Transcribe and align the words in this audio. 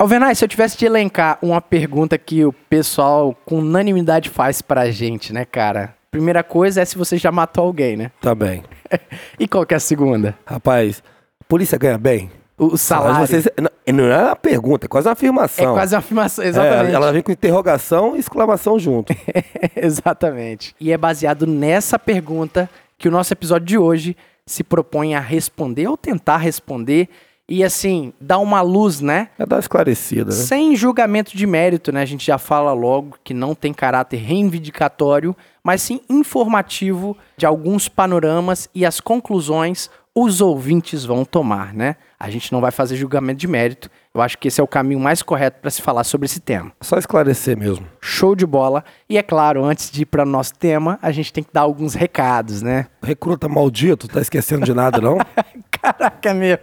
Alvenaz, 0.00 0.38
se 0.38 0.44
eu 0.46 0.48
tivesse 0.48 0.78
de 0.78 0.86
elencar 0.86 1.36
uma 1.42 1.60
pergunta 1.60 2.16
que 2.16 2.42
o 2.42 2.54
pessoal 2.54 3.36
com 3.44 3.58
unanimidade 3.58 4.30
faz 4.30 4.62
pra 4.62 4.90
gente, 4.90 5.30
né, 5.30 5.44
cara? 5.44 5.94
Primeira 6.10 6.42
coisa 6.42 6.80
é 6.80 6.84
se 6.86 6.96
você 6.96 7.18
já 7.18 7.30
matou 7.30 7.64
alguém, 7.64 7.98
né? 7.98 8.10
Tá 8.18 8.34
bem. 8.34 8.62
E 9.38 9.46
qual 9.46 9.66
que 9.66 9.74
é 9.74 9.76
a 9.76 9.80
segunda? 9.80 10.34
Rapaz, 10.46 11.02
polícia 11.46 11.76
ganha 11.76 11.98
bem? 11.98 12.30
O, 12.56 12.78
salário. 12.78 13.26
Vocês- 13.26 13.46
não, 13.92 14.04
é 14.06 14.24
uma 14.24 14.36
pergunta, 14.36 14.86
é 14.86 14.88
quase 14.88 15.06
uma 15.06 15.10
É 15.10 15.12
afirmação. 15.12 15.74
quase 15.74 15.94
uma 15.94 15.98
afirmação, 15.98 16.44
É, 16.44 16.48
exatamente. 16.48 16.94
ela 16.94 17.12
vem 17.12 17.22
com 17.22 17.30
interrogação 17.30 18.16
e 18.16 18.20
exclamação 18.20 18.78
junto. 18.78 19.14
exatamente. 19.76 20.74
E 20.80 20.90
é 20.92 20.96
baseado 20.96 21.46
nessa 21.46 21.98
pergunta 21.98 22.70
que 22.98 23.06
o 23.06 23.10
nosso 23.10 23.32
episódio 23.34 23.66
de 23.66 23.76
hoje 23.78 24.16
se 24.46 24.64
propõe 24.64 25.14
a 25.14 25.20
responder 25.20 25.86
ou 25.88 25.96
tentar 25.96 26.38
responder 26.38 27.08
e 27.50 27.64
assim, 27.64 28.12
dar 28.20 28.38
uma 28.38 28.60
luz, 28.60 29.00
né? 29.00 29.30
É 29.36 29.44
dar 29.44 29.58
esclarecida, 29.58 30.26
né? 30.26 30.36
Sem 30.36 30.76
julgamento 30.76 31.36
de 31.36 31.44
mérito, 31.48 31.90
né? 31.90 32.00
A 32.00 32.06
gente 32.06 32.24
já 32.24 32.38
fala 32.38 32.72
logo 32.72 33.18
que 33.24 33.34
não 33.34 33.56
tem 33.56 33.74
caráter 33.74 34.18
reivindicatório, 34.18 35.36
mas 35.62 35.82
sim 35.82 36.00
informativo 36.08 37.16
de 37.36 37.44
alguns 37.44 37.88
panoramas 37.88 38.68
e 38.72 38.86
as 38.86 39.00
conclusões 39.00 39.90
os 40.14 40.40
ouvintes 40.40 41.04
vão 41.04 41.24
tomar, 41.24 41.72
né? 41.72 41.96
A 42.18 42.28
gente 42.30 42.52
não 42.52 42.60
vai 42.60 42.70
fazer 42.70 42.96
julgamento 42.96 43.38
de 43.38 43.46
mérito. 43.46 43.90
Eu 44.12 44.20
acho 44.20 44.36
que 44.36 44.48
esse 44.48 44.60
é 44.60 44.64
o 44.64 44.66
caminho 44.66 44.98
mais 44.98 45.22
correto 45.22 45.60
para 45.60 45.70
se 45.70 45.80
falar 45.80 46.04
sobre 46.04 46.26
esse 46.26 46.40
tema. 46.40 46.72
Só 46.80 46.98
esclarecer 46.98 47.56
mesmo. 47.56 47.86
Show 48.00 48.34
de 48.34 48.44
bola. 48.44 48.84
E 49.08 49.16
é 49.16 49.22
claro, 49.22 49.64
antes 49.64 49.90
de 49.90 50.02
ir 50.02 50.06
para 50.06 50.24
o 50.24 50.26
nosso 50.26 50.54
tema, 50.54 50.98
a 51.00 51.12
gente 51.12 51.32
tem 51.32 51.44
que 51.44 51.52
dar 51.52 51.62
alguns 51.62 51.94
recados, 51.94 52.60
né? 52.60 52.86
Recruta 53.02 53.48
maldito, 53.48 54.08
tá 54.08 54.20
esquecendo 54.20 54.64
de 54.64 54.74
nada, 54.74 55.00
não? 55.00 55.18
Caraca, 55.70 56.34
meu. 56.34 56.58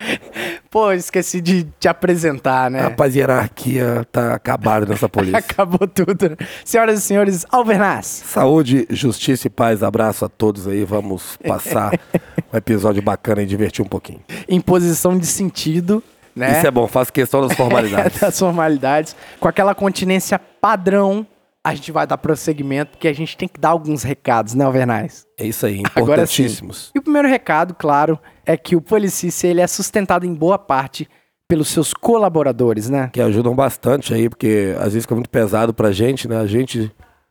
Pô, 0.70 0.92
esqueci 0.92 1.40
de 1.40 1.64
te 1.80 1.88
apresentar, 1.88 2.70
né? 2.70 2.80
Rapaz, 2.80 3.14
hierarquia 3.16 4.06
tá 4.12 4.34
acabada 4.34 4.84
nessa 4.86 5.08
polícia. 5.08 5.38
Acabou 5.38 5.86
tudo. 5.88 6.36
Senhoras 6.64 6.98
e 6.98 7.02
senhores, 7.02 7.46
Alvernaz. 7.50 8.06
Saúde, 8.06 8.86
justiça 8.90 9.46
e 9.46 9.50
paz. 9.50 9.82
Abraço 9.82 10.24
a 10.24 10.28
todos 10.28 10.68
aí. 10.68 10.84
Vamos 10.84 11.38
passar 11.46 11.98
um 12.52 12.56
episódio 12.56 13.02
bacana 13.02 13.42
e 13.42 13.46
divertir 13.46 13.84
um 13.84 13.88
pouquinho. 13.88 14.20
em 14.48 14.60
posição 14.60 15.16
de 15.16 15.26
sentido, 15.26 16.02
né? 16.34 16.58
Isso 16.58 16.66
é 16.66 16.70
bom, 16.70 16.86
faço 16.86 17.12
questão 17.12 17.40
das 17.46 17.56
formalidades. 17.56 18.20
das 18.20 18.38
formalidades. 18.38 19.16
Com 19.40 19.48
aquela 19.48 19.74
continência 19.74 20.38
padrão, 20.38 21.26
a 21.64 21.74
gente 21.74 21.90
vai 21.90 22.06
dar 22.06 22.18
prosseguimento, 22.18 22.90
porque 22.92 23.08
a 23.08 23.12
gente 23.14 23.36
tem 23.36 23.48
que 23.48 23.58
dar 23.58 23.70
alguns 23.70 24.02
recados, 24.02 24.52
né, 24.52 24.64
Alvernaz? 24.64 25.26
É 25.38 25.46
isso 25.46 25.64
aí, 25.64 25.82
Agora 25.94 26.26
sim. 26.26 26.42
importantíssimos. 26.42 26.90
E 26.94 26.98
o 26.98 27.02
primeiro 27.02 27.26
recado, 27.26 27.74
claro, 27.74 28.18
é 28.46 28.56
que 28.56 28.76
o 28.76 28.80
Policice, 28.80 29.46
ele 29.46 29.60
é 29.60 29.66
sustentado 29.66 30.24
em 30.24 30.32
boa 30.34 30.58
parte 30.58 31.08
pelos 31.48 31.68
seus 31.68 31.92
colaboradores, 31.92 32.88
né? 32.88 33.10
Que 33.12 33.20
ajudam 33.20 33.54
bastante 33.54 34.12
aí, 34.14 34.28
porque 34.28 34.74
às 34.78 34.86
vezes 34.92 35.02
fica 35.02 35.14
muito 35.14 35.30
pesado 35.30 35.72
pra 35.74 35.92
gente, 35.92 36.26
né? 36.28 36.38
A 36.38 36.46
gente 36.46 36.90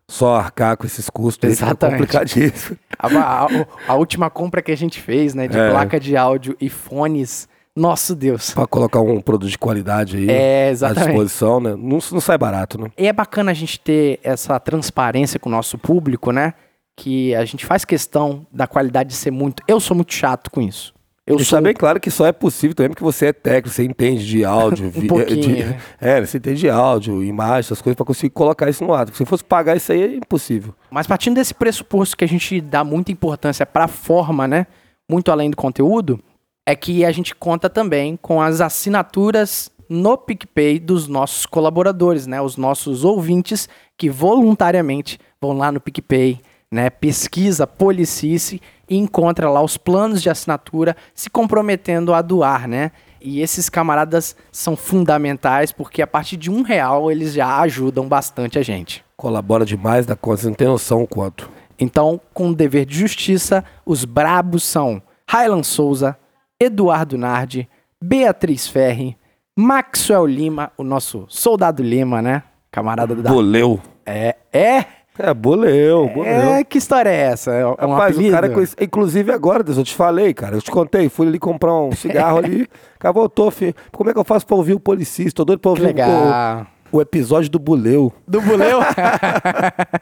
só 0.10 0.36
arcar 0.36 0.78
com 0.78 0.86
esses 0.86 1.10
custos 1.10 1.50
Exatamente. 1.50 1.98
complicadíssimo. 2.00 2.78
A, 2.98 3.08
a- 3.46 3.48
a 3.90 3.96
última 3.96 4.30
compra 4.30 4.62
que 4.62 4.72
a 4.72 4.78
gente 4.78 5.02
fez, 5.02 5.34
né, 5.34 5.48
de 5.48 5.58
É. 5.58 5.70
placa 5.70 6.00
de 6.00 6.16
áudio 6.16 6.56
e 6.62 6.70
fones, 6.70 7.48
nosso 7.76 8.16
Deus. 8.16 8.52
Pra 8.54 8.66
colocar 8.66 9.02
um 9.02 9.20
produto 9.20 9.50
de 9.50 9.58
qualidade 9.58 10.16
aí 10.16 10.28
É, 10.30 10.70
à 10.82 10.94
disposição, 10.94 11.60
né? 11.60 11.72
Não, 11.72 12.00
não 12.12 12.22
sai 12.22 12.38
barato, 12.38 12.80
né? 12.80 12.90
E 12.98 13.06
é 13.08 13.12
bacana 13.12 13.52
a 13.52 13.54
gente 13.54 13.78
ter 13.80 14.20
essa 14.24 14.58
transparência 14.62 15.38
com 15.40 15.50
o 15.50 15.52
nosso 15.52 15.78
público, 15.78 16.32
né? 16.32 16.54
Que 16.96 17.36
a 17.36 17.44
gente 17.44 17.66
faz 17.66 17.84
questão 17.84 18.48
da 18.50 18.66
qualidade 18.66 19.10
de 19.10 19.16
ser 19.16 19.32
muito. 19.32 19.62
Eu 19.68 19.82
sou 19.82 19.94
muito 19.94 20.14
chato 20.14 20.50
com 20.50 20.62
isso. 20.62 20.94
Eu 21.28 21.38
Deixar 21.38 21.58
sou. 21.58 21.64
bem 21.64 21.74
claro 21.74 22.00
que 22.00 22.12
só 22.12 22.28
é 22.28 22.32
possível 22.32 22.76
também 22.76 22.92
porque 22.92 23.04
você 23.04 23.28
é 23.28 23.34
técnico, 23.34 23.70
você 23.70 23.84
entende 23.84 24.24
de 24.28 24.46
áudio, 24.46 24.90
vi- 24.94 25.08
pouquinho, 25.08 25.42
de- 25.42 25.64
né? 25.64 25.80
é, 26.00 26.24
você 26.24 26.38
entende 26.38 26.60
de 26.60 26.70
áudio, 26.70 27.24
imagem, 27.24 27.60
essas 27.62 27.82
coisas 27.82 27.96
pra 27.96 28.06
conseguir 28.06 28.30
colocar 28.30 28.70
isso 28.70 28.84
no 28.86 28.94
ar. 28.94 29.08
Se 29.12 29.26
fosse 29.26 29.44
pagar 29.44 29.76
isso 29.76 29.92
aí 29.92 30.04
é 30.04 30.16
impossível. 30.18 30.76
Mas 30.92 31.08
partindo 31.08 31.34
desse 31.36 31.54
pressuposto 31.54 32.16
que 32.16 32.24
a 32.24 32.28
gente 32.28 32.62
dá 32.62 32.84
muita 32.84 33.12
importância 33.12 33.66
para 33.66 33.86
a 33.86 33.88
forma, 33.88 34.48
né? 34.48 34.68
Muito 35.10 35.32
além 35.32 35.50
do 35.50 35.58
conteúdo, 35.58 36.20
é 36.64 36.76
que 36.76 37.04
a 37.04 37.12
gente 37.12 37.34
conta 37.34 37.70
também 37.72 38.16
com 38.22 38.40
as 38.40 38.62
assinaturas 38.62 39.72
no 39.90 40.18
PicPay 40.18 40.78
dos 40.80 41.08
nossos 41.08 41.46
colaboradores, 41.48 42.28
né? 42.28 42.40
Os 42.40 42.56
nossos 42.56 43.04
ouvintes 43.04 43.68
que 43.98 44.10
voluntariamente 44.12 45.20
vão 45.42 45.54
lá 45.54 45.72
no 45.72 45.80
PicPay, 45.82 46.40
né? 46.72 46.90
Pesquisa 46.90 47.66
Policice 47.66 48.62
e 48.90 48.98
encontra 48.98 49.50
lá 49.50 49.62
os 49.62 49.78
planos 49.78 50.22
de 50.22 50.30
assinatura 50.30 50.96
se 51.14 51.30
comprometendo 51.30 52.14
a 52.14 52.22
doar, 52.22 52.68
né? 52.68 52.92
E 53.22 53.42
esses 53.42 53.70
camaradas 53.70 54.36
são 54.52 54.76
fundamentais 54.76 55.72
porque 55.72 56.02
a 56.02 56.08
partir 56.08 56.38
de 56.38 56.52
um 56.52 56.62
real 56.62 57.12
eles 57.12 57.34
já 57.34 57.60
ajudam 57.62 58.08
bastante 58.08 58.60
a 58.60 58.62
gente. 58.62 59.04
Colabora 59.18 59.66
demais 59.66 60.06
da 60.06 60.16
conta, 60.16 60.42
você 60.42 60.48
não 60.48 60.54
tem 60.54 60.68
noção 60.68 61.02
o 61.02 61.08
quanto. 61.08 61.50
Então, 61.80 62.22
com 62.34 62.50
o 62.50 62.56
dever 62.56 62.86
de 62.86 62.98
justiça, 62.98 63.64
os 63.86 64.06
brabos 64.06 64.64
são 64.64 65.02
Raylan 65.28 65.64
Souza, 65.64 66.18
Eduardo 66.60 67.18
Nardi, 67.18 67.68
Beatriz 68.02 68.68
Ferri, 68.68 69.18
Maxwell 69.58 70.26
Lima, 70.26 70.72
o 70.78 70.84
nosso 70.84 71.26
soldado 71.28 71.82
Lima, 71.82 72.22
né? 72.22 72.44
Camarada 72.72 73.16
da. 73.16 73.30
Boleu. 73.30 73.82
É, 74.06 74.36
é, 74.54 74.86
É, 75.18 75.34
boleu, 75.34 76.10
boleu. 76.10 76.26
é. 76.26 76.64
Que 76.64 76.78
história 76.78 77.10
é 77.10 77.16
essa? 77.32 77.52
É 77.54 77.66
um 77.66 77.70
Rapaz, 77.72 78.16
apelido? 78.16 78.30
o 78.30 78.32
cara, 78.32 78.50
conhece- 78.50 78.76
inclusive 78.82 79.32
agora, 79.32 79.64
Deus, 79.64 79.78
eu 79.78 79.84
te 79.84 79.96
falei, 79.96 80.34
cara, 80.34 80.58
eu 80.58 80.62
te 80.62 80.70
contei, 80.70 81.08
fui 81.08 81.26
ali 81.28 81.40
comprar 81.40 81.74
um 81.74 81.92
cigarro 81.94 82.38
ali, 82.40 82.64
o 82.64 83.00
cara 83.00 83.14
voltou, 83.14 83.50
filho, 83.50 83.74
como 83.94 84.10
é 84.10 84.14
que 84.14 84.20
eu 84.20 84.26
faço 84.26 84.46
pra 84.46 84.58
ouvir 84.58 84.74
o 84.74 84.80
policista? 84.80 85.38
Tô 85.38 85.46
doido 85.46 85.60
pra 85.60 85.70
ouvir 85.72 85.84
legal. 85.84 86.68
o, 86.92 86.98
o 86.98 87.02
episódio 87.02 87.50
do 87.50 87.60
Buleu. 87.60 88.12
Do 88.28 88.42
Buleu? 88.42 88.80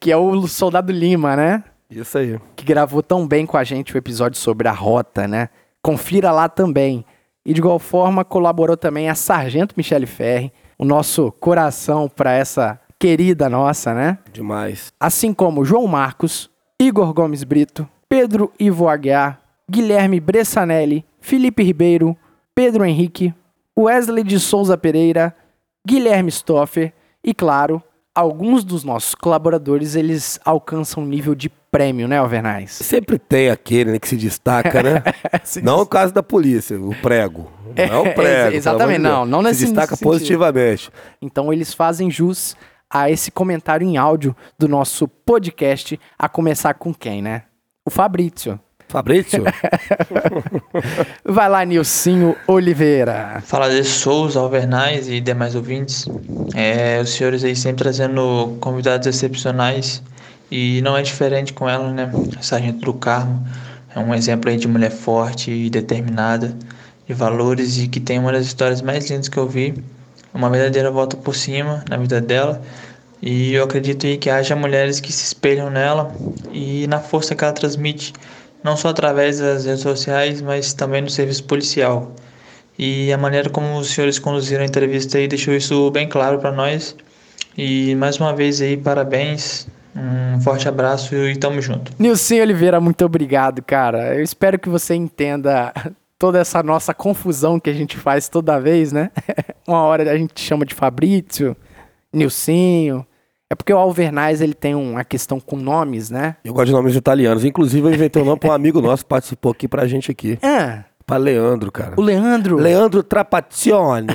que 0.00 0.10
é 0.10 0.16
o 0.16 0.46
soldado 0.46 0.92
Lima, 0.92 1.36
né? 1.36 1.64
Isso 1.90 2.18
aí. 2.18 2.38
que 2.56 2.64
gravou 2.64 3.02
tão 3.02 3.26
bem 3.26 3.46
com 3.46 3.56
a 3.56 3.64
gente 3.64 3.94
o 3.94 3.98
episódio 3.98 4.38
sobre 4.40 4.66
a 4.66 4.72
rota, 4.72 5.28
né? 5.28 5.48
Confira 5.80 6.32
lá 6.32 6.48
também. 6.48 7.04
E 7.44 7.52
de 7.54 7.60
igual 7.60 7.78
forma 7.78 8.24
colaborou 8.24 8.76
também 8.76 9.08
a 9.08 9.14
Sargento 9.14 9.74
Michele 9.76 10.06
Ferri, 10.06 10.52
o 10.76 10.84
nosso 10.84 11.30
coração 11.38 12.08
para 12.08 12.32
essa 12.32 12.80
querida 12.98 13.48
nossa, 13.48 13.94
né? 13.94 14.18
Demais. 14.32 14.92
Assim 14.98 15.32
como 15.32 15.64
João 15.64 15.86
Marcos, 15.86 16.50
Igor 16.80 17.12
Gomes 17.12 17.44
Brito, 17.44 17.88
Pedro 18.08 18.52
Ivo 18.58 18.88
Aguiar, 18.88 19.40
Guilherme 19.70 20.20
Bressanelli, 20.20 21.04
Felipe 21.20 21.62
Ribeiro, 21.62 22.16
Pedro 22.54 22.84
Henrique, 22.84 23.34
Wesley 23.78 24.24
de 24.24 24.38
Souza 24.38 24.78
Pereira, 24.78 25.34
Guilherme 25.86 26.30
Stoffer 26.30 26.92
e, 27.22 27.34
claro, 27.34 27.82
alguns 28.14 28.64
dos 28.64 28.82
nossos 28.82 29.14
colaboradores, 29.14 29.94
eles 29.94 30.40
alcançam 30.44 31.04
nível 31.04 31.34
de 31.34 31.50
prêmio, 31.70 32.08
né, 32.08 32.16
Alvernais? 32.16 32.70
Sempre 32.72 33.18
tem 33.18 33.50
aquele 33.50 33.92
né, 33.92 33.98
que 33.98 34.08
se 34.08 34.16
destaca, 34.16 34.82
né? 34.82 35.02
Se 35.44 35.60
não 35.60 35.80
o 35.80 35.86
caso 35.86 36.14
da 36.14 36.22
polícia, 36.22 36.80
o 36.80 36.94
prego. 37.02 37.50
Não 37.76 38.06
é 38.06 38.10
o 38.10 38.14
prego. 38.14 38.56
exatamente, 38.56 39.00
não, 39.00 39.26
não 39.26 39.42
nesse 39.42 39.60
Se 39.60 39.64
destaca 39.66 39.94
sentido. 39.94 40.08
positivamente. 40.08 40.90
Então 41.20 41.52
eles 41.52 41.74
fazem 41.74 42.10
jus 42.10 42.56
a 42.90 43.10
esse 43.10 43.30
comentário 43.30 43.86
em 43.86 43.96
áudio 43.96 44.34
do 44.58 44.68
nosso 44.68 45.08
podcast, 45.08 45.98
a 46.18 46.28
começar 46.28 46.74
com 46.74 46.94
quem, 46.94 47.20
né? 47.20 47.42
O 47.84 47.90
Fabrício. 47.90 48.58
Fabrício, 48.88 49.42
Vai 51.24 51.48
lá, 51.48 51.64
Nilcinho 51.64 52.36
Oliveira. 52.46 53.42
Fala 53.44 53.68
de 53.68 53.82
Souza, 53.82 54.38
Alvernais 54.38 55.08
e 55.08 55.20
demais 55.20 55.56
ouvintes. 55.56 56.06
É, 56.54 57.00
os 57.00 57.10
senhores 57.10 57.42
aí 57.42 57.56
sempre 57.56 57.82
trazendo 57.82 58.56
convidados 58.60 59.08
excepcionais 59.08 60.02
e 60.50 60.80
não 60.82 60.96
é 60.96 61.02
diferente 61.02 61.52
com 61.52 61.68
ela, 61.68 61.90
né? 61.92 62.10
Sargento 62.40 62.80
do 62.84 62.94
Carmo 62.94 63.44
é 63.94 63.98
um 63.98 64.14
exemplo 64.14 64.50
aí 64.50 64.56
de 64.56 64.68
mulher 64.68 64.90
forte 64.90 65.50
e 65.50 65.68
determinada, 65.68 66.56
de 67.06 67.14
valores 67.14 67.78
e 67.78 67.88
que 67.88 67.98
tem 67.98 68.18
uma 68.18 68.30
das 68.30 68.46
histórias 68.46 68.82
mais 68.82 69.10
lindas 69.10 69.28
que 69.28 69.38
eu 69.38 69.48
vi. 69.48 69.74
Uma 70.36 70.50
verdadeira 70.50 70.90
volta 70.90 71.16
por 71.16 71.34
cima 71.34 71.82
na 71.88 71.96
vida 71.96 72.20
dela. 72.20 72.60
E 73.22 73.54
eu 73.54 73.64
acredito 73.64 74.06
aí 74.06 74.18
que 74.18 74.28
haja 74.28 74.54
mulheres 74.54 75.00
que 75.00 75.10
se 75.10 75.24
espelham 75.24 75.70
nela 75.70 76.14
e 76.52 76.86
na 76.86 77.00
força 77.00 77.34
que 77.34 77.42
ela 77.42 77.54
transmite, 77.54 78.12
não 78.62 78.76
só 78.76 78.90
através 78.90 79.38
das 79.38 79.64
redes 79.64 79.80
sociais, 79.80 80.42
mas 80.42 80.74
também 80.74 81.00
no 81.00 81.08
serviço 81.08 81.42
policial. 81.44 82.12
E 82.78 83.10
a 83.10 83.16
maneira 83.16 83.48
como 83.48 83.78
os 83.78 83.88
senhores 83.88 84.18
conduziram 84.18 84.62
a 84.62 84.66
entrevista 84.66 85.16
aí 85.16 85.26
deixou 85.26 85.54
isso 85.54 85.90
bem 85.90 86.06
claro 86.06 86.38
para 86.38 86.52
nós. 86.52 86.94
E 87.56 87.94
mais 87.94 88.18
uma 88.18 88.34
vez 88.34 88.60
aí, 88.60 88.76
parabéns, 88.76 89.66
um 89.96 90.38
forte 90.42 90.68
abraço 90.68 91.14
e 91.14 91.34
tamo 91.36 91.62
junto. 91.62 91.92
Nilcinho 91.98 92.42
Oliveira, 92.42 92.78
muito 92.78 93.02
obrigado, 93.02 93.62
cara. 93.62 94.14
Eu 94.14 94.22
espero 94.22 94.58
que 94.58 94.68
você 94.68 94.94
entenda 94.94 95.72
toda 96.18 96.38
essa 96.38 96.62
nossa 96.62 96.94
confusão 96.94 97.58
que 97.60 97.70
a 97.70 97.72
gente 97.72 97.96
faz 97.96 98.28
toda 98.28 98.60
vez, 98.60 98.92
né? 98.92 99.10
Uma 99.66 99.82
hora 99.82 100.10
a 100.10 100.16
gente 100.16 100.40
chama 100.40 100.64
de 100.64 100.74
Fabrício, 100.74 101.56
Nilcinho. 102.12 103.06
É 103.48 103.54
porque 103.54 103.72
o 103.72 103.78
Alvernais, 103.78 104.40
ele 104.40 104.54
tem 104.54 104.74
uma 104.74 105.04
questão 105.04 105.38
com 105.38 105.56
nomes, 105.56 106.10
né? 106.10 106.36
eu 106.44 106.52
gosto 106.52 106.66
de 106.66 106.72
nomes 106.72 106.96
italianos. 106.96 107.44
Inclusive, 107.44 107.86
eu 107.86 107.94
inventei 107.94 108.20
um 108.20 108.24
nome 108.24 108.40
para 108.40 108.50
um 108.50 108.52
amigo 108.52 108.80
nosso 108.80 109.04
que 109.04 109.08
participou 109.08 109.52
aqui 109.52 109.68
pra 109.68 109.86
gente 109.86 110.10
aqui. 110.10 110.36
Ah, 110.42 110.82
Pra 111.06 111.16
Leandro, 111.18 111.70
cara. 111.70 111.94
o 111.96 112.02
Leandro. 112.02 112.56
Leandro 112.56 113.00
Trapazioni. 113.04 114.08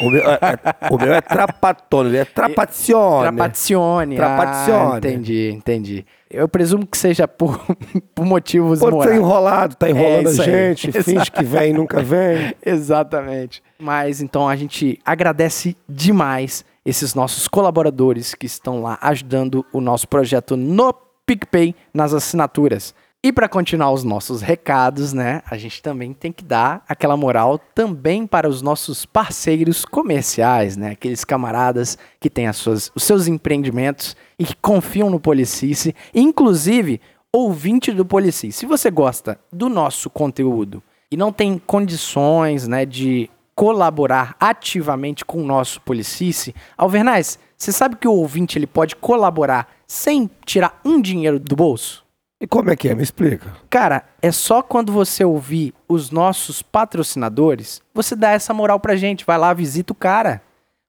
O 0.00 0.10
meu 0.10 0.22
é, 0.28 0.34
é- 0.34 0.92
o 0.92 0.98
meu 0.98 1.14
é 1.14 1.20
trapatone, 1.20 2.08
ele 2.10 2.18
é 2.18 2.24
trapazione. 2.24 3.22
Trapazione. 3.22 4.16
Trapazione. 4.16 4.92
Ah, 4.94 4.98
entendi, 4.98 5.50
entendi. 5.52 6.06
Eu 6.30 6.48
presumo 6.48 6.84
que 6.84 6.98
seja 6.98 7.28
por, 7.28 7.64
por 8.14 8.24
motivos 8.26 8.80
Pode 8.80 8.90
ser 8.92 8.96
morais. 8.96 9.16
enrolado, 9.16 9.76
tá 9.76 9.88
enrolando 9.88 10.26
É, 10.26 10.28
a 10.28 10.30
aí. 10.30 10.34
gente, 10.74 10.90
finge 11.02 11.30
que 11.30 11.44
vem, 11.44 11.72
nunca 11.72 12.02
vem. 12.02 12.54
Exatamente. 12.66 13.62
Mas 13.78 14.20
então 14.20 14.48
a 14.48 14.56
gente 14.56 14.98
agradece 15.04 15.76
demais 15.88 16.64
esses 16.84 17.14
nossos 17.14 17.46
colaboradores 17.48 18.34
que 18.34 18.46
estão 18.46 18.82
lá 18.82 18.98
ajudando 19.00 19.64
o 19.72 19.80
nosso 19.80 20.08
projeto 20.08 20.56
no 20.56 20.92
PicPay 21.24 21.74
nas 21.94 22.12
assinaturas. 22.12 22.94
E 23.24 23.32
para 23.32 23.48
continuar 23.48 23.90
os 23.90 24.04
nossos 24.04 24.42
recados, 24.42 25.14
né, 25.14 25.40
a 25.50 25.56
gente 25.56 25.80
também 25.80 26.12
tem 26.12 26.30
que 26.30 26.44
dar 26.44 26.84
aquela 26.86 27.16
moral 27.16 27.58
também 27.58 28.26
para 28.26 28.46
os 28.46 28.60
nossos 28.60 29.06
parceiros 29.06 29.82
comerciais, 29.86 30.76
né, 30.76 30.90
aqueles 30.90 31.24
camaradas 31.24 31.96
que 32.20 32.28
têm 32.28 32.48
as 32.48 32.58
suas, 32.58 32.92
os 32.94 33.02
seus 33.02 33.26
empreendimentos 33.26 34.14
e 34.38 34.44
que 34.44 34.54
confiam 34.54 35.08
no 35.08 35.18
Policice, 35.18 35.94
inclusive 36.14 37.00
ouvinte 37.32 37.92
do 37.92 38.04
Policice. 38.04 38.58
Se 38.58 38.66
você 38.66 38.90
gosta 38.90 39.40
do 39.50 39.70
nosso 39.70 40.10
conteúdo 40.10 40.82
e 41.10 41.16
não 41.16 41.32
tem 41.32 41.58
condições, 41.58 42.68
né, 42.68 42.84
de 42.84 43.30
colaborar 43.54 44.36
ativamente 44.38 45.24
com 45.24 45.40
o 45.40 45.46
nosso 45.46 45.80
Policice, 45.80 46.54
Alvernaz, 46.76 47.38
você 47.56 47.72
sabe 47.72 47.96
que 47.96 48.06
o 48.06 48.12
ouvinte 48.12 48.58
ele 48.58 48.66
pode 48.66 48.94
colaborar 48.94 49.66
sem 49.86 50.28
tirar 50.44 50.78
um 50.84 51.00
dinheiro 51.00 51.40
do 51.40 51.56
bolso? 51.56 52.03
E 52.44 52.46
como 52.46 52.70
é 52.70 52.76
que 52.76 52.90
é? 52.90 52.94
Me 52.94 53.02
explica. 53.02 53.56
Cara, 53.70 54.04
é 54.20 54.30
só 54.30 54.60
quando 54.60 54.92
você 54.92 55.24
ouvir 55.24 55.72
os 55.88 56.10
nossos 56.10 56.60
patrocinadores, 56.60 57.80
você 57.94 58.14
dá 58.14 58.32
essa 58.32 58.52
moral 58.52 58.78
pra 58.78 58.96
gente. 58.96 59.24
Vai 59.24 59.38
lá, 59.38 59.54
visita 59.54 59.94
o 59.94 59.96
cara. 59.96 60.42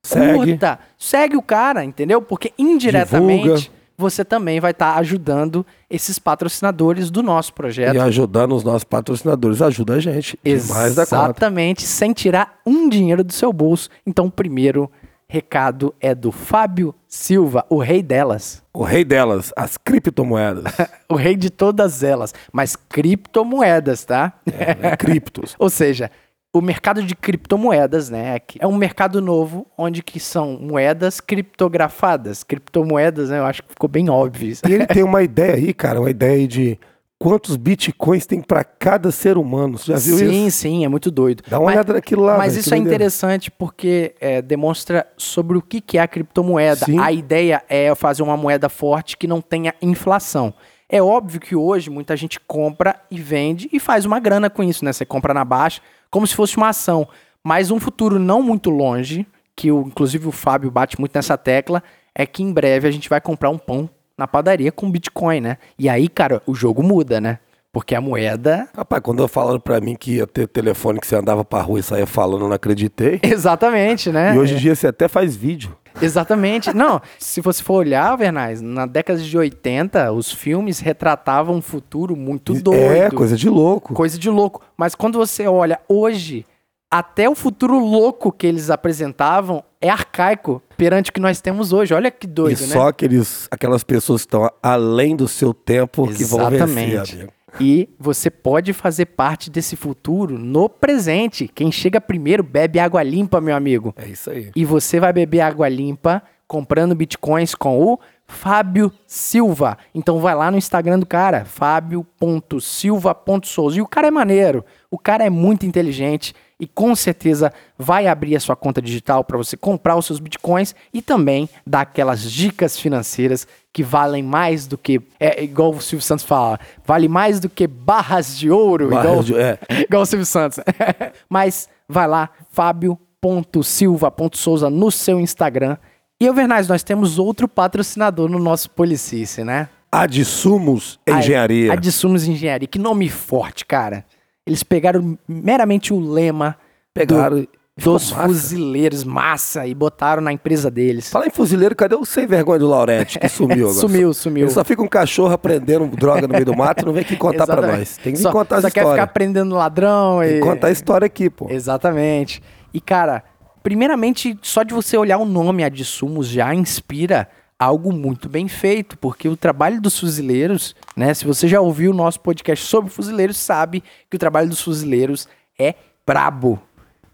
Segue. 0.05 0.33
Curta, 0.33 0.79
segue 0.97 1.37
o 1.37 1.41
cara, 1.41 1.85
entendeu? 1.85 2.21
Porque 2.21 2.51
indiretamente 2.59 3.43
Divulga. 3.43 3.69
você 3.97 4.25
também 4.25 4.59
vai 4.59 4.71
estar 4.71 4.97
ajudando 4.97 5.65
esses 5.89 6.19
patrocinadores 6.19 7.09
do 7.09 7.23
nosso 7.23 7.53
projeto. 7.53 7.95
E 7.95 7.99
ajudando 7.99 8.53
os 8.53 8.65
nossos 8.65 8.83
patrocinadores 8.83 9.61
ajuda 9.61 9.93
a 9.93 9.99
gente. 10.01 10.37
Demais 10.43 10.93
da 10.93 11.05
conta. 11.05 11.15
Exatamente, 11.15 11.83
sem 11.83 12.11
tirar 12.11 12.59
um 12.65 12.89
dinheiro 12.89 13.23
do 13.23 13.31
seu 13.31 13.53
bolso. 13.53 13.89
Então, 14.05 14.29
primeiro 14.29 14.91
recado 15.27 15.93
é 15.99 16.13
do 16.13 16.31
Fábio 16.31 16.93
Silva, 17.07 17.65
o 17.69 17.79
rei 17.79 18.03
delas. 18.03 18.63
O 18.73 18.83
rei 18.83 19.03
delas, 19.03 19.51
as 19.55 19.77
criptomoedas. 19.77 20.65
O 21.07 21.15
rei 21.15 21.35
de 21.35 21.51
todas 21.51 22.01
elas, 22.01 22.33
mas 22.51 22.75
criptomoedas, 22.75 24.03
tá? 24.03 24.33
é, 24.51 24.73
né? 24.73 24.97
Criptos. 24.97 25.55
Ou 25.59 25.69
seja, 25.69 26.09
o 26.51 26.61
mercado 26.61 27.03
de 27.03 27.15
criptomoedas, 27.15 28.09
né, 28.09 28.39
que 28.39 28.57
é 28.59 28.65
um 28.65 28.75
mercado 28.75 29.21
novo 29.21 29.67
onde 29.77 30.01
que 30.01 30.19
são 30.19 30.57
moedas 30.59 31.19
criptografadas. 31.21 32.43
Criptomoedas, 32.43 33.29
né, 33.29 33.37
eu 33.37 33.45
acho 33.45 33.61
que 33.61 33.69
ficou 33.69 33.87
bem 33.87 34.09
óbvio 34.09 34.49
isso. 34.49 34.67
E 34.67 34.73
ele 34.73 34.87
tem 34.87 35.03
uma 35.03 35.21
ideia 35.21 35.55
aí, 35.55 35.73
cara, 35.73 35.99
uma 35.99 36.09
ideia 36.09 36.33
aí 36.33 36.47
de 36.47 36.79
quantos 37.19 37.55
bitcoins 37.55 38.25
tem 38.25 38.41
pra 38.41 38.63
cada 38.63 39.11
ser 39.11 39.37
humano. 39.37 39.77
Você 39.77 39.91
já 39.91 39.97
viu 39.97 40.17
sim, 40.17 40.47
isso? 40.47 40.57
sim, 40.57 40.85
é 40.85 40.87
muito 40.87 41.09
doido. 41.09 41.43
Dá 41.47 41.57
uma 41.57 41.65
Mas- 41.65 41.75
olhada 41.75 41.93
naquilo 41.93 42.23
lá. 42.23 42.37
Mas 42.37 42.53
velho, 42.53 42.61
isso 42.61 42.73
é 42.73 42.77
interessante 42.77 43.49
porque 43.51 44.13
é, 44.19 44.41
demonstra 44.41 45.07
sobre 45.17 45.57
o 45.57 45.61
que, 45.61 45.81
que 45.81 45.97
é 45.97 46.01
a 46.01 46.07
criptomoeda. 46.07 46.85
Sim. 46.85 46.99
A 46.99 47.11
ideia 47.11 47.63
é 47.69 47.93
fazer 47.95 48.23
uma 48.23 48.37
moeda 48.37 48.69
forte 48.69 49.17
que 49.17 49.27
não 49.27 49.41
tenha 49.41 49.73
inflação. 49.81 50.53
É 50.87 51.01
óbvio 51.01 51.39
que 51.39 51.55
hoje 51.55 51.89
muita 51.89 52.15
gente 52.15 52.39
compra 52.39 52.95
e 53.09 53.19
vende 53.19 53.69
e 53.73 53.79
faz 53.79 54.05
uma 54.05 54.19
grana 54.19 54.49
com 54.49 54.63
isso, 54.63 54.85
né? 54.85 54.93
Você 54.93 55.05
compra 55.05 55.33
na 55.33 55.43
baixa 55.43 55.81
como 56.11 56.27
se 56.27 56.35
fosse 56.35 56.57
uma 56.57 56.69
ação. 56.69 57.07
Mas 57.43 57.71
um 57.71 57.79
futuro 57.79 58.19
não 58.19 58.41
muito 58.41 58.69
longe, 58.69 59.25
que 59.55 59.71
o, 59.71 59.81
inclusive 59.81 60.27
o 60.27 60.31
Fábio 60.31 60.69
bate 60.69 60.99
muito 60.99 61.15
nessa 61.15 61.37
tecla, 61.37 61.81
é 62.13 62.25
que 62.25 62.43
em 62.43 62.51
breve 62.51 62.87
a 62.87 62.91
gente 62.91 63.09
vai 63.09 63.19
comprar 63.19 63.49
um 63.49 63.57
pão 63.57 63.89
na 64.17 64.27
padaria 64.27 64.71
com 64.71 64.89
Bitcoin, 64.89 65.41
né? 65.41 65.57
E 65.77 65.89
aí, 65.89 66.07
cara, 66.07 66.41
o 66.45 66.55
jogo 66.55 66.81
muda, 66.81 67.19
né? 67.19 67.39
Porque 67.71 67.93
a 67.93 67.99
moeda. 67.99 68.69
Rapaz, 68.75 69.01
quando 69.03 69.27
falaram 69.27 69.59
pra 69.59 69.81
mim 69.81 69.95
que 69.95 70.15
ia 70.15 70.27
ter 70.27 70.47
telefone 70.47 70.99
que 70.99 71.07
você 71.07 71.15
andava 71.15 71.43
pra 71.43 71.61
rua 71.61 71.79
e 71.79 71.83
saía 71.83 72.07
falando, 72.07 72.43
eu 72.43 72.47
não 72.47 72.55
acreditei. 72.55 73.19
Exatamente, 73.23 74.11
né? 74.11 74.33
E 74.33 74.39
hoje 74.39 74.55
em 74.55 74.57
dia 74.57 74.75
você 74.75 74.87
até 74.87 75.07
faz 75.07 75.35
vídeo. 75.35 75.75
Exatamente. 76.01 76.73
Não, 76.73 77.01
se 77.19 77.41
você 77.41 77.63
for 77.63 77.75
olhar, 77.75 78.15
Vernais, 78.15 78.61
na 78.61 78.85
década 78.85 79.19
de 79.19 79.37
80, 79.37 80.11
os 80.11 80.31
filmes 80.31 80.79
retratavam 80.79 81.55
um 81.55 81.61
futuro 81.61 82.15
muito 82.15 82.53
doido. 82.53 82.81
É, 82.81 83.09
coisa 83.09 83.35
de 83.37 83.49
louco. 83.49 83.93
coisa 83.93 84.17
de 84.17 84.29
louco. 84.29 84.61
Mas 84.77 84.95
quando 84.95 85.17
você 85.17 85.47
olha 85.47 85.79
hoje, 85.87 86.45
até 86.91 87.29
o 87.29 87.35
futuro 87.35 87.77
louco 87.77 88.31
que 88.31 88.47
eles 88.47 88.69
apresentavam 88.69 89.63
é 89.85 89.89
arcaico 89.89 90.61
perante 90.77 91.09
o 91.09 91.13
que 91.13 91.19
nós 91.19 91.41
temos 91.41 91.73
hoje. 91.73 91.93
Olha 91.93 92.11
que 92.11 92.27
doido, 92.27 92.59
e 92.59 92.67
né? 92.67 92.73
só 92.73 92.87
aqueles, 92.87 93.47
aquelas 93.51 93.83
pessoas 93.83 94.21
que 94.21 94.27
estão 94.27 94.49
além 94.61 95.15
do 95.15 95.27
seu 95.27 95.53
tempo 95.53 96.07
que 96.11 96.23
vão 96.23 96.49
vencer, 96.49 96.55
Exatamente. 96.55 97.15
amigo. 97.15 97.33
E 97.59 97.89
você 97.97 98.29
pode 98.29 98.73
fazer 98.73 99.05
parte 99.05 99.49
desse 99.49 99.75
futuro 99.75 100.37
no 100.37 100.67
presente. 100.67 101.47
Quem 101.47 101.71
chega 101.71 102.01
primeiro 102.01 102.43
bebe 102.43 102.79
água 102.79 103.01
limpa, 103.01 103.39
meu 103.39 103.55
amigo. 103.55 103.93
É 103.95 104.07
isso 104.07 104.29
aí. 104.29 104.51
E 104.55 104.65
você 104.65 104.99
vai 104.99 105.13
beber 105.13 105.41
água 105.41 105.69
limpa 105.69 106.21
comprando 106.47 106.95
bitcoins 106.95 107.55
com 107.55 107.81
o 107.81 107.99
Fábio 108.27 108.91
Silva. 109.07 109.77
Então 109.93 110.19
vai 110.19 110.35
lá 110.35 110.51
no 110.51 110.57
Instagram 110.57 110.99
do 110.99 111.05
cara, 111.05 111.45
fábio.silva.souza. 111.45 113.77
E 113.77 113.81
o 113.81 113.87
cara 113.87 114.07
é 114.07 114.11
maneiro, 114.11 114.65
o 114.89 114.97
cara 114.97 115.25
é 115.25 115.29
muito 115.29 115.65
inteligente 115.65 116.33
e 116.59 116.65
com 116.65 116.95
certeza 116.95 117.51
vai 117.77 118.07
abrir 118.07 118.35
a 118.35 118.39
sua 118.39 118.55
conta 118.55 118.81
digital 118.81 119.23
para 119.23 119.37
você 119.37 119.55
comprar 119.57 119.95
os 119.97 120.05
seus 120.05 120.19
bitcoins 120.19 120.73
e 120.93 121.01
também 121.01 121.49
dar 121.67 121.81
aquelas 121.81 122.31
dicas 122.31 122.79
financeiras 122.79 123.45
que 123.73 123.83
valem 123.83 124.23
mais 124.23 124.65
do 124.67 124.77
que 124.77 125.01
é 125.19 125.43
igual 125.43 125.71
o 125.71 125.81
Silvio 125.81 126.05
Santos 126.05 126.23
fala, 126.23 126.57
vale 126.85 127.09
mais 127.09 127.41
do 127.41 127.49
que 127.49 127.67
barras 127.67 128.37
de 128.37 128.49
ouro, 128.49 128.85
igual, 128.85 129.03
Barras 129.03 129.25
de- 129.25 129.35
é. 129.35 129.59
igual 129.83 130.03
o 130.03 130.05
Silvio 130.05 130.25
Santos. 130.25 130.59
Mas 131.29 131.67
vai 131.89 132.07
lá, 132.07 132.29
fábio.silva.souza 132.51 134.69
no 134.69 134.91
seu 134.91 135.19
Instagram. 135.19 135.77
E, 136.21 136.29
Overnais, 136.29 136.67
nós 136.67 136.83
temos 136.83 137.17
outro 137.19 137.47
patrocinador 137.47 138.29
no 138.29 138.39
nosso 138.39 138.69
Policice, 138.71 139.43
né? 139.43 139.67
Adsumos 139.91 140.99
Engenharia. 141.07 141.71
A, 141.71 141.73
a 141.73 141.77
de 141.77 141.91
Sumos 141.91 142.27
Engenharia. 142.27 142.67
Que 142.67 142.77
nome 142.79 143.09
forte, 143.09 143.65
cara. 143.65 144.05
Eles 144.45 144.63
pegaram 144.63 145.17
meramente 145.27 145.93
o 145.93 145.99
lema 145.99 146.55
Pegaram. 146.93 147.41
do- 147.41 147.47
dos 147.77 148.11
massa. 148.13 148.23
fuzileiros, 148.27 149.03
massa, 149.03 149.67
e 149.67 149.73
botaram 149.75 150.21
na 150.21 150.31
empresa 150.31 150.71
deles. 150.71 151.09
Fala 151.09 151.27
em 151.27 151.29
fuzileiro, 151.29 151.75
cadê 151.75 151.93
o 151.93 152.05
sem 152.05 152.25
vergonha 152.25 152.59
do 152.59 152.69
Laurete 152.69 153.19
que 153.19 153.27
sumiu 153.27 153.65
agora? 153.67 153.73
Sumiu, 153.81 154.13
sumiu. 154.13 154.45
Ele 154.45 154.51
só 154.53 154.63
fica 154.63 154.81
um 154.81 154.87
cachorro 154.87 155.33
aprendendo 155.33 155.85
droga 155.87 156.21
no 156.21 156.29
meio 156.29 156.45
do 156.45 156.55
mato 156.55 156.83
e 156.83 156.85
não 156.85 156.93
vem 156.93 157.01
aqui 157.01 157.17
contar 157.17 157.45
pra 157.45 157.61
nós. 157.61 157.97
Tem 157.97 158.13
que 158.13 158.19
só, 158.19 158.31
contar 158.31 158.61
só 158.61 158.67
as 158.67 158.73
quer 158.73 158.79
ficar 158.79 158.91
histórias. 158.93 159.13
prendendo 159.13 159.55
ladrão 159.55 160.19
Tem 160.21 160.29
e... 160.29 160.33
que 160.35 160.39
contar 160.39 160.67
a 160.67 160.71
história 160.71 161.05
aqui, 161.05 161.29
pô. 161.29 161.47
Exatamente. 161.49 162.41
E, 162.73 162.79
cara, 162.79 163.23
primeiramente, 163.61 164.37
só 164.41 164.63
de 164.63 164.73
você 164.73 164.95
olhar 164.97 165.17
o 165.17 165.25
nome 165.25 165.61
Adsumos 165.63 166.27
já 166.29 166.55
inspira 166.55 167.27
algo 167.59 167.91
muito 167.91 168.27
bem 168.27 168.47
feito, 168.47 168.97
porque 168.97 169.27
o 169.27 169.37
trabalho 169.37 169.81
dos 169.81 169.99
fuzileiros, 169.99 170.75
né? 170.95 171.13
Se 171.13 171.25
você 171.25 171.47
já 171.47 171.61
ouviu 171.61 171.91
o 171.91 171.95
nosso 171.95 172.19
podcast 172.19 172.65
sobre 172.65 172.91
fuzileiros, 172.91 173.37
sabe 173.37 173.83
que 174.09 174.15
o 174.15 174.19
trabalho 174.19 174.49
dos 174.49 174.61
fuzileiros 174.61 175.27
é 175.57 175.75
brabo. 176.05 176.59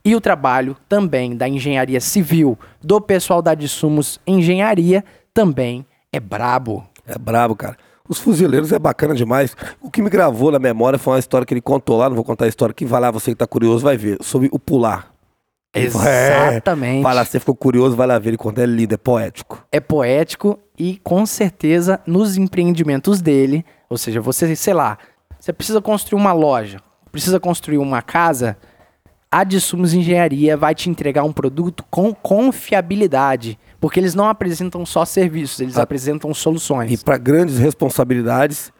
E 0.04 0.16
o 0.16 0.22
trabalho 0.22 0.76
também 0.90 1.36
da 1.36 1.48
engenharia 1.48 2.02
civil, 2.02 2.58
do 2.82 3.00
pessoal 3.00 3.42
da 3.42 3.52
Adsumos 3.52 4.20
Engenharia, 4.26 5.06
também 5.32 5.86
é 6.12 6.20
brabo. 6.20 6.88
É 7.06 7.18
brabo, 7.18 7.56
cara. 7.56 7.78
Os 8.10 8.18
fuzileiros 8.18 8.72
é 8.72 8.80
bacana 8.80 9.14
demais. 9.14 9.56
O 9.80 9.92
que 9.92 10.02
me 10.02 10.10
gravou 10.10 10.52
na 10.52 10.60
memória 10.60 10.98
foi 10.98 11.14
uma 11.14 11.20
história 11.20 11.46
que 11.46 11.54
ele 11.54 11.62
contou 11.62 11.98
lá, 11.98 12.10
não 12.10 12.16
vou 12.16 12.26
contar 12.26 12.46
a 12.46 12.48
história, 12.48 12.74
que 12.74 12.84
vai 12.84 13.00
lá, 13.00 13.12
você 13.12 13.32
que 13.32 13.38
tá 13.38 13.48
curioso 13.48 13.84
vai 13.84 13.96
ver, 13.96 14.18
sobre 14.22 14.50
o 14.52 14.58
pular. 14.58 15.11
Exatamente. 15.74 17.02
Vai 17.04 17.14
lá, 17.16 17.24
você 17.26 17.40
ficou 17.40 17.56
curioso, 17.56 17.96
vai 17.96 18.08
lá 18.08 18.20
ver, 18.20 18.30
ele 18.32 18.38
conta, 18.38 18.62
é 18.62 18.66
lindo, 18.66 18.94
é 18.94 18.98
poético. 18.98 19.66
é 19.72 19.80
poético 19.80 20.60
e 20.78 21.00
com 21.04 21.26
certeza 21.26 22.00
nos 22.06 22.38
empreendimentos 22.38 23.22
dele, 23.22 23.66
ou 23.90 23.98
seja, 23.98 24.20
você, 24.22 24.56
sei 24.56 24.74
lá, 24.74 24.98
você 25.40 25.54
precisa 25.54 25.82
construir 25.82 26.20
uma 26.20 26.34
loja, 26.34 26.80
precisa 27.12 27.40
construir 27.40 27.78
uma 27.78 28.02
casa, 28.02 28.58
a 29.32 29.44
de 29.46 29.62
Sumos 29.62 29.94
Engenharia 29.94 30.58
vai 30.58 30.76
te 30.76 30.90
entregar 30.90 31.24
um 31.24 31.32
produto 31.32 31.86
com 31.90 32.14
confiabilidade, 32.14 33.58
porque 33.80 34.00
eles 34.00 34.14
não 34.14 34.28
apresentam 34.28 34.86
só 34.86 35.06
serviços, 35.06 35.60
eles 35.62 35.78
Ah. 35.78 35.84
apresentam 35.84 36.32
E 36.32 36.36
soluções. 36.36 37.02
para 37.02 37.18
grandes 37.18 37.58
responsabilidades, 37.58 38.72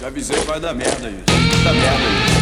Já 0.00 0.08
avisei 0.08 0.36
que 0.36 0.46
vai 0.46 0.58
dar 0.58 0.74
merda. 0.74 0.98
Vai 0.98 1.10
dar 1.10 1.72
merda 1.72 2.38
aí. 2.38 2.41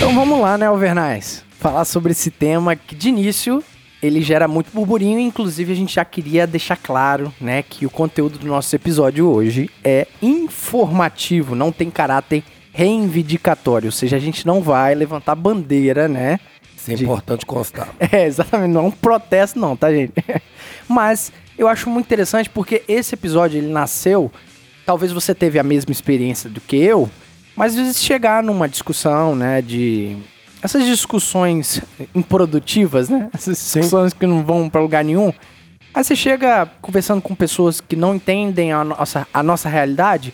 Então 0.00 0.14
vamos 0.14 0.40
lá, 0.40 0.56
né, 0.56 0.64
Alvernais? 0.64 1.44
Falar 1.58 1.84
sobre 1.84 2.12
esse 2.12 2.30
tema 2.30 2.74
que 2.74 2.94
de 2.94 3.10
início 3.10 3.62
ele 4.02 4.22
gera 4.22 4.48
muito 4.48 4.70
burburinho, 4.72 5.20
inclusive 5.20 5.74
a 5.74 5.76
gente 5.76 5.94
já 5.94 6.04
queria 6.06 6.46
deixar 6.46 6.76
claro, 6.78 7.30
né, 7.38 7.62
que 7.62 7.84
o 7.84 7.90
conteúdo 7.90 8.38
do 8.38 8.46
nosso 8.46 8.74
episódio 8.74 9.28
hoje 9.28 9.68
é 9.84 10.06
informativo, 10.22 11.54
não 11.54 11.70
tem 11.70 11.90
caráter 11.90 12.42
reivindicatório, 12.72 13.88
ou 13.88 13.92
seja, 13.92 14.16
a 14.16 14.20
gente 14.20 14.46
não 14.46 14.62
vai 14.62 14.94
levantar 14.94 15.34
bandeira, 15.34 16.08
né? 16.08 16.40
Isso 16.74 16.90
é 16.92 16.94
De- 16.94 17.04
importante 17.04 17.44
constar. 17.44 17.88
É, 18.10 18.24
exatamente, 18.24 18.70
não 18.72 18.84
é 18.84 18.88
um 18.88 18.90
protesto 18.90 19.58
não, 19.58 19.76
tá, 19.76 19.92
gente? 19.92 20.14
Mas 20.88 21.30
eu 21.58 21.68
acho 21.68 21.90
muito 21.90 22.06
interessante 22.06 22.48
porque 22.48 22.82
esse 22.88 23.14
episódio 23.14 23.58
ele 23.58 23.68
nasceu, 23.70 24.32
talvez 24.86 25.12
você 25.12 25.34
teve 25.34 25.58
a 25.58 25.62
mesma 25.62 25.92
experiência 25.92 26.48
do 26.48 26.58
que 26.60 26.76
eu, 26.76 27.10
mas 27.60 27.72
às 27.72 27.78
vezes 27.78 28.02
chegar 28.02 28.42
numa 28.42 28.66
discussão, 28.66 29.36
né, 29.36 29.60
de 29.60 30.16
essas 30.62 30.82
discussões 30.82 31.82
improdutivas, 32.14 33.10
né? 33.10 33.28
Essas 33.34 33.58
discussões 33.58 34.14
que 34.14 34.26
não 34.26 34.42
vão 34.42 34.70
pra 34.70 34.80
lugar 34.80 35.04
nenhum. 35.04 35.30
Aí 35.92 36.02
você 36.02 36.16
chega 36.16 36.64
conversando 36.80 37.20
com 37.20 37.34
pessoas 37.34 37.78
que 37.78 37.94
não 37.94 38.14
entendem 38.14 38.72
a 38.72 38.82
nossa, 38.82 39.28
a 39.32 39.42
nossa 39.42 39.68
realidade 39.68 40.32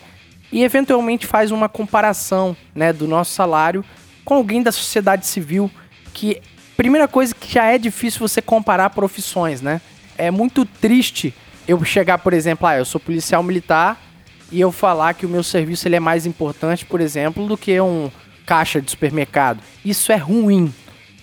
e 0.53 0.63
eventualmente 0.63 1.27
faz 1.27 1.51
uma 1.51 1.67
comparação, 1.67 2.55
né, 2.73 2.93
do 2.93 3.05
nosso 3.05 3.33
salário 3.33 3.83
com 4.23 4.35
alguém 4.35 4.63
da 4.63 4.71
sociedade 4.71 5.25
civil 5.25 5.69
que 6.13 6.41
primeira 6.77 7.09
coisa 7.09 7.35
que 7.35 7.55
já 7.55 7.65
é 7.65 7.77
difícil 7.77 8.25
você 8.25 8.41
comparar 8.41 8.91
profissões, 8.91 9.61
né? 9.61 9.81
É 10.17 10.31
muito 10.31 10.63
triste 10.63 11.33
eu 11.67 11.83
chegar, 11.83 12.19
por 12.19 12.31
exemplo, 12.31 12.65
ah, 12.65 12.77
eu 12.77 12.85
sou 12.85 13.01
policial 13.01 13.43
militar 13.43 14.06
e 14.51 14.59
eu 14.59 14.71
falar 14.71 15.13
que 15.13 15.25
o 15.25 15.29
meu 15.29 15.43
serviço 15.43 15.87
ele 15.87 15.95
é 15.95 15.99
mais 15.99 16.25
importante, 16.25 16.85
por 16.85 17.01
exemplo, 17.01 17.47
do 17.47 17.57
que 17.57 17.79
um 17.81 18.09
caixa 18.45 18.81
de 18.81 18.89
supermercado. 18.89 19.59
Isso 19.83 20.11
é 20.11 20.15
ruim, 20.15 20.73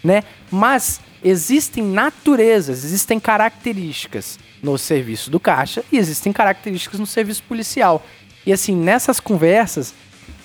né? 0.02 0.23
Mas 0.50 1.00
existem 1.23 1.83
naturezas, 1.83 2.85
existem 2.85 3.19
características 3.19 4.38
no 4.62 4.76
serviço 4.76 5.31
do 5.31 5.40
caixa 5.40 5.83
e 5.90 5.97
existem 5.97 6.33
características 6.33 7.00
no 7.00 7.07
serviço 7.07 7.43
policial. 7.45 8.04
E 8.47 8.52
assim, 8.52 8.76
nessas 8.76 9.21
conversas, 9.21 9.95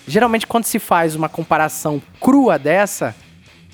geralmente 0.07 0.48
quando 0.48 0.63
se 0.63 0.79
faz 0.79 1.15
uma 1.15 1.27
comparação 1.27 2.01
crua 2.19 2.57
dessa, 2.57 3.13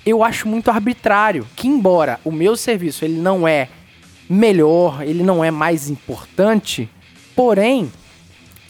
eu 0.04 0.24
acho 0.24 0.48
muito 0.48 0.72
arbitrário 0.72 1.48
que 1.56 1.68
embora 1.68 2.20
o 2.24 2.32
meu 2.32 2.56
serviço 2.56 3.06
ele 3.06 3.20
não 3.20 3.48
é 3.48 3.70
melhor, 4.28 5.04
ele 5.04 5.22
não 5.22 5.44
é 5.44 5.52
mais 5.52 5.90
importante, 5.90 6.90
porém 7.36 7.92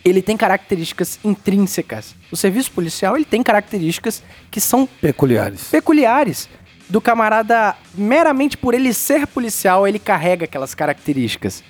ele 0.06 0.22
tem 0.22 0.38
características 0.38 1.20
intrínsecas. 1.24 2.16
O 2.32 2.38
serviço 2.38 2.72
policial 2.72 3.16
ele 3.16 3.26
tem 3.26 3.42
características 3.42 4.22
que 4.52 4.62
são 4.62 4.88
Peculiares. 5.02 5.70
peculiares 5.72 6.48
do 6.88 7.02
camarada 7.02 7.76
meramente 7.96 8.56
por 8.56 8.76
ele 8.76 8.94
ser 8.94 9.26
policial, 9.26 9.88
ele 9.88 9.98
carrega 9.98 10.46
aquelas 10.46 10.76
características. 10.76 11.64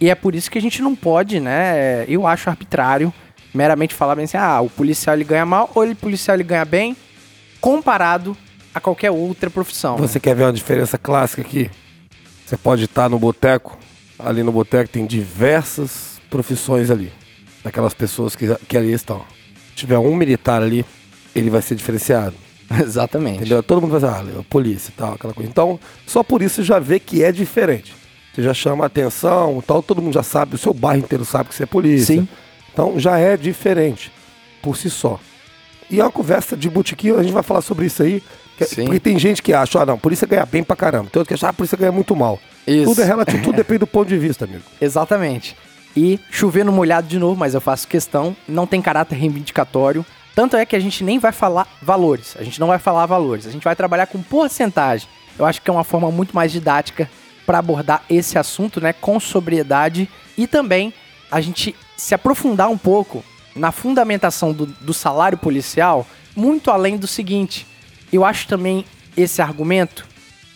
E 0.00 0.08
é 0.08 0.14
por 0.14 0.34
isso 0.34 0.50
que 0.50 0.56
a 0.56 0.62
gente 0.62 0.80
não 0.80 0.96
pode, 0.96 1.38
né? 1.38 2.06
Eu 2.08 2.26
acho 2.26 2.48
arbitrário 2.48 3.12
meramente 3.52 3.94
falar 3.94 4.14
bem 4.14 4.24
assim: 4.24 4.38
"Ah, 4.38 4.62
o 4.62 4.70
policial 4.70 5.14
ele 5.14 5.24
ganha 5.24 5.44
mal 5.44 5.70
ou 5.74 5.84
ele 5.84 5.94
policial 5.94 6.34
ele 6.34 6.44
ganha 6.44 6.64
bem", 6.64 6.96
comparado 7.60 8.34
a 8.74 8.80
qualquer 8.80 9.10
outra 9.10 9.50
profissão. 9.50 9.96
Você 9.98 10.18
quer 10.18 10.34
ver 10.34 10.44
uma 10.44 10.52
diferença 10.52 10.96
clássica 10.96 11.42
aqui? 11.42 11.70
Você 12.46 12.56
pode 12.56 12.84
estar 12.84 13.10
no 13.10 13.18
boteco, 13.18 13.78
ali 14.18 14.42
no 14.42 14.52
boteco 14.52 14.88
tem 14.88 15.04
diversas 15.04 16.20
profissões 16.30 16.90
ali. 16.90 17.12
Daquelas 17.66 17.92
pessoas 17.94 18.36
que, 18.36 18.46
que 18.68 18.76
ali 18.76 18.92
estão. 18.92 19.24
Se 19.70 19.74
tiver 19.74 19.98
um 19.98 20.14
militar 20.14 20.62
ali, 20.62 20.86
ele 21.34 21.50
vai 21.50 21.60
ser 21.60 21.74
diferenciado. 21.74 22.32
Exatamente. 22.80 23.38
Entendeu? 23.38 23.60
Todo 23.60 23.80
mundo 23.82 23.98
vai 23.98 24.00
dizer, 24.22 24.38
ah, 24.38 24.42
polícia 24.48 24.90
e 24.90 24.92
tal, 24.92 25.14
aquela 25.14 25.34
coisa. 25.34 25.50
Então, 25.50 25.80
só 26.06 26.22
por 26.22 26.42
isso 26.42 26.62
já 26.62 26.78
vê 26.78 27.00
que 27.00 27.24
é 27.24 27.32
diferente. 27.32 27.92
Você 28.32 28.40
já 28.44 28.54
chama 28.54 28.84
a 28.84 28.86
atenção 28.86 29.60
tal, 29.66 29.82
todo 29.82 30.00
mundo 30.00 30.14
já 30.14 30.22
sabe, 30.22 30.54
o 30.54 30.58
seu 30.58 30.72
bairro 30.72 31.00
inteiro 31.02 31.24
sabe 31.24 31.48
que 31.48 31.56
você 31.56 31.64
é 31.64 31.66
polícia. 31.66 32.14
Sim. 32.14 32.28
Então 32.72 33.00
já 33.00 33.18
é 33.18 33.36
diferente, 33.36 34.12
por 34.62 34.76
si 34.76 34.88
só. 34.88 35.18
E 35.90 35.98
é 36.00 36.04
uma 36.04 36.12
conversa 36.12 36.56
de 36.56 36.70
botequim, 36.70 37.16
a 37.16 37.22
gente 37.24 37.32
vai 37.32 37.42
falar 37.42 37.62
sobre 37.62 37.86
isso 37.86 38.00
aí. 38.04 38.22
que- 38.56 38.64
Sim. 38.64 38.84
Porque 38.84 39.00
tem 39.00 39.18
gente 39.18 39.42
que 39.42 39.52
acha, 39.52 39.80
ah, 39.80 39.86
não, 39.86 39.98
polícia 39.98 40.24
ganha 40.26 40.46
bem 40.46 40.62
pra 40.62 40.76
caramba. 40.76 41.10
Tem 41.10 41.18
outro 41.18 41.26
que 41.28 41.34
acha, 41.34 41.46
ah, 41.48 41.50
a 41.50 41.52
polícia 41.52 41.76
ganha 41.76 41.90
muito 41.92 42.14
mal. 42.14 42.38
Isso. 42.64 42.84
Tudo 42.90 43.02
é 43.02 43.04
relativo, 43.04 43.42
tudo 43.42 43.56
depende 43.56 43.78
do 43.80 43.86
ponto 43.88 44.08
de 44.08 44.16
vista, 44.18 44.44
amigo. 44.44 44.62
Exatamente. 44.80 45.56
E 45.96 46.20
chover 46.30 46.64
no 46.64 46.72
molhado 46.72 47.08
de 47.08 47.18
novo, 47.18 47.38
mas 47.38 47.54
eu 47.54 47.60
faço 47.60 47.88
questão, 47.88 48.36
não 48.46 48.66
tem 48.66 48.82
caráter 48.82 49.16
reivindicatório. 49.16 50.04
Tanto 50.34 50.56
é 50.56 50.66
que 50.66 50.76
a 50.76 50.80
gente 50.80 51.02
nem 51.02 51.18
vai 51.18 51.32
falar 51.32 51.66
valores. 51.80 52.36
A 52.38 52.44
gente 52.44 52.60
não 52.60 52.66
vai 52.66 52.78
falar 52.78 53.06
valores. 53.06 53.46
A 53.46 53.50
gente 53.50 53.64
vai 53.64 53.74
trabalhar 53.74 54.06
com 54.06 54.22
porcentagem. 54.22 55.08
Eu 55.38 55.46
acho 55.46 55.62
que 55.62 55.70
é 55.70 55.72
uma 55.72 55.84
forma 55.84 56.10
muito 56.10 56.34
mais 56.34 56.52
didática 56.52 57.08
para 57.46 57.58
abordar 57.58 58.02
esse 58.10 58.38
assunto, 58.38 58.80
né, 58.80 58.92
com 58.92 59.18
sobriedade 59.20 60.08
e 60.36 60.46
também 60.46 60.92
a 61.30 61.40
gente 61.40 61.74
se 61.96 62.14
aprofundar 62.14 62.68
um 62.68 62.76
pouco 62.76 63.24
na 63.54 63.72
fundamentação 63.72 64.52
do, 64.52 64.66
do 64.66 64.92
salário 64.92 65.38
policial, 65.38 66.06
muito 66.34 66.70
além 66.70 66.96
do 66.96 67.06
seguinte. 67.06 67.66
Eu 68.12 68.24
acho 68.24 68.46
também 68.46 68.84
esse 69.16 69.40
argumento, 69.40 70.06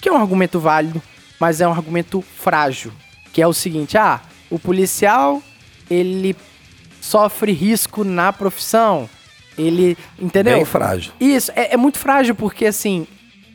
que 0.01 0.09
é 0.09 0.13
um 0.13 0.17
argumento 0.17 0.61
válido, 0.61 1.01
mas 1.39 1.61
é 1.61 1.67
um 1.67 1.73
argumento 1.73 2.21
frágil, 2.21 2.93
que 3.33 3.41
é 3.41 3.47
o 3.47 3.55
seguinte: 3.55 3.97
ah, 3.97 4.21
o 4.51 4.59
policial 4.59 5.43
ele 5.89 6.37
sofre 7.01 7.53
risco 7.53 8.05
na 8.05 8.33
profissão, 8.33 9.09
ele 9.57 9.97
entendeu? 10.19 10.57
Bem 10.57 10.65
frágil. 10.65 11.13
Isso 11.21 11.51
é, 11.55 11.75
é 11.75 11.77
muito 11.77 11.99
frágil 11.99 12.35
porque 12.35 12.67
assim, 12.67 13.07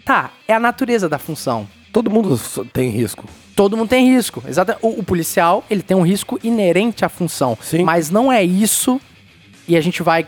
tá, 0.04 0.32
é 0.48 0.54
a 0.54 0.60
natureza 0.60 1.08
da 1.08 1.20
função. 1.20 1.68
Todo 1.92 2.10
mundo 2.10 2.40
tem 2.74 2.90
risco. 2.90 3.26
Todo 3.56 3.78
mundo 3.78 3.88
tem 3.88 4.14
risco. 4.14 4.44
Exato. 4.46 4.76
O, 4.82 5.00
o 5.00 5.04
policial, 5.04 5.64
ele 5.70 5.82
tem 5.82 5.96
um 5.96 6.02
risco 6.02 6.40
inerente 6.44 7.06
à 7.06 7.10
função. 7.10 7.58
Sim. 7.62 7.84
Mas 7.84 8.10
não 8.10 8.32
é 8.32 8.44
isso, 8.44 9.00
e 9.68 9.78
a 9.78 9.82
gente 9.82 10.04
vai 10.04 10.28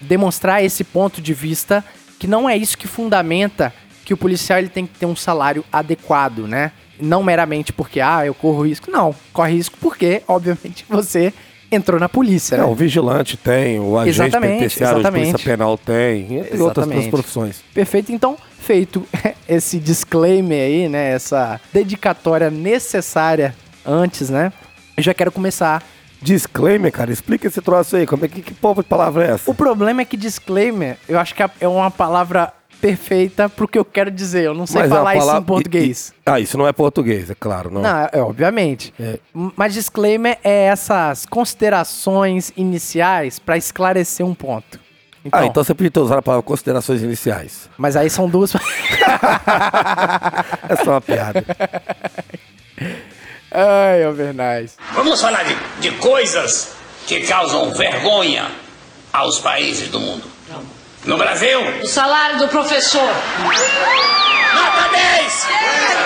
demonstrar 0.00 0.64
esse 0.64 0.84
ponto 0.84 1.20
de 1.20 1.34
vista, 1.34 1.84
que 2.18 2.26
não 2.26 2.48
é 2.48 2.56
isso 2.56 2.78
que 2.78 2.86
fundamenta 2.86 3.74
que 4.04 4.14
o 4.14 4.16
policial 4.16 4.58
ele 4.58 4.68
tem 4.68 4.86
que 4.86 4.98
ter 4.98 5.06
um 5.06 5.16
salário 5.16 5.64
adequado, 5.72 6.46
né? 6.46 6.72
Não 7.00 7.22
meramente 7.22 7.72
porque, 7.72 8.00
ah, 8.00 8.24
eu 8.24 8.34
corro 8.34 8.62
risco. 8.62 8.90
Não, 8.90 9.14
corre 9.32 9.54
risco 9.54 9.76
porque, 9.80 10.22
obviamente, 10.28 10.84
você 10.88 11.32
entrou 11.70 12.00
na 12.00 12.08
polícia, 12.08 12.56
né? 12.56 12.64
Não, 12.64 12.72
o 12.72 12.74
vigilante 12.74 13.36
tem, 13.36 13.78
o 13.78 13.96
agente 13.96 14.20
Exatamente, 14.20 14.50
penitenciário 14.50 14.96
de 14.96 15.00
exatamente. 15.02 15.30
polícia 15.30 15.50
penal 15.50 15.78
tem, 15.78 16.38
entre 16.38 16.60
outras 16.60 16.86
Exatamente. 16.86 17.10
profissões. 17.10 17.62
Perfeito. 17.72 18.12
Então, 18.12 18.36
feito 18.58 19.06
esse 19.48 19.78
disclaimer 19.78 20.60
aí, 20.60 20.88
né? 20.88 21.12
Essa 21.12 21.60
dedicatória 21.72 22.50
necessária 22.50 23.54
antes, 23.86 24.30
né? 24.30 24.52
Eu 24.96 25.02
já 25.02 25.14
quero 25.14 25.30
começar. 25.30 25.82
Disclaimer, 26.20 26.92
cara, 26.92 27.10
explica 27.10 27.46
esse 27.46 27.62
troço 27.62 27.96
aí. 27.96 28.06
Como 28.06 28.24
é 28.24 28.28
que, 28.28 28.42
que 28.42 28.52
povo 28.52 28.82
de 28.82 28.88
palavra 28.88 29.26
é 29.26 29.30
essa? 29.30 29.50
O 29.50 29.54
problema 29.54 30.02
é 30.02 30.04
que 30.04 30.16
disclaimer, 30.16 30.98
eu 31.08 31.18
acho 31.18 31.34
que 31.34 31.42
é 31.42 31.68
uma 31.68 31.90
palavra 31.90 32.52
perfeita 32.80 33.48
pro 33.48 33.68
que 33.68 33.78
eu 33.78 33.84
quero 33.84 34.10
dizer. 34.10 34.44
Eu 34.44 34.54
não 34.54 34.66
sei 34.66 34.82
Mas 34.82 34.90
falar 34.90 35.14
isso 35.14 35.20
palavra- 35.26 35.42
em 35.42 35.44
português. 35.44 36.08
e- 36.08 36.30
e- 36.30 36.32
ah, 36.32 36.40
isso 36.40 36.56
não 36.58 36.66
é 36.66 36.72
português, 36.72 37.30
é 37.30 37.34
claro. 37.34 37.70
Não. 37.70 37.82
Não, 37.82 38.08
é, 38.12 38.20
obviamente. 38.22 38.92
É. 38.98 39.18
Mas 39.34 39.74
disclaimer 39.74 40.38
é 40.42 40.64
essas 40.66 41.26
considerações 41.26 42.52
iniciais 42.56 43.38
pra 43.38 43.56
esclarecer 43.56 44.24
um 44.24 44.34
ponto. 44.34 44.78
ah, 45.32 45.44
então 45.44 45.62
você 45.62 45.74
podia 45.74 45.90
ter 45.90 46.00
usado 46.00 46.18
a 46.18 46.22
palavra 46.22 46.42
considerações 46.42 47.02
iniciais. 47.02 47.68
Mas 47.76 47.96
aí 47.96 48.08
são 48.08 48.28
duas. 48.28 48.52
É 50.68 50.76
só 50.84 50.92
uma 50.92 51.00
piada. 51.00 51.44
Ai, 53.52 54.04
Alvernais. 54.04 54.76
Vamos 54.94 55.20
falar 55.20 55.42
de, 55.44 55.56
de 55.80 55.90
coisas 55.98 56.72
que 57.06 57.20
causam 57.26 57.72
vergonha 57.74 58.46
aos 59.12 59.38
países 59.40 59.88
do 59.88 59.98
mundo. 60.00 60.24
No 61.04 61.16
Brasil, 61.16 61.60
O 61.82 61.86
salário 61.86 62.38
do 62.38 62.48
professor. 62.48 63.00
nota 64.54 64.88
10! 64.92 65.46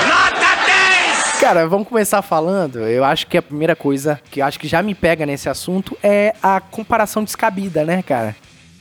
Nota 0.09 0.57
10! 0.67 1.41
Cara, 1.41 1.67
vamos 1.67 1.89
começar 1.89 2.23
falando. 2.23 2.79
Eu 2.81 3.05
acho 3.05 3.27
que 3.27 3.37
a 3.37 3.43
primeira 3.43 3.75
coisa 3.75 4.21
que 4.31 4.41
eu 4.41 4.47
acho 4.47 4.59
que 4.59 4.69
já 4.69 4.83
me 4.83 4.95
pega 4.95 5.27
nesse 5.27 5.49
assunto 5.49 5.99
é 6.03 6.35
a 6.43 6.61
comparação 6.61 7.25
descabida, 7.25 7.85
né, 7.85 8.03
cara? 8.03 8.37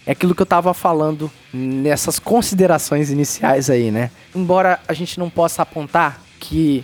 É 0.05 0.11
aquilo 0.11 0.35
que 0.35 0.41
eu 0.41 0.45
tava 0.45 0.73
falando 0.73 1.31
nessas 1.51 2.19
considerações 2.19 3.09
iniciais 3.09 3.69
aí, 3.69 3.89
né? 3.89 4.11
Embora 4.35 4.79
a 4.87 4.93
gente 4.93 5.19
não 5.19 5.29
possa 5.29 5.61
apontar 5.63 6.19
que 6.39 6.83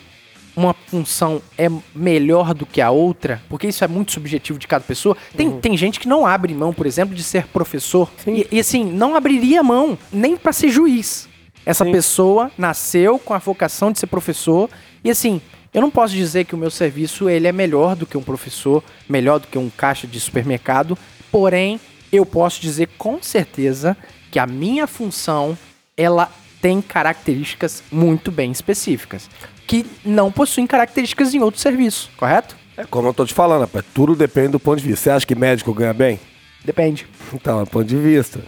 uma 0.59 0.73
função 0.73 1.41
é 1.57 1.69
melhor 1.95 2.53
do 2.53 2.65
que 2.65 2.81
a 2.81 2.91
outra, 2.91 3.41
porque 3.47 3.67
isso 3.67 3.83
é 3.83 3.87
muito 3.87 4.11
subjetivo 4.11 4.59
de 4.59 4.67
cada 4.67 4.83
pessoa. 4.83 5.15
Tem, 5.35 5.59
tem 5.59 5.77
gente 5.77 5.99
que 5.99 6.07
não 6.07 6.25
abre 6.25 6.53
mão, 6.53 6.73
por 6.73 6.85
exemplo, 6.85 7.15
de 7.15 7.23
ser 7.23 7.47
professor. 7.47 8.11
E, 8.27 8.47
e, 8.51 8.59
assim, 8.59 8.83
não 8.83 9.15
abriria 9.15 9.63
mão 9.63 9.97
nem 10.11 10.35
para 10.35 10.51
ser 10.51 10.69
juiz. 10.69 11.29
Essa 11.65 11.85
Sim. 11.85 11.91
pessoa 11.91 12.51
nasceu 12.57 13.17
com 13.19 13.33
a 13.33 13.37
vocação 13.37 13.91
de 13.91 13.99
ser 13.99 14.07
professor 14.07 14.69
e 15.03 15.09
assim, 15.09 15.41
eu 15.73 15.81
não 15.81 15.91
posso 15.91 16.13
dizer 16.13 16.45
que 16.45 16.55
o 16.55 16.57
meu 16.57 16.71
serviço 16.71 17.29
ele 17.29 17.47
é 17.47 17.51
melhor 17.51 17.95
do 17.95 18.05
que 18.05 18.17
um 18.17 18.23
professor, 18.23 18.83
melhor 19.07 19.39
do 19.39 19.47
que 19.47 19.57
um 19.57 19.69
caixa 19.69 20.07
de 20.07 20.19
supermercado, 20.19 20.97
porém 21.31 21.79
eu 22.11 22.25
posso 22.25 22.59
dizer 22.59 22.89
com 22.97 23.21
certeza 23.21 23.95
que 24.31 24.39
a 24.39 24.47
minha 24.47 24.87
função 24.87 25.57
ela 25.95 26.31
tem 26.61 26.81
características 26.81 27.83
muito 27.91 28.31
bem 28.31 28.51
específicas 28.51 29.29
que 29.67 29.85
não 30.03 30.31
possuem 30.31 30.65
características 30.65 31.33
em 31.33 31.39
outro 31.39 31.59
serviço, 31.61 32.09
correto? 32.17 32.55
É 32.75 32.85
como 32.85 33.07
eu 33.09 33.13
tô 33.13 33.25
te 33.25 33.33
falando, 33.33 33.61
rapaz, 33.61 33.85
tudo 33.93 34.15
depende 34.15 34.49
do 34.49 34.59
ponto 34.59 34.79
de 34.81 34.87
vista. 34.87 35.03
Você 35.03 35.09
acha 35.11 35.25
que 35.25 35.35
médico 35.35 35.73
ganha 35.73 35.93
bem? 35.93 36.19
Depende. 36.65 37.05
Então, 37.33 37.61
é 37.61 37.65
ponto 37.65 37.85
de 37.85 37.95
vista. 37.97 38.39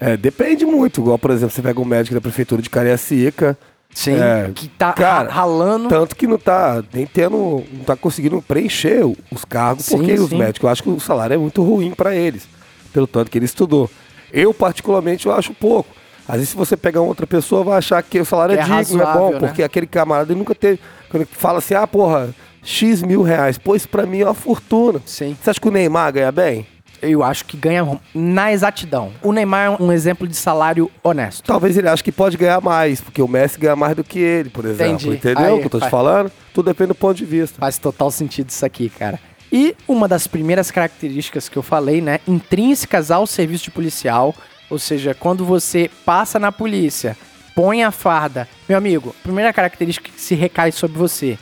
É, 0.00 0.16
depende 0.16 0.64
muito. 0.66 1.00
Igual, 1.00 1.18
por 1.18 1.30
exemplo, 1.30 1.54
você 1.54 1.62
pega 1.62 1.80
um 1.80 1.84
médico 1.84 2.14
da 2.14 2.20
prefeitura 2.20 2.60
de 2.60 2.68
Cariacica. 2.70 3.56
Sim. 3.94 4.14
É, 4.16 4.50
que 4.52 4.66
tá 4.68 4.92
cara, 4.92 5.28
ra- 5.28 5.34
ralando. 5.34 5.88
Tanto 5.88 6.16
que 6.16 6.26
não 6.26 6.38
tá 6.38 6.82
nem 6.92 7.06
tendo, 7.06 7.62
não 7.72 7.84
tá 7.84 7.94
conseguindo 7.94 8.42
preencher 8.42 9.04
os 9.30 9.44
cargos, 9.44 9.84
Sim, 9.84 9.98
porque 9.98 10.14
os 10.14 10.30
sim. 10.30 10.36
médicos, 10.38 10.64
eu 10.64 10.68
acho 10.70 10.82
que 10.82 10.90
o 10.90 10.98
salário 10.98 11.34
é 11.34 11.38
muito 11.38 11.62
ruim 11.62 11.92
para 11.92 12.14
eles, 12.16 12.48
pelo 12.92 13.06
tanto 13.06 13.30
que 13.30 13.38
ele 13.38 13.44
estudou. 13.44 13.88
Eu, 14.32 14.52
particularmente, 14.52 15.26
eu 15.26 15.32
acho 15.32 15.54
pouco. 15.54 15.94
Às 16.26 16.36
vezes, 16.36 16.48
se 16.50 16.56
você 16.56 16.76
pegar 16.76 17.00
outra 17.00 17.26
pessoa, 17.26 17.64
vai 17.64 17.78
achar 17.78 18.02
que 18.02 18.18
o 18.18 18.24
salário 18.24 18.56
é, 18.56 18.58
é 18.58 18.62
digno, 18.62 18.74
é 18.74 19.04
razoável, 19.04 19.20
bom, 19.20 19.32
né? 19.32 19.38
porque 19.40 19.62
aquele 19.62 19.86
camarada 19.86 20.32
ele 20.32 20.38
nunca 20.38 20.54
teve. 20.54 20.80
Quando 21.08 21.22
ele 21.22 21.30
fala 21.30 21.58
assim, 21.58 21.74
ah, 21.74 21.86
porra, 21.86 22.34
X 22.62 23.02
mil 23.02 23.22
reais, 23.22 23.58
pô, 23.58 23.76
isso 23.76 23.88
pra 23.88 24.06
mim 24.06 24.20
é 24.20 24.24
uma 24.24 24.34
fortuna. 24.34 25.00
Sim. 25.04 25.36
Você 25.40 25.50
acha 25.50 25.60
que 25.60 25.68
o 25.68 25.70
Neymar 25.70 26.12
ganha 26.12 26.32
bem? 26.32 26.66
Eu 27.02 27.22
acho 27.22 27.44
que 27.44 27.56
ganha 27.56 28.00
na 28.14 28.50
exatidão. 28.50 29.12
O 29.22 29.30
Neymar 29.30 29.76
é 29.78 29.82
um 29.82 29.92
exemplo 29.92 30.26
de 30.26 30.34
salário 30.34 30.90
honesto. 31.02 31.42
Talvez 31.44 31.76
ele 31.76 31.88
ache 31.88 32.02
que 32.02 32.10
pode 32.10 32.38
ganhar 32.38 32.62
mais, 32.62 33.00
porque 33.02 33.20
o 33.20 33.28
Messi 33.28 33.58
ganha 33.58 33.76
mais 33.76 33.94
do 33.94 34.02
que 34.02 34.18
ele, 34.18 34.48
por 34.48 34.64
exemplo. 34.64 34.94
Entendi. 34.94 35.16
Entendeu 35.16 35.56
o 35.56 35.60
que 35.60 35.66
eu 35.66 35.70
tô 35.70 35.80
te 35.80 35.90
falando? 35.90 36.32
Tudo 36.54 36.66
depende 36.66 36.88
do 36.88 36.94
ponto 36.94 37.14
de 37.14 37.26
vista. 37.26 37.58
Faz 37.58 37.76
total 37.76 38.10
sentido 38.10 38.48
isso 38.48 38.64
aqui, 38.64 38.88
cara. 38.88 39.20
E 39.52 39.76
uma 39.86 40.08
das 40.08 40.26
primeiras 40.26 40.70
características 40.70 41.48
que 41.48 41.56
eu 41.56 41.62
falei, 41.62 42.00
né, 42.00 42.20
intrínsecas 42.26 43.10
ao 43.10 43.26
serviço 43.26 43.64
de 43.64 43.70
policial, 43.70 44.34
ou 44.70 44.78
seja, 44.78 45.14
quando 45.14 45.44
você 45.44 45.90
passa 46.04 46.38
na 46.38 46.50
polícia, 46.52 47.16
põe 47.54 47.82
a 47.84 47.90
farda, 47.90 48.48
meu 48.68 48.76
amigo, 48.78 49.14
primeira 49.22 49.52
característica 49.52 50.10
que 50.10 50.20
se 50.20 50.34
recai 50.34 50.72
sobre 50.72 50.98
você, 50.98 51.38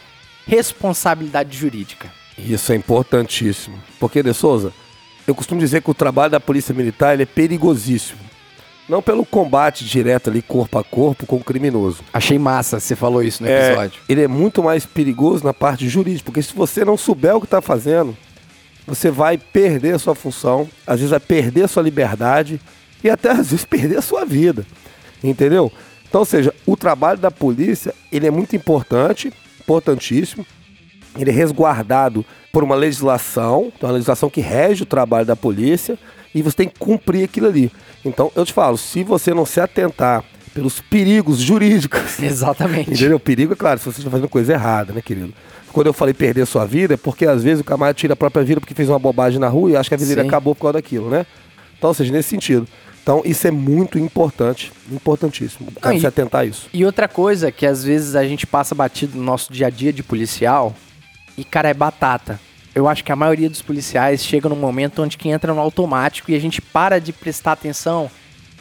responsabilidade 0.46 1.56
jurídica. 1.56 2.10
Isso 2.38 2.72
é 2.72 2.76
importantíssimo. 2.76 3.76
Porque, 3.98 4.22
De 4.22 4.32
Souza, 4.32 4.72
eu 5.26 5.34
costumo 5.34 5.60
dizer 5.60 5.82
que 5.82 5.90
o 5.90 5.94
trabalho 5.94 6.30
da 6.30 6.40
Polícia 6.40 6.74
Militar 6.74 7.14
ele 7.14 7.22
é 7.24 7.26
perigosíssimo. 7.26 8.20
Não 8.88 9.00
pelo 9.00 9.24
combate 9.24 9.84
direto 9.84 10.28
ali, 10.28 10.42
corpo 10.42 10.76
a 10.78 10.82
corpo, 10.84 11.24
com 11.24 11.36
o 11.36 11.44
criminoso. 11.44 12.02
Achei 12.12 12.38
massa, 12.38 12.80
você 12.80 12.96
falou 12.96 13.22
isso 13.22 13.42
no 13.42 13.48
É, 13.48 13.68
episódio. 13.68 14.00
ele 14.08 14.22
é 14.22 14.28
muito 14.28 14.62
mais 14.62 14.84
perigoso 14.84 15.44
na 15.44 15.54
parte 15.54 15.88
jurídica, 15.88 16.24
porque 16.26 16.42
se 16.42 16.52
você 16.52 16.84
não 16.84 16.96
souber 16.96 17.36
o 17.36 17.40
que 17.40 17.46
está 17.46 17.62
fazendo, 17.62 18.16
você 18.86 19.10
vai 19.10 19.38
perder 19.38 19.94
a 19.94 19.98
sua 19.98 20.14
função, 20.16 20.68
às 20.86 20.96
vezes 20.98 21.10
vai 21.10 21.20
perder 21.20 21.64
a 21.64 21.68
sua 21.68 21.82
liberdade 21.82 22.60
e 23.02 23.10
até 23.10 23.30
às 23.30 23.50
vezes 23.50 23.64
perder 23.64 23.98
a 23.98 24.02
sua 24.02 24.24
vida. 24.24 24.66
Entendeu? 25.22 25.72
Então, 26.08 26.20
ou 26.20 26.24
seja, 26.26 26.52
o 26.66 26.76
trabalho 26.76 27.18
da 27.18 27.30
polícia, 27.30 27.94
ele 28.10 28.26
é 28.26 28.30
muito 28.30 28.54
importante, 28.54 29.32
importantíssimo. 29.60 30.44
Ele 31.18 31.30
é 31.30 31.32
resguardado 31.32 32.24
por 32.52 32.62
uma 32.62 32.74
legislação, 32.74 33.72
então 33.74 33.88
uma 33.88 33.94
legislação 33.94 34.28
que 34.28 34.40
rege 34.40 34.82
o 34.82 34.86
trabalho 34.86 35.24
da 35.24 35.36
polícia, 35.36 35.98
e 36.34 36.42
você 36.42 36.56
tem 36.56 36.68
que 36.68 36.78
cumprir 36.78 37.24
aquilo 37.24 37.46
ali. 37.46 37.72
Então, 38.04 38.30
eu 38.34 38.44
te 38.44 38.52
falo, 38.52 38.76
se 38.76 39.02
você 39.02 39.32
não 39.32 39.46
se 39.46 39.60
atentar 39.60 40.24
pelos 40.54 40.80
perigos 40.80 41.38
jurídicos, 41.38 42.20
Exatamente. 42.20 42.90
Entendeu? 42.90 43.16
O 43.16 43.20
perigo 43.20 43.52
é 43.52 43.56
claro, 43.56 43.78
se 43.78 43.86
você 43.86 44.00
está 44.00 44.10
fazendo 44.10 44.28
coisa 44.28 44.52
errada, 44.52 44.92
né, 44.92 45.00
querido? 45.00 45.32
Quando 45.72 45.86
eu 45.86 45.92
falei 45.94 46.12
perder 46.12 46.46
sua 46.46 46.66
vida, 46.66 46.94
é 46.94 46.96
porque 46.98 47.24
às 47.24 47.42
vezes 47.42 47.62
o 47.62 47.64
camarada 47.64 47.94
tira 47.94 48.12
a 48.12 48.16
própria 48.16 48.44
vida 48.44 48.60
porque 48.60 48.74
fez 48.74 48.88
uma 48.88 48.98
bobagem 48.98 49.40
na 49.40 49.48
rua 49.48 49.70
e 49.70 49.76
acha 49.76 49.88
que 49.88 49.94
a 49.94 49.98
vida 49.98 50.14
dele 50.14 50.28
acabou 50.28 50.54
por 50.54 50.62
causa 50.62 50.74
daquilo, 50.74 51.08
né? 51.08 51.24
Então, 51.78 51.88
ou 51.88 51.94
seja, 51.94 52.12
nesse 52.12 52.28
sentido. 52.28 52.68
Então, 53.02 53.20
isso 53.24 53.48
é 53.48 53.50
muito 53.50 53.98
importante, 53.98 54.72
importantíssimo. 54.90 55.68
O 55.74 55.80
cara 55.80 55.98
se 55.98 56.06
atentar 56.06 56.42
a 56.42 56.44
isso. 56.44 56.68
E 56.72 56.84
outra 56.84 57.08
coisa 57.08 57.50
que 57.50 57.66
às 57.66 57.82
vezes 57.82 58.14
a 58.14 58.24
gente 58.24 58.46
passa 58.46 58.74
batido 58.74 59.18
no 59.18 59.24
nosso 59.24 59.52
dia 59.52 59.66
a 59.66 59.70
dia 59.70 59.92
de 59.92 60.04
policial, 60.04 60.74
e 61.36 61.44
cara, 61.44 61.68
é 61.68 61.74
batata. 61.74 62.38
Eu 62.74 62.88
acho 62.88 63.04
que 63.04 63.12
a 63.12 63.16
maioria 63.16 63.50
dos 63.50 63.60
policiais 63.60 64.24
chega 64.24 64.48
num 64.48 64.56
momento 64.56 65.02
onde 65.02 65.18
que 65.18 65.28
entra 65.28 65.52
no 65.52 65.60
automático 65.60 66.30
e 66.30 66.34
a 66.34 66.40
gente 66.40 66.62
para 66.62 67.00
de 67.00 67.12
prestar 67.12 67.52
atenção 67.52 68.10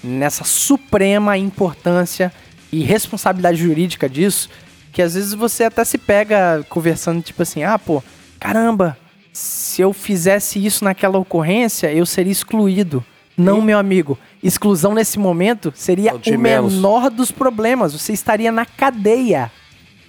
nessa 0.04 0.43
suprema 0.43 1.38
importância 1.38 2.34
e 2.71 2.82
responsabilidade 2.82 3.58
jurídica 3.58 4.10
disso, 4.10 4.49
que 4.91 5.01
às 5.01 5.13
vezes 5.13 5.34
você 5.34 5.65
até 5.65 5.86
se 5.86 5.97
pega 5.97 6.65
conversando 6.67 7.21
tipo 7.21 7.43
assim, 7.43 7.63
ah, 7.63 7.77
pô, 7.77 8.01
caramba, 8.39 8.97
se 9.32 9.82
eu 9.82 9.93
fizesse 9.93 10.63
isso 10.63 10.84
naquela 10.84 11.19
ocorrência, 11.19 11.93
eu 11.93 12.06
seria 12.06 12.32
excluído. 12.32 13.06
Não, 13.38 13.62
meu 13.62 13.77
amigo. 13.80 14.17
Exclusão 14.43 14.93
nesse 14.93 15.19
momento 15.19 15.71
seria 15.75 16.15
o 16.15 16.38
menor 16.38 17.10
dos 17.10 17.32
problemas. 17.32 17.93
Você 17.93 18.12
estaria 18.12 18.51
na 18.51 18.65
cadeia. 18.65 19.51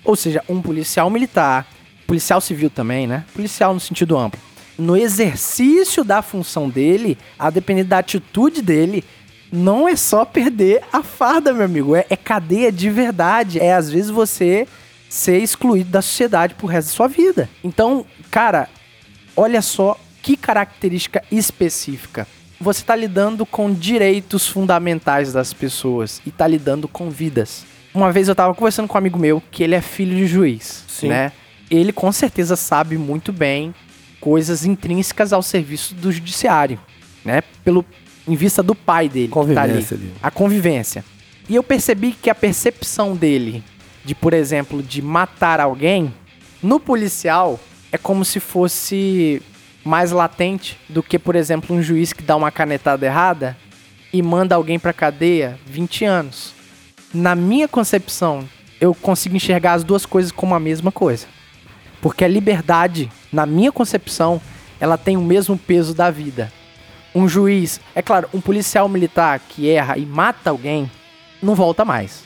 Ou 0.05 0.17
seja, 0.17 0.43
um 0.49 0.61
policial 0.61 1.11
militar, 1.11 1.67
policial 2.07 2.41
civil 2.41 2.71
também, 2.71 3.07
né? 3.07 3.25
Policial 3.35 3.75
no 3.75 3.81
sentido 3.81 4.17
amplo. 4.17 4.41
No 4.79 4.97
exercício 4.97 6.03
da 6.03 6.23
função 6.23 6.69
dele, 6.69 7.19
a 7.39 7.51
depender 7.51 7.85
da 7.85 7.99
atitude 7.99 8.63
dele, 8.63 9.05
não 9.53 9.87
é 9.87 9.95
só 9.95 10.25
perder 10.25 10.83
a 10.91 11.03
farda, 11.03 11.53
meu 11.53 11.67
amigo. 11.67 11.95
É, 11.95 12.07
é 12.09 12.17
cadeia 12.17 12.73
de 12.73 12.89
verdade. 12.89 13.61
É 13.61 13.75
às 13.75 13.91
vezes 13.91 14.11
você 14.11 14.67
ser 15.11 15.39
excluído 15.39 15.91
da 15.91 16.01
sociedade 16.01 16.55
pro 16.55 16.67
resto 16.67 16.89
da 16.89 16.95
sua 16.95 17.07
vida. 17.07 17.51
Então, 17.63 18.07
cara, 18.31 18.67
olha 19.37 19.61
só 19.61 19.99
que 20.23 20.39
característica 20.39 21.23
específica. 21.31 22.27
Você 22.63 22.81
está 22.81 22.95
lidando 22.95 23.45
com 23.45 23.75
direitos 23.75 24.47
fundamentais 24.47 25.33
das 25.33 25.53
pessoas 25.53 26.23
e 26.25 26.29
está 26.29 26.47
lidando 26.47 26.87
com 26.87 27.11
vidas. 27.11 27.65
Uma 27.93 28.13
vez 28.13 28.29
eu 28.29 28.33
estava 28.33 28.55
conversando 28.55 28.87
com 28.87 28.95
um 28.95 28.99
amigo 28.99 29.19
meu 29.19 29.43
que 29.51 29.65
ele 29.65 29.75
é 29.75 29.81
filho 29.81 30.15
de 30.17 30.29
juiz, 30.29 30.85
Sim. 30.87 31.09
né? 31.09 31.33
Ele 31.69 31.93
com 31.93 32.13
certeza 32.13 32.55
sabe 32.55 32.97
muito 32.97 33.33
bem 33.33 33.75
coisas 34.21 34.65
intrínsecas 34.65 35.33
ao 35.33 35.43
serviço 35.43 35.93
do 35.97 36.13
judiciário, 36.13 36.79
né? 37.25 37.43
Pelo 37.65 37.85
em 38.29 38.37
vista 38.37 38.63
do 38.63 38.77
pai 38.77 39.09
dele, 39.09 39.27
que 39.27 39.35
tá 39.35 39.41
Convivência 39.41 39.97
ali. 39.97 40.13
a 40.23 40.31
convivência. 40.31 41.05
E 41.49 41.57
eu 41.57 41.63
percebi 41.65 42.13
que 42.13 42.31
a 42.31 42.35
percepção 42.37 43.17
dele 43.17 43.65
de, 44.05 44.15
por 44.15 44.33
exemplo, 44.33 44.81
de 44.81 45.03
matar 45.03 45.59
alguém 45.59 46.15
no 46.63 46.79
policial 46.79 47.59
é 47.91 47.99
como 47.99 48.25
se 48.25 48.39
fosse 48.39 49.43
mais 49.85 50.13
latente 50.13 50.79
do 50.89 51.03
que, 51.03 51.19
por 51.19 51.35
exemplo, 51.35 51.75
um 51.75 51.83
juiz 51.83 52.13
que 52.13 52.23
dá 52.23 52.37
uma 52.37 52.51
canetada 52.51 53.05
errada 53.05 53.57
e 54.13 54.23
manda 54.23 54.55
alguém 54.55 54.79
pra 54.79 54.93
cadeia 54.93 55.59
20 55.67 56.05
anos. 56.05 56.55
Na 57.13 57.35
minha 57.35 57.69
concepção, 57.69 58.49
eu 58.81 58.95
consigo 58.95 59.37
enxergar 59.37 59.75
as 59.75 59.85
duas 59.85 60.05
coisas 60.07 60.33
como 60.33 60.55
a 60.55 60.61
mesma 60.61 60.91
coisa. 60.91 61.27
Porque 62.01 62.25
a 62.25 62.29
liberdade, 62.29 63.11
na 63.33 63.47
minha 63.47 63.71
concepção, 63.71 64.41
ela 64.81 64.99
tem 64.99 65.17
o 65.17 65.23
mesmo 65.23 65.57
peso 65.57 65.95
da 65.95 66.11
vida. 66.11 66.53
Um 67.15 67.29
juiz, 67.29 67.81
é 67.95 68.03
claro, 68.03 68.29
um 68.33 68.41
policial 68.41 68.89
militar 68.89 69.39
que 69.39 69.69
erra 69.69 69.99
e 69.99 70.07
mata 70.07 70.51
alguém, 70.51 70.91
não 71.43 71.55
volta 71.55 71.85
mais. 71.85 72.25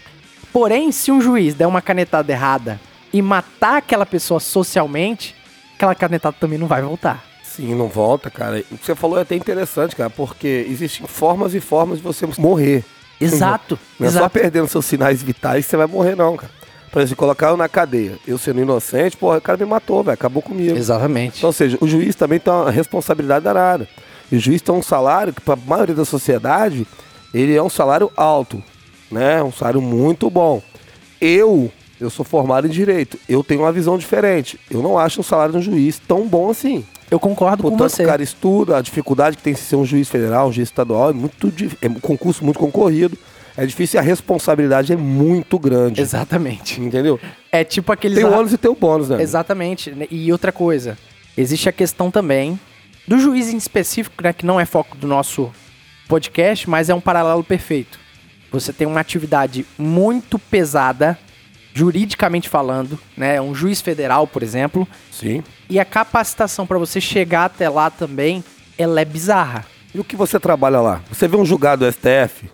Porém, 0.53 0.91
se 0.93 1.11
um 1.11 1.21
juiz 1.21 1.55
der 1.55 1.67
uma 1.67 1.83
canetada 1.83 2.33
errada 2.33 2.81
e 3.13 3.21
matar 3.21 3.79
aquela 3.79 4.07
pessoa 4.07 4.41
socialmente, 4.41 5.35
aquela 5.75 5.95
canetada 5.95 6.37
também 6.39 6.59
não 6.59 6.67
vai 6.67 6.81
voltar. 6.81 7.26
Sim, 7.57 7.75
não 7.75 7.89
volta, 7.89 8.31
cara. 8.31 8.63
O 8.71 8.77
que 8.77 8.85
você 8.85 8.95
falou 8.95 9.19
é 9.19 9.23
até 9.23 9.35
interessante, 9.35 9.97
cara, 9.97 10.11
porque 10.11 10.67
existem 10.69 11.07
formas 11.07 11.55
e 11.55 11.61
formas 11.61 11.99
de 11.99 12.05
você 12.05 12.27
morrer. 12.39 12.85
Exato, 13.19 13.79
Não 13.99 14.07
é 14.07 14.11
só 14.11 14.19
exato. 14.19 14.33
perdendo 14.39 14.69
seus 14.69 14.85
sinais 14.85 15.23
vitais 15.23 15.65
que 15.65 15.71
você 15.71 15.77
vai 15.79 15.87
morrer, 15.87 16.15
não, 16.15 16.37
cara. 16.37 16.53
Por 16.93 17.01
exemplo, 17.01 17.17
colocar 17.17 17.49
eu 17.49 17.57
na 17.57 17.69
cadeia, 17.69 18.19
eu 18.27 18.37
sendo 18.39 18.61
inocente, 18.61 19.17
porra, 19.17 19.39
o 19.39 19.41
cara 19.41 19.59
me 19.59 19.65
matou, 19.65 20.03
velho, 20.03 20.15
acabou 20.15 20.43
comigo. 20.43 20.77
Exatamente. 20.77 21.39
Então, 21.39 21.49
ou 21.49 21.53
seja, 21.53 21.79
o 21.81 21.89
juiz 21.89 22.15
também 22.15 22.39
tem 22.39 22.53
uma 22.53 22.71
responsabilidade 22.71 23.45
danada. 23.45 23.89
E 24.31 24.37
o 24.37 24.41
juiz 24.41 24.61
tem 24.61 24.75
um 24.75 24.83
salário 24.83 25.33
que, 25.33 25.41
para 25.41 25.55
a 25.55 25.67
maioria 25.67 25.95
da 25.95 26.05
sociedade, 26.05 26.87
ele 27.33 27.55
é 27.55 27.63
um 27.63 27.71
salário 27.71 28.11
alto, 28.17 28.63
né? 29.11 29.43
Um 29.43 29.53
salário 29.53 29.81
muito 29.81 30.29
bom. 30.29 30.63
Eu, 31.21 31.71
eu 32.01 32.11
sou 32.11 32.25
formado 32.25 32.67
em 32.67 32.71
direito. 32.71 33.19
Eu 33.29 33.43
tenho 33.43 33.63
uma 33.63 33.73
visão 33.73 33.97
diferente. 33.97 34.59
Eu 34.71 34.83
não 34.83 34.99
acho 34.99 35.21
o 35.21 35.25
salário 35.25 35.53
de 35.53 35.59
um 35.59 35.63
juiz 35.63 35.99
tão 35.99 36.27
bom 36.27 36.51
assim. 36.51 36.85
Eu 37.11 37.21
concordo 37.21 37.63
com 37.63 37.71
Portanto, 37.71 37.91
você. 37.91 38.05
o 38.05 38.07
cara 38.07 38.23
estuda, 38.23 38.77
a 38.77 38.81
dificuldade 38.81 39.37
que 39.37 39.43
tem 39.43 39.55
de 39.55 39.61
ser 39.61 39.77
um 39.77 39.85
juiz 39.85 40.09
federal, 40.09 40.49
um 40.49 40.53
juiz 40.53 40.69
estadual, 40.69 41.11
é 41.11 41.13
muito 41.13 41.53
é 41.81 41.89
um 41.89 41.95
concurso 41.95 42.45
muito 42.45 42.59
concorrido. 42.59 43.17
É 43.57 43.65
difícil 43.65 43.97
e 43.97 44.01
a 44.01 44.03
responsabilidade 44.03 44.93
é 44.93 44.97
muito 44.97 45.59
grande. 45.59 46.01
Exatamente. 46.01 46.81
Entendeu? 46.81 47.19
É 47.51 47.65
tipo 47.65 47.91
aqueles. 47.91 48.19
Tem 48.19 48.27
o 48.27 48.33
ônus 48.33 48.53
e 48.53 48.59
tem 48.59 48.71
o 48.71 48.75
bônus, 48.75 49.09
né? 49.09 49.23
Exatamente. 49.23 49.95
E 50.11 50.31
outra 50.31 50.53
coisa, 50.53 50.99
existe 51.37 51.69
a 51.69 51.73
questão 51.73 52.11
também 52.11 52.59
do 53.09 53.19
juiz 53.19 53.49
em 53.49 53.57
específico, 53.57 54.23
né, 54.23 54.33
que 54.33 54.45
não 54.45 54.59
é 54.59 54.65
foco 54.67 54.97
do 54.97 55.07
nosso 55.07 55.51
podcast, 56.09 56.69
mas 56.69 56.91
é 56.91 56.95
um 56.95 57.01
paralelo 57.01 57.43
perfeito. 57.43 57.99
Você 58.51 58.73
tem 58.73 58.87
uma 58.87 59.01
atividade 59.01 59.65
muito 59.79 60.39
pesada, 60.39 61.19
juridicamente 61.77 62.49
falando, 62.49 62.99
né? 63.15 63.39
Um 63.39 63.55
juiz 63.55 63.83
federal, 63.83 64.27
por 64.27 64.43
exemplo, 64.43 64.89
Sim. 65.13 65.45
e 65.69 65.79
a 65.79 65.85
capacitação 65.85 66.67
para 66.67 66.79
você 66.79 67.03
chegar 67.03 67.45
até 67.45 67.69
lá 67.69 67.91
também, 67.91 68.43
ela 68.79 68.99
é 68.99 69.05
bizarra. 69.05 69.67
E 69.95 70.01
o 70.01 70.05
que 70.05 70.17
você 70.17 70.41
trabalha 70.41 70.81
lá? 70.81 71.03
Você 71.11 71.29
vê 71.29 71.37
um 71.37 71.45
julgado 71.45 71.85
do 71.85 71.93
STF, 71.93 72.51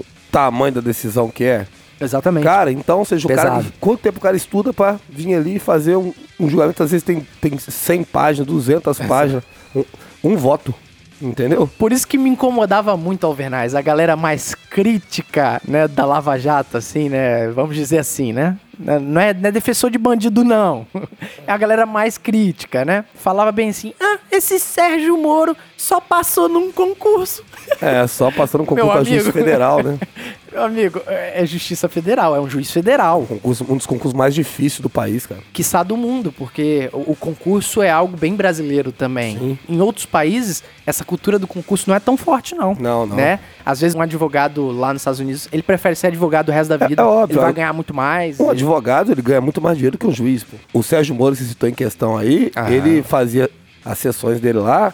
o 0.00 0.04
tamanho 0.32 0.76
da 0.76 0.80
decisão 0.80 1.28
que 1.28 1.44
é. 1.44 1.66
Exatamente. 2.00 2.44
Cara, 2.44 2.72
então, 2.72 3.04
seja, 3.04 3.26
o 3.26 3.28
cara, 3.28 3.56
Pesado. 3.56 3.72
quanto 3.78 4.00
tempo 4.00 4.18
o 4.18 4.22
cara 4.22 4.36
estuda 4.36 4.72
pra 4.72 4.98
vir 5.10 5.34
ali 5.34 5.56
e 5.56 5.58
fazer 5.58 5.96
um, 5.96 6.14
um 6.40 6.48
julgamento? 6.48 6.82
Às 6.82 6.90
vezes 6.90 7.04
tem, 7.04 7.26
tem 7.42 7.58
100 7.58 8.04
páginas, 8.04 8.46
200 8.46 8.98
páginas, 9.00 9.44
um, 9.76 9.84
um 10.24 10.36
voto, 10.36 10.74
entendeu? 11.20 11.68
Por 11.78 11.92
isso 11.92 12.06
que 12.06 12.18
me 12.18 12.30
incomodava 12.30 12.96
muito 12.96 13.26
Alvernaz, 13.26 13.74
a 13.74 13.82
galera 13.82 14.16
mais 14.16 14.54
crítica, 14.54 15.60
né, 15.66 15.86
da 15.88 16.04
Lava 16.04 16.38
Jato, 16.38 16.76
assim, 16.76 17.08
né, 17.08 17.48
vamos 17.48 17.76
dizer 17.76 17.98
assim, 17.98 18.32
né? 18.32 18.56
Não 18.78 19.20
é, 19.20 19.34
não 19.34 19.48
é 19.48 19.52
defensor 19.52 19.90
de 19.90 19.98
bandido, 19.98 20.44
não. 20.44 20.86
É 21.46 21.52
a 21.52 21.56
galera 21.58 21.84
mais 21.84 22.16
crítica, 22.16 22.84
né? 22.84 23.04
Falava 23.14 23.52
bem 23.52 23.68
assim, 23.68 23.92
ah, 24.00 24.18
esse 24.30 24.58
Sérgio 24.58 25.16
Moro 25.18 25.54
só 25.76 26.00
passou 26.00 26.48
num 26.48 26.72
concurso. 26.72 27.44
É, 27.80 28.06
só 28.06 28.30
passando 28.30 28.62
um 28.62 28.66
concurso 28.66 29.04
juiz 29.04 29.22
amigo. 29.22 29.32
federal, 29.32 29.82
né? 29.82 29.98
Meu 30.50 30.62
amigo, 30.62 31.02
é 31.06 31.42
é 31.42 31.46
justiça 31.46 31.88
federal, 31.88 32.34
é 32.36 32.40
um 32.40 32.48
juiz 32.48 32.70
federal. 32.70 33.22
Concurso- 33.26 33.66
um 33.68 33.76
dos 33.76 33.86
concursos 33.86 34.16
mais 34.16 34.32
difíceis 34.34 34.80
do 34.80 34.88
país, 34.88 35.26
cara. 35.26 35.40
quiçá 35.52 35.82
do 35.82 35.96
mundo, 35.96 36.32
porque 36.32 36.88
o, 36.92 37.10
o 37.12 37.16
concurso 37.16 37.82
é 37.82 37.90
algo 37.90 38.16
bem 38.16 38.34
brasileiro 38.36 38.92
também. 38.92 39.36
Sim. 39.36 39.58
Em 39.68 39.80
outros 39.80 40.06
países, 40.06 40.62
essa 40.86 41.04
cultura 41.04 41.38
do 41.40 41.46
concurso 41.48 41.90
não 41.90 41.96
é 41.96 42.00
tão 42.00 42.16
forte, 42.16 42.54
não. 42.54 42.74
Não, 42.78 43.04
não. 43.04 43.16
Né? 43.16 43.40
Às 43.66 43.80
vezes 43.80 43.94
um 43.96 44.02
advogado 44.02 44.66
lá 44.70 44.92
nos 44.92 45.00
Estados 45.02 45.20
Unidos, 45.20 45.48
ele 45.50 45.62
prefere 45.62 45.94
ser 45.96 46.08
advogado 46.08 46.48
o 46.50 46.52
resto 46.52 46.76
da 46.76 46.84
É- 46.84 46.88
vida. 46.88 47.02
é 47.02 47.04
óbvio, 47.04 47.34
ele 47.36 47.40
vai 47.40 47.50
é- 47.50 47.54
ganhar 47.54 47.72
muito 47.72 47.94
mais. 47.94 48.38
Um 48.38 48.44
ele- 48.44 48.52
advogado, 48.52 49.10
ele 49.12 49.22
ganha 49.22 49.40
muito 49.40 49.60
mais 49.60 49.76
dinheiro 49.76 49.96
que 49.96 50.06
um 50.06 50.12
juiz, 50.12 50.44
pô. 50.44 50.56
O 50.72 50.82
Sérgio 50.82 51.14
Moro, 51.14 51.34
você 51.34 51.44
citou 51.44 51.68
em 51.68 51.74
questão 51.74 52.16
aí, 52.16 52.50
Ah. 52.54 52.70
ele 52.70 53.02
fazia 53.02 53.48
as 53.84 53.98
sessões 53.98 54.38
dele 54.40 54.58
lá 54.58 54.92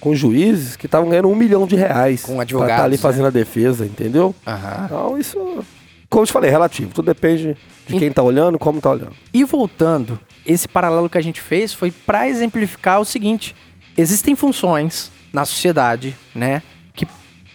com 0.00 0.14
juízes 0.14 0.76
que 0.76 0.86
estavam 0.86 1.08
ganhando 1.08 1.28
um 1.28 1.34
milhão 1.34 1.66
de 1.66 1.76
reais. 1.76 2.22
Com 2.22 2.34
Pra 2.34 2.42
advogados, 2.42 2.74
estar 2.74 2.84
ali 2.84 2.96
né? 2.96 3.00
fazendo 3.02 3.26
a 3.26 3.30
defesa, 3.30 3.86
entendeu? 3.86 4.34
Aham. 4.46 4.82
Então, 4.86 5.18
isso, 5.18 5.64
como 6.10 6.22
eu 6.22 6.26
te 6.26 6.32
falei, 6.32 6.48
é 6.48 6.52
relativo. 6.52 6.92
Tudo 6.92 7.06
depende 7.06 7.56
de 7.86 7.98
quem 7.98 8.12
tá 8.12 8.22
olhando, 8.22 8.58
como 8.58 8.80
tá 8.80 8.90
olhando. 8.90 9.12
E 9.32 9.42
voltando, 9.44 10.18
esse 10.44 10.68
paralelo 10.68 11.08
que 11.08 11.16
a 11.18 11.22
gente 11.22 11.40
fez 11.40 11.72
foi 11.72 11.90
para 11.90 12.28
exemplificar 12.28 13.00
o 13.00 13.04
seguinte: 13.04 13.54
existem 13.96 14.34
funções 14.36 15.10
na 15.32 15.44
sociedade, 15.44 16.14
né, 16.34 16.62
que 16.94 17.06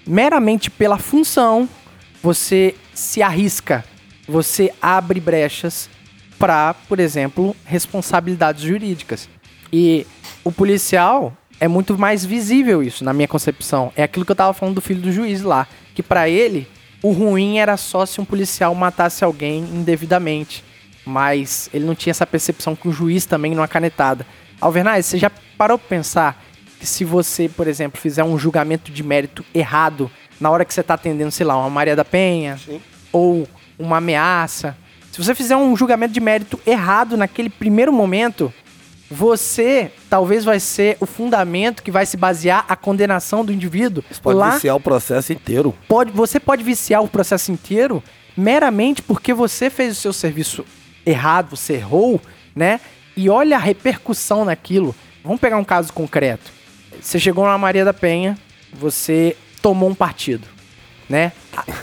meramente 0.08 0.72
pela 0.72 0.98
função 0.98 1.68
você 2.24 2.74
se 2.94 3.22
arrisca, 3.22 3.86
você 4.28 4.74
abre 4.82 5.20
brechas 5.20 5.90
para, 6.40 6.74
por 6.74 7.00
exemplo, 7.00 7.56
responsabilidades 7.66 8.64
jurídicas. 8.64 9.30
E 9.72 10.06
o 10.44 10.52
policial 10.52 11.36
é 11.60 11.68
muito 11.68 11.98
mais 11.98 12.26
visível 12.26 12.82
isso, 12.82 13.04
na 13.04 13.14
minha 13.14 13.28
concepção. 13.28 13.92
É 13.96 14.04
aquilo 14.04 14.26
que 14.26 14.32
eu 14.32 14.36
tava 14.36 14.54
falando 14.54 14.76
do 14.76 14.82
filho 14.82 15.02
do 15.02 15.12
juiz 15.12 15.42
lá, 15.42 15.68
que 15.94 16.04
para 16.04 16.30
ele 16.30 16.68
o 17.02 17.12
ruim 17.12 17.58
era 17.58 17.78
só 17.78 18.06
se 18.06 18.20
um 18.20 18.26
policial 18.26 18.74
matasse 18.74 19.24
alguém 19.24 19.60
indevidamente, 19.60 20.64
mas 21.06 21.70
ele 21.74 21.86
não 21.86 21.96
tinha 21.96 22.12
essa 22.12 22.26
percepção 22.26 22.76
que 22.76 22.88
o 22.88 22.92
juiz 22.92 23.26
também 23.26 23.54
numa 23.54 23.68
canetada. 23.68 24.26
Alvernaz, 24.60 25.06
você 25.06 25.18
já 25.18 25.32
parou 25.58 25.78
pra 25.78 25.88
pensar 25.88 26.44
que 26.80 26.86
se 26.86 27.04
você, 27.04 27.50
por 27.50 27.68
exemplo, 27.68 28.00
fizer 28.00 28.24
um 28.24 28.38
julgamento 28.38 28.92
de 28.92 29.04
mérito 29.04 29.44
errado 29.54 30.10
na 30.40 30.50
hora 30.50 30.64
que 30.64 30.74
você 30.74 30.84
tá 30.84 30.94
atendendo, 30.94 31.32
sei 31.32 31.46
lá, 31.46 31.58
uma 31.58 31.70
Maria 31.70 31.96
da 31.96 32.06
Penha 32.06 32.60
ou 33.12 33.48
uma 33.78 33.98
ameaça, 33.98 34.78
se 35.12 35.24
você 35.24 35.34
fizer 35.34 35.56
um 35.56 35.76
julgamento 35.76 36.14
de 36.14 36.20
mérito 36.20 36.60
errado 36.66 37.18
naquele 37.18 37.50
primeiro 37.50 37.92
momento, 37.92 38.54
você 39.10 39.92
talvez 40.10 40.44
vai 40.44 40.60
ser 40.60 40.98
o 41.00 41.06
fundamento 41.06 41.82
que 41.82 41.90
vai 41.90 42.06
se 42.06 42.18
basear 42.18 42.66
a 42.68 42.76
condenação 42.76 43.44
do 43.44 43.52
indivíduo 43.52 44.04
Você 44.10 44.22
pode 44.22 44.38
lá 44.38 44.52
viciar 44.52 44.76
o 44.76 44.80
processo 44.80 45.34
inteiro. 45.34 45.74
pode, 45.88 46.12
você 46.12 46.40
pode 46.40 46.64
viciar 46.64 47.04
o 47.04 47.08
processo 47.08 47.52
inteiro 47.52 48.04
meramente 48.36 49.02
porque 49.02 49.34
você 49.34 49.70
fez 49.70 49.98
o 49.98 50.00
seu 50.00 50.14
serviço 50.14 50.64
errado, 51.06 51.56
você 51.56 51.74
errou, 51.74 52.22
né? 52.56 52.80
E 53.16 53.30
olha 53.30 53.56
a 53.56 53.60
repercussão 53.60 54.46
naquilo. 54.46 54.94
Vamos 55.24 55.40
pegar 55.40 55.58
um 55.58 55.64
caso 55.64 55.92
concreto. 55.92 56.52
Você 57.02 57.20
chegou 57.20 57.46
na 57.46 57.58
Maria 57.58 57.86
da 57.86 57.94
Penha, 57.94 58.38
você 58.74 59.36
tomou 59.62 59.90
um 59.90 59.96
partido, 59.96 60.48
né? 61.10 61.32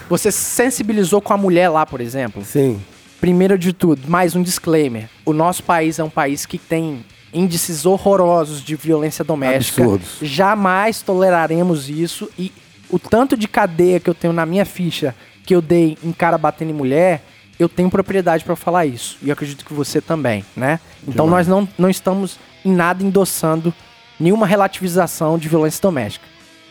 Você 0.08 0.30
se 0.30 0.38
sensibilizou 0.38 1.20
com 1.20 1.32
a 1.32 1.36
mulher 1.36 1.68
lá, 1.68 1.84
por 1.84 2.00
exemplo. 2.00 2.44
Sim. 2.44 2.80
Primeiro 3.20 3.58
de 3.58 3.72
tudo, 3.72 4.08
mais 4.08 4.36
um 4.36 4.42
disclaimer. 4.42 5.08
O 5.24 5.32
nosso 5.32 5.62
país 5.62 5.98
é 5.98 6.04
um 6.04 6.10
país 6.10 6.44
que 6.44 6.58
tem 6.58 7.04
índices 7.32 7.84
horrorosos 7.84 8.62
de 8.62 8.76
violência 8.76 9.24
doméstica. 9.24 9.82
Absurdos. 9.82 10.18
Jamais 10.22 11.02
toleraremos 11.02 11.88
isso 11.88 12.30
e 12.38 12.52
o 12.90 12.98
tanto 12.98 13.36
de 13.36 13.48
cadeia 13.48 13.98
que 13.98 14.08
eu 14.08 14.14
tenho 14.14 14.32
na 14.32 14.46
minha 14.46 14.64
ficha 14.64 15.14
que 15.44 15.54
eu 15.54 15.60
dei 15.60 15.98
em 16.02 16.12
cara 16.12 16.38
batendo 16.38 16.70
em 16.70 16.74
mulher, 16.74 17.22
eu 17.58 17.68
tenho 17.68 17.90
propriedade 17.90 18.44
pra 18.44 18.56
falar 18.56 18.86
isso. 18.86 19.18
E 19.22 19.28
eu 19.28 19.32
acredito 19.32 19.64
que 19.64 19.74
você 19.74 20.00
também, 20.00 20.44
né? 20.56 20.80
Então 21.06 21.26
nós 21.26 21.46
não, 21.46 21.68
não 21.78 21.90
estamos 21.90 22.38
em 22.64 22.72
nada 22.72 23.02
endossando 23.02 23.74
nenhuma 24.18 24.46
relativização 24.46 25.38
de 25.38 25.48
violência 25.48 25.80
doméstica. 25.80 26.26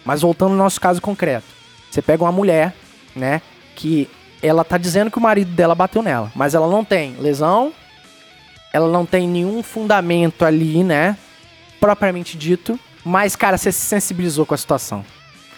Mas 0.06 0.21
voltando 0.21 0.51
ao 0.51 0.58
nosso 0.58 0.79
caso 0.79 1.01
concreto. 1.01 1.45
Você 1.89 2.01
pega 2.01 2.23
uma 2.23 2.32
mulher, 2.32 2.75
né, 3.15 3.41
que 3.75 4.10
ela 4.41 4.63
tá 4.63 4.77
dizendo 4.77 5.10
que 5.10 5.17
o 5.17 5.21
marido 5.21 5.51
dela 5.51 5.75
bateu 5.75 6.01
nela, 6.01 6.32
mas 6.36 6.53
ela 6.53 6.67
não 6.67 6.84
tem 6.84 7.15
lesão, 7.19 7.71
ela 8.73 8.89
não 8.89 9.06
tem 9.06 9.27
nenhum 9.27 9.63
fundamento 9.63 10.43
ali, 10.43 10.84
né, 10.84 11.17
propriamente 11.79 12.38
dito, 12.38 12.77
mas 13.06 13.36
cara, 13.36 13.58
você 13.58 13.71
se 13.71 13.82
sensibilizou 13.82 14.45
com 14.45 14.53
a 14.53 14.58
situação. 14.58 15.06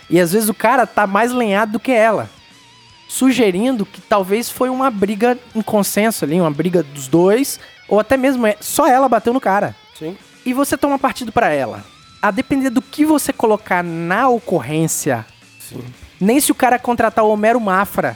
E 0.09 0.19
às 0.19 0.33
vezes 0.33 0.49
o 0.49 0.53
cara 0.53 0.85
tá 0.85 1.07
mais 1.07 1.31
lenhado 1.31 1.73
do 1.73 1.79
que 1.79 1.91
ela, 1.91 2.29
sugerindo 3.07 3.85
que 3.85 4.01
talvez 4.01 4.49
foi 4.49 4.69
uma 4.69 4.91
briga 4.91 5.37
em 5.55 5.61
consenso 5.61 6.25
ali, 6.25 6.39
uma 6.39 6.51
briga 6.51 6.83
dos 6.83 7.07
dois, 7.07 7.59
ou 7.87 7.99
até 7.99 8.17
mesmo 8.17 8.45
é- 8.45 8.57
só 8.59 8.87
ela 8.87 9.07
bateu 9.07 9.33
no 9.33 9.39
cara 9.39 9.75
Sim. 9.97 10.17
E 10.45 10.53
você 10.53 10.77
toma 10.77 10.99
partido 10.99 11.31
pra 11.31 11.49
ela. 11.49 11.84
A 12.21 12.31
depender 12.31 12.69
do 12.69 12.81
que 12.81 13.05
você 13.05 13.31
colocar 13.34 13.84
na 13.84 14.27
ocorrência, 14.29 15.25
nem 16.19 16.39
se 16.39 16.51
o 16.51 16.55
cara 16.55 16.79
contratar 16.79 17.23
o 17.25 17.29
Homero 17.29 17.60
Mafra, 17.60 18.15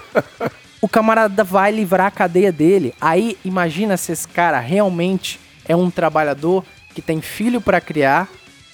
o 0.80 0.88
camarada 0.88 1.44
vai 1.44 1.70
livrar 1.70 2.06
a 2.06 2.10
cadeia 2.10 2.50
dele. 2.52 2.94
Aí 3.00 3.36
imagina 3.44 3.96
se 3.96 4.12
esse 4.12 4.26
cara 4.26 4.58
realmente 4.58 5.38
é 5.68 5.76
um 5.76 5.90
trabalhador 5.90 6.64
que 6.94 7.02
tem 7.02 7.20
filho 7.20 7.60
pra 7.60 7.80
criar. 7.80 8.28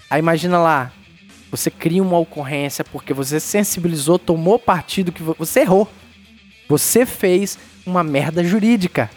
Aí 0.08 0.18
imagina 0.20 0.58
lá, 0.58 0.92
você 1.50 1.70
cria 1.70 2.02
uma 2.02 2.18
ocorrência 2.18 2.84
porque 2.84 3.12
você 3.12 3.38
sensibilizou, 3.40 4.18
tomou 4.18 4.58
partido 4.58 5.12
que 5.12 5.22
vo- 5.22 5.36
você 5.38 5.60
errou. 5.60 5.88
Você 6.68 7.04
fez 7.04 7.58
uma 7.84 8.02
merda 8.02 8.42
jurídica 8.42 9.10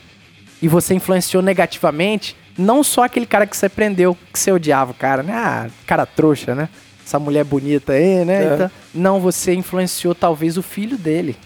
e 0.62 0.67
você 0.67 0.93
influenciou 0.93 1.41
negativamente 1.41 2.36
não 2.60 2.84
só 2.84 3.04
aquele 3.04 3.26
cara 3.26 3.48
que 3.48 3.56
você 3.56 3.69
prendeu, 3.69 4.17
que 4.34 4.38
você 4.38 4.52
odiava 4.52 4.91
o 4.91 4.93
cara, 4.93 5.24
né? 5.24 5.34
Ah, 5.34 5.69
cara 5.88 6.06
trouxa, 6.06 6.54
né? 6.54 6.67
Essa 7.06 7.17
mulher 7.17 7.43
bonita 7.45 7.93
aí, 7.93 8.26
né? 8.26 8.43
É. 8.43 8.54
Então, 8.54 8.72
não, 8.93 9.19
você 9.19 9.54
influenciou 9.54 10.13
talvez 10.13 10.58
o 10.58 10.62
filho 10.62 10.98
dele, 10.98 11.38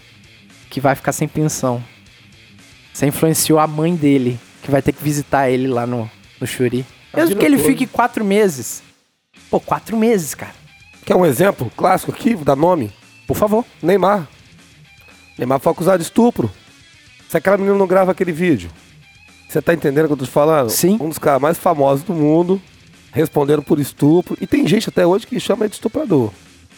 que 0.68 0.80
vai 0.80 0.94
ficar 0.94 1.12
sem 1.12 1.28
pensão. 1.28 1.82
Você 2.92 3.06
influenciou 3.06 3.58
a 3.58 3.66
mãe 3.66 3.94
dele, 3.94 4.38
que 4.62 4.70
vai 4.70 4.82
ter 4.82 4.92
que 4.92 5.02
visitar 5.02 5.48
ele 5.48 5.68
lá 5.68 5.86
no, 5.86 6.10
no 6.40 6.46
Xuri. 6.46 6.84
Mesmo 7.14 7.36
que 7.36 7.46
ele 7.46 7.58
fique 7.58 7.86
quatro 7.86 8.24
meses. 8.24 8.82
Pô, 9.48 9.60
quatro 9.60 9.96
meses, 9.96 10.34
cara. 10.34 10.52
Quer 11.04 11.14
um 11.14 11.24
exemplo 11.24 11.70
clássico 11.76 12.10
aqui, 12.10 12.34
vou 12.34 12.44
dar 12.44 12.56
nome? 12.56 12.92
Por 13.26 13.36
favor. 13.36 13.64
Neymar. 13.80 14.26
Neymar 15.38 15.60
foi 15.60 15.72
acusado 15.72 15.98
de 15.98 16.04
estupro. 16.04 16.50
Se 17.28 17.36
aquela 17.36 17.56
menina 17.56 17.76
não 17.76 17.86
grava 17.86 18.10
aquele 18.10 18.32
vídeo, 18.32 18.70
você 19.54 19.62
tá 19.62 19.72
entendendo 19.74 20.04
o 20.04 20.08
que 20.08 20.12
eu 20.12 20.16
tô 20.18 20.24
te 20.24 20.30
falando? 20.30 20.68
Sim. 20.70 20.98
Um 21.00 21.08
dos 21.08 21.18
caras 21.18 21.40
mais 21.40 21.56
famosos 21.58 22.04
do 22.04 22.12
mundo, 22.12 22.60
respondendo 23.12 23.62
por 23.62 23.78
estupro. 23.80 24.36
E 24.40 24.46
tem 24.46 24.66
gente 24.66 24.88
até 24.88 25.06
hoje 25.06 25.26
que 25.26 25.38
chama 25.40 25.68
de 25.68 25.74
estuprador. 25.74 26.30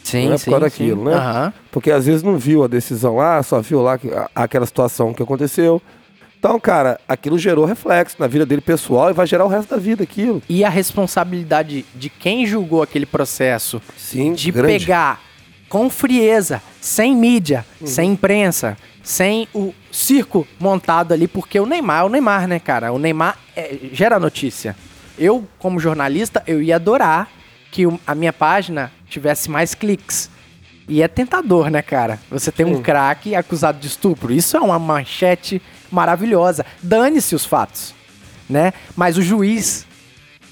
Sim, 0.05 0.27
Não 0.29 0.35
é 0.35 0.39
por 0.39 0.45
causa 0.45 0.61
daquilo, 0.61 1.05
né? 1.05 1.15
Aham. 1.15 1.53
Porque 1.73 1.91
às 1.91 2.07
vezes 2.07 2.23
não 2.23 2.37
viu 2.39 2.63
a 2.63 2.69
decisão 2.69 3.17
lá, 3.17 3.43
só 3.43 3.61
viu 3.61 3.83
lá 3.83 3.99
que- 3.99 4.09
a- 4.13 4.31
aquela 4.35 4.65
situação 4.67 5.13
que 5.13 5.23
aconteceu. 5.23 5.83
Então, 6.39 6.61
cara, 6.61 7.01
aquilo 7.09 7.37
gerou 7.39 7.65
reflexo 7.65 8.15
na 8.21 8.27
vida 8.29 8.47
dele 8.47 8.61
pessoal 8.61 9.11
e 9.11 9.13
vai 9.13 9.27
gerar 9.27 9.45
o 9.47 9.49
resto 9.49 9.71
da 9.71 9.79
vida 9.79 10.05
aquilo. 10.05 10.41
E 10.49 10.63
a 10.63 10.69
responsabilidade 10.69 11.85
de 11.95 12.09
quem 12.09 12.47
julgou 12.47 12.83
aquele 12.83 13.07
processo 13.07 13.81
Sim, 13.97 14.33
de 14.35 14.53
grande. 14.53 14.79
pegar 14.85 15.21
com 15.69 15.91
frieza, 15.91 16.63
sem 16.81 17.15
mídia, 17.15 17.65
Uhum. 17.81 17.87
sem 17.87 18.13
imprensa, 18.13 18.77
sem 19.03 19.49
o 19.55 19.73
circo 19.91 20.47
montado 20.59 21.13
ali, 21.13 21.27
porque 21.29 21.59
o 21.61 21.67
Neymar 21.67 22.03
é 22.03 22.05
o 22.05 22.09
Neymar, 22.09 22.47
né, 22.49 22.59
cara? 22.59 22.93
O 22.93 22.99
Neymar 22.99 23.39
é, 23.55 23.77
gera 23.93 24.19
notícia. 24.19 24.77
Eu, 25.19 25.47
como 25.59 25.81
jornalista, 25.81 26.43
eu 26.47 26.61
ia 26.63 26.77
adorar 26.77 27.29
que 27.71 27.83
a 28.07 28.15
minha 28.15 28.33
página 28.33 28.93
tivesse 29.09 29.51
mais 29.51 29.75
cliques. 29.75 30.31
E 30.89 31.03
é 31.03 31.09
tentador, 31.09 31.69
né, 31.69 31.83
cara? 31.83 32.21
Você 32.31 32.53
tem 32.53 32.65
um 32.65 32.81
craque 32.81 33.35
acusado 33.35 33.79
de 33.79 33.87
estupro. 33.89 34.33
Isso 34.33 34.57
é 34.57 34.61
uma 34.61 34.79
manchete 34.79 35.61
maravilhosa. 35.91 36.65
Dane-se 36.83 37.35
os 37.35 37.45
fatos, 37.45 37.93
né? 38.49 38.73
Mas 38.95 39.17
o 39.19 39.23
juiz, 39.23 39.85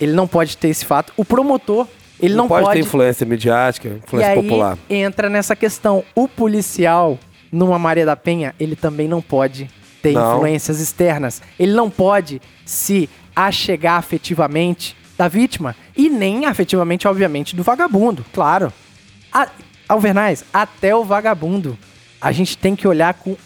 ele 0.01 0.13
não 0.13 0.27
pode 0.27 0.57
ter 0.57 0.69
esse 0.69 0.85
fato. 0.85 1.13
O 1.17 1.25
promotor, 1.25 1.87
ele 2.21 2.35
não, 2.35 2.49
pode, 2.49 2.65
pode 2.65 2.81
ter 2.81 2.87
influência 2.87 3.27
midiática, 3.27 3.89
e 3.89 3.93
influência 3.97 4.33
aí 4.33 4.43
popular. 4.43 4.79
entra 4.89 5.29
nessa 5.29 5.57
questão. 5.57 6.05
O 6.15 6.29
policial, 6.29 7.19
numa 7.51 7.79
Maria 7.79 8.07
da 8.07 8.17
Penha, 8.17 8.55
ele 8.59 8.77
também 8.77 9.09
não 9.09 9.21
pode 9.21 9.69
ter 10.03 10.13
Não. 10.13 10.37
influências 10.37 10.81
externas. 10.81 11.43
Ele 11.59 11.73
não 11.73 11.91
pode 11.91 12.41
se 12.65 13.09
achegar 13.35 13.99
afetivamente 13.99 14.97
da 15.17 15.29
vítima. 15.29 15.75
E 15.97 16.09
nem 16.09 16.47
afetivamente, 16.47 17.09
obviamente, 17.09 17.57
do 17.57 17.63
vagabundo, 17.63 18.25
claro. 18.33 18.73
A, 19.33 19.49
Alvernais, 19.89 20.45
até 20.53 20.95
o 20.95 21.05
vagabundo. 21.05 21.77
A 22.21 22.33
gente 22.33 22.57
tem 22.57 22.75
que 22.75 22.87
olhar 22.87 23.15
com 23.15 23.37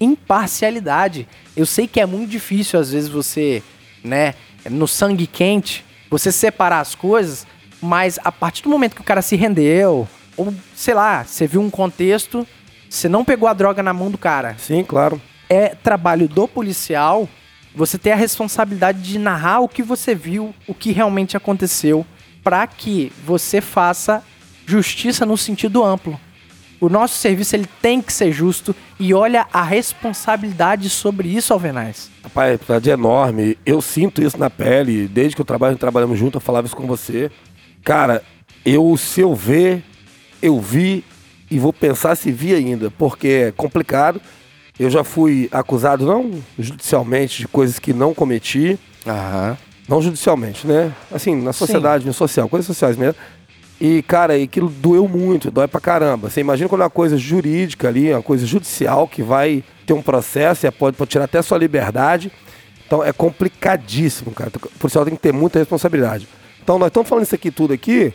imparcialidade. 0.00 1.26
Eu 1.56 1.66
sei 1.66 1.86
que 1.86 2.00
é 2.00 2.06
muito 2.06 2.30
difícil, 2.30 2.78
às 2.78 2.92
vezes, 2.92 3.08
você, 3.08 3.62
né, 4.02 4.34
no 4.68 4.86
sangue 4.86 5.26
quente, 5.26 5.84
você 6.10 6.30
separar 6.30 6.80
as 6.80 6.94
coisas, 6.94 7.46
mas 7.82 8.18
a 8.22 8.30
partir 8.30 8.62
do 8.62 8.70
momento 8.70 8.94
que 8.94 9.00
o 9.00 9.04
cara 9.04 9.20
se 9.20 9.34
rendeu, 9.34 10.08
ou 10.36 10.54
sei 10.74 10.94
lá, 10.94 11.24
você 11.24 11.46
viu 11.46 11.60
um 11.60 11.68
contexto, 11.68 12.46
você 12.88 13.08
não 13.08 13.24
pegou 13.24 13.48
a 13.48 13.52
droga 13.52 13.82
na 13.82 13.92
mão 13.92 14.10
do 14.10 14.16
cara. 14.16 14.54
Sim, 14.58 14.84
claro. 14.84 15.20
É 15.50 15.70
trabalho 15.70 16.28
do 16.28 16.46
policial 16.46 17.28
você 17.74 17.98
ter 17.98 18.12
a 18.12 18.16
responsabilidade 18.16 19.00
de 19.02 19.18
narrar 19.18 19.60
o 19.60 19.68
que 19.68 19.82
você 19.82 20.14
viu, 20.14 20.54
o 20.66 20.74
que 20.74 20.92
realmente 20.92 21.36
aconteceu, 21.36 22.06
para 22.44 22.66
que 22.66 23.10
você 23.24 23.60
faça 23.60 24.22
justiça 24.66 25.24
no 25.24 25.36
sentido 25.36 25.82
amplo. 25.82 26.20
O 26.80 26.88
nosso 26.88 27.16
serviço 27.16 27.54
ele 27.54 27.68
tem 27.80 28.02
que 28.02 28.12
ser 28.12 28.32
justo 28.32 28.74
e 28.98 29.14
olha 29.14 29.46
a 29.52 29.62
responsabilidade 29.62 30.90
sobre 30.90 31.28
isso, 31.28 31.52
Alvenaz. 31.52 32.10
Rapaz, 32.24 32.60
é 32.68 32.90
enorme. 32.90 33.56
Eu 33.64 33.80
sinto 33.80 34.20
isso 34.20 34.36
na 34.36 34.50
pele. 34.50 35.06
Desde 35.06 35.36
que 35.36 35.40
eu 35.40 35.46
trabalho, 35.46 35.76
trabalhamos 35.76 36.18
junto, 36.18 36.38
eu 36.38 36.40
falava 36.40 36.66
isso 36.66 36.74
com 36.74 36.86
você. 36.86 37.30
Cara, 37.84 38.22
eu, 38.64 38.96
se 38.96 39.20
eu 39.20 39.34
ver, 39.34 39.82
eu 40.40 40.60
vi 40.60 41.04
e 41.50 41.58
vou 41.58 41.72
pensar 41.72 42.16
se 42.16 42.30
vi 42.30 42.54
ainda, 42.54 42.90
porque 42.90 43.28
é 43.28 43.52
complicado. 43.52 44.20
Eu 44.78 44.88
já 44.88 45.04
fui 45.04 45.48
acusado, 45.52 46.06
não 46.06 46.42
judicialmente, 46.58 47.42
de 47.42 47.48
coisas 47.48 47.78
que 47.78 47.92
não 47.92 48.14
cometi. 48.14 48.78
Aham. 49.06 49.56
Não 49.88 50.00
judicialmente, 50.00 50.66
né? 50.66 50.92
Assim, 51.12 51.34
na 51.34 51.52
sociedade, 51.52 52.06
no 52.06 52.12
social, 52.12 52.48
coisas 52.48 52.66
sociais 52.66 52.96
mesmo. 52.96 53.16
E, 53.80 54.00
cara, 54.02 54.34
aquilo 54.34 54.68
doeu 54.68 55.08
muito, 55.08 55.50
dói 55.50 55.66
pra 55.66 55.80
caramba. 55.80 56.30
Você 56.30 56.40
imagina 56.40 56.68
quando 56.68 56.82
é 56.82 56.84
uma 56.84 56.90
coisa 56.90 57.18
jurídica 57.18 57.88
ali, 57.88 58.12
uma 58.12 58.22
coisa 58.22 58.46
judicial 58.46 59.08
que 59.08 59.22
vai 59.22 59.64
ter 59.84 59.92
um 59.92 60.00
processo 60.00 60.66
e 60.66 60.70
pode, 60.70 60.96
pode 60.96 61.10
tirar 61.10 61.24
até 61.24 61.42
sua 61.42 61.58
liberdade. 61.58 62.30
Então 62.86 63.02
é 63.04 63.12
complicadíssimo, 63.12 64.30
cara. 64.30 64.52
O 64.54 64.78
policial 64.78 65.04
tem 65.04 65.14
que 65.14 65.20
ter 65.20 65.32
muita 65.32 65.58
responsabilidade. 65.58 66.28
Então 66.62 66.78
nós 66.78 66.88
estamos 66.88 67.08
falando 67.08 67.24
isso 67.24 67.34
aqui 67.34 67.50
tudo 67.50 67.72
aqui 67.72 68.12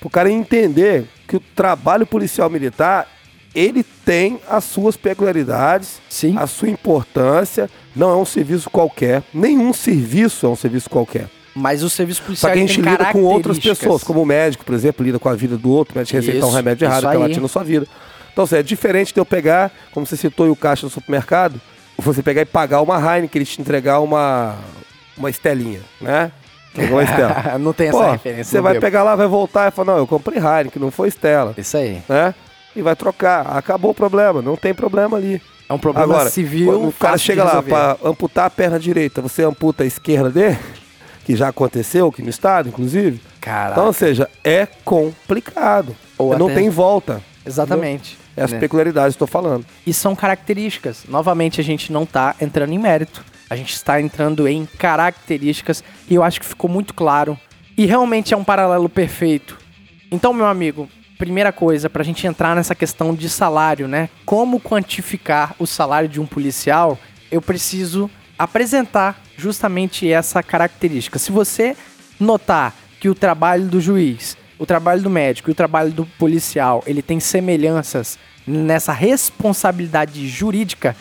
pro 0.00 0.08
cara 0.08 0.30
entender 0.30 1.06
que 1.26 1.36
o 1.36 1.40
trabalho 1.40 2.06
policial 2.06 2.48
militar 2.48 3.06
ele 3.54 3.82
tem 3.82 4.38
as 4.48 4.64
suas 4.64 4.96
peculiaridades, 4.96 6.00
Sim. 6.08 6.36
a 6.38 6.46
sua 6.46 6.68
importância. 6.68 7.68
Não 7.96 8.10
é 8.10 8.16
um 8.16 8.24
serviço 8.24 8.70
qualquer. 8.70 9.22
Nenhum 9.34 9.72
serviço 9.72 10.46
é 10.46 10.48
um 10.48 10.56
serviço 10.56 10.88
qualquer. 10.88 11.28
Mas 11.54 11.82
o 11.82 11.90
serviço 11.90 12.20
Só 12.20 12.26
policial 12.26 12.52
que 12.52 12.58
a 12.58 12.62
ele 12.62 12.68
gente 12.68 12.80
lida 12.80 13.06
com 13.06 13.24
outras 13.24 13.58
pessoas, 13.58 14.04
como 14.04 14.22
o 14.22 14.26
médico, 14.26 14.64
por 14.64 14.74
exemplo, 14.74 15.04
lida 15.04 15.18
com 15.18 15.28
a 15.28 15.34
vida 15.34 15.56
do 15.56 15.70
outro, 15.70 15.94
o 15.94 15.98
médico 15.98 16.16
receitar 16.16 16.48
um 16.48 16.52
remédio 16.52 16.84
errado, 16.84 17.06
aí. 17.06 17.18
latir 17.18 17.40
na 17.40 17.48
sua 17.48 17.64
vida. 17.64 17.86
Então, 18.32 18.44
assim, 18.44 18.56
é 18.56 18.62
diferente 18.62 19.12
de 19.12 19.18
eu 19.18 19.26
pegar, 19.26 19.72
como 19.90 20.06
você 20.06 20.16
citou 20.16 20.48
o 20.48 20.54
caixa 20.54 20.86
do 20.86 20.90
supermercado, 20.90 21.60
você 21.96 22.22
pegar 22.22 22.42
e 22.42 22.44
pagar 22.44 22.80
uma 22.80 22.96
Heineken, 22.96 23.40
eles 23.40 23.48
te 23.48 23.60
entregar 23.60 23.98
uma, 23.98 24.56
uma 25.16 25.28
estelinha, 25.28 25.80
né? 26.00 26.30
A 26.76 27.02
Estela. 27.02 27.58
não 27.58 27.72
tem 27.72 27.88
essa 27.88 27.98
Pô, 27.98 28.10
referência. 28.10 28.44
Você 28.44 28.56
não 28.56 28.62
vai 28.64 28.72
bebo. 28.74 28.84
pegar 28.84 29.02
lá, 29.02 29.16
vai 29.16 29.26
voltar 29.26 29.68
e 29.68 29.70
falar, 29.70 29.92
não, 29.92 29.98
eu 29.98 30.06
comprei 30.06 30.38
Heineken, 30.38 30.80
não 30.80 30.90
foi 30.90 31.08
Estela, 31.08 31.54
Isso 31.56 31.76
aí. 31.76 32.02
né? 32.08 32.34
E 32.76 32.82
vai 32.82 32.94
trocar. 32.94 33.46
Acabou 33.56 33.90
o 33.90 33.94
problema, 33.94 34.40
não 34.42 34.56
tem 34.56 34.72
problema 34.74 35.16
ali. 35.16 35.40
É 35.68 35.72
um 35.72 35.78
problema 35.78 36.14
Agora, 36.14 36.30
civil. 36.30 36.86
o 36.88 36.92
cara 36.92 37.18
chega 37.18 37.44
lá 37.44 37.62
pra 37.62 37.96
amputar 38.04 38.46
a 38.46 38.50
perna 38.50 38.78
direita, 38.78 39.20
você 39.20 39.42
amputa 39.42 39.82
a 39.82 39.86
esquerda 39.86 40.30
dele, 40.30 40.58
que 41.24 41.36
já 41.36 41.48
aconteceu 41.48 42.06
aqui 42.08 42.22
no 42.22 42.30
estado, 42.30 42.68
inclusive. 42.68 43.20
Caraca. 43.40 43.72
Então, 43.72 43.86
ou 43.86 43.92
seja, 43.92 44.28
é 44.44 44.66
complicado. 44.84 45.94
Ou 46.16 46.38
não 46.38 46.46
até- 46.46 46.54
tem 46.56 46.70
volta. 46.70 47.20
Exatamente. 47.44 48.18
É 48.36 48.44
as 48.44 48.52
né? 48.52 48.58
peculiaridades 48.58 49.16
que 49.16 49.22
eu 49.22 49.26
tô 49.26 49.30
falando. 49.32 49.64
E 49.86 49.92
são 49.92 50.14
características. 50.14 51.04
Novamente, 51.08 51.60
a 51.60 51.64
gente 51.64 51.92
não 51.92 52.06
tá 52.06 52.34
entrando 52.40 52.72
em 52.72 52.78
mérito. 52.78 53.24
A 53.50 53.56
gente 53.56 53.72
está 53.74 54.00
entrando 54.00 54.46
em 54.46 54.66
características 54.66 55.82
e 56.08 56.14
eu 56.14 56.22
acho 56.22 56.40
que 56.40 56.46
ficou 56.46 56.68
muito 56.68 56.92
claro. 56.94 57.38
E 57.76 57.86
realmente 57.86 58.34
é 58.34 58.36
um 58.36 58.44
paralelo 58.44 58.88
perfeito. 58.88 59.58
Então, 60.10 60.32
meu 60.32 60.46
amigo, 60.46 60.88
primeira 61.16 61.52
coisa, 61.52 61.90
pra 61.90 62.04
gente 62.04 62.26
entrar 62.26 62.54
nessa 62.54 62.74
questão 62.74 63.14
de 63.14 63.28
salário, 63.28 63.88
né? 63.88 64.08
Como 64.24 64.60
quantificar 64.60 65.54
o 65.58 65.66
salário 65.66 66.08
de 66.08 66.20
um 66.20 66.26
policial? 66.26 66.98
Eu 67.30 67.42
preciso 67.42 68.10
apresentar 68.38 69.20
justamente 69.36 70.10
essa 70.10 70.42
característica. 70.42 71.18
Se 71.18 71.32
você 71.32 71.76
notar 72.18 72.74
que 73.00 73.08
o 73.08 73.14
trabalho 73.14 73.66
do 73.66 73.80
juiz, 73.80 74.36
o 74.58 74.66
trabalho 74.66 75.02
do 75.02 75.10
médico 75.10 75.50
e 75.50 75.52
o 75.52 75.54
trabalho 75.54 75.92
do 75.92 76.04
policial, 76.04 76.82
ele 76.86 77.02
tem 77.02 77.20
semelhanças 77.20 78.18
nessa 78.46 78.92
responsabilidade 78.92 80.26
jurídica, 80.28 80.96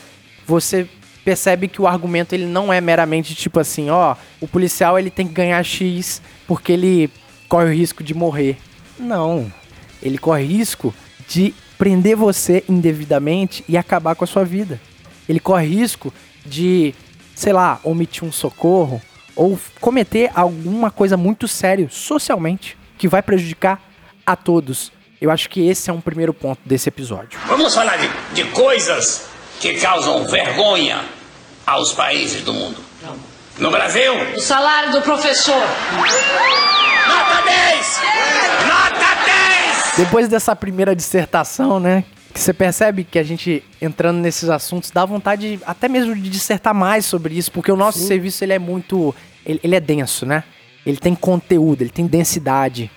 você 0.45 0.87
percebe 1.27 1.67
que 1.67 1.81
o 1.81 1.87
argumento 1.87 2.31
ele 2.31 2.45
não 2.45 2.71
é 2.71 2.79
meramente 2.79 3.35
tipo 3.35 3.59
assim, 3.59 3.89
ó, 3.89 4.15
o 4.39 4.47
policial 4.47 4.97
ele 4.97 5.09
tem 5.09 5.27
que 5.27 5.33
ganhar 5.33 5.61
X 5.61 6.21
porque 6.47 6.71
ele 6.71 7.11
corre 7.49 7.65
o 7.65 7.73
risco 7.73 8.01
de 8.01 8.13
morrer. 8.13 8.55
Não. 8.97 9.51
Ele 10.01 10.17
corre 10.17 10.45
risco 10.45 10.95
de 11.27 11.53
prender 11.77 12.15
você 12.15 12.63
indevidamente 12.69 13.61
e 13.67 13.77
acabar 13.77 14.15
com 14.15 14.23
a 14.23 14.27
sua 14.27 14.45
vida. 14.45 14.79
Ele 15.27 15.37
corre 15.37 15.67
risco 15.67 16.13
de, 16.45 16.95
sei 17.35 17.51
lá, 17.51 17.81
omitir 17.83 18.23
um 18.23 18.31
socorro 18.31 19.01
ou 19.35 19.59
cometer 19.81 20.31
alguma 20.33 20.89
coisa 20.89 21.17
muito 21.17 21.45
séria 21.45 21.89
socialmente 21.91 22.77
que 22.97 23.09
vai 23.09 23.21
prejudicar 23.21 23.81
a 24.25 24.33
todos. 24.37 24.93
Eu 25.19 25.29
acho 25.29 25.49
que 25.49 25.67
esse 25.67 25.89
é 25.89 25.93
um 25.93 25.99
primeiro 25.99 26.33
ponto 26.33 26.61
desse 26.63 26.87
episódio. 26.87 27.37
Vamos 27.47 27.75
falar 27.75 27.97
de, 27.97 28.07
de 28.33 28.45
coisas 28.51 29.27
que 29.59 29.73
causam 29.73 30.25
vergonha 30.25 31.16
aos 31.67 31.91
países 31.91 32.41
do 32.43 32.53
mundo. 32.53 32.77
No 33.59 33.69
Brasil, 33.69 34.13
O 34.35 34.39
salário 34.39 34.91
do 34.93 35.01
professor. 35.01 35.61
nota 37.07 37.41
10! 37.45 38.01
Nota 38.67 39.15
10! 39.25 39.93
Depois 39.97 40.27
dessa 40.29 40.55
primeira 40.55 40.95
dissertação, 40.95 41.79
né? 41.79 42.03
Que 42.33 42.39
você 42.39 42.53
percebe 42.53 43.03
que 43.03 43.17
a 43.19 43.23
gente 43.23 43.63
entrando 43.81 44.19
nesses 44.19 44.47
assuntos 44.49 44.91
dá 44.91 45.03
vontade 45.03 45.59
até 45.65 45.89
mesmo 45.89 46.15
de 46.15 46.29
dissertar 46.29 46.73
mais 46.73 47.05
sobre 47.05 47.35
isso, 47.35 47.51
porque 47.51 47.71
o 47.71 47.75
nosso 47.75 47.99
serviço 47.99 48.43
ele 48.43 48.53
é 48.53 48.59
muito. 48.59 49.13
Ele, 49.45 49.59
ele 49.63 49.75
é 49.75 49.79
denso, 49.79 50.25
né? 50.25 50.43
Ele 50.85 50.97
tem 50.97 51.15
conteúdo, 51.15 51.81
ele 51.81 51.89
tem 51.89 52.05
densidade. 52.05 52.89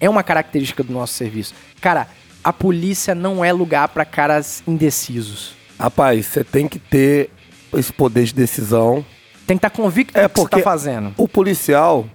É 0.00 0.08
uma 0.08 0.22
característica 0.22 0.82
do 0.82 0.92
nosso 0.92 1.14
serviço. 1.14 1.54
Cara, 1.80 2.06
a 2.42 2.52
polícia 2.52 3.14
não 3.14 3.44
é 3.44 3.52
lugar 3.52 3.88
pra 3.88 4.04
caras 4.04 4.62
indecisos. 4.66 5.52
Rapaz, 5.78 6.26
você 6.26 6.44
tem 6.44 6.68
que 6.68 6.78
ter 6.78 7.30
esse 7.78 7.92
poder 7.92 8.24
de 8.24 8.34
decisão. 8.34 9.04
Tem 9.46 9.56
que 9.58 9.66
estar 9.66 9.70
convicto 9.70 10.18
É 10.18 10.22
do 10.22 10.28
que 10.28 10.34
você 10.36 10.42
porque 10.42 10.56
tá 10.58 10.62
fazendo. 10.62 11.12
o 11.16 11.28
policial, 11.28 12.06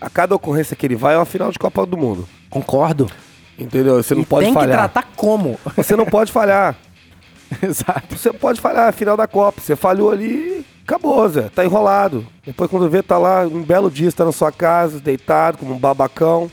a 0.00 0.10
cada 0.10 0.34
ocorrência 0.34 0.76
que 0.76 0.84
ele 0.86 0.96
vai 0.96 1.14
é 1.14 1.18
uma 1.18 1.24
final 1.24 1.50
de 1.50 1.58
Copa 1.58 1.86
do 1.86 1.96
Mundo. 1.96 2.28
Concordo. 2.50 3.10
Entendeu? 3.58 4.02
Você 4.02 4.14
não 4.14 4.22
e 4.22 4.26
pode 4.26 4.44
tem 4.46 4.54
falhar. 4.54 4.68
que 4.70 4.92
tratar 4.92 5.10
como. 5.16 5.58
Você 5.76 5.96
não 5.96 6.04
pode 6.04 6.30
falhar. 6.30 6.76
Exato. 7.62 8.16
Você 8.16 8.32
pode 8.32 8.60
falhar, 8.60 8.92
final 8.92 9.16
da 9.16 9.26
Copa. 9.26 9.60
Você 9.62 9.74
falhou 9.74 10.10
ali, 10.10 10.64
acabou, 10.82 11.26
Zé. 11.28 11.48
Tá 11.48 11.64
enrolado. 11.64 12.26
Depois 12.44 12.68
quando 12.70 12.90
vê, 12.90 13.02
tá 13.02 13.16
lá, 13.16 13.42
um 13.46 13.62
belo 13.62 13.90
dia, 13.90 14.10
você 14.10 14.16
tá 14.16 14.24
na 14.26 14.32
sua 14.32 14.52
casa, 14.52 15.00
deitado, 15.00 15.56
como 15.58 15.72
um 15.74 15.78
babacão, 15.78 16.50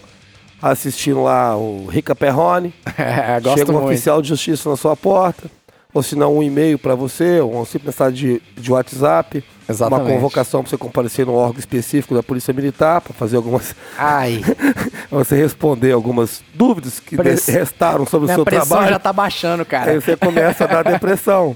assistindo 0.62 1.24
lá 1.24 1.58
o 1.58 1.88
Rica 1.88 2.16
Perrone. 2.16 2.74
É, 2.98 3.40
gosto 3.42 3.58
Chega 3.58 3.72
um 3.72 3.76
muito. 3.76 3.88
oficial 3.88 4.22
de 4.22 4.30
justiça 4.30 4.70
na 4.70 4.78
sua 4.78 4.96
porta. 4.96 5.50
Ou 5.94 6.02
se 6.02 6.16
não, 6.16 6.38
um 6.38 6.44
e-mail 6.44 6.80
para 6.80 6.96
você, 6.96 7.40
ou 7.40 7.54
uma 7.54 7.66
simples 7.66 7.86
mensagem 7.94 8.42
de, 8.56 8.62
de 8.62 8.72
WhatsApp, 8.72 9.44
Exatamente. 9.70 10.08
uma 10.08 10.16
convocação 10.16 10.62
para 10.64 10.70
você 10.72 10.78
comparecer 10.78 11.26
num 11.26 11.34
órgão 11.36 11.60
específico 11.60 12.16
da 12.16 12.24
Polícia 12.24 12.54
Militar 12.54 13.00
para 13.02 13.14
fazer 13.14 13.38
algumas. 13.38 13.76
Ai, 13.98 14.42
você 15.12 15.36
responder 15.36 15.92
algumas 15.92 16.44
dúvidas 16.56 17.00
que 17.00 17.16
Press- 17.16 17.48
restaram 17.48 18.06
sobre 18.06 18.26
o 18.26 18.28
minha 18.28 18.36
seu 18.36 18.44
pressão 18.46 18.68
trabalho. 18.68 18.90
já 18.90 19.00
tá 19.00 19.14
baixando, 19.14 19.64
cara. 19.66 19.92
Aí 19.92 20.02
você 20.02 20.18
começa 20.18 20.64
a 20.64 20.68
dar 20.68 20.84
depressão. 20.92 21.56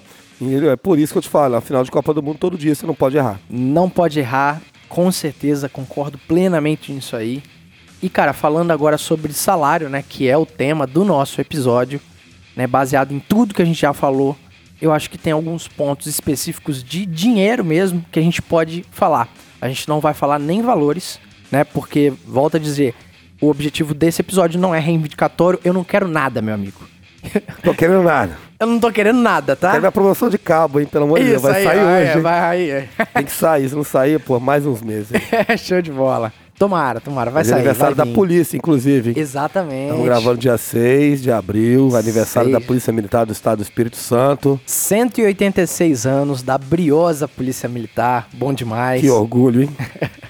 É 0.72 0.76
por 0.76 1.00
isso 1.00 1.14
que 1.14 1.18
eu 1.18 1.22
te 1.24 1.30
falo, 1.30 1.56
afinal 1.56 1.84
de 1.84 1.90
Copa 1.90 2.14
do 2.14 2.22
Mundo, 2.22 2.38
todo 2.38 2.58
dia 2.58 2.76
você 2.76 2.86
não 2.86 2.94
pode 2.94 3.18
errar. 3.18 3.40
Não 3.50 3.90
pode 3.90 4.20
errar, 4.20 4.62
com 4.88 5.12
certeza, 5.12 5.68
concordo 5.68 6.20
plenamente 6.28 6.92
nisso 6.92 7.16
aí. 7.16 7.42
E, 8.04 8.08
cara, 8.08 8.34
falando 8.34 8.70
agora 8.70 9.00
sobre 9.00 9.34
salário, 9.34 9.90
né, 9.90 10.04
que 10.08 10.28
é 10.30 10.38
o 10.38 10.46
tema 10.46 10.86
do 10.86 11.04
nosso 11.04 11.42
episódio, 11.42 12.00
né, 12.58 12.66
baseado 12.66 13.14
em 13.14 13.20
tudo 13.20 13.54
que 13.54 13.62
a 13.62 13.66
gente 13.66 13.80
já 13.80 13.94
falou, 13.94 14.36
eu 14.82 14.92
acho 14.92 15.10
que 15.10 15.18
tem 15.18 15.32
alguns 15.32 15.68
pontos 15.68 16.08
específicos 16.08 16.84
de 16.84 17.06
dinheiro 17.06 17.64
mesmo 17.64 18.04
que 18.12 18.20
a 18.20 18.22
gente 18.22 18.42
pode 18.42 18.84
falar. 18.92 19.30
A 19.62 19.68
gente 19.68 19.88
não 19.88 20.00
vai 20.00 20.14
falar 20.14 20.40
nem 20.40 20.62
valores, 20.64 21.20
né, 21.52 21.64
porque, 21.64 22.12
volto 22.26 22.58
a 22.58 22.60
dizer, 22.60 22.96
o 23.40 23.48
objetivo 23.50 23.94
desse 23.94 24.22
episódio 24.22 24.60
não 24.60 24.74
é 24.74 24.80
reivindicatório, 24.80 25.60
eu 25.64 25.72
não 25.72 25.84
quero 25.84 26.08
nada, 26.08 26.42
meu 26.42 26.56
amigo. 26.56 26.80
Tô 27.64 27.74
querendo 27.74 28.04
nada. 28.04 28.38
Eu 28.60 28.66
não 28.66 28.80
tô 28.80 28.92
querendo 28.92 29.20
nada, 29.20 29.56
tá? 29.56 29.74
Quero 29.74 29.86
a 29.86 29.92
promoção 29.92 30.30
de 30.30 30.38
cabo, 30.40 30.80
hein? 30.80 30.88
Pelo 30.88 31.06
amor 31.06 31.20
de 31.20 31.26
Deus. 31.26 31.44
Vai 31.44 31.58
aí, 31.58 31.64
sair 31.64 31.80
hoje. 31.80 32.18
hein? 32.18 32.22
vai 32.22 32.40
aí. 32.40 32.70
é. 32.72 32.90
Tem 33.14 33.24
que 33.24 33.32
sair. 33.32 33.70
Se 33.70 33.76
não 33.76 33.84
sair, 33.84 34.20
pô, 34.20 34.40
mais 34.40 34.66
uns 34.66 34.82
meses. 34.82 35.12
Show 35.60 35.80
de 35.80 35.92
bola. 35.92 36.34
Tomara, 36.58 37.00
tomara, 37.00 37.30
vai 37.30 37.42
é 37.42 37.46
sair. 37.46 37.54
aniversário 37.56 37.96
vai 37.96 38.06
da 38.06 38.10
vir. 38.10 38.16
polícia, 38.16 38.58
inclusive. 38.58 39.14
Exatamente. 39.16 39.84
Estamos 39.90 40.06
gravando 40.06 40.38
dia 40.40 40.58
6 40.58 41.22
de 41.22 41.32
abril, 41.32 41.96
aniversário 41.96 42.52
da 42.52 42.60
Polícia 42.60 42.92
Militar 42.92 43.26
do 43.28 43.32
Estado 43.32 43.58
do 43.58 43.62
Espírito 43.64 43.96
Santo. 43.98 44.60
186 44.66 46.08
anos 46.08 46.42
da 46.42 46.58
briosa 46.58 47.28
Polícia 47.28 47.70
Militar. 47.70 48.28
Bom 48.34 48.54
demais. 48.54 49.02
Que 49.02 49.10
orgulho, 49.10 49.64
hein? 49.64 49.70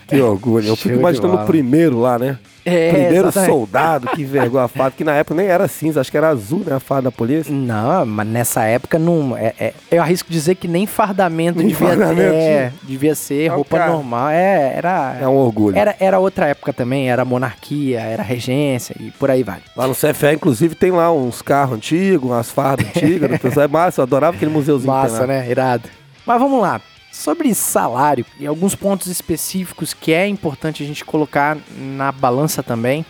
Que 0.07 0.21
orgulho. 0.21 0.67
Eu 0.69 0.75
fico 0.77 0.95
imaginando 0.95 1.35
o 1.35 1.45
primeiro 1.45 1.99
lá, 1.99 2.17
né? 2.17 2.39
É, 2.69 2.91
primeiro 2.91 3.27
exatamente. 3.27 3.49
soldado 3.51 4.07
que 4.07 4.21
envergou 4.21 4.59
a 4.59 4.67
farda, 4.67 4.95
que 4.97 5.03
na 5.03 5.13
época 5.15 5.35
nem 5.35 5.47
era 5.47 5.67
cinza, 5.67 6.01
acho 6.01 6.11
que 6.11 6.17
era 6.17 6.29
azul, 6.29 6.63
né? 6.65 6.75
A 6.75 6.79
farda 6.79 7.03
da 7.03 7.11
polícia. 7.11 7.53
Não, 7.53 8.05
mas 8.05 8.27
nessa 8.27 8.63
época 8.63 8.99
não. 8.99 9.35
É, 9.37 9.53
é- 9.59 9.73
eu 9.91 10.01
arrisco 10.01 10.29
dizer 10.31 10.55
que 10.55 10.67
nem 10.67 10.85
fardamento 10.85 11.59
Nem 11.59 11.67
devia 11.67 11.87
fardamento 11.87 12.31
ter. 12.31 12.73
Devia 12.83 13.15
ser 13.15 13.45
É 13.45 13.47
roupa 13.47 13.77
cara. 13.77 13.91
normal. 13.91 14.29
É, 14.29 14.73
era. 14.75 15.17
É 15.21 15.27
um 15.27 15.35
orgulho. 15.35 15.77
Era, 15.77 15.95
era 15.99 16.19
outra 16.19 16.47
época 16.47 16.73
também, 16.73 17.09
era 17.09 17.23
monarquia, 17.23 17.99
era 18.01 18.23
regência 18.23 18.95
e 18.99 19.11
por 19.11 19.29
aí 19.31 19.43
vai. 19.43 19.59
Lá 19.75 19.87
no 19.87 19.93
CFE, 19.95 20.33
inclusive, 20.33 20.75
tem 20.75 20.91
lá 20.91 21.11
uns 21.11 21.41
carros 21.41 21.75
antigos, 21.77 22.29
umas 22.29 22.49
fardas 22.51 22.87
antigas. 22.87 23.29
do 23.31 23.39
pessoal. 23.39 23.65
É 23.65 23.67
massa, 23.67 24.01
eu 24.01 24.03
adorava 24.03 24.35
aquele 24.35 24.51
museuzinho. 24.51 24.91
Massa, 24.91 25.25
né? 25.25 25.49
Irado. 25.49 25.89
Mas 26.25 26.39
vamos 26.39 26.61
lá. 26.61 26.81
Sobre 27.17 27.51
salário 27.55 28.23
e 28.39 28.45
alguns 28.45 28.75
pontos 28.75 29.07
específicos 29.07 29.91
que 29.91 30.13
é 30.13 30.27
importante 30.27 30.83
a 30.83 30.85
gente 30.85 31.03
colocar 31.03 31.57
na 31.75 32.11
balança 32.11 32.61
também, 32.61 33.03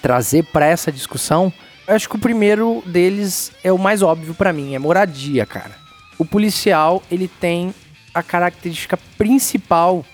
trazer 0.00 0.44
para 0.44 0.64
essa 0.64 0.90
discussão, 0.90 1.52
eu 1.86 1.94
acho 1.94 2.08
que 2.08 2.16
o 2.16 2.18
primeiro 2.18 2.82
deles 2.86 3.52
é 3.62 3.70
o 3.70 3.78
mais 3.78 4.00
óbvio 4.00 4.32
para 4.32 4.50
mim, 4.50 4.74
é 4.74 4.78
moradia, 4.78 5.44
cara. 5.44 5.76
O 6.18 6.24
policial, 6.24 7.02
ele 7.10 7.28
tem 7.28 7.74
a 8.14 8.22
característica 8.22 8.98
principal 9.18 10.06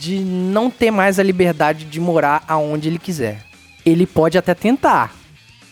de 0.00 0.18
não 0.18 0.68
ter 0.68 0.90
mais 0.90 1.20
a 1.20 1.22
liberdade 1.22 1.84
de 1.84 2.00
morar 2.00 2.42
aonde 2.48 2.88
ele 2.88 2.98
quiser. 2.98 3.44
Ele 3.86 4.08
pode 4.08 4.36
até 4.36 4.54
tentar, 4.54 5.14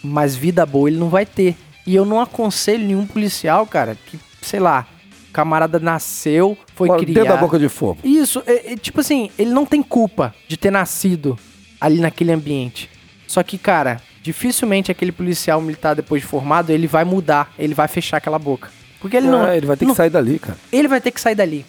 mas 0.03 0.37
vida 0.37 0.64
boa 0.64 0.88
ele 0.88 0.98
não 0.98 1.09
vai 1.09 1.27
ter. 1.27 1.57
E 1.85 1.92
eu 1.92 2.05
não 2.05 2.20
aconselho 2.20 2.87
nenhum 2.87 3.05
policial, 3.05 3.66
cara, 3.66 3.98
que, 4.07 4.16
sei 4.40 4.61
lá, 4.61 4.87
camarada 5.33 5.79
nasceu, 5.79 6.57
foi 6.75 6.88
Bora, 6.88 7.01
criado. 7.01 7.14
Dentro 7.14 7.35
da 7.35 7.40
boca 7.40 7.59
de 7.59 7.68
fogo. 7.68 7.99
Isso, 8.05 8.42
é, 8.47 8.73
é, 8.73 8.77
tipo 8.77 9.01
assim, 9.01 9.31
ele 9.38 9.51
não 9.51 9.64
tem 9.66 9.83
culpa 9.83 10.35
de 10.47 10.57
ter 10.57 10.71
nascido 10.71 11.38
ali 11.81 11.99
naquele 12.01 12.33
ambiente. 12.33 12.90
Só 13.27 13.42
que, 13.42 13.57
cara, 13.59 14.01
dificilmente 14.23 14.90
aquele 14.90 15.11
policial 15.12 15.61
militar, 15.61 15.95
depois 15.97 16.23
de 16.23 16.29
formado, 16.29 16.71
ele 16.71 16.87
vai 16.87 17.05
mudar, 17.05 17.53
ele 17.59 17.75
vai 17.75 17.88
fechar 17.88 18.18
aquela 18.18 18.38
boca. 18.38 18.71
Porque 19.01 19.16
ele 19.16 19.27
não. 19.27 19.42
Ah, 19.42 19.57
ele 19.57 19.66
vai 19.66 19.77
ter 19.77 19.85
não- 19.85 19.92
que 19.92 19.97
sair 19.97 20.11
dali, 20.11 20.38
cara. 20.38 20.57
Ele 20.71 20.87
vai 20.87 21.01
ter 21.01 21.11
que 21.11 21.21
sair 21.21 21.35
dali. 21.35 21.66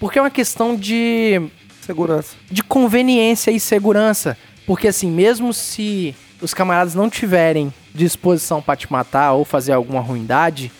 Porque 0.00 0.18
é 0.18 0.22
uma 0.22 0.30
questão 0.30 0.74
de 0.74 1.40
Segurança. 1.80 2.34
de 2.50 2.62
conveniência 2.62 3.50
e 3.52 3.60
segurança. 3.60 4.36
Porque 4.66 4.88
assim, 4.88 5.10
mesmo 5.10 5.52
se 5.52 6.14
os 6.40 6.52
camaradas 6.52 6.94
não 6.94 7.08
tiverem 7.08 7.72
disposição 7.94 8.60
pra 8.60 8.74
te 8.74 8.90
matar 8.90 9.32
ou 9.32 9.44
fazer 9.44 9.72
alguma 9.72 10.00
ruindade, 10.00 10.72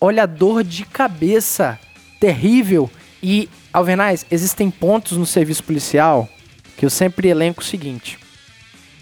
olha 0.00 0.22
a 0.22 0.26
dor 0.26 0.64
de 0.64 0.84
cabeça 0.84 1.78
terrível. 2.18 2.90
E, 3.22 3.48
Alvernais, 3.72 4.24
existem 4.30 4.70
pontos 4.70 5.16
no 5.16 5.26
serviço 5.26 5.62
policial 5.62 6.28
que 6.76 6.86
eu 6.86 6.90
sempre 6.90 7.28
elenco 7.28 7.60
o 7.60 7.64
seguinte. 7.64 8.18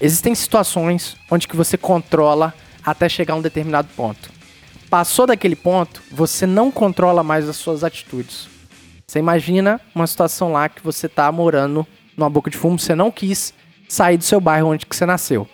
Existem 0.00 0.34
situações 0.34 1.16
onde 1.30 1.46
que 1.46 1.56
você 1.56 1.76
controla 1.76 2.52
até 2.84 3.08
chegar 3.08 3.34
a 3.34 3.36
um 3.36 3.42
determinado 3.42 3.88
ponto. 3.96 4.30
Passou 4.90 5.26
daquele 5.26 5.54
ponto, 5.54 6.02
você 6.10 6.46
não 6.46 6.70
controla 6.70 7.22
mais 7.22 7.48
as 7.48 7.56
suas 7.56 7.84
atitudes. 7.84 8.48
Você 9.06 9.18
imagina 9.18 9.80
uma 9.94 10.06
situação 10.06 10.52
lá 10.52 10.68
que 10.68 10.82
você 10.82 11.08
tá 11.08 11.30
morando 11.30 11.86
numa 12.16 12.30
boca 12.30 12.50
de 12.50 12.56
fumo, 12.56 12.78
você 12.78 12.94
não 12.94 13.10
quis 13.10 13.54
sair 13.88 14.16
do 14.16 14.24
seu 14.24 14.40
bairro 14.40 14.68
onde 14.68 14.86
que 14.86 14.96
você 14.96 15.06
nasceu. 15.06 15.48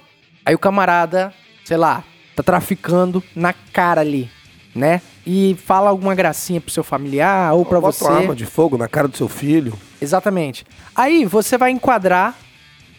Aí 0.45 0.55
o 0.55 0.59
camarada, 0.59 1.33
sei 1.65 1.77
lá, 1.77 2.05
tá 2.35 2.43
traficando 2.43 3.23
na 3.35 3.53
cara 3.53 4.01
ali, 4.01 4.31
né? 4.75 5.01
E 5.27 5.57
fala 5.65 5.91
alguma 5.91 6.15
gracinha 6.15 6.61
pro 6.61 6.71
seu 6.71 6.85
familiar 6.85 7.55
ou 7.55 7.65
pra 7.65 7.81
Bota 7.81 7.93
você. 7.93 8.05
uma 8.05 8.17
arma 8.17 8.35
de 8.35 8.45
fogo 8.45 8.77
na 8.77 8.89
cara 8.89 9.09
do 9.09 9.17
seu 9.17 9.29
filho. 9.29 9.73
Exatamente. 10.01 10.65
Aí 10.95 11.25
você 11.25 11.57
vai 11.57 11.71
enquadrar, 11.71 12.35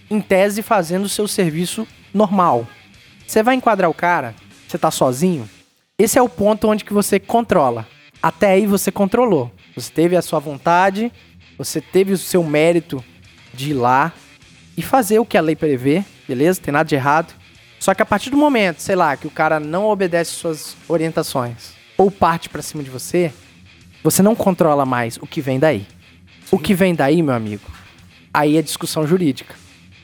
em 0.09 0.21
tese, 0.21 0.61
fazendo 0.61 1.05
o 1.05 1.09
seu 1.09 1.27
serviço 1.27 1.87
normal. 2.13 2.67
Você 3.27 3.43
vai 3.43 3.55
enquadrar 3.55 3.89
o 3.89 3.93
cara, 3.93 4.33
você 4.67 4.77
tá 4.77 4.89
sozinho. 4.89 5.49
Esse 5.97 6.17
é 6.17 6.21
o 6.21 6.29
ponto 6.29 6.67
onde 6.67 6.83
que 6.83 6.93
você 6.93 7.19
controla. 7.19 7.87
Até 8.21 8.51
aí 8.51 8.65
você 8.65 8.91
controlou. 8.91 9.51
Você 9.75 9.91
teve 9.91 10.15
a 10.15 10.21
sua 10.21 10.39
vontade, 10.39 11.11
você 11.57 11.81
teve 11.81 12.13
o 12.13 12.17
seu 12.17 12.43
mérito 12.43 13.03
de 13.53 13.71
ir 13.71 13.73
lá 13.73 14.11
e 14.77 14.81
fazer 14.81 15.19
o 15.19 15.25
que 15.25 15.37
a 15.37 15.41
lei 15.41 15.55
prevê, 15.55 16.03
beleza? 16.27 16.61
Tem 16.61 16.71
nada 16.71 16.87
de 16.87 16.95
errado. 16.95 17.33
Só 17.85 17.93
que 17.93 18.01
a 18.01 18.05
partir 18.05 18.31
do 18.31 18.37
momento, 18.37 18.79
sei 18.81 18.95
lá, 18.95 19.15
que 19.15 19.27
o 19.27 19.29
cara 19.29 19.59
não 19.59 19.85
obedece 19.85 20.31
suas 20.31 20.75
orientações 20.87 21.73
ou 21.95 22.09
parte 22.09 22.49
pra 22.49 22.63
cima 22.63 22.81
de 22.81 22.89
você, 22.89 23.31
você 24.03 24.23
não 24.23 24.33
controla 24.33 24.83
mais 24.87 25.17
o 25.17 25.27
que 25.27 25.39
vem 25.39 25.59
daí. 25.59 25.85
O 26.49 26.57
que 26.57 26.73
vem 26.73 26.95
daí, 26.95 27.21
meu 27.21 27.35
amigo, 27.35 27.61
aí 28.33 28.57
é 28.57 28.61
discussão 28.63 29.05
jurídica. 29.05 29.53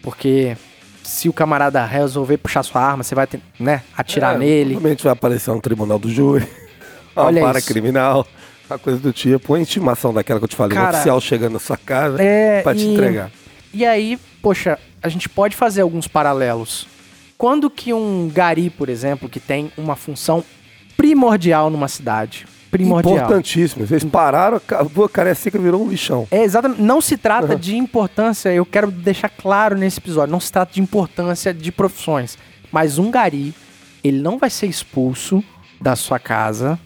Porque 0.04 0.56
se 1.02 1.28
o 1.28 1.34
camarada 1.34 1.84
resolver 1.84 2.38
puxar 2.38 2.62
sua 2.62 2.84
arma, 2.84 3.02
você 3.04 3.16
vai, 3.16 3.26
ter, 3.26 3.42
né, 3.60 3.82
atirar 3.98 4.36
É, 4.36 4.38
nele. 4.38 4.70
Provavelmente 4.76 5.04
vai 5.04 5.14
aparecer 5.14 5.50
um 5.50 5.60
tribunal 5.60 5.98
do 5.98 6.08
júri. 6.08 6.48
Uma 7.18 7.26
Olha 7.26 7.42
vara 7.42 7.58
isso. 7.58 7.68
criminal. 7.68 8.28
Uma 8.70 8.78
coisa 8.78 9.00
do 9.00 9.12
tipo. 9.12 9.54
Uma 9.54 9.60
intimação 9.60 10.14
daquela 10.14 10.40
que 10.40 10.44
eu 10.44 10.50
te 10.50 10.56
falei. 10.56 10.78
um 10.78 10.82
Cara, 10.82 10.98
oficial 10.98 11.20
chegando 11.20 11.54
na 11.54 11.60
sua 11.60 11.78
casa 11.78 12.22
É, 12.22 12.62
pra 12.62 12.76
te 12.76 12.82
e- 12.82 12.94
entregar. 12.94 13.32
E 13.74 13.84
aí, 13.88 14.20
poxa, 14.40 14.78
a 15.02 15.10
gente 15.10 15.28
pode 15.28 15.56
fazer 15.56 15.82
alguns 15.82 16.08
paralelos. 16.08 16.86
Quando 17.42 17.72
que 17.72 17.92
um 17.92 18.30
gari, 18.32 18.70
por 18.70 18.88
exemplo, 18.88 19.28
que 19.28 19.40
tem 19.40 19.72
uma 19.76 19.96
função 19.96 20.44
primordial 20.96 21.72
numa 21.72 21.88
cidade, 21.88 22.46
primordial. 22.70 23.16
Importantíssimo. 23.16 23.84
Eles 23.90 24.04
pararam, 24.04 24.58
a 24.58 25.10
Cariacica 25.10 25.58
virou 25.58 25.84
um 25.84 25.90
lixão. 25.90 26.28
É 26.30 26.44
exatamente. 26.44 26.80
Não 26.84 27.02
se 27.02 27.18
trata 27.18 27.56
de 27.56 27.76
importância, 27.76 28.54
eu 28.54 28.64
quero 28.64 28.92
deixar 28.92 29.28
claro 29.28 29.76
nesse 29.76 29.98
episódio, 29.98 30.32
não 30.32 30.40
se 30.40 30.52
trata 30.52 30.72
de 30.72 30.82
importância 30.82 31.52
de 31.52 31.72
profissões. 31.72 32.38
Mas 32.72 33.00
um 33.00 33.10
gari, 33.10 33.56
ele 34.04 34.22
não 34.22 34.38
vai 34.38 34.52
ser 34.52 34.68
expulso 34.68 35.44
da 35.82 35.96
sua 35.96 36.20
casa 36.20 36.80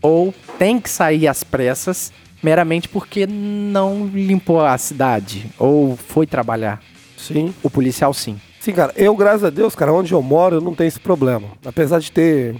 ou 0.00 0.32
tem 0.60 0.78
que 0.78 0.88
sair 0.88 1.26
às 1.26 1.42
pressas 1.42 2.12
meramente 2.40 2.88
porque 2.88 3.26
não 3.26 4.06
limpou 4.06 4.64
a 4.64 4.78
cidade 4.78 5.50
ou 5.58 5.96
foi 5.96 6.24
trabalhar. 6.24 6.80
Sim. 7.16 7.52
O 7.64 7.68
policial 7.68 8.14
sim. 8.14 8.38
Sim, 8.68 8.74
cara. 8.74 8.92
Eu, 8.96 9.16
graças 9.16 9.44
a 9.44 9.48
Deus, 9.48 9.74
cara, 9.74 9.90
onde 9.94 10.12
eu 10.12 10.20
moro, 10.20 10.56
eu 10.56 10.60
não 10.60 10.74
tenho 10.74 10.88
esse 10.88 11.00
problema. 11.00 11.48
Apesar 11.64 12.00
de 12.00 12.12
ter 12.12 12.54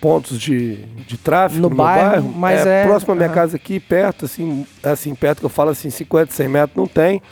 pontos 0.00 0.40
de, 0.40 0.78
de 1.06 1.16
tráfego 1.16 1.62
No 1.62 1.68
no, 1.70 1.76
meu 1.76 1.84
bairro, 1.84 2.10
bairro, 2.10 2.32
mas 2.34 2.66
é- 2.66 2.82
próximo 2.84 3.12
à 3.12 3.14
minha 3.14 3.26
aham. 3.28 3.34
casa 3.36 3.54
aqui, 3.56 3.78
perto, 3.78 4.24
assim, 4.24 4.66
assim, 4.82 5.14
perto 5.14 5.38
que 5.38 5.44
eu 5.46 5.50
falo 5.50 5.70
assim, 5.70 5.90
50, 5.90 6.32
100 6.32 6.48
metros, 6.48 6.76
não 6.76 6.88
tem. 6.88 7.22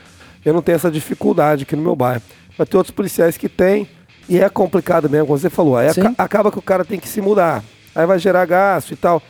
Eu 0.44 0.54
não 0.54 0.62
tenho 0.62 0.76
essa 0.76 0.88
dificuldade 0.88 1.64
aqui 1.64 1.74
no 1.74 1.82
meu 1.82 1.96
bairro. 1.96 2.22
Mas 2.56 2.68
tem 2.68 2.78
outros 2.78 2.94
policiais 2.94 3.36
que 3.36 3.48
tem, 3.48 3.88
e 4.28 4.38
é 4.38 4.48
complicado 4.48 5.10
mesmo, 5.10 5.26
como 5.26 5.38
você 5.38 5.50
falou. 5.50 5.76
Aí 5.76 5.92
Sim. 5.92 6.14
acaba 6.16 6.52
que 6.52 6.58
o 6.60 6.62
cara 6.62 6.84
tem 6.84 7.00
que 7.00 7.08
se 7.08 7.20
mudar. 7.20 7.64
Aí 7.92 8.06
vai 8.06 8.20
gerar 8.20 8.46
gasto 8.46 8.92
e 8.92 8.96
tal. 8.96 9.20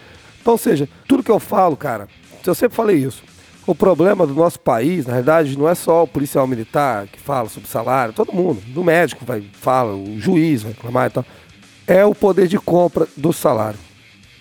Então, 0.43 0.53
ou 0.53 0.59
seja, 0.59 0.87
tudo 1.09 1.23
que 1.23 1.31
eu 1.31 1.41
falo, 1.41 1.79
cara, 1.79 2.09
eu 2.47 2.55
sempre 2.55 2.77
falei 2.77 2.97
isso. 2.99 3.23
O 3.67 3.75
problema 3.75 4.27
do 4.27 4.35
nosso 4.35 4.59
país, 4.59 5.07
na 5.07 5.15
verdade, 5.15 5.57
não 5.57 5.69
é 5.69 5.75
só 5.75 6.03
o 6.03 6.09
policial 6.09 6.47
militar 6.47 7.07
que 7.07 7.19
fala 7.21 7.49
sobre 7.49 7.69
salário, 7.69 8.13
todo 8.13 8.33
mundo, 8.33 8.61
do 8.67 8.83
médico 8.83 9.25
vai 9.25 9.43
fala, 9.53 9.95
o 9.95 10.19
juiz 10.19 10.63
vai 10.63 10.73
reclamar 10.73 11.07
e 11.07 11.11
tal. 11.11 11.25
É 11.87 12.05
o 12.05 12.15
poder 12.15 12.49
de 12.49 12.59
compra 12.59 13.07
do 13.17 13.33
salário. 13.33 13.79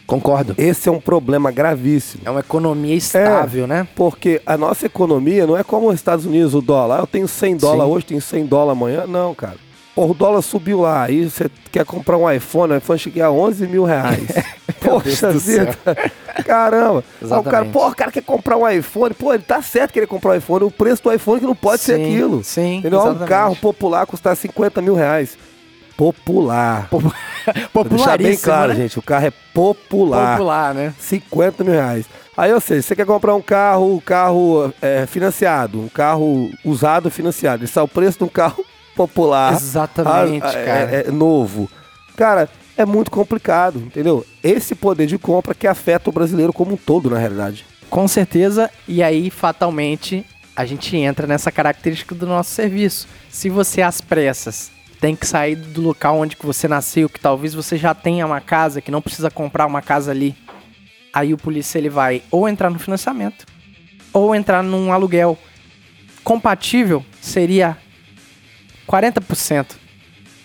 Concordo. 0.07 0.55
Esse 0.57 0.89
é 0.89 0.91
um 0.91 0.99
problema 0.99 1.51
gravíssimo. 1.51 2.24
É 2.26 2.30
uma 2.30 2.41
economia 2.41 2.95
estável, 2.95 3.65
né? 3.65 3.88
Porque 3.95 4.41
a 4.45 4.57
nossa 4.57 4.86
economia 4.86 5.47
não 5.47 5.55
é 5.55 5.63
como 5.63 5.88
os 5.88 5.95
Estados 5.95 6.26
Unidos, 6.26 6.53
o 6.53 6.61
dólar. 6.61 6.97
Ah, 6.97 7.03
Eu 7.03 7.07
tenho 7.07 7.28
100 7.28 7.57
dólares 7.57 7.93
hoje, 7.93 8.05
tenho 8.07 8.22
100 8.22 8.45
dólares 8.45 8.82
amanhã. 8.82 9.07
Não, 9.07 9.34
cara. 9.34 9.55
Porra, 9.93 10.11
o 10.11 10.13
dólar 10.13 10.41
subiu 10.41 10.81
lá. 10.81 11.03
Aí 11.03 11.29
você 11.29 11.49
quer 11.71 11.85
comprar 11.85 12.17
um 12.17 12.29
iPhone, 12.31 12.73
o 12.73 12.77
iPhone 12.77 12.99
chega 12.99 13.25
a 13.25 13.31
11 13.31 13.67
mil 13.67 13.83
reais. 13.83 14.27
Poxa 14.79 15.31
vida. 15.31 15.77
Caramba. 16.45 17.03
Aí 17.21 17.27
o 17.27 17.29
cara, 17.29 17.37
Exatamente. 17.43 17.71
porra, 17.73 17.89
o 17.89 17.95
cara 17.95 18.11
quer 18.11 18.23
comprar 18.23 18.57
um 18.57 18.67
iPhone. 18.69 19.13
Pô, 19.13 19.33
ele 19.33 19.43
tá 19.43 19.61
certo 19.61 19.91
querer 19.91 20.07
comprar 20.07 20.31
um 20.31 20.35
iPhone. 20.35 20.65
O 20.65 20.71
preço 20.71 21.03
do 21.03 21.13
iPhone 21.13 21.39
que 21.39 21.45
não 21.45 21.55
pode 21.55 21.81
ser 21.81 21.97
Sim, 21.97 22.05
aquilo. 22.05 22.43
sim, 22.43 22.77
Entendeu? 22.77 22.99
Um 22.99 23.03
exatamente. 23.03 23.29
carro 23.29 23.55
popular 23.57 24.05
custar 24.05 24.35
50 24.35 24.81
mil 24.81 24.95
reais. 24.95 25.37
Popular. 25.97 26.89
Deixar 27.89 28.17
bem 28.17 28.37
claro, 28.37 28.69
né? 28.69 28.75
gente. 28.75 28.97
O 28.97 29.01
carro 29.03 29.27
é 29.27 29.33
popular. 29.53 30.37
Popular, 30.37 30.73
né? 30.73 30.93
50 30.97 31.63
mil 31.63 31.73
reais. 31.73 32.05
Aí, 32.35 32.51
ou 32.51 32.61
seja, 32.61 32.81
você 32.81 32.95
quer 32.95 33.05
comprar 33.05 33.35
um 33.35 33.41
carro, 33.41 33.95
um 33.95 33.99
carro 33.99 34.73
é, 34.81 35.05
financiado, 35.05 35.79
um 35.79 35.89
carro 35.89 36.49
usado 36.65 37.11
financiado. 37.11 37.65
Isso 37.65 37.77
é 37.77 37.83
o 37.83 37.87
preço 37.87 38.17
de 38.19 38.23
um 38.23 38.29
carro 38.29 38.65
popular. 38.95 39.53
Exatamente, 39.53 40.45
ah, 40.45 40.51
é- 40.51 40.65
cara. 40.65 40.91
É, 40.91 41.11
novo. 41.11 41.69
Cara, 42.15 42.49
é 42.77 42.85
muito 42.85 43.11
complicado, 43.11 43.79
entendeu? 43.79 44.25
Esse 44.43 44.75
poder 44.75 45.07
de 45.07 45.17
compra 45.17 45.53
que 45.53 45.67
afeta 45.67 46.09
o 46.09 46.13
brasileiro 46.13 46.53
como 46.53 46.73
um 46.73 46.77
todo, 46.77 47.09
na 47.09 47.17
realidade. 47.17 47.65
Com 47.89 48.07
certeza, 48.07 48.69
e 48.87 49.03
aí 49.03 49.29
fatalmente 49.29 50.25
a 50.55 50.65
gente 50.65 50.95
entra 50.97 51.27
nessa 51.27 51.51
característica 51.51 52.13
do 52.13 52.25
nosso 52.25 52.51
serviço. 52.51 53.07
Se 53.29 53.49
você 53.49 53.81
às 53.81 54.01
pressas 54.01 54.71
tem 54.99 55.15
que 55.15 55.25
sair 55.25 55.55
do 55.55 55.81
local 55.81 56.19
onde 56.19 56.35
que 56.35 56.45
você 56.45 56.67
nasceu, 56.67 57.09
que 57.09 57.19
talvez 57.19 57.53
você 57.53 57.77
já 57.77 57.93
tenha 57.93 58.25
uma 58.25 58.39
casa, 58.39 58.81
que 58.81 58.91
não 58.91 59.01
precisa 59.01 59.31
comprar 59.31 59.65
uma 59.65 59.81
casa 59.81 60.11
ali, 60.11 60.35
aí 61.11 61.33
o 61.33 61.37
polícia 61.37 61.79
ele 61.79 61.89
vai 61.89 62.21
ou 62.29 62.47
entrar 62.47 62.69
no 62.69 62.77
financiamento 62.79 63.45
ou 64.13 64.35
entrar 64.35 64.61
num 64.61 64.93
aluguel. 64.93 65.37
Compatível 66.23 67.03
seria 67.19 67.77
40% 68.91 69.67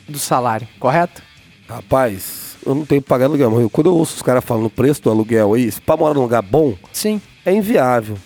do 0.08 0.18
salário, 0.18 0.68
correto? 0.78 1.20
Rapaz, 1.68 2.56
eu 2.64 2.74
não 2.74 2.84
tenho 2.86 3.02
que 3.02 3.08
pagar 3.08 3.26
aluguel. 3.26 3.50
mas 3.50 3.60
eu- 3.60 3.70
Quando 3.70 3.88
eu 3.88 3.94
ouço 3.96 4.16
os 4.16 4.22
caras 4.22 4.44
falando 4.44 4.66
o 4.66 4.70
preço 4.70 5.02
do 5.02 5.10
aluguel 5.10 5.54
aí, 5.54 5.70
se 5.70 5.80
pra 5.80 5.96
morar 5.96 6.14
num 6.14 6.22
lugar 6.22 6.42
bom, 6.42 6.74
Sim. 6.92 7.20
é 7.44 7.52
inviável. 7.52 8.16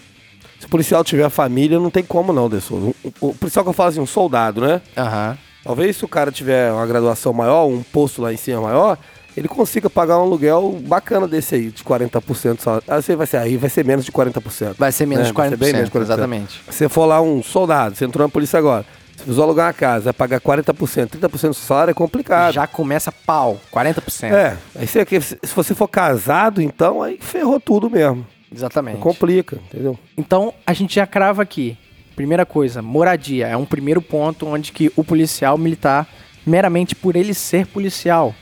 Se 0.58 0.66
o 0.66 0.68
policial 0.68 1.02
tiver 1.02 1.28
família, 1.30 1.78
não 1.80 1.88
tem 1.90 2.02
como 2.04 2.32
não, 2.34 2.50
Dessou. 2.50 2.94
O, 3.20 3.34
policial 3.34 3.64
que 3.64 3.70
eu 3.70 3.72
falo 3.72 3.88
assim, 3.88 4.00
um 4.00 4.06
soldado, 4.06 4.60
né? 4.60 4.82
Aham. 4.96 5.38
Talvez 5.64 5.96
se 5.96 6.04
o 6.04 6.08
cara 6.08 6.30
tiver 6.30 6.70
uma 6.72 6.86
graduação 6.86 7.32
maior, 7.32 7.66
um 7.66 7.82
posto 7.82 8.20
lá 8.20 8.32
em 8.32 8.36
cima 8.36 8.60
maior, 8.62 8.98
ele 9.36 9.48
consiga 9.48 9.88
pagar 9.88 10.18
um 10.18 10.22
aluguel 10.22 10.78
bacana 10.86 11.26
desse 11.26 11.54
aí, 11.54 11.70
de 11.70 11.82
40% 11.82 12.56
do 12.56 12.62
salário. 12.62 12.84
Aí 12.88 13.02
você 13.02 13.16
vai 13.16 13.26
ser, 13.26 13.36
aí 13.38 13.56
vai 13.56 13.70
ser 13.70 13.84
menos 13.86 14.04
de 14.04 14.12
40%. 14.12 14.74
Vai 14.78 14.92
ser 14.92 15.06
menos 15.06 15.24
né? 15.24 15.28
de 15.30 15.34
40%, 15.34 15.36
Vai 15.36 15.48
ser 15.50 15.56
bem 15.56 15.72
menos 15.72 15.88
de 15.88 15.92
40%. 15.98 16.02
exatamente. 16.02 16.52
Se 16.68 16.72
você 16.72 16.88
for 16.90 17.06
lá 17.06 17.20
um 17.22 17.42
soldado, 17.42 17.94
você 17.96 18.04
entrou 18.04 18.26
na 18.26 18.30
polícia 18.30 18.58
agora, 18.58 18.84
se 19.20 19.26
você 19.26 19.40
alugar 19.40 19.66
uma 19.66 19.72
casa, 19.72 20.14
pagar 20.14 20.40
40%, 20.40 21.08
30% 21.08 21.48
do 21.48 21.54
salário, 21.54 21.90
é 21.90 21.94
complicado. 21.94 22.54
Já 22.54 22.66
começa 22.66 23.12
pau, 23.12 23.60
40%. 23.72 24.32
É, 24.32 24.56
aí 24.74 24.86
você, 24.86 25.04
se 25.20 25.54
você 25.54 25.74
for 25.74 25.88
casado, 25.88 26.62
então, 26.62 27.02
aí 27.02 27.18
ferrou 27.20 27.60
tudo 27.60 27.90
mesmo. 27.90 28.26
Exatamente. 28.52 28.98
Complica, 28.98 29.56
entendeu? 29.56 29.98
Então, 30.16 30.54
a 30.66 30.72
gente 30.72 30.94
já 30.94 31.06
crava 31.06 31.42
aqui. 31.42 31.76
Primeira 32.16 32.44
coisa, 32.46 32.82
moradia. 32.82 33.46
É 33.46 33.56
um 33.56 33.64
primeiro 33.64 34.02
ponto 34.02 34.46
onde 34.46 34.72
que 34.72 34.90
o 34.96 35.04
policial 35.04 35.56
militar, 35.56 36.08
meramente 36.46 36.94
por 36.94 37.14
ele 37.14 37.34
ser 37.34 37.66
policial, 37.66 38.34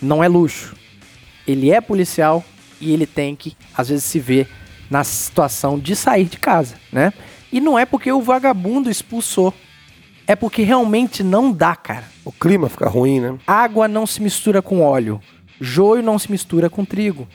não 0.00 0.22
é 0.22 0.28
luxo. 0.28 0.74
Ele 1.46 1.70
é 1.70 1.80
policial 1.80 2.44
e 2.80 2.92
ele 2.92 3.06
tem 3.06 3.34
que, 3.34 3.56
às 3.76 3.88
vezes, 3.88 4.04
se 4.04 4.18
ver 4.18 4.48
na 4.88 5.02
situação 5.04 5.78
de 5.78 5.96
sair 5.96 6.26
de 6.26 6.38
casa, 6.38 6.76
né? 6.92 7.12
E 7.52 7.60
não 7.60 7.78
é 7.78 7.84
porque 7.84 8.10
o 8.10 8.22
vagabundo 8.22 8.90
expulsou. 8.90 9.52
É 10.32 10.36
porque 10.36 10.62
realmente 10.62 11.22
não 11.22 11.52
dá, 11.52 11.76
cara. 11.76 12.04
O 12.24 12.32
clima 12.32 12.66
fica 12.66 12.88
ruim, 12.88 13.20
né? 13.20 13.38
Água 13.46 13.86
não 13.86 14.06
se 14.06 14.22
mistura 14.22 14.62
com 14.62 14.80
óleo. 14.80 15.20
Joio 15.60 16.02
não 16.02 16.18
se 16.18 16.30
mistura 16.30 16.70
com 16.70 16.86
trigo. 16.86 17.28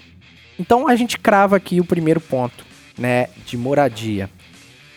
Então 0.58 0.88
a 0.88 0.96
gente 0.96 1.20
crava 1.20 1.56
aqui 1.56 1.80
o 1.80 1.86
primeiro 1.86 2.20
ponto, 2.20 2.66
né, 2.98 3.28
de 3.46 3.56
moradia. 3.56 4.32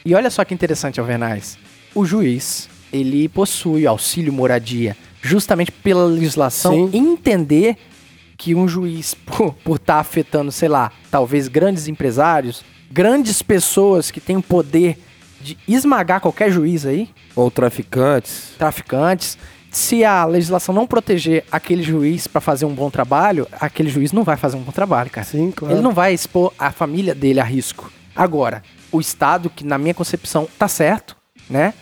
E 0.03 0.14
olha 0.14 0.30
só 0.30 0.42
que 0.46 0.55
interessante, 0.55 0.98
Alvernais. 0.98 1.59
O 1.94 2.07
juiz, 2.07 2.70
ele 2.90 3.28
possui 3.28 3.86
auxílio 3.86 4.32
moradia, 4.32 4.96
justamente 5.20 5.70
pela 5.70 6.07
legislação 6.07 6.90
Sim. 6.90 6.96
entender 6.96 7.76
que 8.38 8.55
um 8.55 8.66
juiz, 8.66 9.12
por 9.62 9.76
estar 9.76 9.98
afetando, 9.98 10.51
sei 10.51 10.70
lá, 10.70 10.90
talvez 11.11 11.48
grandes 11.48 11.86
empresários, 11.86 12.64
grandes 12.90 13.42
pessoas 13.42 14.11
que 14.11 14.22
têm 14.22 14.38
o 14.38 14.42
poder 14.42 14.96
de 15.41 15.57
esmagar 15.66 16.20
qualquer 16.20 16.51
juiz 16.51 16.84
aí, 16.86 17.09
Ou 17.34 17.51
traficantes. 17.51 18.53
traficantes. 18.59 19.38
Se 19.70 20.05
a 20.05 20.24
legislação 20.24 20.74
não 20.74 20.86
proteger 20.86 21.45
aquele 21.51 21.82
juiz 21.82 22.26
para 22.26 22.41
fazer 22.41 22.64
um 22.64 22.74
bom 22.74 22.91
trabalho, 22.91 23.47
aquele 23.53 23.88
juiz 23.88 24.11
não 24.11 24.24
vai 24.24 24.36
fazer 24.36 24.57
um 24.57 24.62
bom 24.62 24.72
trabalho, 24.72 25.09
cara. 25.11 25.24
Sim, 25.26 25.53
claro. 25.53 25.74
Ele 25.74 25.82
não 25.82 25.93
vai 25.93 26.12
expor 26.12 26.53
a 26.59 26.72
família 26.72 27.14
dele 27.14 27.38
a 27.38 27.45
risco. 27.45 27.91
Agora, 28.14 28.62
o 28.91 29.01
Estado, 29.01 29.49
que 29.49 29.64
na 29.64 29.78
minha 29.78 29.95
concepção 29.95 30.49
tá 30.59 30.66
certo, 30.66 31.16
né? 31.49 31.72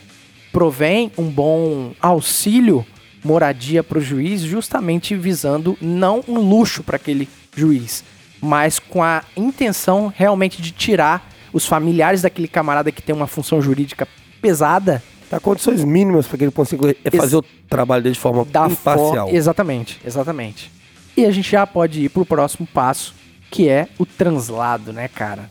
Provém 0.52 1.10
um 1.16 1.30
bom 1.30 1.92
auxílio 2.00 2.84
moradia 3.24 3.82
para 3.82 3.98
o 3.98 4.02
juiz, 4.02 4.42
justamente 4.42 5.14
visando 5.14 5.76
não 5.80 6.22
um 6.28 6.38
luxo 6.38 6.82
para 6.82 6.96
aquele 6.96 7.28
juiz, 7.56 8.04
mas 8.40 8.78
com 8.78 9.02
a 9.02 9.22
intenção 9.36 10.12
realmente 10.14 10.62
de 10.62 10.70
tirar 10.70 11.27
os 11.52 11.66
familiares 11.66 12.22
daquele 12.22 12.48
camarada 12.48 12.92
que 12.92 13.02
tem 13.02 13.14
uma 13.14 13.26
função 13.26 13.60
jurídica 13.60 14.06
pesada 14.40 15.02
Dá 15.30 15.38
condições 15.38 15.84
mínimas 15.84 16.26
para 16.26 16.38
que 16.38 16.44
ele 16.44 16.50
consiga 16.50 16.94
fazer 17.14 17.36
o 17.36 17.44
trabalho 17.68 18.02
dele 18.02 18.14
de 18.14 18.20
forma 18.20 18.44
da 18.46 18.66
imparcial. 18.66 18.96
forma. 18.96 19.30
Exatamente, 19.30 20.00
exatamente. 20.04 20.72
E 21.16 21.26
a 21.26 21.30
gente 21.30 21.50
já 21.50 21.66
pode 21.66 22.02
ir 22.04 22.08
pro 22.08 22.24
próximo 22.24 22.66
passo, 22.66 23.14
que 23.50 23.68
é 23.68 23.88
o 23.98 24.06
translado, 24.06 24.92
né, 24.92 25.06
cara? 25.08 25.50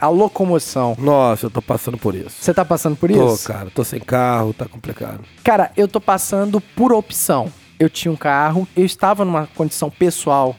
A 0.00 0.08
locomoção. 0.08 0.96
Nossa, 0.98 1.46
eu 1.46 1.50
tô 1.50 1.60
passando 1.60 1.98
por 1.98 2.14
isso. 2.14 2.36
Você 2.40 2.54
tá 2.54 2.64
passando 2.64 2.94
por 2.94 3.10
Tô, 3.10 3.34
isso? 3.34 3.48
cara, 3.48 3.68
tô 3.74 3.82
sem 3.82 3.98
carro, 3.98 4.52
tá 4.52 4.66
complicado. 4.66 5.24
Cara, 5.42 5.72
eu 5.76 5.88
tô 5.88 6.00
passando 6.00 6.60
por 6.60 6.92
opção. 6.92 7.52
Eu 7.80 7.90
tinha 7.90 8.12
um 8.12 8.16
carro, 8.16 8.66
eu 8.76 8.84
estava 8.84 9.24
numa 9.24 9.48
condição 9.56 9.90
pessoal 9.90 10.54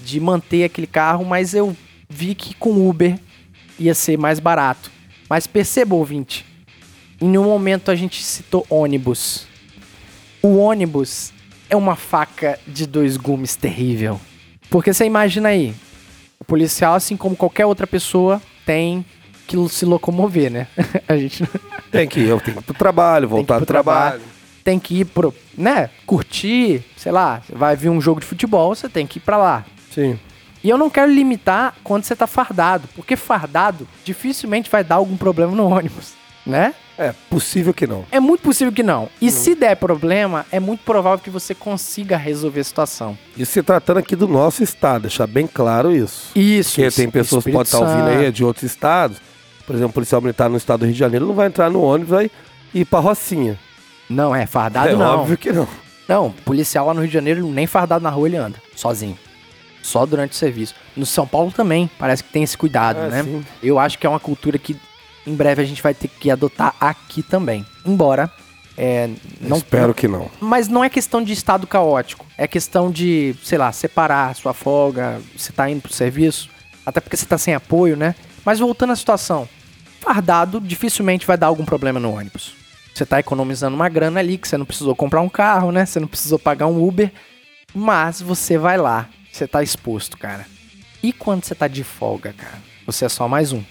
de 0.00 0.18
manter 0.18 0.64
aquele 0.64 0.86
carro, 0.86 1.24
mas 1.24 1.54
eu 1.54 1.76
vi 2.08 2.34
que 2.34 2.54
com 2.54 2.88
Uber 2.88 3.18
ia 3.78 3.94
ser 3.94 4.18
mais 4.18 4.40
barato. 4.40 4.90
Mas 5.28 5.46
perceba, 5.46 5.94
ouvinte, 5.94 6.44
em 7.20 7.36
um 7.36 7.44
momento 7.44 7.90
a 7.90 7.96
gente 7.96 8.22
citou 8.22 8.66
ônibus. 8.70 9.46
O 10.42 10.56
ônibus 10.56 11.32
é 11.68 11.76
uma 11.76 11.96
faca 11.96 12.58
de 12.66 12.86
dois 12.86 13.16
gumes 13.16 13.56
terrível. 13.56 14.20
Porque 14.70 14.92
você 14.92 15.04
imagina 15.04 15.48
aí, 15.48 15.74
o 16.38 16.44
policial, 16.44 16.94
assim 16.94 17.16
como 17.16 17.36
qualquer 17.36 17.66
outra 17.66 17.86
pessoa, 17.86 18.40
tem 18.64 19.04
que 19.46 19.56
se 19.68 19.84
locomover, 19.84 20.50
né? 20.50 20.66
a 21.08 21.16
gente 21.16 21.42
não 21.42 21.48
Tem 21.90 22.06
que 22.06 22.20
ir, 22.20 22.28
eu 22.28 22.40
tenho 22.40 22.58
que 22.58 22.62
ir 22.62 22.66
pro 22.66 22.74
trabalho, 22.74 23.28
voltar 23.28 23.56
pro 23.56 23.64
do 23.64 23.66
trabalho. 23.66 24.20
Tem 24.62 24.78
que 24.78 25.00
ir 25.00 25.06
pro, 25.06 25.34
né, 25.56 25.88
curtir, 26.04 26.84
sei 26.94 27.10
lá, 27.10 27.40
vai 27.48 27.74
vir 27.74 27.88
um 27.88 28.00
jogo 28.00 28.20
de 28.20 28.26
futebol, 28.26 28.74
você 28.74 28.86
tem 28.86 29.06
que 29.06 29.18
ir 29.18 29.22
pra 29.22 29.38
lá. 29.38 29.64
Sim. 29.90 30.18
E 30.62 30.68
eu 30.68 30.78
não 30.78 30.90
quero 30.90 31.10
limitar 31.12 31.74
quando 31.84 32.04
você 32.04 32.16
tá 32.16 32.26
fardado, 32.26 32.88
porque 32.94 33.16
fardado 33.16 33.86
dificilmente 34.04 34.70
vai 34.70 34.82
dar 34.82 34.96
algum 34.96 35.16
problema 35.16 35.54
no 35.54 35.66
ônibus, 35.68 36.14
né? 36.44 36.74
É 36.98 37.14
possível 37.30 37.72
que 37.72 37.86
não. 37.86 38.04
É 38.10 38.18
muito 38.18 38.40
possível 38.40 38.72
que 38.72 38.82
não. 38.82 39.08
E 39.22 39.30
se 39.30 39.54
der 39.54 39.76
problema, 39.76 40.44
é 40.50 40.58
muito 40.58 40.82
provável 40.82 41.20
que 41.20 41.30
você 41.30 41.54
consiga 41.54 42.16
resolver 42.16 42.58
a 42.58 42.64
situação. 42.64 43.16
Isso 43.36 43.52
se 43.52 43.62
tratando 43.62 43.98
aqui 43.98 44.16
do 44.16 44.26
nosso 44.26 44.64
estado, 44.64 45.02
deixar 45.02 45.28
bem 45.28 45.46
claro 45.46 45.94
isso. 45.94 46.32
Isso. 46.34 46.74
Porque 46.74 46.90
tem 46.90 47.08
pessoas 47.08 47.44
que 47.44 47.52
podem 47.52 47.62
estar 47.62 47.78
ouvindo 47.78 48.08
aí 48.08 48.32
de 48.32 48.44
outros 48.44 48.64
estados. 48.64 49.18
Por 49.64 49.76
exemplo, 49.76 49.90
o 49.90 49.94
policial 49.94 50.20
militar 50.20 50.50
no 50.50 50.56
estado 50.56 50.80
do 50.80 50.86
Rio 50.86 50.94
de 50.94 50.98
Janeiro 50.98 51.24
não 51.24 51.34
vai 51.34 51.46
entrar 51.46 51.70
no 51.70 51.82
ônibus 51.82 52.10
vai 52.10 52.30
ir 52.74 52.84
pra 52.84 52.98
Rocinha. 52.98 53.56
Não, 54.10 54.34
é 54.34 54.44
fardado 54.46 54.88
é 54.88 54.96
não. 54.96 55.20
óbvio 55.20 55.38
que 55.38 55.52
não. 55.52 55.68
Não, 56.08 56.32
policial 56.44 56.86
lá 56.86 56.94
no 56.94 57.00
Rio 57.00 57.08
de 57.08 57.14
Janeiro, 57.14 57.46
nem 57.46 57.66
fardado 57.66 58.02
na 58.02 58.10
rua 58.10 58.26
ele 58.26 58.38
anda, 58.38 58.56
sozinho. 58.74 59.16
Só 59.88 60.04
durante 60.04 60.32
o 60.32 60.34
serviço. 60.36 60.74
No 60.94 61.06
São 61.06 61.26
Paulo 61.26 61.50
também, 61.50 61.90
parece 61.98 62.22
que 62.22 62.30
tem 62.30 62.42
esse 62.42 62.56
cuidado, 62.58 62.98
Ah, 63.00 63.08
né? 63.08 63.22
sim. 63.22 63.44
Eu 63.62 63.78
acho 63.78 63.98
que 63.98 64.06
é 64.06 64.10
uma 64.10 64.20
cultura 64.20 64.58
que 64.58 64.76
em 65.26 65.34
breve 65.34 65.62
a 65.62 65.64
gente 65.64 65.82
vai 65.82 65.94
ter 65.94 66.08
que 66.08 66.30
adotar 66.30 66.74
aqui 66.78 67.22
também. 67.22 67.64
Embora, 67.86 68.30
é, 68.76 69.08
não 69.40 69.56
Espero 69.56 69.94
que 69.94 70.06
não. 70.06 70.30
Mas 70.40 70.68
não 70.68 70.84
é 70.84 70.90
questão 70.90 71.22
de 71.22 71.32
estado 71.32 71.66
caótico. 71.66 72.26
É 72.36 72.46
questão 72.46 72.90
de, 72.90 73.34
sei 73.42 73.56
lá, 73.56 73.72
separar 73.72 74.30
a 74.30 74.34
sua 74.34 74.52
folga, 74.52 75.20
você 75.36 75.52
tá 75.52 75.68
indo 75.70 75.80
pro 75.80 75.92
serviço, 75.92 76.50
até 76.84 77.00
porque 77.00 77.16
você 77.16 77.24
tá 77.26 77.38
sem 77.38 77.54
apoio, 77.54 77.96
né? 77.96 78.14
Mas 78.44 78.58
voltando 78.58 78.92
à 78.92 78.96
situação, 78.96 79.48
fardado 80.00 80.60
dificilmente 80.60 81.26
vai 81.26 81.36
dar 81.38 81.46
algum 81.48 81.64
problema 81.64 81.98
no 81.98 82.12
ônibus. 82.14 82.54
Você 82.94 83.06
tá 83.06 83.18
economizando 83.20 83.74
uma 83.74 83.88
grana 83.88 84.20
ali, 84.20 84.36
que 84.36 84.46
você 84.48 84.56
não 84.58 84.66
precisou 84.66 84.94
comprar 84.94 85.20
um 85.22 85.28
carro, 85.28 85.72
né? 85.72 85.86
Você 85.86 85.98
não 85.98 86.08
precisou 86.08 86.38
pagar 86.38 86.66
um 86.66 86.82
Uber, 86.86 87.10
mas 87.74 88.20
você 88.20 88.56
vai 88.58 88.76
lá, 88.76 89.08
você 89.38 89.46
tá 89.48 89.62
exposto, 89.62 90.18
cara. 90.18 90.46
E 91.02 91.12
quando 91.12 91.44
você 91.44 91.54
tá 91.54 91.68
de 91.68 91.84
folga, 91.84 92.32
cara? 92.36 92.58
Você 92.86 93.04
é 93.04 93.08
só 93.08 93.28
mais 93.28 93.52
um. 93.52 93.62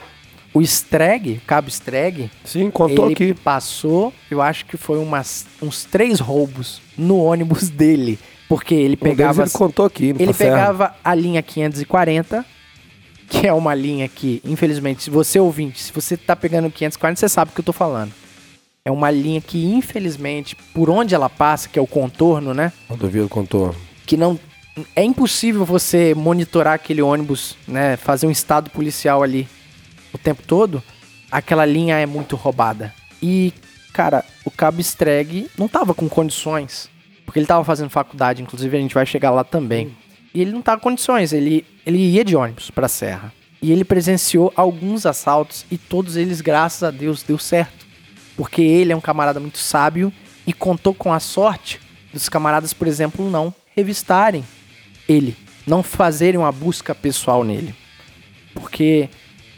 O 0.53 0.61
Streg, 0.61 1.41
cabo 1.45 1.68
Streg, 1.68 2.32
Sim, 2.43 2.72
contou 2.72 3.05
ele 3.05 3.13
aqui. 3.13 3.34
passou, 3.34 4.13
eu 4.32 4.41
acho 4.41 4.65
que 4.65 4.78
foi 4.78 4.97
umas, 4.97 5.45
uns 5.61 5.84
três 5.84 6.20
roubos 6.20 6.82
no 6.97 7.18
ônibus 7.22 7.70
dele. 7.70 8.18
Porque 8.47 8.74
ele 8.74 8.95
Um 8.95 9.03
pegava. 9.03 9.41
ele 9.43 9.51
contou 9.51 9.86
aqui. 9.86 10.05
Ele 10.18 10.28
Passerra. 10.28 10.51
pegava 10.55 10.95
a 11.03 11.13
linha 11.13 11.41
540, 11.43 12.45
que 13.28 13.45
é 13.45 13.51
uma 13.51 13.76
linha 13.76 14.07
que, 14.07 14.41
infelizmente, 14.45 15.03
se 15.03 15.09
você 15.09 15.38
ouvinte, 15.38 15.80
se 15.84 15.91
você 15.91 16.15
tá 16.15 16.34
pegando 16.34 16.72
540, 16.72 17.20
você 17.20 17.28
sabe 17.28 17.51
o 17.51 17.53
que 17.53 17.59
eu 17.59 17.65
tô 17.65 17.74
falando. 17.74 18.13
É 18.86 18.89
uma 18.89 19.11
linha 19.11 19.41
que, 19.41 19.65
infelizmente, 19.65 20.55
por 20.74 20.89
onde 20.89 21.13
ela 21.13 21.30
passa, 21.30 21.68
que 21.68 21.78
é 21.78 21.82
o 21.82 21.86
contorno, 21.86 22.53
né? 22.53 22.72
Rodovia 22.89 23.28
contou. 23.28 23.76
Que 24.05 24.15
não. 24.15 24.39
É 24.95 25.03
impossível 25.03 25.65
você 25.65 26.13
monitorar 26.13 26.73
aquele 26.75 27.01
ônibus, 27.01 27.57
né? 27.67 27.97
Fazer 27.97 28.28
um 28.28 28.32
estado 28.32 28.69
policial 28.69 29.23
ali 29.23 29.47
o 30.13 30.17
tempo 30.17 30.43
todo. 30.43 30.84
Aquela 31.32 31.65
linha 31.65 31.97
é 31.97 32.05
muito 32.05 32.36
roubada. 32.36 32.93
E, 33.21 33.53
cara, 33.93 34.23
o 34.45 34.51
cabo 34.51 34.80
Streg 34.82 35.49
não 35.57 35.67
tava 35.67 35.93
com 35.93 36.07
condições. 36.07 36.89
Porque 37.25 37.39
ele 37.39 37.45
tava 37.45 37.63
fazendo 37.63 37.89
faculdade, 37.89 38.41
inclusive 38.41 38.78
a 38.78 38.80
gente 38.80 38.93
vai 38.93 39.05
chegar 39.05 39.32
lá 39.32 39.43
também. 39.43 39.95
E 40.34 40.41
ele 40.41 40.51
não 40.51 40.61
tava 40.61 40.80
com 40.80 40.89
condições, 40.89 41.34
ele, 41.34 41.65
ele 41.86 41.97
ia 41.97 42.23
de 42.23 42.36
ônibus 42.36 42.71
pra 42.71 42.88
serra. 42.88 43.34
E 43.61 43.71
ele 43.71 43.84
presenciou 43.84 44.53
alguns 44.55 45.05
assaltos 45.05 45.65
e 45.69 45.78
todos 45.78 46.15
eles, 46.15 46.39
graças 46.39 46.84
a 46.84 46.91
Deus, 46.91 47.23
deu 47.23 47.38
certo. 47.38 47.86
Porque 48.38 48.61
ele 48.61 48.93
é 48.93 48.95
um 48.95 49.01
camarada 49.01 49.39
muito 49.39 49.57
sábio 49.57 50.13
e 50.45 50.53
contou 50.53 50.93
com 50.93 51.11
a 51.11 51.19
sorte 51.19 51.82
dos 52.13 52.30
camaradas, 52.30 52.71
por 52.71 52.88
exemplo, 52.88 53.30
não 53.30 53.53
revistarem 53.75 54.43
ele, 55.08 55.36
não 55.66 55.84
fazerem 55.84 56.39
uma 56.39 56.51
busca 56.51 56.93
pessoal 56.95 57.43
nele. 57.43 57.74
Porque 58.53 59.10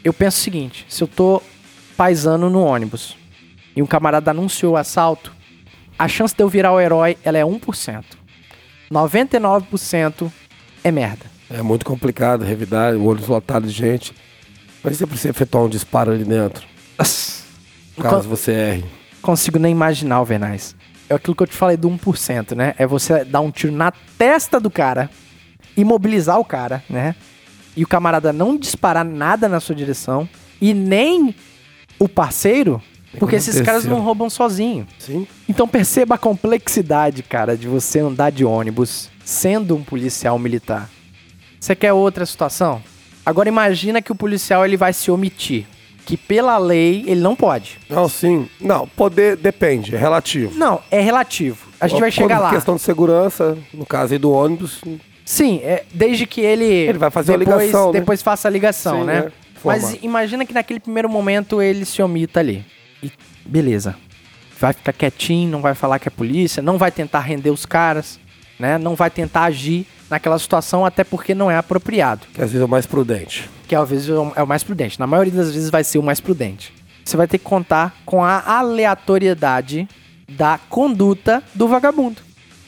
eu 0.04 0.12
penso 0.12 0.38
o 0.38 0.40
seguinte, 0.40 0.86
se 0.88 1.02
eu 1.02 1.08
tô 1.08 1.42
paisando 1.96 2.48
no 2.48 2.62
ônibus 2.62 3.16
e 3.74 3.82
um 3.82 3.86
camarada 3.86 4.30
anunciou 4.30 4.74
o 4.74 4.76
assalto, 4.76 5.32
a 5.98 6.08
chance 6.08 6.34
de 6.34 6.42
eu 6.42 6.48
virar 6.48 6.72
o 6.72 6.80
herói, 6.80 7.16
ela 7.22 7.38
é 7.38 7.44
1%. 7.44 8.04
99% 8.90 10.32
é 10.82 10.90
merda. 10.90 11.26
É 11.48 11.62
muito 11.62 11.84
complicado 11.84 12.44
revidar, 12.44 12.94
o 12.94 13.04
olho 13.04 13.24
lotado 13.26 13.66
de 13.66 13.72
gente. 13.72 14.14
Mas 14.82 14.96
você 14.96 15.06
precisa 15.06 15.30
efetuar 15.30 15.64
um 15.64 15.68
disparo 15.68 16.10
ali 16.12 16.24
dentro, 16.24 16.66
caso 18.00 18.28
você 18.28 18.52
erre. 18.52 18.84
consigo 19.20 19.58
nem 19.58 19.70
imaginar, 19.70 20.22
Vernais. 20.24 20.74
É 21.08 21.14
aquilo 21.14 21.36
que 21.36 21.42
eu 21.42 21.46
te 21.46 21.54
falei 21.54 21.76
do 21.76 21.90
1%, 21.90 22.54
né? 22.54 22.74
É 22.78 22.86
você 22.86 23.24
dar 23.24 23.40
um 23.40 23.50
tiro 23.50 23.72
na 23.72 23.92
testa 24.16 24.58
do 24.58 24.70
cara, 24.70 25.10
imobilizar 25.80 26.38
o 26.38 26.44
cara, 26.44 26.82
né? 26.88 27.14
E 27.76 27.84
o 27.84 27.88
camarada 27.88 28.32
não 28.32 28.56
disparar 28.56 29.04
nada 29.04 29.48
na 29.48 29.60
sua 29.60 29.74
direção 29.74 30.28
e 30.60 30.74
nem 30.74 31.34
o 31.98 32.08
parceiro, 32.08 32.82
porque 33.18 33.36
esses 33.36 33.60
caras 33.60 33.84
não 33.84 34.00
roubam 34.00 34.28
sozinho. 34.28 34.86
Sim. 34.98 35.26
Então 35.48 35.66
perceba 35.66 36.14
a 36.16 36.18
complexidade, 36.18 37.22
cara, 37.22 37.56
de 37.56 37.68
você 37.68 38.00
andar 38.00 38.30
de 38.30 38.44
ônibus 38.44 39.10
sendo 39.24 39.76
um 39.76 39.82
policial 39.82 40.38
militar. 40.38 40.90
Você 41.58 41.74
quer 41.74 41.92
outra 41.92 42.24
situação? 42.26 42.82
Agora 43.24 43.48
imagina 43.48 44.00
que 44.00 44.10
o 44.10 44.14
policial 44.14 44.64
ele 44.64 44.76
vai 44.76 44.92
se 44.92 45.10
omitir, 45.10 45.66
que 46.06 46.16
pela 46.16 46.56
lei 46.58 47.04
ele 47.06 47.20
não 47.20 47.36
pode. 47.36 47.78
Não, 47.88 48.08
sim. 48.08 48.48
Não, 48.60 48.88
poder 48.88 49.36
depende, 49.36 49.94
é 49.94 49.98
relativo. 49.98 50.58
Não, 50.58 50.80
é 50.90 51.00
relativo. 51.00 51.68
A 51.80 51.86
gente 51.86 52.00
vai 52.00 52.10
Quando 52.10 52.14
chegar 52.14 52.38
lá. 52.40 52.50
questão 52.50 52.76
de 52.76 52.82
segurança, 52.82 53.56
no 53.72 53.86
caso 53.86 54.12
aí 54.14 54.18
do 54.18 54.30
ônibus, 54.30 54.80
Sim, 55.30 55.60
é, 55.62 55.84
desde 55.94 56.26
que 56.26 56.40
ele. 56.40 56.64
Ele 56.64 56.98
vai 56.98 57.08
fazer 57.10 57.34
a 57.34 57.36
depois, 57.36 57.60
ligação, 57.66 57.92
né? 57.92 58.00
Depois 58.00 58.20
faça 58.20 58.48
a 58.48 58.50
ligação, 58.50 59.00
Sim, 59.00 59.04
né? 59.06 59.20
né? 59.22 59.32
Formar. 59.54 59.78
Mas 59.80 59.98
imagina 60.02 60.44
que 60.44 60.52
naquele 60.52 60.80
primeiro 60.80 61.08
momento 61.08 61.62
ele 61.62 61.84
se 61.84 62.02
omita 62.02 62.40
ali. 62.40 62.64
E 63.00 63.12
beleza. 63.46 63.94
Vai 64.58 64.72
ficar 64.72 64.92
quietinho, 64.92 65.48
não 65.48 65.60
vai 65.62 65.74
falar 65.74 66.00
que 66.00 66.08
é 66.08 66.10
polícia, 66.10 66.60
não 66.60 66.76
vai 66.76 66.90
tentar 66.90 67.20
render 67.20 67.50
os 67.50 67.64
caras, 67.64 68.18
né? 68.58 68.76
Não 68.76 68.96
vai 68.96 69.08
tentar 69.08 69.44
agir 69.44 69.86
naquela 70.10 70.36
situação, 70.36 70.84
até 70.84 71.04
porque 71.04 71.32
não 71.32 71.48
é 71.48 71.56
apropriado. 71.56 72.26
que 72.34 72.42
às 72.42 72.50
vezes 72.50 72.62
é 72.62 72.64
o 72.64 72.68
mais 72.68 72.84
prudente. 72.86 73.48
Que 73.68 73.76
às 73.76 73.88
vezes 73.88 74.08
é 74.08 74.12
o- 74.14 74.32
é 74.34 74.42
o 74.42 74.46
mais 74.48 74.64
prudente. 74.64 74.98
Na 74.98 75.06
maioria 75.06 75.32
das 75.32 75.52
vezes 75.54 75.70
vai 75.70 75.84
ser 75.84 75.98
o 75.98 76.02
mais 76.02 76.18
prudente. 76.20 76.72
Você 77.04 77.16
vai 77.16 77.28
ter 77.28 77.38
que 77.38 77.44
contar 77.44 77.94
com 78.04 78.24
a 78.24 78.42
aleatoriedade 78.58 79.88
da 80.28 80.58
conduta 80.68 81.42
do 81.54 81.68
vagabundo. 81.68 82.20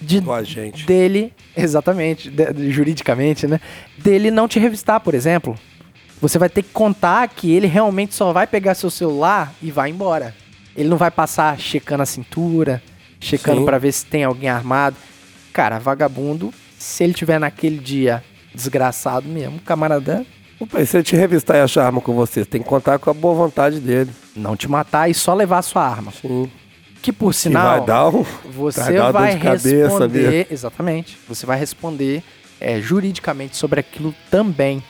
De, 0.03 0.21
Do 0.21 0.33
agente. 0.33 0.85
Dele, 0.87 1.33
exatamente, 1.57 2.31
de- 2.31 2.53
de- 2.53 2.71
juridicamente, 2.71 3.47
né? 3.47 3.61
Dele 3.99 4.31
não 4.31 4.47
te 4.49 4.59
revistar, 4.59 5.01
por 5.01 5.15
exemplo. 5.15 5.57
Você 6.21 6.39
vai 6.39 6.49
ter 6.49 6.63
que 6.63 6.71
contar 6.71 7.27
que 7.29 7.53
ele 7.53 7.67
realmente 7.67 8.15
só 8.15 8.33
vai 8.33 8.47
pegar 8.47 8.75
seu 8.75 8.91
celular 8.91 9.53
e 9.63 9.71
vai 9.71 9.91
embora. 9.91 10.35
Ele 10.77 10.89
não 10.89 10.97
vai 10.97 11.11
passar 11.11 11.59
checando 11.59 12.03
a 12.03 12.07
cintura, 12.07 12.83
checando 13.21 13.65
pra 13.65 13.79
ver 13.79 13.93
se 13.93 14.07
tem 14.07 14.25
alguém 14.25 14.49
armado. 14.49 14.97
Cara, 15.53 15.79
vagabundo, 15.79 16.53
se 16.79 17.03
ele 17.05 17.13
tiver 17.13 17.39
naquele 17.39 17.79
dia 17.79 18.23
desgraçado 18.55 19.29
mesmo, 19.29 19.59
camarada, 19.61 20.25
Opa, 20.61 20.81
e 20.81 20.87
se 20.87 20.97
ele 20.97 21.03
te 21.05 21.17
revistar 21.17 21.57
e 21.57 21.61
achar 21.61 21.85
arma 21.87 22.01
com 22.01 22.15
você, 22.15 22.41
você 22.45 22.51
tem 22.51 22.63
que 22.63 22.69
contar 22.69 22.97
com 23.01 23.11
a 23.11 23.15
boa 23.15 23.35
vontade 23.35 23.81
dele. 23.81 24.11
não 24.37 24.57
te 24.57 24.69
matar 24.71 25.11
e 25.11 25.15
só 25.15 25.35
levar 25.35 25.59
a 25.59 25.63
sua 25.63 25.83
arma. 25.85 26.13
Sim. 26.13 26.49
Que 27.03 27.13
por 27.13 27.35
sinal, 27.35 27.79
vai 27.79 27.87
dar 27.87 28.09
um. 28.09 28.25
você 28.45 28.97
vai 28.97 29.13
vai 29.13 29.35
responder, 29.35 30.47
exatamente, 30.51 31.19
você 31.29 31.45
vai 31.45 31.59
responder 31.59 32.23
é, 32.61 32.81
juridicamente 32.81 33.57
sobre 33.57 33.81
aquilo 33.81 34.15
também. 34.31 34.83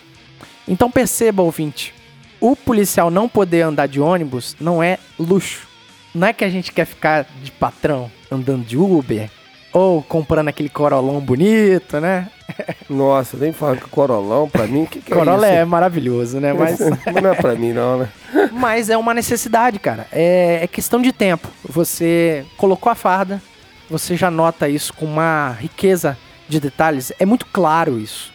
Então 0.69 0.91
perceba, 0.91 1.43
ouvinte, 1.43 1.95
o 2.39 2.55
policial 2.55 3.11
não 3.11 3.29
poder 3.29 3.63
andar 3.63 3.87
de 3.89 3.99
ônibus 3.99 4.55
não 4.61 4.83
é 4.83 4.99
luxo. 5.19 5.67
Não 6.15 6.27
é 6.29 6.33
que 6.35 6.45
a 6.45 6.51
gente 6.51 6.71
quer 6.71 6.85
ficar 6.85 7.27
de 7.43 7.51
patrão 7.51 8.13
andando 8.31 8.65
de 8.67 8.77
Uber 8.77 9.31
ou 9.73 10.03
comprando 10.03 10.49
aquele 10.49 10.69
corolão 10.69 11.21
bonito, 11.21 11.99
né? 12.01 12.29
Nossa, 12.89 13.37
nem 13.37 13.53
fala 13.53 13.77
que 13.77 13.89
corolão 13.89 14.49
pra 14.49 14.67
mim, 14.67 14.83
o 14.83 14.87
que, 14.87 15.01
que 15.01 15.13
é 15.13 15.17
Corolla 15.17 15.47
isso? 15.47 15.57
é 15.57 15.65
maravilhoso, 15.65 16.41
né? 16.41 16.53
Mas 16.53 16.79
Mas 16.81 17.15
não 17.23 17.31
é 17.33 17.35
pra 17.35 17.55
mim, 17.55 17.73
não, 17.73 17.99
né? 17.99 18.09
Mas 18.53 18.91
é 18.91 18.97
uma 18.97 19.15
necessidade, 19.15 19.79
cara. 19.79 20.07
É, 20.13 20.61
é 20.63 20.67
questão 20.67 21.01
de 21.01 21.13
tempo. 21.13 21.49
Você 21.65 22.45
colocou 22.57 22.93
a 22.93 22.95
farda, 22.95 23.41
você 23.89 24.17
já 24.17 24.31
nota 24.31 24.69
isso 24.69 24.93
com 24.93 25.07
uma 25.07 25.57
riqueza 25.59 26.19
de 26.49 26.61
detalhes. 26.61 27.13
É 27.19 27.25
muito 27.25 27.47
claro 27.47 27.99
isso. 27.99 28.33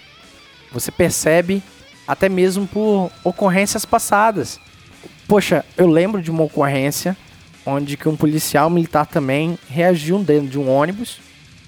Você 0.72 0.92
percebe 0.92 1.62
até 2.08 2.28
mesmo 2.30 2.66
por 2.68 3.12
ocorrências 3.24 3.86
passadas. 3.86 4.60
Poxa, 5.28 5.64
eu 5.78 5.88
lembro 5.88 6.22
de 6.22 6.32
uma 6.32 6.44
ocorrência 6.44 7.16
onde 7.66 7.98
que 7.98 8.08
um 8.08 8.16
policial 8.16 8.70
militar 8.70 9.06
também 9.06 9.60
reagiu 9.70 10.20
dentro 10.20 10.48
de 10.48 10.58
um 10.58 10.70
ônibus 10.70 11.20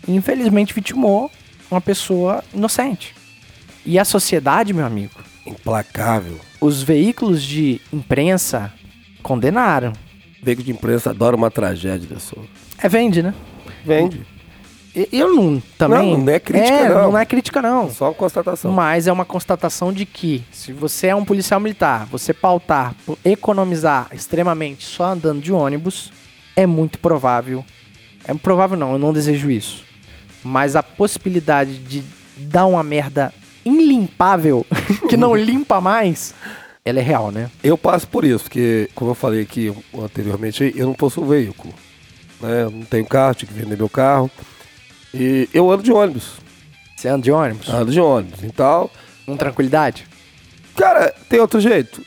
e 0.08 0.16
infelizmente 0.16 0.74
vitimou 0.74 1.32
uma 1.70 1.82
pessoa 1.82 2.44
inocente. 2.54 3.16
E 3.86 3.98
a 3.98 4.06
sociedade, 4.06 4.74
meu 4.74 4.86
amigo, 4.86 5.14
Implacável. 5.46 6.40
os 6.60 6.82
veículos 6.84 7.44
de 7.44 7.80
imprensa 7.92 8.72
condenaram. 9.24 9.94
Veículo 10.42 10.66
de 10.66 10.72
imprensa 10.72 11.10
adora 11.10 11.36
uma 11.36 11.52
tragédia 11.52 12.08
dessa. 12.08 12.36
É, 12.78 12.88
vende, 12.88 13.22
né? 13.22 13.34
Vende. 13.86 14.26
Eu 15.12 15.36
não 15.36 15.62
também. 15.78 16.12
Não, 16.12 16.26
não 16.26 16.34
é 16.34 16.40
crítica, 16.40 16.90
não. 16.90 17.12
Não 17.12 17.18
é 17.18 17.26
crítica, 17.26 17.62
não. 17.62 17.90
Só 17.92 18.06
uma 18.08 18.14
constatação. 18.14 18.72
Mas 18.72 19.08
é 19.08 19.12
uma 19.12 19.24
constatação 19.26 19.94
de 19.94 20.06
que, 20.06 20.44
se 20.52 20.74
você 20.74 21.08
é 21.08 21.16
um 21.16 21.24
policial 21.24 21.60
militar, 21.60 22.06
você 22.08 22.34
pautar 22.34 22.96
por 23.06 23.18
economizar 23.24 24.08
extremamente 24.12 24.86
só 24.86 25.06
andando 25.06 25.42
de 25.42 25.52
ônibus, 25.54 26.12
é 26.56 26.66
muito 26.66 27.00
provável. 27.00 27.64
É 28.26 28.34
provável 28.34 28.78
não, 28.78 28.94
eu 28.94 29.00
não 29.00 29.14
desejo 29.14 29.50
isso. 29.50 29.84
Mas 30.44 30.76
a 30.76 30.84
possibilidade 30.84 31.78
de 31.78 32.04
dar 32.38 32.66
uma 32.66 32.84
merda 32.84 33.34
ilimpável, 33.66 34.66
que 35.10 35.18
não 35.18 35.36
limpa 35.36 35.82
mais, 35.82 36.34
ela 36.84 37.00
é 37.00 37.04
real, 37.04 37.32
né? 37.32 37.50
Eu 37.64 37.78
passo 37.78 38.08
por 38.08 38.24
isso, 38.24 38.46
porque, 38.46 38.90
como 38.96 39.12
eu 39.12 39.16
falei 39.16 39.42
aqui 39.42 39.74
anteriormente, 39.98 40.74
eu 40.76 40.88
não 40.88 40.94
possuo 40.94 41.26
veículo. 41.26 41.74
Né? 42.40 42.64
Eu 42.64 42.72
não 42.72 42.82
tenho 42.82 43.06
carro, 43.06 43.36
tinha 43.36 43.48
que 43.48 43.54
vender 43.54 43.78
meu 43.78 43.90
carro. 43.90 44.32
E 45.14 45.50
eu 45.54 45.70
ando 45.70 45.84
de 45.84 45.92
ônibus. 45.92 46.38
Você 46.96 47.08
anda 47.08 47.24
de 47.24 47.32
ônibus? 47.32 47.70
Ando 47.70 47.92
de 47.92 48.00
ônibus. 48.00 48.44
Então, 48.44 48.90
Com 49.26 49.38
tranquilidade? 49.38 50.08
cara, 50.76 51.14
tem 51.28 51.40
outro 51.42 51.60
jeito? 51.60 52.02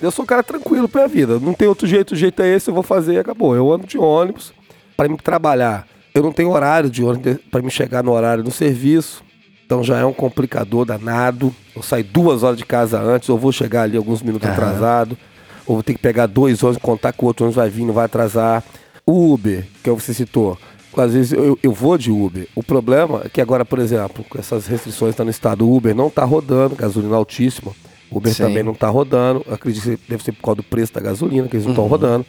Eu 0.00 0.10
sou 0.10 0.22
um 0.22 0.26
cara 0.26 0.42
tranquilo 0.42 0.88
pra 0.88 1.06
vida. 1.06 1.40
Não 1.40 1.54
tem 1.54 1.66
outro 1.66 1.86
jeito, 1.86 2.12
o 2.12 2.16
jeito 2.16 2.40
é 2.42 2.48
esse, 2.48 2.68
eu 2.70 2.74
vou 2.74 2.82
fazer 2.82 3.14
e 3.14 3.18
acabou. 3.18 3.56
Eu 3.56 3.72
ando 3.72 3.86
de 3.86 3.98
ônibus 3.98 4.52
para 4.96 5.08
me 5.08 5.16
trabalhar. 5.16 5.86
Eu 6.16 6.22
não 6.22 6.32
tenho 6.32 6.48
horário 6.50 6.88
de 6.88 7.04
ônibus 7.04 7.36
para 7.50 7.60
me 7.60 7.70
chegar 7.70 8.02
no 8.02 8.12
horário 8.12 8.42
do 8.42 8.50
serviço. 8.50 9.22
Então 9.66 9.84
já 9.84 9.98
é 9.98 10.04
um 10.04 10.14
complicador 10.14 10.86
danado. 10.86 11.54
Eu 11.74 11.82
saio 11.82 12.04
duas 12.04 12.42
horas 12.42 12.56
de 12.56 12.64
casa 12.64 12.98
antes, 12.98 13.28
ou 13.28 13.36
vou 13.36 13.52
chegar 13.52 13.82
ali 13.82 13.98
alguns 13.98 14.22
minutos 14.22 14.48
atrasado, 14.48 15.18
ou 15.66 15.76
vou 15.76 15.82
ter 15.82 15.92
que 15.92 15.98
pegar 15.98 16.24
dois 16.24 16.62
ônibus, 16.62 16.82
contar 16.82 17.12
que 17.12 17.22
o 17.22 17.26
outro 17.26 17.44
ônibus 17.44 17.56
vai 17.56 17.68
vir, 17.68 17.84
não 17.84 17.92
vai 17.92 18.06
atrasar. 18.06 18.64
O 19.04 19.34
Uber, 19.34 19.66
que 19.84 19.90
você 19.90 20.14
citou. 20.14 20.56
às 20.96 21.12
vezes 21.12 21.32
eu, 21.32 21.58
eu 21.62 21.72
vou 21.72 21.98
de 21.98 22.10
Uber. 22.10 22.48
O 22.54 22.62
problema 22.62 23.20
é 23.26 23.28
que 23.28 23.42
agora, 23.42 23.62
por 23.62 23.78
exemplo, 23.78 24.24
com 24.24 24.38
essas 24.38 24.66
restrições 24.66 25.10
estão 25.10 25.24
no 25.26 25.30
estado, 25.30 25.68
o 25.68 25.76
Uber 25.76 25.94
não 25.94 26.06
está 26.06 26.24
rodando, 26.24 26.74
gasolina 26.74 27.14
altíssima. 27.14 27.72
O 28.10 28.16
Uber 28.16 28.32
Sim. 28.32 28.44
também 28.44 28.62
não 28.62 28.72
está 28.72 28.88
rodando. 28.88 29.44
Eu 29.46 29.52
acredito 29.52 29.82
que 29.82 29.98
deve 30.08 30.24
ser 30.24 30.32
por 30.32 30.40
causa 30.40 30.56
do 30.56 30.62
preço 30.62 30.94
da 30.94 31.00
gasolina, 31.00 31.46
que 31.46 31.56
eles 31.56 31.66
não 31.66 31.72
estão 31.72 31.86
rodando. 31.86 32.24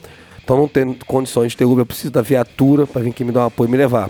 Então 0.47 0.55
não 0.55 0.67
tem 0.69 0.93
condições 1.05 1.51
de 1.51 1.57
ter 1.57 1.65
Uber. 1.65 1.79
Eu 1.81 1.85
preciso 1.85 2.09
da 2.09 2.21
viatura 2.21 2.87
para 2.87 3.01
vir 3.01 3.09
aqui 3.09 3.25
me 3.25 3.33
dar 3.33 3.41
um 3.41 3.45
apoio 3.47 3.67
e 3.67 3.71
me 3.71 3.77
levar. 3.77 4.09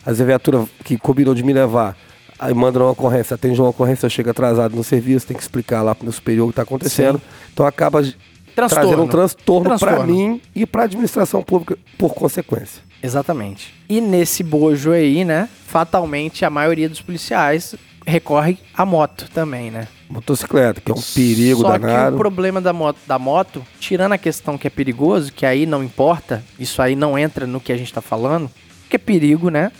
Às 0.00 0.18
vezes 0.18 0.20
a 0.20 0.24
viatura 0.26 0.66
que 0.84 0.98
combinou 0.98 1.34
de 1.34 1.42
me 1.42 1.54
levar, 1.54 1.96
aí 2.38 2.52
manda 2.52 2.78
uma 2.78 2.90
ocorrência, 2.90 3.34
atende 3.34 3.58
uma 3.58 3.70
ocorrência, 3.70 4.04
eu 4.04 4.10
chego 4.10 4.28
atrasado 4.28 4.76
no 4.76 4.84
serviço, 4.84 5.26
tem 5.26 5.34
que 5.34 5.42
explicar 5.42 5.80
lá 5.80 5.94
para 5.94 6.02
o 6.02 6.04
meu 6.04 6.12
superior 6.12 6.44
o 6.44 6.48
que 6.48 6.52
está 6.52 6.64
acontecendo. 6.64 7.18
Então 7.50 7.64
acaba 7.64 8.02
Transtorno. 8.02 8.14
trazendo 8.54 9.02
um 9.02 9.08
transtorno 9.08 9.78
para 9.78 9.78
Transtorno. 9.78 10.14
mim 10.14 10.42
e 10.54 10.66
para 10.66 10.82
a 10.82 10.84
administração 10.84 11.42
pública 11.42 11.78
por 11.96 12.12
consequência. 12.12 12.82
Exatamente. 13.02 13.72
E 13.88 14.02
nesse 14.02 14.42
bojo 14.42 14.92
aí, 14.92 15.24
né? 15.24 15.48
Fatalmente 15.66 16.44
a 16.44 16.50
maioria 16.50 16.90
dos 16.90 17.00
policiais 17.00 17.74
recorre 18.06 18.58
à 18.74 18.84
moto 18.84 19.30
também, 19.32 19.70
né? 19.70 19.88
Motocicleta, 20.10 20.80
que 20.80 20.90
é 20.90 20.94
um 20.94 21.00
perigo 21.00 21.62
Só 21.62 21.78
danado. 21.78 22.10
que 22.10 22.14
o 22.16 22.18
problema 22.18 22.60
da 22.60 22.72
moto, 22.72 22.98
da 23.06 23.18
moto, 23.18 23.64
tirando 23.78 24.12
a 24.12 24.18
questão 24.18 24.58
que 24.58 24.66
é 24.66 24.70
perigoso, 24.70 25.32
que 25.32 25.46
aí 25.46 25.64
não 25.66 25.84
importa, 25.84 26.42
isso 26.58 26.82
aí 26.82 26.96
não 26.96 27.16
entra 27.16 27.46
no 27.46 27.60
que 27.60 27.72
a 27.72 27.76
gente 27.76 27.92
tá 27.92 28.00
falando, 28.00 28.50
que 28.88 28.96
é 28.96 28.98
perigo, 28.98 29.50
né? 29.50 29.70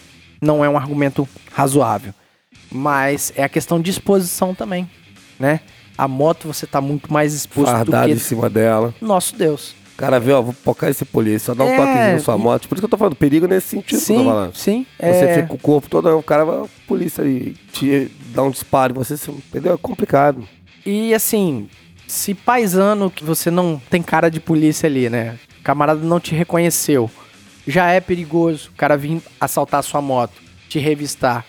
Não 0.40 0.64
é 0.64 0.68
um 0.68 0.76
argumento 0.76 1.28
razoável. 1.52 2.14
Mas 2.70 3.32
é 3.34 3.42
a 3.42 3.48
questão 3.48 3.80
de 3.80 3.90
exposição 3.90 4.54
também, 4.54 4.88
né? 5.38 5.60
A 5.98 6.06
moto 6.06 6.46
você 6.46 6.66
tá 6.66 6.80
muito 6.80 7.12
mais 7.12 7.34
exposto 7.34 7.72
Fardado 7.72 8.06
do 8.06 8.12
em 8.12 8.16
que 8.16 8.22
cima 8.22 8.48
dela. 8.48 8.94
nosso 9.00 9.34
Deus. 9.36 9.74
O 10.00 10.02
cara 10.02 10.18
vê, 10.18 10.32
ó, 10.32 10.40
vou 10.40 10.54
focar 10.54 10.88
esse 10.88 11.04
polícia, 11.04 11.46
só 11.46 11.54
dá 11.54 11.62
um 11.62 11.68
É, 11.68 11.76
toquezinho 11.76 12.12
na 12.14 12.18
sua 12.20 12.34
e- 12.34 12.38
moto. 12.38 12.66
Por 12.68 12.74
isso 12.74 12.80
que 12.80 12.86
eu 12.86 12.88
tô 12.88 12.96
falando, 12.96 13.14
perigo 13.16 13.46
nesse 13.46 13.68
sentido 13.68 13.86
que 13.86 13.94
eu 14.12 14.16
tô 14.16 14.22
Sim, 14.22 14.24
falando. 14.24 14.54
sim. 14.56 14.86
Você 14.98 15.24
é... 15.26 15.34
fica 15.34 15.48
com 15.48 15.54
o 15.56 15.58
corpo 15.58 15.90
todo, 15.90 16.08
o 16.16 16.22
cara 16.22 16.42
vai, 16.44 16.56
a 16.60 16.66
polícia 16.88 17.22
ali, 17.22 17.54
te 17.70 18.10
dá 18.34 18.42
um 18.42 18.50
disparo, 18.50 18.94
você, 18.94 19.14
você- 19.18 19.30
entendeu? 19.30 19.74
É 19.74 19.76
complicado. 19.76 20.42
E 20.86 21.12
assim, 21.12 21.68
se 22.06 22.32
paisano 22.34 23.10
que 23.10 23.22
você 23.22 23.50
não 23.50 23.78
tem 23.90 24.02
cara 24.02 24.30
de 24.30 24.40
polícia 24.40 24.86
ali, 24.86 25.10
né? 25.10 25.36
O 25.60 25.62
camarada 25.62 26.00
não 26.00 26.18
te 26.18 26.34
reconheceu. 26.34 27.10
Já 27.66 27.90
é 27.90 28.00
perigoso 28.00 28.70
o 28.72 28.76
cara 28.78 28.96
vir 28.96 29.20
assaltar 29.38 29.82
sua 29.82 30.00
moto, 30.00 30.32
te 30.66 30.78
revistar 30.78 31.44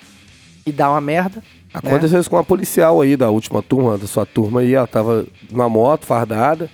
e 0.66 0.74
dar 0.74 0.89
uma 0.91 0.99
merda. 0.99 1.38
né? 1.38 1.43
Aconteceu 1.74 2.20
isso 2.20 2.30
com 2.30 2.36
uma 2.36 2.43
policial 2.43 2.99
aí 2.99 3.16
da 3.16 3.30
última 3.30 3.62
turma, 3.64 3.97
da 3.97 4.06
sua 4.08 4.26
turma 4.26 4.60
aí, 4.60 4.74
ela 4.74 4.86
tava 4.86 5.26
na 5.49 5.70
moto, 5.70 6.06
fardada, 6.06 6.70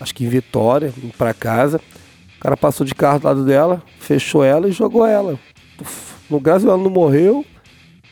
acho 0.00 0.14
que 0.14 0.24
em 0.24 0.28
Vitória, 0.28 0.92
indo 1.02 1.12
pra 1.16 1.34
casa. 1.34 1.80
O 2.36 2.40
cara 2.40 2.56
passou 2.56 2.86
de 2.86 2.94
carro 2.94 3.18
do 3.18 3.26
lado 3.26 3.44
dela, 3.44 3.82
fechou 3.98 4.44
ela 4.44 4.68
e 4.68 4.72
jogou 4.72 5.04
ela. 5.06 5.38
Uf, 5.80 6.14
No 6.30 6.40
caso, 6.40 6.68
ela 6.68 6.78
não 6.78 6.90
morreu, 6.90 7.44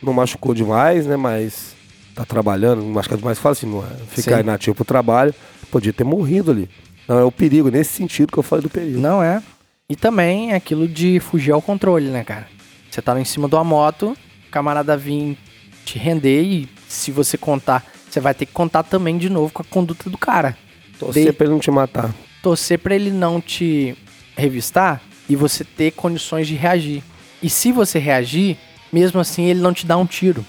não 0.01 0.13
machucou 0.13 0.53
demais, 0.53 1.05
né? 1.05 1.15
Mas 1.15 1.75
tá 2.13 2.25
trabalhando, 2.25 2.81
não 2.81 2.89
machucar 2.89 3.17
demais, 3.17 3.39
fala 3.39 3.53
assim, 3.53 3.67
não 3.67 3.83
é, 3.83 3.89
ficar 4.07 4.37
Sim. 4.37 4.41
inativo 4.41 4.75
pro 4.75 4.83
trabalho, 4.83 5.33
podia 5.71 5.93
ter 5.93 6.03
morrido 6.03 6.51
ali. 6.51 6.69
Não, 7.07 7.19
é 7.19 7.23
o 7.23 7.31
perigo, 7.31 7.69
nesse 7.69 7.93
sentido 7.93 8.31
que 8.31 8.37
eu 8.37 8.43
falei 8.43 8.63
do 8.63 8.69
perigo. 8.69 8.99
Não 8.99 9.23
é. 9.23 9.41
E 9.89 9.95
também 9.95 10.51
é 10.51 10.55
aquilo 10.55 10.87
de 10.87 11.19
fugir 11.21 11.51
ao 11.51 11.61
controle, 11.61 12.09
né, 12.09 12.23
cara? 12.23 12.47
Você 12.91 13.01
tá 13.01 13.17
em 13.19 13.23
cima 13.23 13.47
de 13.47 13.55
uma 13.55 13.63
moto, 13.63 14.17
o 14.47 14.51
camarada 14.51 14.97
vir 14.97 15.37
te 15.85 15.97
render 15.97 16.41
e 16.41 16.69
se 16.89 17.11
você 17.11 17.37
contar, 17.37 17.85
você 18.09 18.19
vai 18.19 18.33
ter 18.33 18.45
que 18.45 18.51
contar 18.51 18.83
também 18.83 19.17
de 19.17 19.29
novo 19.29 19.53
com 19.53 19.61
a 19.61 19.65
conduta 19.65 20.09
do 20.09 20.17
cara. 20.17 20.57
Torcer 20.99 21.25
De- 21.25 21.33
pra 21.33 21.45
ele 21.45 21.53
não 21.53 21.59
te 21.59 21.71
matar. 21.71 22.13
torcer 22.41 22.79
pra 22.79 22.95
ele 22.95 23.11
não 23.11 23.39
te 23.41 23.95
revistar 24.35 25.01
e 25.29 25.35
você 25.35 25.63
ter 25.63 25.91
condições 25.91 26.47
de 26.47 26.55
reagir. 26.55 27.03
E 27.41 27.49
se 27.49 27.71
você 27.71 27.99
reagir, 27.99 28.57
mesmo 28.91 29.19
assim 29.19 29.45
ele 29.45 29.59
não 29.59 29.73
te 29.73 29.85
dá 29.85 29.97
um 29.97 30.05
tiro. 30.05 30.45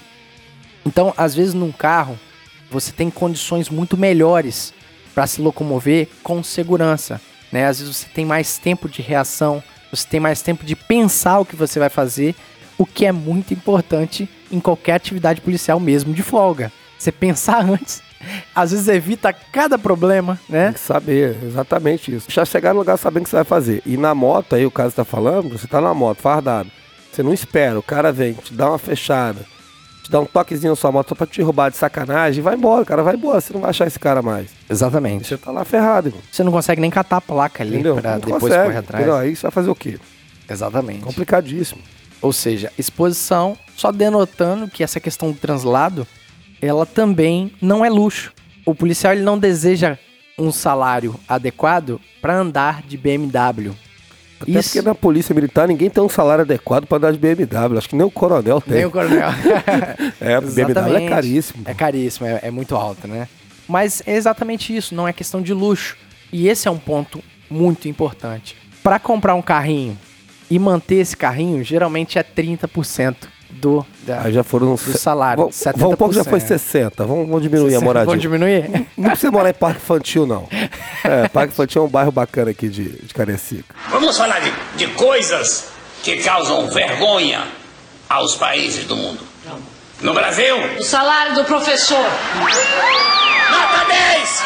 Então, 0.85 1.13
às 1.17 1.35
vezes 1.35 1.53
num 1.53 1.71
carro, 1.71 2.17
você 2.71 2.91
tem 2.91 3.09
condições 3.09 3.69
muito 3.69 3.97
melhores 3.97 4.73
para 5.13 5.27
se 5.27 5.41
locomover 5.41 6.07
com 6.23 6.41
segurança, 6.43 7.19
né? 7.51 7.65
Às 7.65 7.79
vezes 7.79 7.95
você 7.95 8.07
tem 8.07 8.25
mais 8.25 8.57
tempo 8.57 8.87
de 8.87 9.01
reação, 9.01 9.61
você 9.91 10.07
tem 10.07 10.19
mais 10.19 10.41
tempo 10.41 10.63
de 10.65 10.75
pensar 10.75 11.39
o 11.39 11.45
que 11.45 11.55
você 11.55 11.79
vai 11.79 11.89
fazer, 11.89 12.33
o 12.77 12.85
que 12.85 13.05
é 13.05 13.11
muito 13.11 13.53
importante 13.53 14.29
em 14.51 14.59
qualquer 14.59 14.93
atividade 14.93 15.41
policial 15.41 15.79
mesmo 15.79 16.13
de 16.13 16.23
folga. 16.23 16.71
Você 16.97 17.11
pensar 17.11 17.59
antes, 17.69 18.01
às 18.53 18.71
vezes 18.71 18.87
evita 18.87 19.31
cada 19.33 19.77
problema, 19.77 20.39
né? 20.49 20.65
Tem 20.65 20.73
que 20.73 20.79
saber, 20.79 21.37
exatamente 21.43 22.13
isso. 22.15 22.27
Já 22.29 22.43
chegar 22.45 22.73
no 22.73 22.79
lugar 22.79 22.97
sabendo 22.97 23.21
o 23.21 23.23
que 23.25 23.29
você 23.29 23.35
vai 23.37 23.45
fazer. 23.45 23.81
E 23.85 23.95
na 23.97 24.13
moto, 24.13 24.55
aí 24.55 24.65
o 24.65 24.71
caso 24.71 24.95
tá 24.95 25.05
falando, 25.05 25.49
você 25.57 25.67
tá 25.67 25.79
na 25.81 25.93
moto, 25.93 26.19
fardado. 26.21 26.69
Você 27.11 27.23
não 27.23 27.33
espera, 27.33 27.77
o 27.79 27.83
cara 27.83 28.11
vem, 28.11 28.33
te 28.33 28.53
dá 28.53 28.69
uma 28.69 28.77
fechada, 28.77 29.39
te 30.03 30.11
dá 30.11 30.19
um 30.19 30.25
toquezinho 30.25 30.71
na 30.71 30.75
sua 30.75 30.91
moto 30.91 31.09
só 31.09 31.15
pra 31.15 31.25
te 31.27 31.41
roubar 31.41 31.69
de 31.71 31.77
sacanagem, 31.77 32.39
e 32.39 32.43
vai 32.43 32.55
embora, 32.55 32.83
o 32.83 32.85
cara 32.85 33.01
vai 33.03 33.15
embora, 33.15 33.41
você 33.41 33.51
não 33.53 33.61
vai 33.61 33.71
achar 33.71 33.87
esse 33.87 33.99
cara 33.99 34.21
mais. 34.21 34.49
Exatamente. 34.69 35.27
Você 35.27 35.37
tá 35.37 35.51
lá 35.51 35.65
ferrado, 35.65 36.09
irmão. 36.09 36.21
Você 36.31 36.43
não 36.43 36.51
consegue 36.51 36.79
nem 36.81 36.89
catar 36.91 37.17
a 37.17 37.21
placa 37.21 37.63
ali 37.63 37.73
Entendeu? 37.75 37.95
pra 37.95 38.11
Não 38.13 38.19
depois 38.19 38.41
consegue, 38.43 38.63
correr 38.65 38.77
atrás. 38.77 39.03
entendeu? 39.03 39.19
Aí 39.19 39.35
você 39.35 39.41
vai 39.43 39.51
fazer 39.51 39.69
o 39.69 39.75
quê? 39.75 39.97
Exatamente. 40.49 41.01
Complicadíssimo. 41.01 41.81
Ou 42.21 42.33
seja, 42.33 42.71
exposição, 42.77 43.57
só 43.75 43.91
denotando 43.91 44.67
que 44.67 44.83
essa 44.83 44.99
questão 44.99 45.31
do 45.31 45.37
translado, 45.37 46.05
ela 46.61 46.85
também 46.85 47.51
não 47.61 47.83
é 47.83 47.89
luxo. 47.89 48.31
O 48.65 48.75
policial 48.75 49.13
ele 49.13 49.21
não 49.21 49.37
deseja 49.37 49.97
um 50.37 50.51
salário 50.51 51.19
adequado 51.27 51.99
para 52.21 52.35
andar 52.35 52.81
de 52.81 52.97
BMW. 52.97 53.73
Até 54.39 54.51
Isso. 54.51 54.69
porque 54.69 54.81
na 54.81 54.95
polícia 54.95 55.35
militar 55.35 55.67
ninguém 55.67 55.89
tem 55.89 56.01
um 56.01 56.07
salário 56.07 56.43
adequado 56.43 56.85
pra 56.85 56.97
andar 56.97 57.11
de 57.11 57.17
BMW. 57.17 57.77
Acho 57.77 57.89
que 57.89 57.95
nem 57.95 58.05
o 58.05 58.11
coronel 58.11 58.61
tem. 58.61 58.75
Nem 58.75 58.85
o 58.85 58.91
coronel. 58.91 59.29
É, 60.21 60.39
BMW 60.39 60.95
é 60.95 61.09
caríssimo. 61.09 61.63
É 61.65 61.73
caríssimo, 61.73 62.27
é, 62.27 62.39
é 62.43 62.51
muito 62.51 62.75
alto, 62.75 63.07
né? 63.07 63.27
Mas 63.67 64.01
é 64.05 64.15
exatamente 64.15 64.75
isso, 64.75 64.95
não 64.95 65.07
é 65.07 65.13
questão 65.13 65.41
de 65.41 65.53
luxo. 65.53 65.97
E 66.31 66.47
esse 66.47 66.67
é 66.67 66.71
um 66.71 66.77
ponto 66.77 67.21
muito 67.49 67.87
importante. 67.87 68.55
Para 68.83 68.99
comprar 68.99 69.35
um 69.35 69.41
carrinho 69.41 69.97
e 70.49 70.57
manter 70.57 70.95
esse 70.95 71.15
carrinho, 71.15 71.63
geralmente 71.63 72.17
é 72.17 72.23
30% 72.23 73.15
do 73.59 73.85
da, 74.03 74.21
Aí 74.23 74.33
já 74.33 74.43
foram... 74.43 74.75
do 74.75 74.97
salário. 74.97 75.43
Vamos, 75.43 75.63
vamos 75.75 75.93
um 75.93 75.97
pouco, 75.97 76.13
já 76.13 76.23
foi 76.23 76.39
60. 76.39 77.05
Vamos, 77.05 77.27
vamos 77.27 77.41
diminuir 77.43 77.75
a 77.75 77.81
moradia. 77.81 78.05
Vamos 78.07 78.21
diminuir? 78.21 78.87
Não 78.97 79.09
precisa 79.11 79.31
morar 79.31 79.49
em 79.49 79.53
parque 79.53 79.81
infantil, 79.81 80.25
não. 80.25 80.47
É, 81.03 81.27
parque 81.29 81.53
infantil 81.53 81.81
é 81.83 81.85
um 81.85 81.89
bairro 81.89 82.11
bacana 82.11 82.51
aqui 82.51 82.69
de, 82.69 82.89
de 83.05 83.13
Carecica. 83.13 83.75
Vamos 83.89 84.17
falar 84.17 84.39
de, 84.39 84.51
de 84.77 84.87
coisas 84.93 85.67
que 86.03 86.17
causam 86.17 86.67
vergonha 86.69 87.43
aos 88.09 88.35
países 88.35 88.85
do 88.85 88.95
mundo. 88.95 89.19
No 90.01 90.13
Brasil, 90.13 90.55
O 90.79 90.83
salário 90.83 91.35
do 91.35 91.43
professor. 91.43 91.97
nota 93.51 93.85
10! 93.87 94.43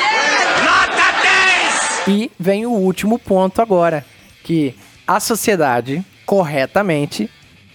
Nota 0.63 1.11
10! 1.21 2.07
E 2.07 2.31
vem 2.39 2.65
o 2.65 2.71
último 2.71 3.19
ponto 3.19 3.61
agora, 3.61 4.03
que 4.43 4.75
a 5.07 5.19
sociedade, 5.19 6.03
corretamente, 6.25 7.29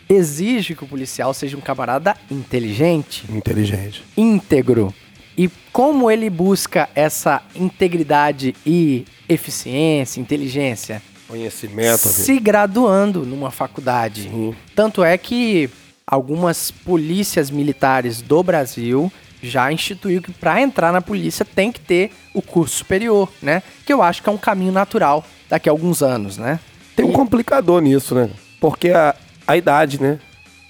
exige 0.08 0.74
que 0.74 0.84
o 0.84 0.86
policial 0.86 1.34
seja 1.34 1.56
um 1.56 1.60
camarada 1.60 2.16
inteligente, 2.30 3.24
Inteligente. 3.30 4.02
íntegro. 4.16 4.92
E 5.36 5.48
como 5.72 6.10
ele 6.10 6.28
busca 6.28 6.88
essa 6.94 7.42
integridade 7.54 8.54
e 8.66 9.04
eficiência, 9.28 10.20
inteligência? 10.20 11.00
Conhecimento, 11.28 12.08
se 12.08 12.40
graduando 12.40 13.24
numa 13.24 13.50
faculdade. 13.50 14.22
Sim. 14.22 14.54
Tanto 14.74 15.04
é 15.04 15.16
que 15.18 15.70
algumas 16.06 16.70
polícias 16.70 17.50
militares 17.50 18.22
do 18.22 18.42
Brasil 18.42 19.12
já 19.42 19.70
instituiu 19.70 20.20
que 20.20 20.32
para 20.32 20.60
entrar 20.60 20.90
na 20.92 21.00
polícia 21.00 21.44
tem 21.44 21.70
que 21.70 21.78
ter 21.80 22.10
o 22.34 22.42
curso 22.42 22.78
superior, 22.78 23.30
né? 23.40 23.62
Que 23.86 23.92
eu 23.92 24.02
acho 24.02 24.22
que 24.22 24.28
é 24.28 24.32
um 24.32 24.38
caminho 24.38 24.72
natural 24.72 25.24
daqui 25.48 25.68
a 25.68 25.72
alguns 25.72 26.02
anos, 26.02 26.36
né? 26.38 26.58
Tem 26.96 27.04
um 27.04 27.12
complicador 27.12 27.80
nisso, 27.80 28.14
né? 28.14 28.28
Porque 28.58 28.90
a, 28.90 29.14
a 29.48 29.56
idade, 29.56 30.00
né? 30.00 30.18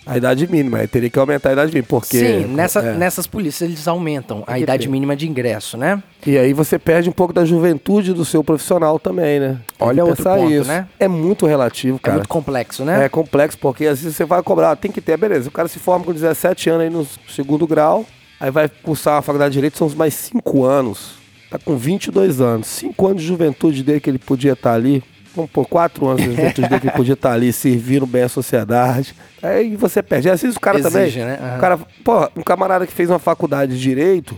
A 0.06 0.16
idade 0.16 0.50
mínima. 0.50 0.86
Teria 0.88 1.10
que 1.10 1.18
aumentar 1.18 1.50
a 1.50 1.52
idade 1.52 1.70
mínima. 1.70 1.86
Porque, 1.86 2.18
Sim, 2.18 2.46
nessa, 2.46 2.80
é. 2.80 2.94
nessas 2.94 3.26
polícias 3.26 3.68
eles 3.68 3.86
aumentam 3.86 4.42
a 4.46 4.58
idade 4.58 4.88
mínima 4.88 5.14
de 5.14 5.28
ingresso, 5.28 5.76
né? 5.76 6.02
E 6.26 6.38
aí 6.38 6.54
você 6.54 6.78
perde 6.78 7.10
um 7.10 7.12
pouco 7.12 7.34
da 7.34 7.44
juventude 7.44 8.14
do 8.14 8.24
seu 8.24 8.42
profissional 8.42 8.98
também, 8.98 9.38
né? 9.38 9.58
Tem 9.76 9.86
Olha 9.86 10.04
outro 10.06 10.24
ponto, 10.24 10.50
isso. 10.50 10.66
né? 10.66 10.88
É 10.98 11.06
muito 11.06 11.44
relativo, 11.44 11.96
É 11.96 12.00
cara. 12.00 12.16
muito 12.18 12.28
complexo, 12.28 12.84
né? 12.86 13.04
É 13.04 13.08
complexo, 13.10 13.58
porque 13.58 13.84
às 13.84 14.00
vezes 14.00 14.16
você 14.16 14.24
vai 14.24 14.42
cobrar, 14.42 14.74
tem 14.76 14.90
que 14.90 15.02
ter, 15.02 15.18
beleza. 15.18 15.50
O 15.50 15.52
cara 15.52 15.68
se 15.68 15.78
forma 15.78 16.06
com 16.06 16.12
17 16.14 16.70
anos 16.70 16.82
aí 16.84 16.90
no 16.90 17.06
segundo 17.30 17.66
grau, 17.66 18.06
aí 18.40 18.50
vai 18.50 18.66
cursar 18.68 19.18
a 19.18 19.22
faculdade 19.22 19.50
de 19.52 19.58
Direito, 19.58 19.76
são 19.76 19.86
os 19.86 19.94
mais 19.94 20.14
5 20.14 20.64
anos. 20.64 21.18
Tá 21.50 21.58
com 21.58 21.76
22 21.76 22.40
anos. 22.40 22.66
5 22.66 23.06
anos 23.06 23.22
de 23.22 23.28
juventude 23.28 23.82
dele 23.82 24.00
que 24.00 24.08
ele 24.08 24.18
podia 24.18 24.52
estar 24.52 24.72
ali. 24.72 25.02
Vamos 25.38 25.52
por 25.52 25.66
4 25.68 26.04
anos 26.08 26.24
juventude 26.24 26.68
dele 26.68 26.80
que 26.80 26.90
podia 26.90 27.14
estar 27.14 27.30
ali 27.32 27.52
servindo 27.52 28.04
bem 28.06 28.22
a 28.24 28.28
sociedade. 28.28 29.14
Aí 29.40 29.76
você 29.76 30.02
perde. 30.02 30.28
Às 30.28 30.42
vezes 30.42 30.56
o 30.56 30.60
cara 30.60 30.78
Exige, 30.80 31.20
também. 31.20 31.26
né? 31.32 31.38
Aham. 31.40 31.56
O 31.56 31.60
cara, 31.60 31.78
pô, 32.04 32.28
um 32.36 32.42
camarada 32.42 32.84
que 32.88 32.92
fez 32.92 33.08
uma 33.08 33.20
faculdade 33.20 33.72
de 33.76 33.80
Direito, 33.80 34.36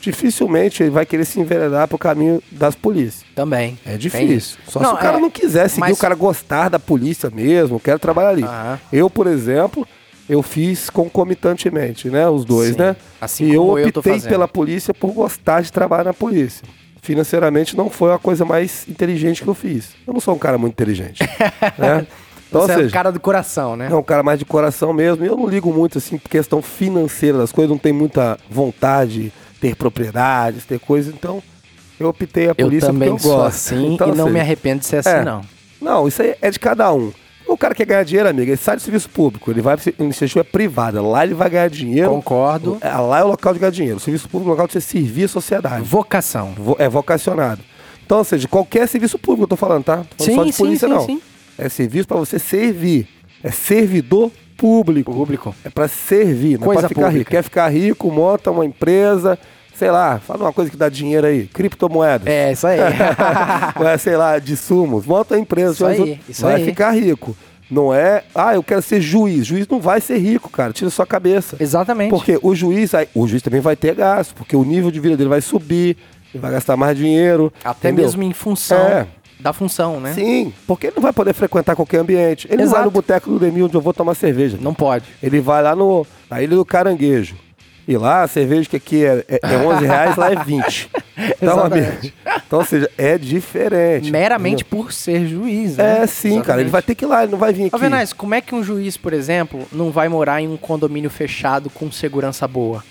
dificilmente 0.00 0.82
ele 0.82 0.90
vai 0.90 1.04
querer 1.04 1.24
se 1.24 1.38
enveredar 1.38 1.86
pro 1.86 1.98
caminho 1.98 2.42
das 2.50 2.74
polícias. 2.74 3.24
Também. 3.34 3.78
É 3.84 3.96
difícil. 3.98 4.58
Só 4.66 4.80
se 4.80 4.86
o 4.86 4.96
cara 4.96 5.18
é, 5.18 5.20
não 5.20 5.30
quiser 5.30 5.68
seguir, 5.68 5.80
mas- 5.80 5.96
o 5.98 6.00
cara 6.00 6.14
gostar 6.14 6.68
da 6.70 6.78
polícia 6.78 7.28
mesmo, 7.30 7.78
quero 7.78 7.98
trabalhar 7.98 8.30
ali. 8.30 8.42
Aham. 8.44 8.80
Eu, 8.92 9.10
por 9.10 9.26
exemplo, 9.26 9.86
eu 10.28 10.42
fiz 10.42 10.88
concomitantemente, 10.88 12.08
né? 12.08 12.26
Os 12.28 12.44
dois, 12.44 12.70
Sim. 12.72 12.78
né? 12.78 12.96
Assim 13.20 13.44
e 13.44 13.54
eu 13.54 13.78
eu 13.78 13.88
optei 13.88 14.14
fazendo. 14.14 14.30
pela 14.30 14.48
polícia 14.48 14.94
por 14.94 15.12
gostar 15.12 15.60
de 15.60 15.70
trabalhar 15.70 16.04
na 16.04 16.14
polícia. 16.14 16.66
Financeiramente 17.06 17.76
não 17.76 17.88
foi 17.88 18.12
a 18.12 18.18
coisa 18.18 18.44
mais 18.44 18.84
inteligente 18.88 19.40
que 19.40 19.48
eu 19.48 19.54
fiz. 19.54 19.90
Eu 20.04 20.12
não 20.12 20.20
sou 20.20 20.34
um 20.34 20.38
cara 20.38 20.58
muito 20.58 20.72
inteligente. 20.72 21.22
né? 21.78 22.04
Então, 22.48 22.62
Você 22.62 22.72
é 22.72 22.74
seja, 22.74 22.90
cara 22.90 23.12
do 23.12 23.20
coração, 23.20 23.76
né? 23.76 23.86
é 23.88 23.94
um 23.94 24.02
cara 24.02 24.24
mais 24.24 24.40
de 24.40 24.44
coração 24.44 24.92
mesmo. 24.92 25.24
E 25.24 25.28
eu 25.28 25.36
não 25.36 25.46
ligo 25.46 25.72
muito, 25.72 25.98
assim, 25.98 26.18
por 26.18 26.28
questão 26.28 26.60
financeira 26.60 27.38
das 27.38 27.52
coisas. 27.52 27.70
Não 27.70 27.78
tenho 27.78 27.94
muita 27.94 28.36
vontade 28.50 29.24
de 29.24 29.32
ter 29.60 29.76
propriedades, 29.76 30.64
ter 30.64 30.80
coisas. 30.80 31.14
Então, 31.14 31.40
eu 32.00 32.08
optei 32.08 32.46
a 32.46 32.48
eu 32.48 32.54
polícia 32.56 32.88
também 32.88 33.10
porque 33.10 33.24
eu 33.24 33.30
sou 33.30 33.38
gosto. 33.38 33.54
assim 33.54 33.94
Então, 33.94 34.08
e 34.08 34.16
não 34.16 34.24
assim, 34.24 34.34
me 34.34 34.40
arrependo 34.40 34.80
de 34.80 34.86
ser 34.86 34.96
assim, 34.96 35.10
é. 35.10 35.24
não. 35.24 35.42
Não, 35.80 36.08
isso 36.08 36.22
aí 36.22 36.34
é 36.42 36.50
de 36.50 36.58
cada 36.58 36.92
um. 36.92 37.12
O 37.48 37.56
cara 37.56 37.74
quer 37.74 37.86
ganhar 37.86 38.02
dinheiro, 38.04 38.28
amigo, 38.28 38.50
ele 38.50 38.56
sai 38.56 38.76
do 38.76 38.82
serviço 38.82 39.08
público, 39.08 39.50
ele 39.50 39.60
vai 39.62 39.76
para 39.76 39.92
iniciativa 39.98 40.44
privada. 40.44 41.00
Lá 41.00 41.24
ele 41.24 41.34
vai 41.34 41.48
ganhar 41.48 41.68
dinheiro. 41.70 42.10
Concordo. 42.10 42.76
É, 42.80 42.90
Lá 42.96 43.20
é 43.20 43.24
o 43.24 43.28
local 43.28 43.52
de 43.54 43.60
ganhar 43.60 43.70
dinheiro. 43.70 43.96
O 43.98 44.00
serviço 44.00 44.28
público 44.28 44.48
é 44.48 44.52
o 44.52 44.54
local 44.54 44.66
de 44.66 44.72
você 44.74 44.80
servir 44.80 45.24
a 45.24 45.28
sociedade. 45.28 45.84
Vocação. 45.84 46.52
Vo- 46.56 46.76
É 46.78 46.88
vocacionado. 46.88 47.60
Então, 48.04 48.18
ou 48.18 48.24
seja, 48.24 48.46
qualquer 48.48 48.86
serviço 48.88 49.18
público 49.18 49.44
eu 49.44 49.48
tô 49.48 49.56
falando, 49.56 49.84
tá? 49.84 50.04
Tô 50.16 50.24
falando 50.24 50.26
Sim, 50.26 50.34
só 50.36 50.44
de 50.44 50.52
polícia, 50.56 50.88
sim, 50.88 50.94
não. 50.94 51.06
sim. 51.06 51.20
É 51.58 51.68
serviço 51.68 52.06
para 52.08 52.16
você 52.18 52.38
servir. 52.38 53.08
É 53.42 53.50
servidor 53.50 54.30
público. 54.56 55.12
Público. 55.12 55.54
É 55.64 55.70
para 55.70 55.86
servir, 55.88 56.58
não 56.58 56.64
é 56.64 56.66
Coisa 56.66 56.80
pra 56.80 56.88
ficar 56.88 57.00
pública. 57.02 57.18
rico. 57.18 57.30
Quer 57.30 57.42
ficar 57.42 57.68
rico, 57.68 58.10
monta 58.10 58.50
uma 58.50 58.64
empresa, 58.64 59.38
sei 59.78 59.90
lá, 59.90 60.18
fala 60.18 60.44
uma 60.44 60.52
coisa 60.52 60.70
que 60.70 60.76
dá 60.76 60.88
dinheiro 60.88 61.26
aí, 61.26 61.46
criptomoedas. 61.46 62.26
É, 62.26 62.52
isso 62.52 62.66
aí. 62.66 62.78
é, 63.92 63.98
sei 63.98 64.16
lá, 64.16 64.38
de 64.38 64.56
sumos. 64.56 65.06
Monta 65.06 65.34
uma 65.34 65.40
empresa, 65.40 65.72
Isso 65.72 65.86
aí, 65.86 66.00
outra- 66.00 66.18
isso 66.28 66.42
vai 66.42 66.54
aí. 66.56 66.64
ficar 66.64 66.90
rico. 66.92 67.36
Não 67.70 67.92
é, 67.92 68.22
ah, 68.34 68.54
eu 68.54 68.62
quero 68.62 68.80
ser 68.80 69.00
juiz. 69.00 69.44
Juiz 69.44 69.66
não 69.68 69.80
vai 69.80 70.00
ser 70.00 70.18
rico, 70.18 70.48
cara. 70.48 70.72
Tira 70.72 70.88
sua 70.88 71.04
cabeça. 71.06 71.56
Exatamente. 71.58 72.10
Porque 72.10 72.38
o 72.40 72.54
juiz, 72.54 72.94
aí- 72.94 73.08
o 73.14 73.26
juiz 73.26 73.42
também 73.42 73.60
vai 73.60 73.74
ter 73.74 73.94
gasto, 73.94 74.34
porque 74.34 74.54
o 74.54 74.62
nível 74.64 74.90
de 74.90 75.00
vida 75.00 75.16
dele 75.16 75.28
vai 75.28 75.40
subir, 75.40 75.96
ele 76.32 76.40
vai 76.40 76.52
gastar 76.52 76.76
mais 76.76 76.96
dinheiro. 76.96 77.52
Até 77.64 77.88
entendeu? 77.88 78.04
mesmo 78.04 78.22
em 78.22 78.32
função 78.32 78.78
É. 78.78 79.06
da 79.40 79.52
função, 79.52 79.98
né? 79.98 80.12
Sim, 80.14 80.52
porque 80.64 80.86
ele 80.86 80.94
não 80.96 81.02
vai 81.02 81.12
poder 81.12 81.34
frequentar 81.34 81.74
qualquer 81.74 81.98
ambiente. 81.98 82.46
Ele 82.48 82.58
não 82.62 82.70
vai 82.70 82.74
Exato. 82.80 82.84
no 82.84 82.90
boteco 82.92 83.30
do 83.30 83.38
Demil 83.40 83.66
onde 83.66 83.74
eu 83.74 83.80
vou 83.80 83.92
tomar 83.92 84.14
cerveja. 84.14 84.56
Não 84.60 84.72
pode. 84.72 85.06
Ele 85.20 85.40
vai 85.40 85.60
lá 85.60 85.74
no, 85.74 86.06
na 86.30 86.40
Ilha 86.40 86.54
do 86.56 86.64
Caranguejo. 86.64 87.34
E 87.88 87.96
lá 87.96 88.22
a 88.22 88.28
cerveja 88.28 88.68
que 88.68 88.76
aqui 88.76 89.04
é, 89.04 89.24
é, 89.28 89.40
é 89.42 89.56
11 89.56 89.86
reais, 89.86 90.16
lá 90.16 90.32
é 90.32 90.36
20. 90.36 90.90
Então, 91.18 91.60
Exatamente. 91.60 91.88
amigo, 91.88 92.14
então, 92.46 92.58
ou 92.58 92.64
seja, 92.66 92.90
é 92.98 93.16
diferente. 93.16 94.10
Meramente 94.10 94.62
por 94.62 94.92
ser 94.92 95.26
juiz, 95.26 95.78
né? 95.78 96.02
É 96.02 96.06
sim, 96.06 96.42
cara. 96.42 96.60
Ele 96.60 96.68
vai 96.68 96.82
ter 96.82 96.94
que 96.94 97.06
ir 97.06 97.08
lá, 97.08 97.22
ele 97.22 97.32
não 97.32 97.38
vai 97.38 97.54
vir 97.54 97.64
aqui. 97.64 97.74
Ô, 97.74 97.78
Venaz, 97.78 98.12
como 98.12 98.34
é 98.34 98.42
que 98.42 98.54
um 98.54 98.62
juiz, 98.62 98.98
por 98.98 99.14
exemplo, 99.14 99.66
não 99.72 99.90
vai 99.90 100.10
morar 100.10 100.42
em 100.42 100.48
um 100.48 100.58
condomínio 100.58 101.08
fechado 101.08 101.70
com 101.70 101.90
segurança 101.90 102.46
boa? 102.46 102.84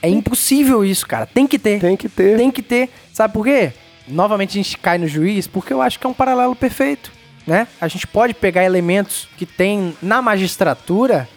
É 0.00 0.08
impossível 0.08 0.84
isso, 0.84 1.04
cara. 1.04 1.26
Tem 1.26 1.48
que 1.48 1.58
ter. 1.58 1.80
Tem 1.80 1.96
que 1.96 2.08
ter. 2.08 2.36
Tem 2.36 2.50
que 2.50 2.62
ter. 2.62 2.90
Sabe 3.12 3.34
por 3.34 3.44
quê? 3.44 3.72
Novamente 4.06 4.50
a 4.50 4.62
gente 4.62 4.78
cai 4.78 4.96
no 4.96 5.08
juiz 5.08 5.46
porque 5.46 5.72
eu 5.72 5.82
acho 5.82 5.98
que 5.98 6.06
é 6.06 6.08
um 6.08 6.14
paralelo 6.14 6.54
perfeito, 6.54 7.10
né? 7.46 7.66
A 7.80 7.88
gente 7.88 8.06
pode 8.06 8.34
pegar 8.34 8.62
elementos 8.62 9.28
que 9.36 9.46
tem 9.46 9.96
na 10.00 10.22
magistratura, 10.22 11.28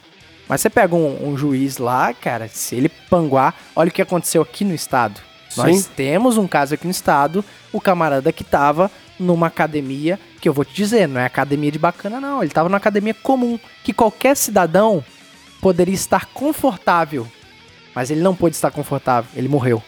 mas 0.47 0.61
você 0.61 0.69
pega 0.69 0.95
um, 0.95 1.29
um 1.29 1.37
juiz 1.37 1.77
lá, 1.77 2.13
cara, 2.13 2.47
se 2.47 2.75
ele 2.75 2.89
panguar, 2.89 3.55
olha 3.75 3.89
o 3.89 3.91
que 3.91 4.01
aconteceu 4.01 4.41
aqui 4.41 4.63
no 4.63 4.73
estado. 4.73 5.19
Nós 5.55 5.77
Sim. 5.77 5.89
temos 5.95 6.37
um 6.37 6.47
caso 6.47 6.73
aqui 6.73 6.85
no 6.85 6.91
estado, 6.91 7.43
o 7.73 7.81
camarada 7.81 8.31
que 8.31 8.43
tava 8.43 8.91
numa 9.19 9.47
academia, 9.47 10.19
que 10.39 10.47
eu 10.47 10.53
vou 10.53 10.63
te 10.63 10.73
dizer, 10.73 11.07
não 11.07 11.19
é 11.19 11.25
academia 11.25 11.71
de 11.71 11.79
bacana 11.79 12.21
não, 12.21 12.43
ele 12.43 12.51
tava 12.51 12.69
numa 12.69 12.77
academia 12.77 13.13
comum, 13.13 13.59
que 13.83 13.91
qualquer 13.91 14.35
cidadão 14.35 15.03
poderia 15.59 15.95
estar 15.95 16.27
confortável, 16.27 17.27
mas 17.95 18.11
ele 18.11 18.21
não 18.21 18.35
pôde 18.35 18.55
estar 18.55 18.69
confortável, 18.69 19.29
ele 19.35 19.47
morreu. 19.47 19.81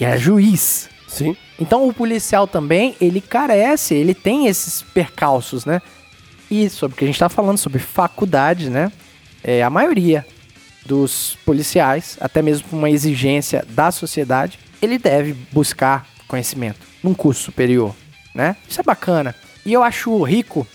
E 0.00 0.04
era 0.04 0.16
juiz. 0.16 0.88
Sim. 1.06 1.36
Então 1.58 1.88
o 1.88 1.92
policial 1.92 2.46
também, 2.46 2.94
ele 3.00 3.20
carece, 3.20 3.94
ele 3.94 4.14
tem 4.14 4.46
esses 4.46 4.82
percalços, 4.82 5.64
né? 5.64 5.82
E 6.50 6.70
sobre 6.70 6.94
o 6.94 6.98
que 6.98 7.04
a 7.04 7.06
gente 7.06 7.18
tá 7.18 7.28
falando, 7.28 7.58
sobre 7.58 7.78
faculdade, 7.78 8.70
né? 8.70 8.92
É, 9.42 9.62
a 9.62 9.70
maioria 9.70 10.26
dos 10.84 11.36
policiais, 11.44 12.16
até 12.20 12.40
mesmo 12.42 12.68
por 12.68 12.76
uma 12.76 12.90
exigência 12.90 13.64
da 13.70 13.90
sociedade, 13.90 14.58
ele 14.80 14.98
deve 14.98 15.34
buscar 15.52 16.06
conhecimento 16.26 16.80
num 17.02 17.14
curso 17.14 17.42
superior, 17.42 17.94
né? 18.34 18.56
Isso 18.68 18.80
é 18.80 18.84
bacana. 18.84 19.34
E 19.64 19.72
eu 19.72 19.82
acho 19.82 20.22
rico, 20.22 20.66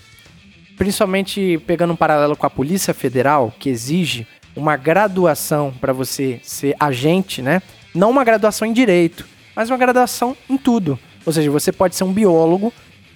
principalmente 0.76 1.58
pegando 1.66 1.92
um 1.92 1.96
paralelo 1.96 2.36
com 2.36 2.46
a 2.46 2.50
Polícia 2.50 2.94
Federal, 2.94 3.52
que 3.58 3.68
exige 3.68 4.26
uma 4.56 4.76
graduação 4.76 5.72
para 5.80 5.92
você 5.92 6.40
ser 6.42 6.76
agente, 6.78 7.42
né? 7.42 7.60
Não 7.94 8.10
uma 8.10 8.24
graduação 8.24 8.66
em 8.66 8.72
direito, 8.72 9.26
mas 9.54 9.68
uma 9.68 9.76
graduação 9.76 10.36
em 10.48 10.56
tudo. 10.56 10.98
Ou 11.26 11.32
seja, 11.32 11.50
você 11.50 11.72
pode 11.72 11.96
ser 11.96 12.04
um 12.04 12.12
biólogo 12.12 12.72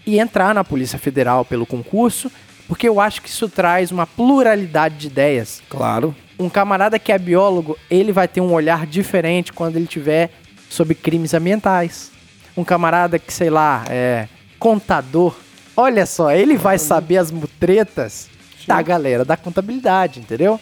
e 0.07 0.19
entrar 0.19 0.55
na 0.55 0.65
Polícia 0.65 0.99
Federal 0.99 1.45
pelo 1.45 1.67
concurso, 1.67 2.31
porque 2.69 2.87
eu 2.87 3.01
acho 3.01 3.23
que 3.23 3.29
isso 3.29 3.49
traz 3.49 3.91
uma 3.91 4.07
pluralidade 4.07 4.97
de 4.97 5.07
ideias. 5.07 5.63
Claro. 5.71 6.15
Um 6.39 6.49
camarada 6.49 6.99
que 6.99 7.11
é 7.11 7.19
biólogo, 7.19 7.77
ele 7.91 8.13
vai 8.13 8.29
ter 8.29 8.41
um 8.41 8.53
olhar 8.53 8.87
diferente 8.87 9.53
quando 9.53 9.77
ele 9.77 9.87
tiver 9.87 10.31
sobre 10.69 10.95
crimes 10.95 11.35
ambientais. 11.35 12.13
Um 12.57 12.63
camarada 12.63 13.19
que, 13.19 13.33
sei 13.33 13.51
lá, 13.51 13.85
é 13.89 14.29
contador, 14.59 15.35
olha 15.77 16.05
só, 16.05 16.31
ele 16.31 16.57
vai 16.57 16.79
saber 16.79 17.17
as 17.17 17.31
mutretas 17.31 18.29
da 18.67 18.83
galera 18.83 19.25
da 19.25 19.37
contabilidade, 19.37 20.21
entendeu? 20.21 20.61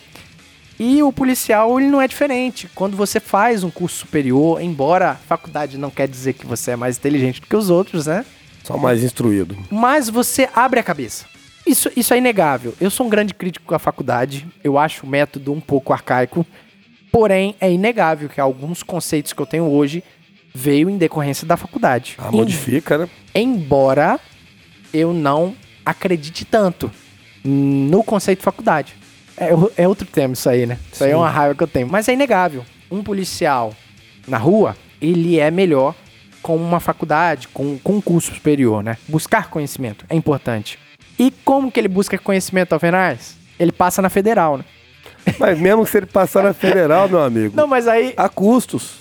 E 0.78 1.02
o 1.02 1.10
policial, 1.10 1.80
ele 1.80 1.88
não 1.88 2.00
é 2.00 2.06
diferente. 2.06 2.68
Quando 2.74 2.96
você 2.96 3.18
faz 3.18 3.64
um 3.64 3.70
curso 3.70 3.96
superior, 3.96 4.60
embora 4.60 5.12
a 5.12 5.14
faculdade 5.14 5.78
não 5.78 5.90
quer 5.90 6.06
dizer 6.06 6.34
que 6.34 6.46
você 6.46 6.72
é 6.72 6.76
mais 6.76 6.98
inteligente 6.98 7.40
do 7.40 7.46
que 7.46 7.56
os 7.56 7.70
outros, 7.70 8.06
né? 8.06 8.24
Só 8.62 8.76
mais 8.76 9.02
instruído. 9.02 9.56
mas 9.70 10.08
você 10.08 10.48
abre 10.54 10.78
a 10.80 10.82
cabeça. 10.82 11.24
Isso, 11.66 11.90
isso 11.96 12.14
é 12.14 12.18
inegável. 12.18 12.74
Eu 12.80 12.90
sou 12.90 13.06
um 13.06 13.08
grande 13.10 13.34
crítico 13.34 13.74
à 13.74 13.78
faculdade. 13.78 14.46
Eu 14.62 14.78
acho 14.78 15.04
o 15.04 15.08
método 15.08 15.52
um 15.52 15.60
pouco 15.60 15.92
arcaico. 15.92 16.46
Porém, 17.10 17.54
é 17.60 17.70
inegável 17.70 18.28
que 18.28 18.40
alguns 18.40 18.82
conceitos 18.82 19.32
que 19.32 19.40
eu 19.40 19.46
tenho 19.46 19.64
hoje 19.64 20.04
veio 20.54 20.88
em 20.88 20.96
decorrência 20.96 21.46
da 21.46 21.56
faculdade. 21.56 22.14
Ah, 22.18 22.28
Em- 22.32 22.36
modifica, 22.36 22.98
né? 22.98 23.08
embora 23.34 24.18
eu 24.92 25.12
não 25.12 25.54
acredite 25.84 26.44
tanto 26.44 26.90
no 27.44 28.02
conceito 28.02 28.38
de 28.38 28.44
faculdade. 28.44 28.94
É, 29.36 29.50
é 29.82 29.88
outro 29.88 30.06
tema 30.06 30.32
isso 30.34 30.48
aí, 30.48 30.64
né? 30.66 30.78
Isso 30.92 31.04
aí 31.04 31.10
é 31.10 31.16
uma 31.16 31.28
raiva 31.28 31.54
que 31.54 31.62
eu 31.62 31.66
tenho. 31.68 31.86
Mas 31.88 32.08
é 32.08 32.12
inegável. 32.14 32.64
Um 32.90 33.02
policial 33.02 33.74
na 34.26 34.38
rua, 34.38 34.76
ele 35.00 35.38
é 35.38 35.50
melhor 35.50 35.94
com 36.40 36.56
uma 36.56 36.80
faculdade, 36.80 37.48
com, 37.48 37.78
com 37.78 37.94
um 37.96 38.00
curso 38.00 38.32
superior, 38.34 38.82
né? 38.82 38.96
Buscar 39.08 39.50
conhecimento 39.50 40.06
é 40.08 40.14
importante. 40.16 40.78
E 41.18 41.30
como 41.44 41.70
que 41.72 41.80
ele 41.80 41.88
busca 41.88 42.18
conhecimento, 42.18 42.72
Alvenaz? 42.72 43.36
Ele 43.58 43.72
passa 43.72 44.02
na 44.02 44.08
federal, 44.10 44.58
né? 44.58 44.64
Mas 45.38 45.58
mesmo 45.58 45.84
se 45.86 45.96
ele 45.96 46.06
passar 46.06 46.42
na 46.44 46.52
federal, 46.52 47.08
meu 47.08 47.22
amigo, 47.22 47.56
Não, 47.56 47.66
mas 47.66 47.88
aí 47.88 48.14
há 48.16 48.28
custos. 48.28 48.98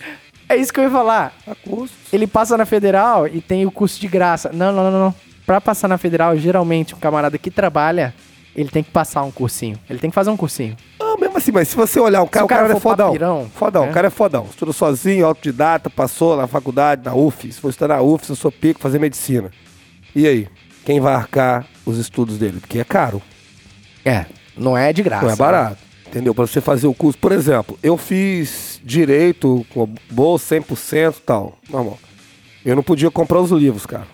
é 0.49 0.55
isso 0.55 0.73
que 0.73 0.79
eu 0.79 0.85
ia 0.85 0.89
falar. 0.89 1.33
Há 1.45 1.53
custos. 1.55 1.91
Ele 2.11 2.25
passa 2.25 2.57
na 2.57 2.65
federal 2.65 3.27
e 3.27 3.41
tem 3.41 3.65
o 3.65 3.71
curso 3.71 3.99
de 3.99 4.07
graça. 4.07 4.49
Não, 4.53 4.71
não, 4.71 4.89
não, 4.89 4.99
não. 4.99 5.15
Pra 5.45 5.61
passar 5.61 5.87
na 5.87 5.97
federal, 5.97 6.35
geralmente 6.37 6.95
um 6.95 6.97
camarada 6.97 7.37
que 7.37 7.51
trabalha, 7.51 8.13
ele 8.55 8.69
tem 8.69 8.81
que 8.81 8.89
passar 8.89 9.21
um 9.23 9.29
cursinho. 9.31 9.77
Ele 9.87 9.99
tem 9.99 10.09
que 10.09 10.15
fazer 10.15 10.31
um 10.31 10.37
cursinho. 10.37 10.75
Ah, 10.99 11.15
mesmo 11.19 11.37
assim, 11.37 11.51
mas 11.51 11.67
se 11.67 11.75
você 11.75 11.99
olhar, 11.99 12.23
o 12.23 12.27
cara, 12.27 12.43
o 12.43 12.47
o 12.47 12.49
cara, 12.49 12.61
cara 12.63 12.73
é 12.77 12.79
fodão. 12.79 13.07
papirão, 13.09 13.51
fodão, 13.53 13.83
né? 13.83 13.91
o 13.91 13.93
cara 13.93 14.07
é 14.07 14.09
fodão. 14.09 14.47
Estuda 14.49 14.73
sozinho, 14.73 15.25
autodidata, 15.27 15.89
passou 15.91 16.35
na 16.35 16.47
faculdade, 16.47 17.03
na 17.05 17.13
UF. 17.13 17.51
Se 17.51 17.59
for 17.61 17.69
estudar 17.69 17.95
na 17.97 18.01
UF, 18.01 18.27
eu 18.27 18.35
sou 18.35 18.51
pico, 18.51 18.79
fazer 18.79 18.97
medicina. 18.97 19.51
E 20.15 20.25
aí? 20.25 20.47
Quem 20.85 20.99
vai 20.99 21.13
arcar 21.15 21.65
os 21.85 21.97
estudos 21.97 22.37
dele? 22.37 22.59
Porque 22.59 22.79
é 22.79 22.83
caro, 22.83 23.21
É, 24.05 24.25
não 24.55 24.77
é 24.77 24.93
de 24.93 25.01
graça. 25.03 25.25
não 25.25 25.33
é 25.33 25.35
barato. 25.35 25.77
Entendeu? 26.07 26.33
Pra 26.33 26.45
você 26.47 26.61
fazer 26.61 26.87
o 26.87 26.93
curso. 26.93 27.17
Por 27.17 27.31
exemplo, 27.31 27.77
eu 27.83 27.97
fiz 27.97 28.79
direito 28.83 29.65
com 29.73 29.89
bolsa 30.09 30.55
100% 30.55 31.17
e 31.17 31.21
tal. 31.21 31.57
Normal. 31.69 31.99
Eu 32.63 32.75
não 32.75 32.83
podia 32.83 33.11
comprar 33.11 33.41
os 33.41 33.51
livros, 33.51 33.85
cara. 33.85 34.07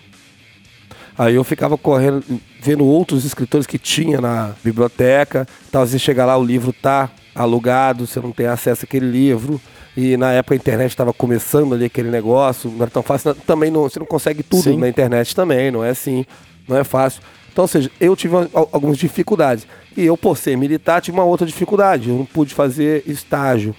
Aí 1.17 1.35
eu 1.35 1.43
ficava 1.43 1.77
correndo, 1.77 2.23
vendo 2.59 2.85
outros 2.85 3.25
escritores 3.25 3.67
que 3.67 3.77
tinha 3.77 4.19
na 4.19 4.53
biblioteca. 4.63 5.45
Tal, 5.71 5.85
vezes 5.85 6.01
chega 6.01 6.25
lá, 6.25 6.37
o 6.37 6.43
livro 6.43 6.73
tá 6.73 7.09
alugado, 7.35 8.07
você 8.07 8.19
não 8.19 8.31
tem 8.31 8.47
acesso 8.47 8.85
àquele 8.85 9.05
livro. 9.05 9.61
E 9.95 10.15
na 10.17 10.31
época 10.31 10.55
a 10.55 10.57
internet 10.57 10.89
estava 10.89 11.13
começando 11.13 11.75
ali 11.75 11.85
aquele 11.85 12.09
negócio, 12.09 12.71
não 12.71 12.81
era 12.81 12.89
tão 12.89 13.03
fácil. 13.03 13.35
Também 13.35 13.69
não, 13.69 13.83
você 13.83 13.99
não 13.99 14.05
consegue 14.05 14.41
tudo 14.41 14.63
Sim. 14.63 14.77
na 14.77 14.87
internet 14.87 15.35
também, 15.35 15.69
não 15.69 15.83
é 15.83 15.89
assim, 15.89 16.25
não 16.67 16.77
é 16.77 16.83
fácil. 16.83 17.21
Então, 17.51 17.63
ou 17.63 17.67
seja, 17.67 17.91
eu 17.99 18.15
tive 18.15 18.35
al- 18.35 18.69
algumas 18.71 18.97
dificuldades. 18.97 19.67
E 19.95 20.05
eu, 20.05 20.15
por 20.15 20.37
ser 20.37 20.55
militar, 20.57 21.01
tive 21.01 21.17
uma 21.17 21.25
outra 21.25 21.45
dificuldade. 21.45 22.09
Eu 22.09 22.17
não 22.17 22.25
pude 22.25 22.53
fazer 22.53 23.03
estágio. 23.05 23.75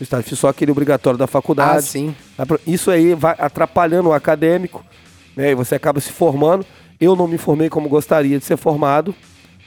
estágio. 0.00 0.28
Fiz 0.28 0.38
só 0.38 0.48
aquele 0.48 0.72
obrigatório 0.72 1.16
da 1.18 1.24
Ah, 1.26 1.28
faculdade. 1.28 1.86
sim. 1.86 2.14
Isso 2.66 2.90
aí 2.90 3.14
vai 3.14 3.36
atrapalhando 3.38 4.08
o 4.08 4.12
acadêmico, 4.12 4.84
né? 5.36 5.52
E 5.52 5.54
você 5.54 5.76
acaba 5.76 6.00
se 6.00 6.10
formando. 6.10 6.66
Eu 7.00 7.14
não 7.14 7.28
me 7.28 7.38
formei 7.38 7.68
como 7.70 7.88
gostaria 7.88 8.38
de 8.38 8.44
ser 8.44 8.56
formado. 8.56 9.14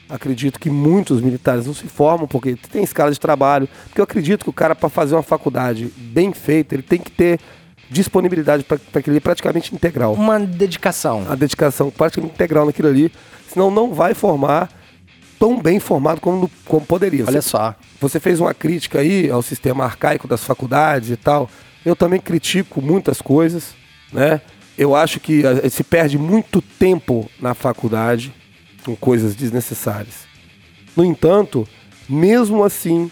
Acredito 0.08 0.60
que 0.60 0.68
muitos 0.70 1.20
militares 1.22 1.66
não 1.66 1.74
se 1.74 1.86
formam 1.88 2.28
porque 2.28 2.54
tem 2.70 2.84
escala 2.84 3.10
de 3.10 3.18
trabalho. 3.18 3.66
Porque 3.86 4.00
eu 4.00 4.04
acredito 4.04 4.44
que 4.44 4.50
o 4.50 4.52
cara, 4.52 4.74
para 4.74 4.88
fazer 4.90 5.14
uma 5.14 5.22
faculdade 5.22 5.90
bem 5.96 6.32
feita, 6.32 6.74
ele 6.74 6.82
tem 6.82 6.98
que 7.00 7.10
ter 7.10 7.40
disponibilidade 7.90 8.64
para 8.64 8.78
aquele 8.94 9.20
praticamente 9.20 9.74
integral. 9.74 10.14
Uma 10.14 10.38
dedicação. 10.40 11.24
A 11.28 11.34
dedicação 11.34 11.90
praticamente 11.90 12.34
integral 12.34 12.66
naquilo 12.66 12.88
ali. 12.88 13.12
Senão 13.48 13.70
não 13.70 13.92
vai 13.94 14.14
formar 14.14 14.68
tão 15.38 15.60
bem 15.60 15.78
formado 15.78 16.20
como, 16.20 16.50
como 16.64 16.84
poderia. 16.84 17.24
Olha 17.26 17.40
Você- 17.42 17.48
só. 17.50 17.74
você 18.00 18.18
fez 18.18 18.40
uma 18.40 18.54
crítica 18.54 19.00
aí 19.00 19.30
ao 19.30 19.42
sistema 19.42 19.84
arcaico 19.84 20.26
das 20.26 20.42
faculdades 20.42 21.10
e 21.10 21.16
tal. 21.16 21.48
Eu 21.84 21.94
também 21.94 22.20
critico 22.20 22.80
muitas 22.82 23.20
coisas, 23.22 23.74
né? 24.12 24.40
Eu 24.76 24.94
acho 24.94 25.20
que 25.20 25.42
eh, 25.46 25.68
se 25.70 25.84
perde 25.84 26.18
muito 26.18 26.60
tempo 26.60 27.30
na 27.40 27.54
faculdade 27.54 28.34
com 28.84 28.94
coisas 28.96 29.34
desnecessárias. 29.34 30.26
No 30.96 31.04
entanto, 31.04 31.66
mesmo 32.08 32.62
assim, 32.64 33.10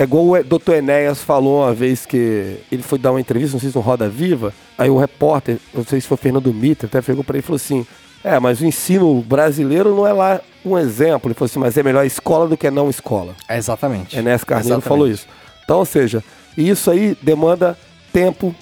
é 0.00 0.04
igual 0.04 0.24
o 0.30 0.42
Dr. 0.42 0.72
Enéas 0.76 1.20
falou 1.22 1.62
uma 1.62 1.74
vez 1.74 2.06
que 2.06 2.56
ele 2.72 2.82
foi 2.82 2.98
dar 2.98 3.10
uma 3.12 3.20
entrevista, 3.20 3.52
não 3.52 3.60
sei 3.60 3.68
se 3.68 3.76
no 3.76 3.82
Roda 3.82 4.08
Viva, 4.08 4.50
aí 4.78 4.88
o 4.88 4.96
repórter, 4.96 5.58
não 5.74 5.84
sei 5.84 6.00
se 6.00 6.06
foi 6.08 6.16
Fernando 6.16 6.52
Mitter, 6.54 6.88
até 6.88 7.02
pegou 7.02 7.22
para 7.22 7.36
ele 7.36 7.44
e 7.44 7.46
falou 7.46 7.56
assim: 7.56 7.86
É, 8.24 8.38
mas 8.40 8.62
o 8.62 8.64
ensino 8.64 9.20
brasileiro 9.20 9.94
não 9.94 10.06
é 10.06 10.12
lá 10.14 10.40
um 10.64 10.78
exemplo. 10.78 11.28
Ele 11.28 11.34
falou 11.34 11.46
assim: 11.46 11.58
Mas 11.58 11.76
é 11.76 11.82
melhor 11.82 12.06
escola 12.06 12.48
do 12.48 12.56
que 12.56 12.70
não 12.70 12.88
escola. 12.88 13.34
É 13.46 13.58
exatamente. 13.58 14.16
Enéas 14.16 14.42
Carneiro 14.42 14.78
Exatamente. 14.78 14.88
falou 14.88 15.06
isso. 15.06 15.26
Então, 15.64 15.78
ou 15.80 15.84
seja, 15.84 16.24
isso 16.56 16.90
aí 16.90 17.14
demanda 17.20 17.78
tempo, 18.10 18.54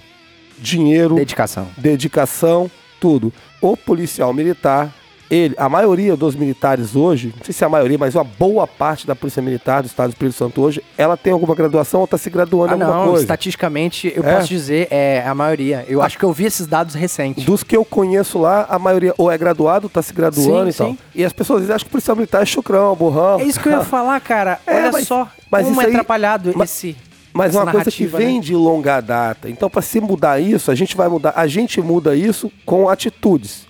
dinheiro, 0.59 1.15
Dedicação. 1.15 1.69
dedicação, 1.77 2.69
tudo. 3.01 3.33
O 3.61 3.77
policial 3.77 4.35
militar, 4.35 4.93
ele, 5.31 5.55
a 5.59 5.69
maioria 5.69 6.17
dos 6.17 6.35
militares 6.35 6.97
hoje, 6.97 7.35
não 7.37 7.45
sei 7.45 7.53
se 7.53 7.63
é 7.63 7.67
a 7.67 7.71
maioria, 7.71 7.99
mas 7.99 8.15
uma 8.15 8.25
boa 8.25 8.67
parte 8.67 9.07
da 9.07 9.15
Polícia 9.15 9.43
Militar 9.43 9.83
do 9.83 9.87
Estado 9.87 10.09
do 10.09 10.13
Espírito 10.13 10.37
Santo 10.37 10.61
hoje, 10.63 10.83
ela 10.97 11.17
tem 11.17 11.33
alguma 11.33 11.55
graduação 11.55 12.01
ou 12.01 12.05
está 12.05 12.17
se 12.17 12.31
graduando 12.31 12.73
Ah, 12.73 12.77
em 12.77 12.81
alguma 12.83 12.99
não, 13.01 13.07
coisa. 13.11 13.23
estatisticamente 13.25 14.13
eu 14.15 14.25
É? 14.25 14.35
posso 14.37 14.49
dizer, 14.49 14.89
é 14.91 15.23
a 15.27 15.35
maioria. 15.35 15.85
Eu 15.89 16.01
acho 16.03 16.19
que 16.19 16.25
eu 16.25 16.33
vi 16.33 16.45
esses 16.47 16.67
dados 16.67 16.95
recentes. 16.95 17.45
Dos 17.45 17.63
que 17.63 17.77
eu 17.77 17.85
conheço 17.85 18.39
lá, 18.39 18.67
a 18.69 18.79
maioria 18.79 19.15
ou 19.19 19.31
é 19.31 19.37
graduado, 19.37 19.87
está 19.87 20.01
se 20.03 20.13
graduando 20.13 20.71
Sim, 20.73 20.75
e 20.75 20.79
tal. 20.79 20.89
sim. 20.91 20.99
E 21.15 21.25
as 21.25 21.33
pessoas 21.33 21.61
dizem, 21.61 21.75
acham 21.75 21.85
que 21.87 21.91
policial 21.91 22.17
militar 22.17 22.43
é 22.43 22.47
chucrão, 22.47 22.95
burrão. 22.97 23.41
É 23.41 23.45
isso 23.45 23.61
que 23.61 23.69
eu 23.69 23.73
ia 23.73 23.81
falar, 23.85 24.19
cara. 24.21 24.59
É, 24.67 24.75
Olha 24.75 24.93
mas- 24.93 25.07
só 25.07 25.29
mas 25.51 25.67
como 25.67 25.81
é 25.81 25.85
aí- 25.87 25.91
atrapalhado 25.91 26.53
mas- 26.57 26.71
esse. 26.71 26.97
Mas 27.31 27.55
é 27.55 27.59
uma 27.59 27.71
coisa 27.71 27.91
que 27.91 28.03
narrativa, 28.05 28.19
vem 28.19 28.37
né? 28.37 28.41
de 28.41 28.55
longa 28.57 29.01
data. 29.01 29.49
Então, 29.49 29.71
para 29.71 29.83
se 29.83 30.01
mudar 30.01 30.41
isso, 30.41 30.71
a 30.73 30.75
gente 30.75 30.97
vai 30.97 31.09
mudar. 31.09 31.35
A 31.37 31.47
gente 31.47 31.81
muda 31.81 32.17
isso 32.17 32.51
com 32.65 32.89
atitudes. 32.89 33.68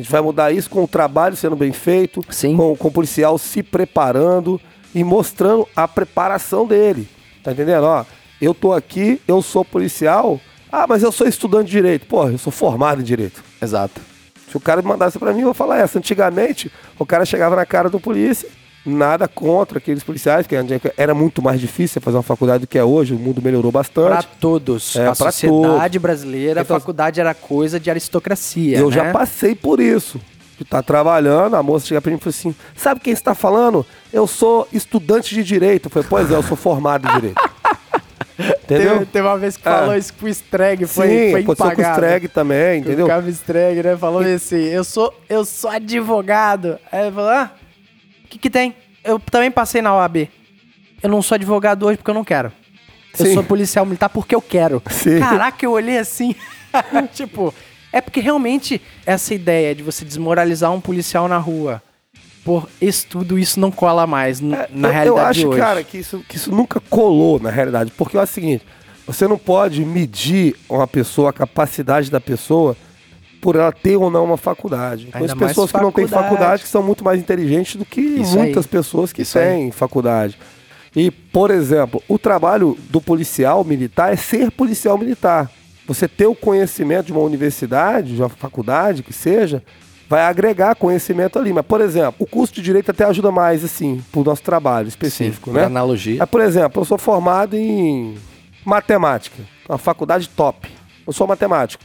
A 0.00 0.02
gente 0.02 0.12
vai 0.12 0.22
mudar 0.22 0.50
isso 0.50 0.70
com 0.70 0.82
o 0.82 0.88
trabalho 0.88 1.36
sendo 1.36 1.54
bem 1.54 1.72
feito, 1.72 2.24
Sim. 2.30 2.56
Com, 2.56 2.74
com 2.74 2.88
o 2.88 2.90
policial 2.90 3.36
se 3.36 3.62
preparando 3.62 4.58
e 4.94 5.04
mostrando 5.04 5.68
a 5.76 5.86
preparação 5.86 6.66
dele. 6.66 7.06
Tá 7.44 7.52
entendendo? 7.52 7.84
Ó, 7.84 8.06
eu 8.40 8.54
tô 8.54 8.72
aqui, 8.72 9.20
eu 9.28 9.42
sou 9.42 9.62
policial. 9.62 10.40
Ah, 10.72 10.86
mas 10.88 11.02
eu 11.02 11.12
sou 11.12 11.28
estudante 11.28 11.66
de 11.66 11.72
direito. 11.72 12.06
Porra, 12.06 12.30
eu 12.30 12.38
sou 12.38 12.50
formado 12.50 13.02
em 13.02 13.04
direito. 13.04 13.44
Exato. 13.60 14.00
Se 14.48 14.56
o 14.56 14.60
cara 14.60 14.80
mandasse 14.80 15.18
pra 15.18 15.34
mim, 15.34 15.40
eu 15.40 15.46
vou 15.46 15.54
falar 15.54 15.76
essa. 15.76 15.98
Antigamente, 15.98 16.72
o 16.98 17.04
cara 17.04 17.26
chegava 17.26 17.54
na 17.54 17.66
cara 17.66 17.90
do 17.90 18.00
polícia, 18.00 18.48
nada 18.84 19.28
contra 19.28 19.78
aqueles 19.78 20.02
policiais, 20.02 20.46
que 20.46 20.54
era 20.96 21.14
muito 21.14 21.42
mais 21.42 21.60
difícil 21.60 22.00
fazer 22.00 22.16
uma 22.16 22.22
faculdade 22.22 22.62
do 22.62 22.66
que 22.66 22.78
é 22.78 22.84
hoje, 22.84 23.14
o 23.14 23.18
mundo 23.18 23.42
melhorou 23.42 23.70
Pra 23.70 23.80
bastante. 23.80 24.28
todos. 24.40 24.96
É, 24.96 25.06
a 25.06 25.14
sociedade 25.14 25.98
brasileira, 25.98 26.62
Então- 26.62 26.76
a 26.76 26.80
faculdade 26.80 27.20
era 27.20 27.34
coisa 27.34 27.78
de 27.78 27.90
aristocracia. 27.90 28.78
Eu 28.78 28.88
né? 28.88 28.94
já 28.96 29.12
passei 29.12 29.54
por 29.54 29.80
isso. 29.80 30.20
De 30.56 30.64
estar 30.64 30.82
trabalhando, 30.82 31.56
a 31.56 31.62
moça 31.62 31.86
chega 31.86 32.02
pra 32.02 32.10
mim 32.10 32.18
e 32.18 32.20
fala 32.20 32.30
assim: 32.30 32.54
Sabe 32.76 33.00
quem 33.00 33.14
está 33.14 33.34
falando? 33.34 33.84
Eu 34.12 34.26
sou 34.26 34.68
estudante 34.72 35.34
de 35.34 35.42
direito. 35.42 35.86
Eu 35.86 35.90
falei, 35.90 36.06
pois 36.10 36.30
é, 36.30 36.34
eu 36.34 36.42
sou 36.42 36.54
formado 36.56 37.08
em 37.08 37.14
direito. 37.14 37.40
Entendeu? 38.64 38.92
Teve, 38.94 39.06
teve 39.06 39.26
uma 39.26 39.36
vez 39.38 39.56
que 39.56 39.68
É. 39.68 39.72
falou 39.72 39.94
isso 39.96 40.14
com 40.14 40.24
o 40.26 40.28
Streg, 40.28 40.86
foi, 40.86 41.08
Sim, 41.08 41.30
foi 41.32 41.42
com 41.44 41.52
o. 41.52 41.54
Streg 41.82 42.28
também, 42.28 42.80
entendeu? 42.80 43.04
O 43.04 43.08
Cabo 43.08 43.28
Streg, 43.28 43.82
né? 43.82 43.96
Falou 43.96 44.20
assim: 44.22 44.56
eu 44.64 44.82
sou, 44.84 45.12
eu 45.28 45.44
sou 45.44 45.70
advogado. 45.70 46.78
Aí 46.90 47.02
ele 47.06 47.12
falou: 47.12 47.30
ah, 47.30 47.50
o 47.54 47.59
que, 48.30 48.38
que 48.38 48.50
tem? 48.50 48.74
Eu 49.04 49.18
também 49.18 49.50
passei 49.50 49.82
na 49.82 49.94
OAB. 49.94 50.28
Eu 51.02 51.10
não 51.10 51.20
sou 51.22 51.34
advogado 51.34 51.84
hoje 51.86 51.98
porque 51.98 52.10
eu 52.10 52.14
não 52.14 52.24
quero. 52.24 52.52
Eu 53.18 53.26
Sim. 53.26 53.34
sou 53.34 53.42
policial 53.42 53.84
militar 53.84 54.08
porque 54.08 54.34
eu 54.34 54.40
quero. 54.42 54.82
Sim. 54.90 55.18
Caraca, 55.18 55.64
eu 55.64 55.72
olhei 55.72 55.98
assim. 55.98 56.34
tipo, 57.12 57.52
é 57.92 58.00
porque 58.00 58.20
realmente 58.20 58.80
essa 59.04 59.34
ideia 59.34 59.74
de 59.74 59.82
você 59.82 60.04
desmoralizar 60.04 60.72
um 60.72 60.80
policial 60.80 61.26
na 61.26 61.38
rua 61.38 61.82
por 62.44 62.68
isso 62.80 63.06
tudo, 63.08 63.38
isso 63.38 63.60
não 63.60 63.70
cola 63.70 64.06
mais 64.06 64.40
É, 64.40 64.68
na 64.72 64.88
eu, 64.88 64.92
realidade 64.92 65.06
eu 65.08 65.18
acho, 65.18 65.40
de 65.40 65.46
hoje. 65.46 65.58
cara, 65.58 65.84
que 65.84 65.98
isso, 65.98 66.24
que 66.28 66.36
isso 66.36 66.50
nunca 66.50 66.80
colou 66.80 67.38
na 67.38 67.50
realidade. 67.50 67.92
Porque 67.96 68.16
é 68.16 68.22
o 68.22 68.26
seguinte: 68.26 68.64
você 69.06 69.28
não 69.28 69.36
pode 69.36 69.84
medir 69.84 70.56
uma 70.68 70.86
pessoa, 70.86 71.30
a 71.30 71.32
capacidade 71.32 72.10
da 72.10 72.20
pessoa, 72.20 72.76
por 73.40 73.56
ela 73.56 73.72
ter 73.72 73.96
ou 73.96 74.10
não 74.10 74.24
uma 74.24 74.36
faculdade. 74.36 75.08
Ainda 75.12 75.34
mais 75.34 75.48
pessoas 75.48 75.72
que 75.72 75.80
não 75.80 75.90
têm 75.92 76.06
faculdade. 76.06 76.62
que 76.62 76.68
são 76.68 76.82
muito 76.82 77.02
mais 77.04 77.18
inteligentes 77.18 77.76
do 77.76 77.84
que 77.84 78.00
Isso 78.00 78.36
muitas 78.36 78.64
aí. 78.64 78.70
pessoas 78.70 79.12
que 79.12 79.22
Isso 79.22 79.38
aí. 79.38 79.44
têm 79.46 79.70
faculdade. 79.70 80.38
E, 80.94 81.10
por 81.10 81.50
exemplo, 81.50 82.02
o 82.08 82.18
trabalho 82.18 82.76
do 82.90 83.00
policial 83.00 83.64
militar 83.64 84.12
é 84.12 84.16
ser 84.16 84.50
policial 84.50 84.98
militar. 84.98 85.50
Você 85.86 86.06
ter 86.08 86.26
o 86.26 86.34
conhecimento 86.34 87.06
de 87.06 87.12
uma 87.12 87.20
universidade, 87.20 88.14
de 88.16 88.22
uma 88.22 88.28
faculdade, 88.28 89.02
que 89.02 89.12
seja, 89.12 89.62
vai 90.08 90.22
agregar 90.22 90.74
conhecimento 90.74 91.38
ali. 91.38 91.52
Mas, 91.52 91.64
por 91.64 91.80
exemplo, 91.80 92.14
o 92.18 92.26
curso 92.26 92.52
de 92.54 92.62
direito 92.62 92.90
até 92.90 93.04
ajuda 93.04 93.30
mais, 93.30 93.64
assim, 93.64 94.02
pro 94.10 94.24
nosso 94.24 94.42
trabalho 94.42 94.88
específico, 94.88 95.50
Sim, 95.50 95.56
né? 95.56 95.64
analogia. 95.64 96.16
Mas, 96.18 96.28
por 96.28 96.40
exemplo, 96.40 96.82
eu 96.82 96.84
sou 96.84 96.98
formado 96.98 97.56
em 97.56 98.16
matemática, 98.64 99.42
uma 99.68 99.78
faculdade 99.78 100.28
top. 100.28 100.68
Eu 101.06 101.12
sou 101.12 101.26
matemático. 101.26 101.84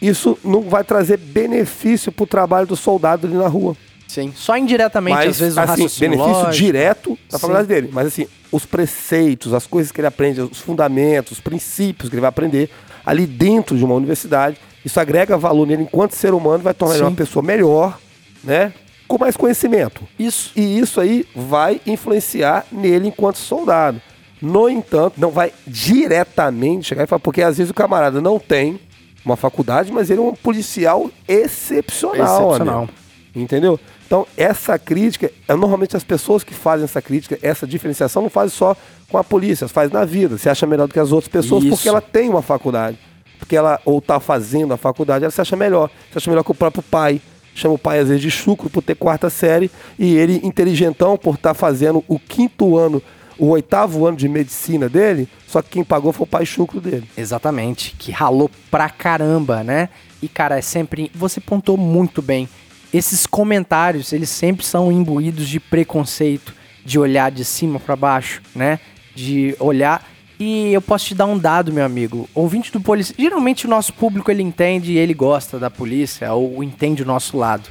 Isso 0.00 0.38
não 0.44 0.62
vai 0.62 0.84
trazer 0.84 1.16
benefício 1.16 2.12
pro 2.12 2.26
trabalho 2.26 2.66
do 2.66 2.76
soldado 2.76 3.26
ali 3.26 3.36
na 3.36 3.48
rua. 3.48 3.76
Sim. 4.06 4.32
Só 4.36 4.56
indiretamente, 4.56 5.16
Mas, 5.16 5.30
às 5.30 5.38
vezes, 5.40 5.56
o 5.56 5.60
assim, 5.60 5.70
raciocínio 5.70 6.10
benefício 6.10 6.42
lógico. 6.44 6.64
direto 6.64 7.18
da 7.30 7.38
Sim. 7.38 7.40
faculdade 7.40 7.68
dele. 7.68 7.90
Mas, 7.92 8.06
assim, 8.06 8.26
os 8.52 8.64
preceitos, 8.64 9.52
as 9.52 9.66
coisas 9.66 9.90
que 9.90 10.00
ele 10.00 10.06
aprende, 10.06 10.40
os 10.40 10.60
fundamentos, 10.60 11.32
os 11.32 11.40
princípios 11.40 12.08
que 12.08 12.14
ele 12.14 12.20
vai 12.20 12.28
aprender 12.28 12.70
ali 13.04 13.26
dentro 13.26 13.76
de 13.76 13.84
uma 13.84 13.94
universidade, 13.94 14.56
isso 14.84 15.00
agrega 15.00 15.36
valor 15.36 15.66
nele 15.66 15.82
enquanto 15.82 16.12
ser 16.12 16.32
humano, 16.32 16.62
vai 16.62 16.74
tornar 16.74 16.94
ele 16.94 17.04
uma 17.04 17.12
pessoa 17.12 17.42
melhor, 17.42 17.98
né? 18.44 18.72
Com 19.08 19.18
mais 19.18 19.36
conhecimento. 19.36 20.02
Isso. 20.18 20.52
E 20.54 20.78
isso 20.78 21.00
aí 21.00 21.26
vai 21.34 21.80
influenciar 21.86 22.66
nele 22.70 23.08
enquanto 23.08 23.36
soldado. 23.38 24.00
No 24.40 24.68
entanto, 24.68 25.14
não 25.18 25.30
vai 25.30 25.52
diretamente 25.66 26.86
chegar 26.86 27.04
e 27.04 27.06
falar, 27.06 27.20
porque 27.20 27.42
às 27.42 27.56
vezes 27.56 27.70
o 27.70 27.74
camarada 27.74 28.20
não 28.20 28.38
tem 28.38 28.78
uma 29.24 29.36
faculdade, 29.36 29.90
mas 29.90 30.10
ele 30.10 30.20
é 30.20 30.22
um 30.22 30.34
policial 30.34 31.10
excepcional, 31.26 32.52
Excepcional. 32.52 32.78
amigo. 32.78 32.92
Entendeu? 33.34 33.80
Então, 34.06 34.26
essa 34.36 34.78
crítica, 34.78 35.30
é, 35.48 35.54
normalmente 35.54 35.96
as 35.96 36.04
pessoas 36.04 36.44
que 36.44 36.54
fazem 36.54 36.84
essa 36.84 37.02
crítica, 37.02 37.38
essa 37.42 37.66
diferenciação, 37.66 38.22
não 38.22 38.30
fazem 38.30 38.56
só 38.56 38.76
com 39.08 39.18
a 39.18 39.24
polícia, 39.24 39.66
faz 39.66 39.90
na 39.90 40.04
vida. 40.04 40.38
Você 40.38 40.48
acha 40.48 40.66
melhor 40.66 40.86
do 40.86 40.92
que 40.94 41.00
as 41.00 41.10
outras 41.10 41.28
pessoas 41.28 41.64
Isso. 41.64 41.74
porque 41.74 41.88
ela 41.88 42.00
tem 42.00 42.28
uma 42.28 42.42
faculdade. 42.42 42.98
Porque 43.38 43.56
ela, 43.56 43.80
ou 43.84 44.00
tá 44.00 44.20
fazendo 44.20 44.72
a 44.72 44.76
faculdade, 44.76 45.24
ela 45.24 45.32
se 45.32 45.40
acha 45.40 45.56
melhor. 45.56 45.90
Se 46.12 46.18
acha 46.18 46.30
melhor 46.30 46.44
que 46.44 46.50
o 46.50 46.54
próprio 46.54 46.82
pai. 46.82 47.20
Chama 47.56 47.74
o 47.74 47.78
pai, 47.78 48.00
às 48.00 48.08
vezes, 48.08 48.20
de 48.20 48.30
chucro 48.30 48.68
por 48.68 48.82
ter 48.82 48.96
quarta 48.96 49.30
série. 49.30 49.70
E 49.98 50.16
ele, 50.16 50.40
inteligentão, 50.42 51.16
por 51.16 51.36
estar 51.36 51.54
fazendo 51.54 52.04
o 52.08 52.18
quinto 52.18 52.76
ano, 52.76 53.02
o 53.38 53.48
oitavo 53.48 54.06
ano 54.06 54.16
de 54.16 54.28
medicina 54.28 54.88
dele. 54.88 55.28
Só 55.46 55.62
que 55.62 55.70
quem 55.70 55.84
pagou 55.84 56.12
foi 56.12 56.24
o 56.24 56.28
pai 56.28 56.46
chucro 56.46 56.80
dele. 56.80 57.08
Exatamente, 57.16 57.94
que 57.98 58.10
ralou 58.10 58.50
pra 58.70 58.88
caramba, 58.88 59.62
né? 59.62 59.88
E 60.22 60.28
cara, 60.28 60.58
é 60.58 60.62
sempre. 60.62 61.10
Você 61.14 61.40
pontou 61.40 61.76
muito 61.76 62.22
bem. 62.22 62.48
Esses 62.92 63.26
comentários, 63.26 64.12
eles 64.12 64.30
sempre 64.30 64.64
são 64.64 64.92
imbuídos 64.92 65.48
de 65.48 65.58
preconceito, 65.58 66.54
de 66.84 66.98
olhar 66.98 67.30
de 67.30 67.44
cima 67.44 67.80
pra 67.80 67.96
baixo, 67.96 68.40
né? 68.54 68.78
De 69.14 69.56
olhar. 69.58 70.08
E 70.38 70.72
eu 70.72 70.82
posso 70.82 71.06
te 71.06 71.14
dar 71.14 71.26
um 71.26 71.38
dado, 71.38 71.72
meu 71.72 71.84
amigo. 71.84 72.28
Ouvinte 72.34 72.72
do 72.72 72.80
polícia. 72.80 73.14
Geralmente 73.18 73.66
o 73.66 73.70
nosso 73.70 73.92
público 73.92 74.30
ele 74.30 74.42
entende 74.42 74.92
e 74.92 74.98
ele 74.98 75.14
gosta 75.14 75.58
da 75.58 75.70
polícia 75.70 76.32
ou 76.32 76.62
entende 76.62 77.02
o 77.02 77.06
nosso 77.06 77.36
lado. 77.36 77.68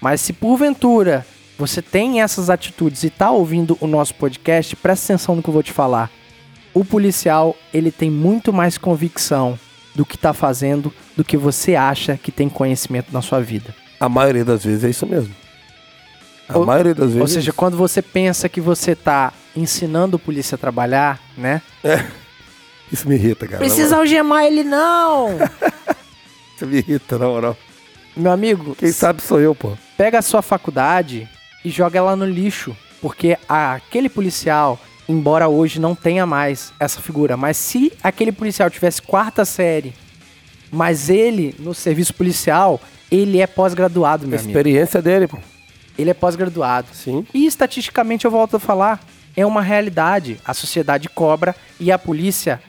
Mas 0.00 0.20
se 0.20 0.32
porventura 0.32 1.24
você 1.58 1.80
tem 1.82 2.22
essas 2.22 2.50
atitudes 2.50 3.04
e 3.04 3.10
tá 3.10 3.30
ouvindo 3.30 3.76
o 3.80 3.86
nosso 3.86 4.14
podcast, 4.14 4.74
presta 4.76 5.12
atenção 5.12 5.36
no 5.36 5.42
que 5.42 5.48
eu 5.48 5.54
vou 5.54 5.62
te 5.62 5.72
falar 5.72 6.10
o 6.74 6.84
policial 6.84 7.56
ele 7.72 7.90
tem 7.90 8.10
muito 8.10 8.52
mais 8.52 8.78
convicção 8.78 9.58
do 9.94 10.06
que 10.06 10.16
tá 10.16 10.32
fazendo 10.32 10.92
do 11.16 11.22
que 11.22 11.36
você 11.36 11.74
acha 11.74 12.16
que 12.16 12.32
tem 12.32 12.48
conhecimento 12.48 13.12
na 13.12 13.20
sua 13.20 13.40
vida. 13.40 13.74
A 14.00 14.08
maioria 14.08 14.44
das 14.44 14.64
vezes 14.64 14.84
é 14.84 14.90
isso 14.90 15.06
mesmo. 15.06 15.34
A 16.48 16.58
Ou- 16.58 16.66
maioria 16.66 16.94
das 16.94 17.08
vezes. 17.12 17.20
Ou 17.20 17.24
é 17.24 17.28
seja, 17.28 17.50
isso. 17.50 17.56
quando 17.56 17.76
você 17.76 18.00
pensa 18.00 18.48
que 18.48 18.60
você 18.60 18.94
tá 18.96 19.32
ensinando 19.54 20.16
o 20.16 20.18
polícia 20.18 20.54
a 20.54 20.58
trabalhar, 20.58 21.20
né? 21.36 21.60
É. 21.84 22.04
Isso 22.90 23.08
me 23.08 23.14
irrita, 23.14 23.46
cara. 23.46 23.58
Precisa 23.58 23.96
algemar 23.96 24.44
ele, 24.44 24.64
não! 24.64 25.38
Isso 26.56 26.66
me 26.66 26.78
irrita, 26.78 27.18
na 27.18 27.26
moral. 27.26 27.56
Meu 28.16 28.30
amigo, 28.32 28.74
Quem 28.74 28.92
sabe 28.92 29.22
sou 29.22 29.40
eu, 29.40 29.54
pô. 29.54 29.72
pega 29.96 30.18
a 30.18 30.22
sua 30.22 30.42
faculdade 30.42 31.28
e 31.64 31.70
joga 31.70 31.98
ela 31.98 32.16
no 32.16 32.24
lixo. 32.24 32.76
Porque 33.00 33.36
aquele 33.48 34.08
policial, 34.08 34.78
embora 35.08 35.48
hoje 35.48 35.80
não 35.80 35.94
tenha 35.94 36.24
mais 36.24 36.72
essa 36.78 37.00
figura, 37.00 37.36
mas 37.36 37.56
se 37.56 37.92
aquele 38.02 38.30
policial 38.30 38.70
tivesse 38.70 39.02
quarta 39.02 39.44
série, 39.44 39.92
mas 40.70 41.10
ele, 41.10 41.54
no 41.58 41.74
serviço 41.74 42.14
policial, 42.14 42.80
ele 43.10 43.40
é 43.40 43.46
pós-graduado, 43.46 44.26
meu 44.26 44.38
amigo. 44.38 44.50
experiência 44.50 45.02
dele, 45.02 45.26
pô. 45.26 45.38
Ele 45.98 46.10
é 46.10 46.14
pós-graduado. 46.14 46.88
Sim. 46.94 47.26
E 47.34 47.44
estatisticamente, 47.44 48.24
eu 48.24 48.30
volto 48.30 48.56
a 48.56 48.60
falar, 48.60 49.00
é 49.36 49.44
uma 49.44 49.60
realidade. 49.60 50.40
A 50.44 50.54
sociedade 50.54 51.08
cobra 51.08 51.54
e 51.78 51.92
a 51.92 51.98
polícia, 51.98 52.62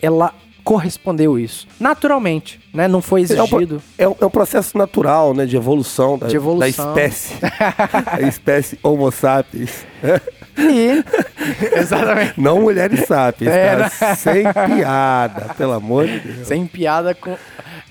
ela 0.00 0.34
correspondeu 0.60 1.38
isso. 1.38 1.66
Naturalmente, 1.78 2.60
né? 2.72 2.86
Não 2.88 3.00
foi 3.02 3.20
É 3.20 3.24
exigido. 3.24 3.82
é 3.98 4.08
um- 4.08 4.14
é 4.20 4.26
um 4.26 4.30
processo 4.30 4.76
natural, 4.78 5.34
né? 5.34 5.46
De 5.46 5.56
evolução 5.56 6.18
da, 6.18 6.26
De 6.26 6.36
evolução. 6.36 6.94
da 6.94 7.04
espécie. 7.06 7.34
a 8.06 8.20
espécie 8.22 8.78
Homo 8.82 9.10
sapiens. 9.10 9.84
E... 10.58 11.04
Exatamente. 11.78 12.34
Não 12.40 12.60
mulheres 12.62 13.06
sapiens, 13.06 13.50
É. 13.50 13.88
Sem 14.16 14.44
piada, 14.52 15.54
pelo 15.54 15.72
amor 15.72 16.06
de 16.06 16.20
Deus. 16.20 16.46
Sem 16.48 16.66
piada 16.66 17.14
com... 17.14 17.36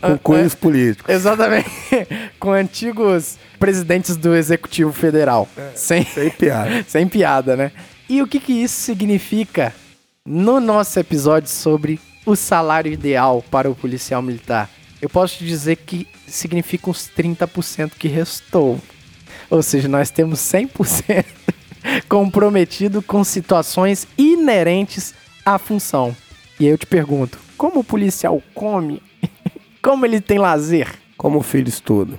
Com 0.01 0.17
cunhos 0.20 0.55
políticos. 0.55 1.13
Exatamente. 1.13 1.70
com 2.39 2.51
antigos 2.53 3.38
presidentes 3.59 4.15
do 4.15 4.34
Executivo 4.34 4.93
Federal. 4.93 5.45
Sem... 5.76 6.05
Sem 6.05 6.30
piada. 6.30 6.86
Sem 6.88 7.07
piada, 7.07 7.57
né? 7.57 7.72
E 8.07 8.22
o 8.22 8.28
que, 8.28 8.39
que 8.39 8.53
isso 8.53 8.76
significa 8.82 9.74
no 10.26 10.59
nosso 10.61 10.97
episódio 10.99 11.49
sobre 11.49 11.99
o 12.26 12.36
salário 12.36 12.91
ideal 12.91 13.43
para 13.49 13.70
o 13.70 13.76
policial 13.76 14.22
militar? 14.22 14.70
Eu 15.01 15.09
posso 15.09 15.38
te 15.38 15.45
dizer 15.45 15.78
que 15.78 16.07
significa 16.28 16.89
uns 16.89 17.09
30% 17.09 17.91
que 17.97 18.07
restou. 18.07 18.80
Ou 19.49 19.63
seja, 19.63 19.88
nós 19.88 20.11
temos 20.11 20.39
100% 20.39 21.26
comprometido 22.07 23.01
com 23.01 23.24
situações 23.24 24.07
inerentes 24.17 25.13
à 25.45 25.57
função. 25.57 26.15
E 26.59 26.65
aí 26.65 26.72
eu 26.72 26.78
te 26.78 26.86
pergunto, 26.86 27.39
como 27.57 27.80
o 27.80 27.84
policial 27.84 28.41
come? 28.53 29.01
como 29.82 30.05
ele 30.05 30.20
tem 30.20 30.38
lazer? 30.38 30.88
Como 31.17 31.39
o 31.39 31.43
filho 31.43 31.70
estuda. 31.70 32.17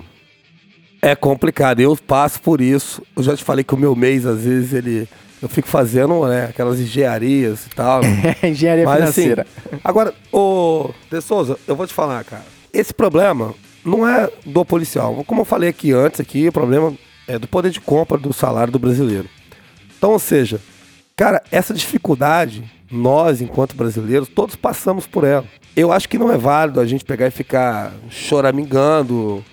É 1.01 1.15
complicado, 1.15 1.79
eu 1.79 1.97
passo 1.97 2.39
por 2.41 2.61
isso. 2.61 3.01
Eu 3.15 3.23
já 3.23 3.35
te 3.35 3.43
falei 3.43 3.63
que 3.63 3.73
o 3.73 3.77
meu 3.77 3.95
mês, 3.95 4.25
às 4.25 4.41
vezes, 4.41 4.73
ele. 4.73 5.09
Eu 5.41 5.49
fico 5.49 5.67
fazendo 5.67 6.27
né, 6.27 6.45
aquelas 6.45 6.79
engenharias 6.79 7.65
e 7.65 7.69
tal. 7.69 8.01
Engenharia 8.43 8.85
Mas 8.85 8.99
financeira. 8.99 9.47
assim, 9.65 9.79
agora, 9.83 10.13
ô 10.31 10.91
De 11.09 11.19
Souza, 11.19 11.57
eu 11.67 11.75
vou 11.75 11.87
te 11.87 11.93
falar, 11.93 12.23
cara. 12.23 12.45
Esse 12.71 12.93
problema 12.93 13.53
não 13.83 14.07
é 14.07 14.29
do 14.45 14.63
policial. 14.63 15.23
Como 15.25 15.41
eu 15.41 15.45
falei 15.45 15.69
aqui 15.69 15.91
antes, 15.91 16.19
aqui, 16.19 16.47
o 16.47 16.51
problema 16.51 16.93
é 17.27 17.39
do 17.39 17.47
poder 17.47 17.71
de 17.71 17.81
compra 17.81 18.17
do 18.17 18.31
salário 18.31 18.71
do 18.71 18.79
brasileiro. 18.79 19.27
Então, 19.97 20.11
ou 20.11 20.19
seja, 20.19 20.59
cara, 21.15 21.41
essa 21.51 21.73
dificuldade, 21.73 22.63
nós, 22.91 23.41
enquanto 23.41 23.75
brasileiros, 23.75 24.29
todos 24.29 24.55
passamos 24.55 25.07
por 25.07 25.23
ela. 25.23 25.45
Eu 25.75 25.91
acho 25.91 26.07
que 26.07 26.17
não 26.17 26.31
é 26.31 26.37
válido 26.37 26.79
a 26.79 26.85
gente 26.85 27.05
pegar 27.05 27.27
e 27.27 27.31
ficar 27.31 27.93
choramingando 28.09 29.43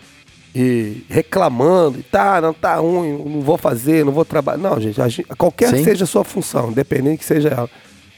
e 0.61 1.04
reclamando, 1.09 2.00
e 2.00 2.02
tá, 2.02 2.40
não 2.40 2.52
tá 2.52 2.74
ruim, 2.74 3.12
não 3.12 3.40
vou 3.40 3.56
fazer, 3.56 4.04
não 4.04 4.11
vou 4.11 4.24
trabalhar. 4.24 4.59
Não, 4.59 4.80
gente, 4.80 5.00
gente- 5.09 5.22
qualquer 5.36 5.70
Sim. 5.70 5.84
seja 5.84 6.02
a 6.02 6.06
sua 6.06 6.24
função, 6.24 6.72
independente 6.72 7.18
que 7.18 7.24
seja 7.24 7.48
ela. 7.50 7.70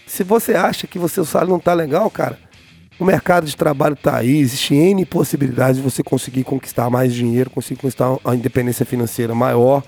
Se 0.07 0.25
você 0.25 0.55
acha 0.55 0.87
que 0.87 0.99
o 0.99 1.07
seu 1.07 1.27
salário 1.27 1.53
não 1.53 1.61
tá 1.61 1.75
legal, 1.75 2.11
cara, 2.11 2.39
o 2.99 3.05
mercado 3.05 3.47
de 3.47 3.55
trabalho 3.55 3.95
tá 3.95 4.17
aí, 4.17 4.39
existe 4.39 4.75
N 4.75 5.05
possibilidades 5.05 5.77
de 5.77 5.83
você 5.83 6.03
conseguir 6.03 6.45
conquistar 6.45 6.89
mais 6.89 7.13
dinheiro, 7.13 7.51
conseguir 7.51 7.79
conquistar 7.79 8.17
uma 8.25 8.35
independência 8.35 8.87
financeira 8.87 9.35
maior, 9.35 9.83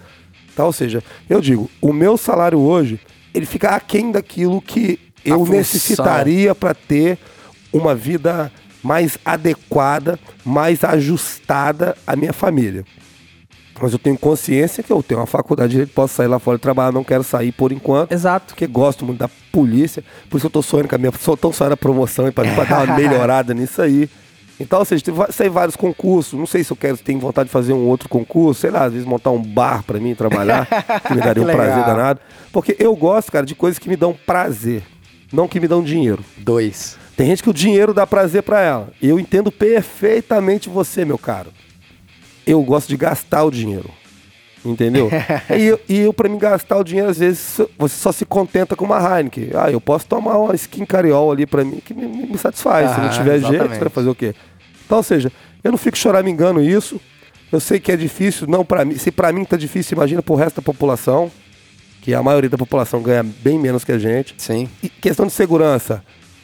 tá? 0.55 0.67
Ou 0.67 0.73
seja, 0.75 1.03
eu 1.31 1.41
digo, 1.41 1.71
o 1.81 1.91
meu 1.91 2.19
salário 2.19 2.59
hoje, 2.59 3.01
ele 3.33 3.47
fica 3.47 3.71
aquém 3.71 4.13
daquilo 4.13 4.61
que 4.61 4.99
eu 5.25 5.47
necessitaria 5.47 6.55
para 6.55 6.75
ter 6.75 7.19
uma 7.73 7.95
vida 7.95 8.53
mais 8.83 9.19
adequada, 9.25 10.19
mais 10.45 10.83
ajustada 10.85 11.97
à 12.07 12.17
minha 12.17 12.33
família. 12.33 12.85
Mas 13.81 13.93
eu 13.93 13.99
tenho 13.99 14.17
consciência 14.17 14.83
que 14.83 14.93
eu 14.93 15.03
tenho 15.03 15.21
uma 15.21 15.27
faculdade 15.27 15.71
de 15.71 15.73
direito, 15.77 15.93
posso 15.93 16.15
sair 16.15 16.29
lá 16.29 16.39
fora 16.39 16.57
e 16.57 16.61
trabalhar, 16.61 16.93
não 16.93 17.03
quero 17.03 17.25
sair 17.25 17.51
por 17.51 17.73
enquanto. 17.73 18.13
Exato. 18.13 18.47
Porque 18.49 18.67
gosto 18.67 19.05
muito 19.05 19.19
da 19.19 19.29
polícia, 19.51 20.05
por 20.31 20.37
isso 20.37 20.47
eu 20.47 20.51
tô 20.51 20.63
sonhando 20.63 20.89
com 20.89 20.95
a 20.95 20.99
minha. 20.99 21.13
Só 21.19 21.35
tão 21.35 21.53
sonhando 21.53 21.73
a 21.73 21.77
promoção 21.77 22.29
e 22.29 22.31
pra 22.31 22.45
dar 22.45 22.85
uma 22.85 22.95
melhorada 22.97 23.53
nisso 23.53 23.83
aí. 23.83 24.09
Então, 24.61 24.79
ou 24.79 24.85
seja, 24.85 25.03
sei 25.31 25.49
vários 25.49 25.75
concursos. 25.75 26.39
Não 26.39 26.47
sei 26.47 26.63
se 26.63 26.71
eu 26.71 26.77
quero, 26.77 26.97
se 26.97 27.03
tenho 27.03 27.19
vontade 27.19 27.49
de 27.49 27.53
fazer 27.53 27.73
um 27.73 27.89
outro 27.89 28.09
concurso, 28.09 28.61
sei 28.61 28.71
lá, 28.71 28.85
às 28.85 28.93
vezes 28.93 29.07
montar 29.07 29.31
um 29.31 29.43
bar 29.43 29.83
pra 29.83 29.99
mim 29.99 30.15
trabalhar, 30.15 30.69
que 31.05 31.15
me 31.15 31.21
daria 31.21 31.43
um 31.43 31.47
legal. 31.47 31.65
prazer 31.65 31.85
danado. 31.85 32.21
Porque 32.53 32.77
eu 32.79 32.95
gosto, 32.95 33.33
cara, 33.33 33.45
de 33.45 33.57
coisas 33.57 33.81
que 33.81 33.89
me 33.89 33.97
dão 33.97 34.17
prazer, 34.27 34.85
não 35.33 35.49
que 35.49 35.59
me 35.59 35.67
dão 35.67 35.83
dinheiro. 35.83 36.25
Dois. 36.39 37.02
Tem 37.17 37.27
gente 37.27 37.43
que 37.43 37.51
o 37.51 37.55
dinheiro 37.55 37.93
dá 37.93 38.07
prazer 38.07 38.43
pra 38.43 38.61
ela. 38.61 38.89
Eu 39.01 39.19
entendo 39.21 39.51
perfeitamente 39.53 40.69
você, 40.69 41.05
meu 41.05 41.19
caro. 41.19 41.51
Eu 42.47 42.63
gosto 42.63 42.89
de 42.89 42.97
gastar 42.97 43.45
o 43.45 43.51
dinheiro. 43.51 43.91
Entendeu? 44.65 45.11
e, 45.57 45.63
eu, 45.65 45.81
e 45.89 45.99
eu, 45.99 46.13
pra 46.13 46.29
mim, 46.29 46.39
gastar 46.39 46.79
o 46.79 46.85
dinheiro, 46.85 47.11
às 47.11 47.19
vezes, 47.19 47.61
você 47.77 47.97
só 47.97 48.13
se 48.13 48.25
contenta 48.25 48.77
com 48.77 48.85
uma 48.85 48.99
Heineken. 49.19 49.51
Ah, 49.55 49.71
eu 49.71 49.81
posso 49.81 50.07
tomar 50.07 50.39
uma 50.39 50.55
skin 50.55 50.85
cariol 50.87 51.33
ali 51.33 51.47
pra 51.47 51.65
mim, 51.65 51.81
que 51.85 51.93
me, 51.93 52.07
me 52.07 52.39
satisfaz. 52.39 52.91
Se 52.93 53.01
não 53.01 53.07
Ah, 53.07 53.11
tiver 53.11 53.39
jeito, 53.39 53.47
exatamente. 53.55 53.75
você 53.75 53.81
vai 53.81 53.89
fazer 53.91 54.09
o 54.09 54.15
quê? 54.15 54.35
Então, 54.87 54.99
ou 54.99 55.03
seja, 55.03 55.33
eu 55.65 55.71
não 55.73 55.79
fico 55.79 55.97
choramingando 55.99 56.61
isso. 56.63 57.01
Eu 57.51 57.61
sei 57.61 57.79
que 57.81 57.93
é 57.93 57.97
difícil, 57.97 58.47
não 58.47 58.65
pra 58.65 58.85
mim. 58.85 58.97
Se 58.97 59.11
pra 59.11 59.33
mim 59.33 59.45
tá 59.45 59.57
difícil, 59.57 59.97
imagina 59.97 60.23
pro 60.23 60.35
resto 60.37 60.57
da 60.57 60.63
população, 60.63 61.31
que 62.01 62.15
a 62.15 62.23
maioria 62.23 62.49
da 62.49 62.57
população 62.57 63.03
ganha 63.03 63.23
bem 63.23 63.59
menos 63.59 63.85
que 63.85 63.93
a 63.93 63.99
gente. 63.99 64.35
Sim. 64.39 64.69
E 64.83 64.89
questão 64.89 65.27
de 65.27 65.33
segurança. 65.33 66.03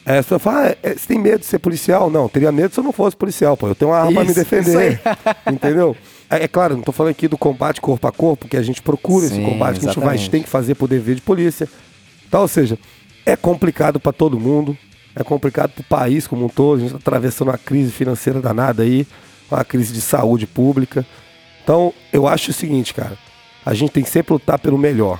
É, 0.09 0.17
a 0.17 0.23
pessoa 0.23 0.39
fala, 0.39 0.69
ah, 0.69 0.75
é, 0.81 0.95
você 0.95 1.07
tem 1.07 1.19
medo 1.19 1.41
de 1.41 1.45
ser 1.45 1.59
policial? 1.59 2.09
Não, 2.09 2.27
teria 2.27 2.51
medo 2.51 2.73
se 2.73 2.79
eu 2.79 2.83
não 2.83 2.91
fosse 2.91 3.15
policial, 3.15 3.55
pô. 3.55 3.67
Eu 3.67 3.75
tenho 3.75 3.91
uma 3.91 3.97
arma 3.99 4.11
pra 4.11 4.23
me 4.23 4.33
defender. 4.33 4.99
Entendeu? 5.45 5.95
É, 6.27 6.45
é 6.45 6.47
claro, 6.47 6.75
não 6.75 6.81
tô 6.81 6.91
falando 6.91 7.11
aqui 7.11 7.27
do 7.27 7.37
combate 7.37 7.79
corpo 7.79 8.07
a 8.07 8.11
corpo, 8.11 8.47
que 8.47 8.57
a 8.57 8.63
gente 8.63 8.81
procura 8.81 9.27
esse 9.27 9.35
Sim, 9.35 9.45
combate, 9.45 9.79
que 9.79 9.85
a 9.85 9.89
gente, 9.91 10.03
vai, 10.03 10.15
a 10.15 10.17
gente 10.17 10.31
tem 10.31 10.41
que 10.41 10.49
fazer 10.49 10.73
por 10.73 10.89
dever 10.89 11.13
de 11.13 11.21
polícia. 11.21 11.69
Então, 12.27 12.41
ou 12.41 12.47
seja, 12.47 12.75
é 13.23 13.35
complicado 13.35 13.99
pra 13.99 14.11
todo 14.11 14.39
mundo, 14.39 14.75
é 15.15 15.23
complicado 15.23 15.73
pro 15.73 15.83
país 15.83 16.25
como 16.25 16.45
um 16.45 16.49
todo. 16.49 16.79
A 16.79 16.81
gente 16.81 16.91
tá 16.93 16.97
atravessando 16.97 17.49
uma 17.49 17.57
crise 17.59 17.91
financeira 17.91 18.41
danada 18.41 18.81
aí, 18.81 19.05
uma 19.51 19.63
crise 19.63 19.93
de 19.93 20.01
saúde 20.01 20.47
pública. 20.47 21.05
Então, 21.63 21.93
eu 22.11 22.27
acho 22.27 22.49
o 22.49 22.53
seguinte, 22.53 22.95
cara. 22.95 23.15
A 23.63 23.75
gente 23.75 23.91
tem 23.91 24.03
que 24.03 24.09
sempre 24.09 24.33
lutar 24.33 24.57
pelo 24.57 24.75
melhor. 24.75 25.19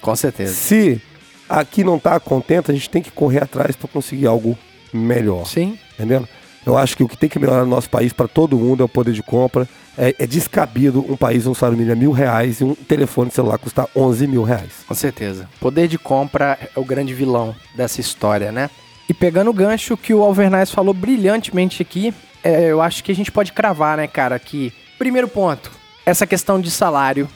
Com 0.00 0.14
certeza. 0.14 0.54
Se 0.54 1.02
aqui 1.48 1.82
não 1.82 1.98
tá 1.98 2.18
contente, 2.20 2.70
a 2.70 2.74
gente 2.74 2.90
tem 2.90 3.02
que 3.02 3.10
correr 3.10 3.42
atrás 3.42 3.74
para 3.76 3.88
conseguir 3.88 4.26
algo 4.26 4.56
melhor. 4.92 5.46
Sim. 5.46 5.78
Entendendo? 5.94 6.28
Eu 6.66 6.76
acho 6.76 6.96
que 6.96 7.02
o 7.02 7.08
que 7.08 7.16
tem 7.16 7.28
que 7.28 7.38
melhorar 7.38 7.64
no 7.64 7.70
nosso 7.70 7.88
país 7.88 8.12
para 8.12 8.28
todo 8.28 8.58
mundo 8.58 8.82
é 8.82 8.84
o 8.84 8.88
poder 8.88 9.14
de 9.14 9.22
compra. 9.22 9.66
É, 9.96 10.14
é 10.18 10.26
descabido 10.26 11.04
um 11.08 11.16
país 11.16 11.46
um 11.46 11.54
salário 11.54 11.78
mínimo 11.78 11.96
é 11.96 11.98
mil 11.98 12.12
reais 12.12 12.60
e 12.60 12.64
um 12.64 12.74
telefone 12.74 13.30
celular 13.30 13.58
custar 13.58 13.88
11 13.96 14.26
mil 14.26 14.42
reais. 14.42 14.84
Com 14.86 14.94
certeza. 14.94 15.48
Poder 15.60 15.88
de 15.88 15.98
compra 15.98 16.58
é 16.60 16.78
o 16.78 16.84
grande 16.84 17.14
vilão 17.14 17.56
dessa 17.74 18.00
história, 18.00 18.52
né? 18.52 18.70
E 19.08 19.14
pegando 19.14 19.50
o 19.50 19.54
gancho 19.54 19.96
que 19.96 20.12
o 20.12 20.22
Alvernaz 20.22 20.70
falou 20.70 20.92
brilhantemente 20.92 21.80
aqui, 21.80 22.12
é, 22.44 22.70
eu 22.70 22.82
acho 22.82 23.02
que 23.02 23.10
a 23.10 23.14
gente 23.14 23.32
pode 23.32 23.52
cravar, 23.52 23.96
né, 23.96 24.06
cara, 24.06 24.38
que... 24.38 24.72
Primeiro 24.98 25.28
ponto, 25.28 25.70
essa 26.04 26.26
questão 26.26 26.60
de 26.60 26.70
salário, 26.70 27.28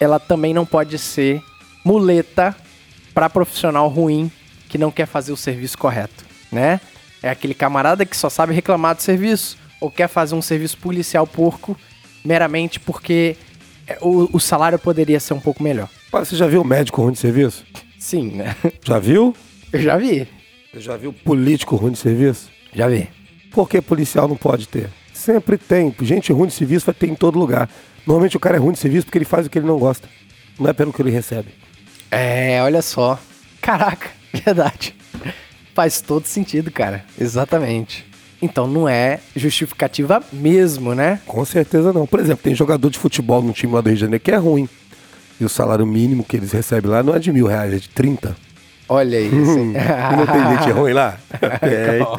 ela 0.00 0.18
também 0.18 0.52
não 0.52 0.66
pode 0.66 0.98
ser 0.98 1.40
muleta 1.84 2.56
para 3.14 3.28
profissional 3.30 3.88
ruim 3.88 4.30
que 4.68 4.78
não 4.78 4.90
quer 4.90 5.06
fazer 5.06 5.32
o 5.32 5.36
serviço 5.36 5.76
correto, 5.76 6.24
né? 6.50 6.80
É 7.22 7.28
aquele 7.28 7.54
camarada 7.54 8.06
que 8.06 8.16
só 8.16 8.30
sabe 8.30 8.54
reclamar 8.54 8.94
do 8.94 9.02
serviço 9.02 9.58
ou 9.80 9.90
quer 9.90 10.08
fazer 10.08 10.34
um 10.34 10.42
serviço 10.42 10.78
policial 10.78 11.26
porco 11.26 11.76
meramente 12.24 12.78
porque 12.80 13.36
é, 13.86 13.98
o, 14.00 14.28
o 14.32 14.40
salário 14.40 14.78
poderia 14.78 15.18
ser 15.20 15.34
um 15.34 15.40
pouco 15.40 15.62
melhor. 15.62 15.88
Pá, 16.10 16.24
Você 16.24 16.36
já 16.36 16.46
viu 16.46 16.62
médico 16.64 17.02
ruim 17.02 17.12
de 17.12 17.18
serviço? 17.18 17.64
Sim, 17.98 18.30
né? 18.30 18.56
Já 18.82 18.98
viu? 18.98 19.34
Eu 19.72 19.80
já 19.80 19.96
vi. 19.96 20.26
Você 20.72 20.80
já 20.80 20.96
viu 20.96 21.12
político 21.12 21.76
ruim 21.76 21.92
de 21.92 21.98
serviço? 21.98 22.48
Já 22.74 22.88
vi. 22.88 23.08
Por 23.52 23.68
que 23.68 23.80
policial 23.80 24.26
não 24.26 24.36
pode 24.36 24.66
ter? 24.66 24.88
Sempre 25.12 25.58
tem. 25.58 25.94
Gente 26.00 26.32
ruim 26.32 26.48
de 26.48 26.54
serviço 26.54 26.86
vai 26.86 26.94
ter 26.94 27.08
em 27.08 27.14
todo 27.14 27.38
lugar. 27.38 27.68
Normalmente 28.06 28.36
o 28.36 28.40
cara 28.40 28.56
é 28.56 28.58
ruim 28.58 28.72
de 28.72 28.78
serviço 28.78 29.06
porque 29.06 29.18
ele 29.18 29.24
faz 29.24 29.46
o 29.46 29.50
que 29.50 29.58
ele 29.58 29.66
não 29.66 29.78
gosta. 29.78 30.08
Não 30.58 30.68
é 30.70 30.72
pelo 30.72 30.92
que 30.92 31.02
ele 31.02 31.10
recebe. 31.10 31.48
É, 32.10 32.60
olha 32.62 32.82
só. 32.82 33.18
Caraca, 33.60 34.10
verdade. 34.44 34.94
Faz 35.74 36.00
todo 36.00 36.26
sentido, 36.26 36.70
cara. 36.70 37.04
Exatamente. 37.18 38.06
Então 38.42 38.66
não 38.66 38.88
é 38.88 39.20
justificativa 39.36 40.22
mesmo, 40.32 40.94
né? 40.94 41.20
Com 41.26 41.44
certeza 41.44 41.92
não. 41.92 42.06
Por 42.06 42.20
exemplo, 42.20 42.42
tem 42.42 42.54
jogador 42.54 42.90
de 42.90 42.98
futebol 42.98 43.42
no 43.42 43.52
time 43.52 43.74
lá 43.74 43.80
do 43.80 43.88
Rio 43.88 43.96
de 43.96 44.00
Janeiro 44.00 44.24
que 44.24 44.30
é 44.30 44.36
ruim. 44.36 44.68
E 45.38 45.44
o 45.44 45.48
salário 45.48 45.86
mínimo 45.86 46.24
que 46.24 46.36
eles 46.36 46.52
recebem 46.52 46.90
lá 46.90 47.02
não 47.02 47.14
é 47.14 47.18
de 47.18 47.32
mil 47.32 47.46
reais, 47.46 47.72
é 47.72 47.78
de 47.78 47.88
30. 47.88 48.36
Olha? 48.92 49.20
E 49.22 49.30
não 49.30 50.26
tem 50.26 50.58
gente 50.58 50.70
ruim 50.72 50.92
lá? 50.92 51.16
Com 51.30 52.16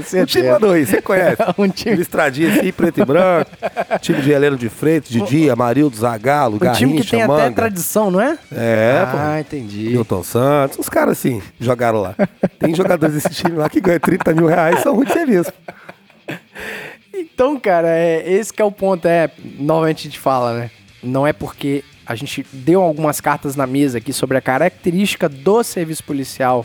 tem. 0.10 0.22
O 0.22 0.26
time 0.26 0.48
mandou 0.50 0.72
aí, 0.72 0.86
você 0.86 1.02
conhece. 1.02 1.36
Um 1.58 1.68
time- 1.68 1.96
Listradinha 1.96 2.48
assim, 2.54 2.72
preto 2.72 3.00
e 3.02 3.04
branco. 3.04 3.50
time 4.00 4.22
de 4.22 4.32
Heleno 4.32 4.56
de 4.56 4.70
Freitas, 4.70 5.10
Didi, 5.10 5.50
Amarildo, 5.50 5.94
Zagalo, 5.96 6.56
Um 6.56 6.58
time 6.58 6.70
que 6.72 6.76
Garrincha, 6.96 7.10
tem 7.10 7.22
até 7.22 7.32
Manga. 7.32 7.52
tradição, 7.54 8.10
não 8.10 8.20
é? 8.20 8.38
É, 8.50 9.04
pô. 9.10 9.16
Ah, 9.20 9.40
entendi. 9.40 9.90
Milton 9.90 10.22
Santos, 10.22 10.78
uns 10.78 10.88
caras 10.88 11.18
assim, 11.18 11.42
jogaram 11.60 12.00
lá. 12.00 12.14
Tem 12.58 12.74
jogadores 12.74 13.14
desse 13.14 13.28
time 13.34 13.56
lá 13.58 13.68
que 13.68 13.80
ganham 13.80 14.00
30 14.00 14.32
mil 14.32 14.46
reais, 14.46 14.80
são 14.80 14.94
muito 14.94 15.12
felizes. 15.12 15.52
Então, 17.12 17.58
cara, 17.60 17.88
é, 17.88 18.24
esse 18.32 18.52
que 18.52 18.62
é 18.62 18.64
o 18.64 18.72
ponto. 18.72 19.06
É, 19.06 19.30
novamente 19.58 20.00
a 20.00 20.02
gente 20.10 20.18
fala, 20.18 20.58
né? 20.58 20.70
Não 21.02 21.26
é 21.26 21.32
porque 21.32 21.84
a 22.06 22.14
gente 22.14 22.44
deu 22.52 22.80
algumas 22.82 23.20
cartas 23.20 23.56
na 23.56 23.66
mesa 23.66 23.98
aqui 23.98 24.12
sobre 24.12 24.36
a 24.36 24.40
característica 24.40 25.28
do 25.28 25.62
serviço 25.62 26.04
policial 26.04 26.64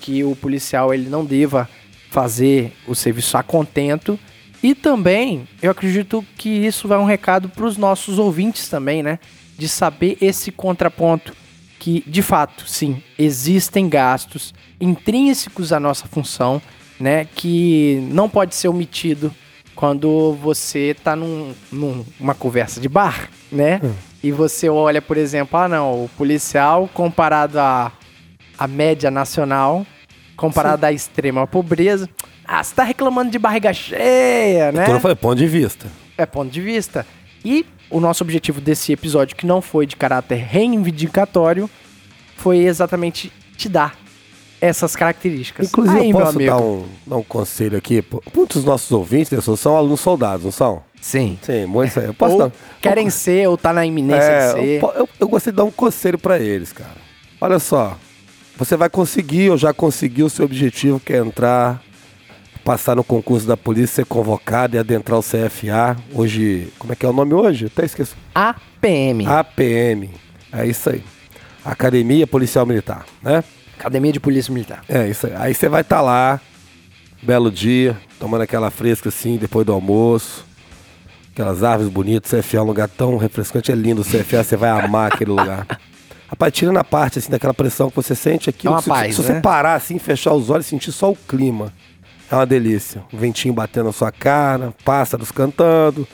que 0.00 0.22
o 0.24 0.34
policial 0.36 0.92
ele 0.92 1.08
não 1.08 1.24
deva 1.24 1.68
fazer 2.10 2.72
o 2.86 2.94
serviço 2.94 3.36
a 3.36 3.42
contento. 3.42 4.18
E 4.62 4.74
também, 4.74 5.46
eu 5.62 5.70
acredito 5.70 6.24
que 6.36 6.48
isso 6.48 6.88
vai 6.88 6.98
um 6.98 7.04
recado 7.04 7.48
para 7.48 7.64
os 7.64 7.76
nossos 7.76 8.18
ouvintes 8.18 8.68
também, 8.68 9.02
né? 9.02 9.18
De 9.58 9.68
saber 9.68 10.16
esse 10.20 10.50
contraponto. 10.52 11.34
Que, 11.78 12.02
de 12.06 12.22
fato, 12.22 12.66
sim, 12.66 13.02
existem 13.18 13.88
gastos 13.88 14.54
intrínsecos 14.80 15.72
à 15.72 15.78
nossa 15.80 16.06
função, 16.06 16.62
né? 16.98 17.26
Que 17.34 18.06
não 18.10 18.28
pode 18.28 18.54
ser 18.54 18.68
omitido 18.68 19.34
quando 19.74 20.32
você 20.40 20.96
tá 21.02 21.14
num, 21.16 21.52
num- 21.70 22.04
numa 22.18 22.34
conversa 22.34 22.80
de 22.80 22.88
bar, 22.88 23.28
né? 23.52 23.80
E 24.24 24.32
você 24.32 24.70
olha, 24.70 25.02
por 25.02 25.18
exemplo, 25.18 25.58
ah 25.58 25.68
não, 25.68 26.04
o 26.04 26.08
policial 26.16 26.88
comparado 26.94 27.60
à, 27.60 27.92
à 28.58 28.66
média 28.66 29.10
nacional, 29.10 29.86
comparado 30.34 30.86
à 30.86 30.90
extrema 30.90 31.46
pobreza, 31.46 32.08
ah, 32.42 32.64
você 32.64 32.74
tá 32.74 32.84
reclamando 32.84 33.30
de 33.30 33.38
barriga 33.38 33.70
cheia, 33.74 34.72
né? 34.72 34.84
Então 34.84 34.98
foi 34.98 35.14
ponto 35.14 35.36
de 35.36 35.46
vista. 35.46 35.88
É 36.16 36.24
ponto 36.24 36.50
de 36.50 36.62
vista. 36.62 37.06
E 37.44 37.66
o 37.90 38.00
nosso 38.00 38.24
objetivo 38.24 38.62
desse 38.62 38.94
episódio, 38.94 39.36
que 39.36 39.44
não 39.44 39.60
foi 39.60 39.84
de 39.84 39.94
caráter 39.94 40.36
reivindicatório, 40.36 41.68
foi 42.38 42.60
exatamente 42.60 43.30
te 43.58 43.68
dar 43.68 43.94
essas 44.58 44.96
características. 44.96 45.68
Inclusive, 45.68 46.00
Aí, 46.00 46.10
eu 46.10 46.18
posso 46.18 46.38
dar 46.38 46.56
um, 46.62 46.86
dar 47.06 47.16
um 47.18 47.22
conselho 47.22 47.76
aqui? 47.76 48.02
Muitos 48.34 48.62
dos 48.62 48.64
nossos 48.64 48.90
ouvintes 48.90 49.30
né, 49.30 49.54
são 49.54 49.76
alunos 49.76 50.00
soldados, 50.00 50.46
não 50.46 50.52
são? 50.52 50.82
Sim. 51.04 51.38
Sim, 51.42 51.66
muitos. 51.66 51.94
Eu 52.02 52.14
posso 52.14 52.38
dar. 52.38 52.50
querem 52.80 53.10
ser, 53.10 53.46
ou 53.46 53.58
tá 53.58 53.74
na 53.74 53.84
iminência 53.84 54.22
É, 54.24 54.46
de 54.46 54.52
ser. 54.54 54.82
eu, 54.82 54.92
eu, 54.96 55.08
eu 55.20 55.28
gostaria 55.28 55.52
de 55.52 55.56
dar 55.58 55.64
um 55.64 55.70
conselho 55.70 56.18
pra 56.18 56.38
eles, 56.38 56.72
cara. 56.72 56.96
Olha 57.38 57.58
só, 57.58 57.98
você 58.56 58.74
vai 58.74 58.88
conseguir, 58.88 59.50
ou 59.50 59.58
já 59.58 59.74
conseguiu 59.74 60.24
o 60.24 60.30
seu 60.30 60.46
objetivo, 60.46 60.98
que 60.98 61.12
é 61.12 61.18
entrar, 61.18 61.82
passar 62.64 62.96
no 62.96 63.04
concurso 63.04 63.46
da 63.46 63.54
polícia, 63.54 63.96
ser 63.96 64.06
convocado 64.06 64.76
e 64.76 64.78
adentrar 64.78 65.18
o 65.18 65.22
CFA. 65.22 65.94
Hoje, 66.14 66.72
como 66.78 66.94
é 66.94 66.96
que 66.96 67.04
é 67.04 67.08
o 67.08 67.12
nome 67.12 67.34
hoje? 67.34 67.66
Até 67.66 67.84
esqueci. 67.84 68.14
APM. 68.34 69.26
APM. 69.26 70.10
É 70.50 70.66
isso 70.66 70.88
aí. 70.88 71.02
Academia 71.62 72.26
Policial 72.26 72.64
Militar, 72.64 73.04
né? 73.22 73.44
Academia 73.78 74.10
de 74.10 74.20
Polícia 74.20 74.50
Militar. 74.54 74.82
É 74.88 75.06
isso 75.06 75.26
aí. 75.26 75.34
Aí 75.36 75.54
você 75.54 75.68
vai 75.68 75.82
estar 75.82 76.00
lá, 76.00 76.40
belo 77.22 77.50
dia, 77.50 77.94
tomando 78.18 78.40
aquela 78.40 78.70
fresca 78.70 79.10
assim, 79.10 79.36
depois 79.36 79.66
do 79.66 79.72
almoço. 79.74 80.46
Aquelas 81.34 81.64
árvores 81.64 81.92
bonitas, 81.92 82.30
CFA 82.30 82.58
é 82.58 82.60
um 82.60 82.64
lugar 82.64 82.88
tão 82.88 83.16
refrescante, 83.16 83.72
é 83.72 83.74
lindo 83.74 84.02
o 84.02 84.04
CFA, 84.04 84.44
você 84.44 84.56
vai 84.56 84.70
amar 84.70 85.12
aquele 85.12 85.32
lugar. 85.32 85.66
Rapaz, 86.28 86.52
tira 86.52 86.70
na 86.70 86.84
parte 86.84 87.18
assim 87.18 87.28
daquela 87.28 87.52
pressão 87.52 87.90
que 87.90 87.96
você 87.96 88.14
sente 88.14 88.48
aqui. 88.48 88.68
É 88.68 88.70
uma 88.70 88.80
se, 88.80 88.88
paz, 88.88 89.16
se 89.16 89.22
você 89.22 89.32
né? 89.32 89.40
parar 89.40 89.74
assim, 89.74 89.98
fechar 89.98 90.32
os 90.32 90.48
olhos 90.48 90.66
e 90.66 90.68
sentir 90.68 90.92
só 90.92 91.10
o 91.10 91.16
clima. 91.16 91.72
É 92.30 92.36
uma 92.36 92.46
delícia. 92.46 93.02
O 93.12 93.16
ventinho 93.16 93.52
batendo 93.52 93.86
na 93.86 93.92
sua 93.92 94.12
cara, 94.12 94.72
pássaros 94.84 95.32
cantando, 95.32 96.06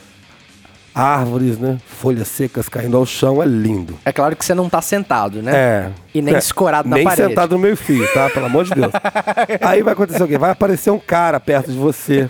árvores, 0.94 1.58
né? 1.58 1.78
Folhas 1.86 2.26
secas 2.28 2.66
caindo 2.68 2.96
ao 2.96 3.04
chão, 3.04 3.42
é 3.42 3.46
lindo. 3.46 3.98
É 4.06 4.12
claro 4.12 4.34
que 4.34 4.44
você 4.44 4.54
não 4.54 4.70
tá 4.70 4.80
sentado, 4.80 5.42
né? 5.42 5.52
É. 5.54 5.90
E 6.14 6.22
nem 6.22 6.34
É, 6.34 6.38
escorado 6.38 6.88
na 6.88 6.96
nem 6.96 7.04
parede. 7.04 7.28
sentado 7.28 7.52
no 7.52 7.58
meio 7.58 7.76
fio, 7.76 8.10
tá? 8.14 8.30
Pelo 8.30 8.46
amor 8.46 8.64
de 8.64 8.74
Deus. 8.74 8.92
Aí 9.60 9.82
vai 9.82 9.92
acontecer 9.92 10.22
o 10.22 10.26
quê? 10.28 10.38
Vai 10.38 10.50
aparecer 10.50 10.90
um 10.90 10.98
cara 10.98 11.38
perto 11.38 11.70
de 11.70 11.76
você. 11.78 12.28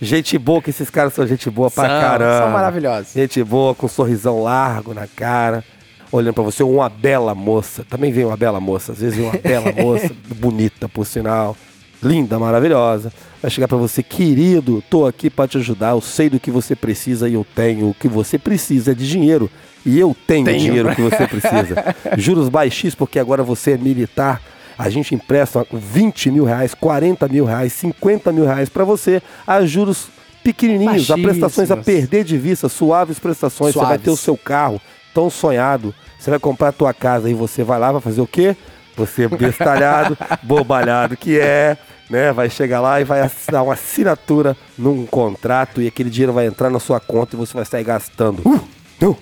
Gente 0.00 0.36
boa, 0.38 0.60
que 0.60 0.70
esses 0.70 0.90
caras 0.90 1.14
são 1.14 1.26
gente 1.26 1.48
boa 1.50 1.70
pra 1.70 1.88
São, 1.88 2.00
caramba. 2.00 2.38
são 2.42 2.50
maravilhosos. 2.50 3.12
Gente 3.14 3.42
boa, 3.42 3.74
com 3.74 3.86
um 3.86 3.88
sorrisão 3.88 4.42
largo 4.42 4.92
na 4.92 5.06
cara, 5.06 5.64
olhando 6.12 6.34
pra 6.34 6.42
você. 6.44 6.62
Uma 6.62 6.88
bela 6.88 7.34
moça. 7.34 7.84
Também 7.88 8.12
vem 8.12 8.24
uma 8.24 8.36
bela 8.36 8.60
moça. 8.60 8.92
Às 8.92 8.98
vezes 9.00 9.16
vem 9.16 9.26
uma 9.26 9.38
bela 9.38 9.72
moça, 9.80 10.10
bonita, 10.36 10.88
por 10.88 11.06
sinal. 11.06 11.56
Linda, 12.02 12.38
maravilhosa. 12.38 13.10
Vai 13.40 13.50
chegar 13.50 13.68
pra 13.68 13.78
você, 13.78 14.02
querido, 14.02 14.82
tô 14.90 15.06
aqui 15.06 15.30
pra 15.30 15.48
te 15.48 15.56
ajudar. 15.56 15.90
Eu 15.92 16.00
sei 16.02 16.28
do 16.28 16.38
que 16.38 16.50
você 16.50 16.76
precisa 16.76 17.26
e 17.28 17.32
eu 17.34 17.46
tenho. 17.54 17.88
O 17.88 17.94
que 17.94 18.06
você 18.06 18.38
precisa 18.38 18.92
é 18.92 18.94
de 18.94 19.08
dinheiro. 19.08 19.50
E 19.84 19.98
eu 19.98 20.14
tenho, 20.26 20.42
o 20.42 20.44
Tenho. 20.44 20.58
dinheiro 20.60 20.94
que 20.94 21.00
você 21.00 21.24
precisa. 21.28 21.94
Juros 22.18 22.48
baixíssimos, 22.50 22.96
porque 22.96 23.18
agora 23.18 23.42
você 23.42 23.72
é 23.72 23.78
militar. 23.78 24.42
A 24.78 24.90
gente 24.90 25.14
empresta 25.14 25.66
20 25.72 26.30
mil 26.30 26.44
reais, 26.44 26.74
40 26.74 27.28
mil 27.28 27.44
reais, 27.44 27.72
50 27.72 28.30
mil 28.32 28.44
reais 28.44 28.68
pra 28.68 28.84
você 28.84 29.22
a 29.46 29.64
juros 29.64 30.08
pequenininhos, 30.42 31.10
a 31.10 31.14
prestações 31.16 31.70
a 31.70 31.76
perder 31.76 32.22
de 32.24 32.38
vista, 32.38 32.68
suaves 32.68 33.18
prestações. 33.18 33.72
Você 33.72 33.78
vai 33.78 33.88
Suaves. 33.88 34.04
ter 34.04 34.10
o 34.10 34.16
seu 34.16 34.36
carro 34.36 34.80
tão 35.14 35.30
sonhado. 35.30 35.94
Você 36.18 36.30
vai 36.30 36.38
comprar 36.38 36.68
a 36.68 36.72
tua 36.72 36.94
casa 36.94 37.28
e 37.30 37.34
você 37.34 37.64
vai 37.64 37.78
lá, 37.78 37.90
vai 37.90 38.00
fazer 38.00 38.20
o 38.20 38.26
quê? 38.26 38.56
Você 38.96 39.28
bestalhado, 39.28 40.16
bobalhado 40.42 41.16
que 41.16 41.38
é, 41.38 41.76
né? 42.08 42.32
Vai 42.32 42.48
chegar 42.48 42.80
lá 42.80 43.00
e 43.00 43.04
vai 43.04 43.20
assinar 43.20 43.64
uma 43.64 43.74
assinatura 43.74 44.56
num 44.78 45.04
contrato 45.04 45.82
e 45.82 45.86
aquele 45.86 46.10
dinheiro 46.10 46.32
vai 46.32 46.46
entrar 46.46 46.70
na 46.70 46.78
sua 46.78 47.00
conta 47.00 47.34
e 47.34 47.38
você 47.38 47.54
vai 47.54 47.64
sair 47.64 47.84
gastando. 47.84 48.42
Uh, 48.44 49.06
uh. 49.06 49.16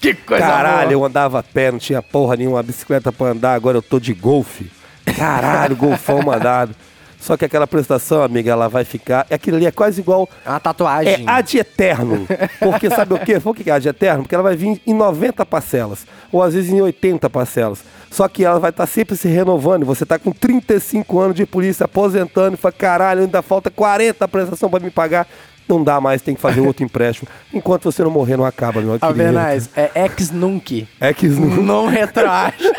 Que 0.00 0.14
coisa 0.14 0.44
Caralho, 0.44 0.90
boa. 0.90 0.92
eu 0.92 1.04
andava 1.04 1.40
a 1.40 1.42
pé, 1.42 1.72
não 1.72 1.78
tinha 1.78 2.00
porra 2.00 2.36
nenhuma 2.36 2.62
bicicleta 2.62 3.10
pra 3.10 3.28
andar, 3.28 3.54
agora 3.54 3.78
eu 3.78 3.82
tô 3.82 3.98
de 3.98 4.14
golfe. 4.14 4.70
Caralho, 5.18 5.76
golfão 5.76 6.20
mandado. 6.22 6.74
Só 7.20 7.36
que 7.36 7.44
aquela 7.44 7.66
prestação, 7.66 8.22
amiga, 8.22 8.52
ela 8.52 8.68
vai 8.68 8.84
ficar. 8.84 9.26
Aquilo 9.28 9.56
ali 9.56 9.66
é 9.66 9.72
quase 9.72 10.00
igual. 10.00 10.28
É 10.46 10.50
uma 10.50 10.56
É 10.56 10.60
tatuagem. 10.60 11.24
ad 11.26 11.58
eterno. 11.58 12.26
Porque 12.60 12.88
sabe 12.88 13.12
o 13.14 13.18
quê? 13.18 13.40
Por 13.40 13.56
que 13.56 13.68
é 13.68 13.72
ad 13.74 13.88
eterno? 13.88 14.22
Porque 14.22 14.34
ela 14.36 14.44
vai 14.44 14.56
vir 14.56 14.80
em 14.86 14.94
90 14.94 15.44
parcelas. 15.44 16.06
Ou 16.30 16.40
às 16.42 16.54
vezes 16.54 16.70
em 16.70 16.80
80 16.80 17.28
parcelas. 17.28 17.80
Só 18.08 18.28
que 18.28 18.44
ela 18.44 18.60
vai 18.60 18.70
estar 18.70 18.86
sempre 18.86 19.16
se 19.16 19.26
renovando. 19.26 19.84
Você 19.84 20.06
tá 20.06 20.16
com 20.16 20.30
35 20.30 21.18
anos 21.18 21.34
de 21.36 21.44
polícia 21.44 21.84
aposentando 21.86 22.54
e 22.54 22.56
fala: 22.56 22.72
caralho, 22.72 23.20
ainda 23.22 23.42
falta 23.42 23.68
40 23.68 24.26
prestação 24.28 24.70
pra 24.70 24.78
me 24.78 24.90
pagar. 24.90 25.26
Não 25.68 25.84
dá 25.84 26.00
mais, 26.00 26.22
tem 26.22 26.34
que 26.34 26.40
fazer 26.40 26.60
outro 26.60 26.82
empréstimo. 26.82 27.28
Enquanto 27.52 27.84
você 27.92 28.02
não 28.02 28.10
morrer, 28.10 28.38
não 28.38 28.44
acaba, 28.46 28.80
meu 28.80 28.94
A 28.94 28.98
querido. 28.98 29.18
Vernais, 29.18 29.68
é 29.76 29.90
ex 30.04 30.30
nunc. 30.30 30.88
Ex 30.98 31.36
nunc. 31.36 31.60
Não 31.60 31.86
retroage. 31.86 32.72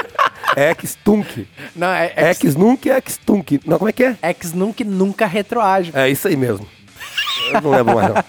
Ex 0.60 0.98
tunk. 1.04 1.48
Não, 1.76 1.88
é 1.88 2.14
ex, 2.18 2.44
Ex 2.44 2.56
nunc 2.56 2.86
e 2.88 2.92
ex 2.92 3.18
tunk. 3.18 3.62
Não, 3.66 3.78
como 3.78 3.90
é 3.90 3.94
que 3.94 4.04
é? 4.04 4.18
ex 4.24 4.54
nunc 4.54 4.84
nunca 4.84 5.26
retroage. 5.26 5.92
É 5.94 6.10
isso 6.10 6.28
aí 6.28 6.36
mesmo. 6.36 6.68
Eu 7.54 7.62
não 7.62 7.72
lembro 7.72 7.96
mais 7.96 8.10
não. 8.10 8.24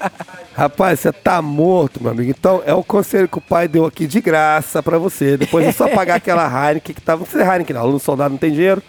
Rapaz, 0.55 1.01
você 1.01 1.13
tá 1.13 1.43
morto, 1.43 2.03
meu 2.03 2.13
amigo. 2.13 2.31
Então, 2.31 2.63
é 2.65 2.73
o 2.75 2.85
conselho 2.85 3.29
que 3.29 3.39
o 3.39 3.41
pai 3.41 3.67
deu 3.67 3.85
aqui 3.85 4.07
de 4.07 4.21
graça 4.21 4.83
pra 4.83 4.99
você. 4.99 5.37
Depois 5.37 5.67
é 5.67 5.73
só 5.73 5.89
pagar 5.89 6.17
aquela 6.17 6.47
Heineken 6.47 6.95
que 6.95 7.01
tava... 7.01 7.21
Não 7.21 7.27
precisa 7.27 7.51
Heineken 7.51 7.75
não. 7.75 7.83
Aluno 7.83 7.99
soldado 7.99 8.31
não 8.31 8.39
tem 8.39 8.53
dinheiro. 8.53 8.83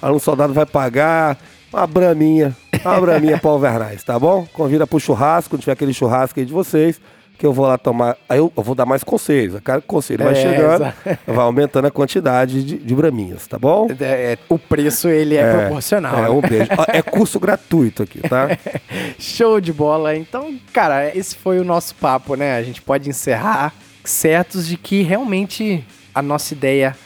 Aluno 0.00 0.20
soldado 0.20 0.52
vai 0.52 0.66
pagar 0.66 1.36
uma 1.72 1.86
braminha. 1.86 2.56
Uma 2.84 3.00
braminha 3.00 3.38
pra 3.38 3.50
Alvernais, 3.50 4.02
tá 4.02 4.18
bom? 4.18 4.46
Convida 4.52 4.86
pro 4.86 5.00
churrasco, 5.00 5.50
quando 5.50 5.60
tiver 5.60 5.72
aquele 5.72 5.92
churrasco 5.92 6.38
aí 6.38 6.46
de 6.46 6.52
vocês. 6.52 7.00
Que 7.38 7.46
eu 7.46 7.52
vou 7.52 7.66
lá 7.66 7.78
tomar... 7.78 8.16
Aí 8.28 8.38
eu, 8.38 8.52
eu 8.56 8.62
vou 8.62 8.74
dar 8.74 8.84
mais 8.84 9.04
conselhos. 9.04 9.54
A 9.54 9.60
cada 9.60 9.80
conselho 9.80 10.24
vai 10.24 10.32
É, 10.32 10.36
chegando, 10.36 10.82
exato. 10.82 11.18
vai 11.24 11.44
aumentando 11.44 11.86
a 11.86 11.90
quantidade 11.90 12.64
de, 12.64 12.76
de 12.78 12.94
braminhas, 12.94 13.46
tá 13.46 13.58
bom? 13.58 13.86
É, 14.00 14.32
é, 14.32 14.38
o 14.48 14.58
preço, 14.58 15.08
ele 15.08 15.36
é, 15.36 15.52
proporcional. 15.52 16.18
É, 16.18 16.22
né? 16.22 16.28
um 16.28 16.40
beijo. 16.40 16.68
É 16.88 17.00
curso 17.02 17.38
gratuito 17.38 18.02
aqui, 18.02 18.20
tá? 18.20 18.48
Show 19.18 19.60
de 19.60 19.72
bola. 19.72 20.16
Então, 20.16 20.58
cara, 20.72 21.16
esse 21.16 21.36
foi 21.36 21.60
o 21.60 21.64
nosso 21.64 21.94
papo, 21.94 22.34
né? 22.34 22.56
A 22.56 22.62
gente 22.62 22.82
pode 22.82 23.08
encerrar 23.08 23.72
certos 24.02 24.66
de 24.66 24.76
que 24.76 25.02
realmente 25.02 25.84
a 26.14 26.22
nossa 26.22 26.54
ideia 26.54 26.96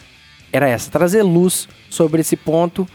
era 0.52 0.68
essa, 0.68 0.90
trazer 0.90 1.22
luz 1.22 1.68
sobre 1.90 2.20
esse 2.20 2.36
ponto, 2.36 2.86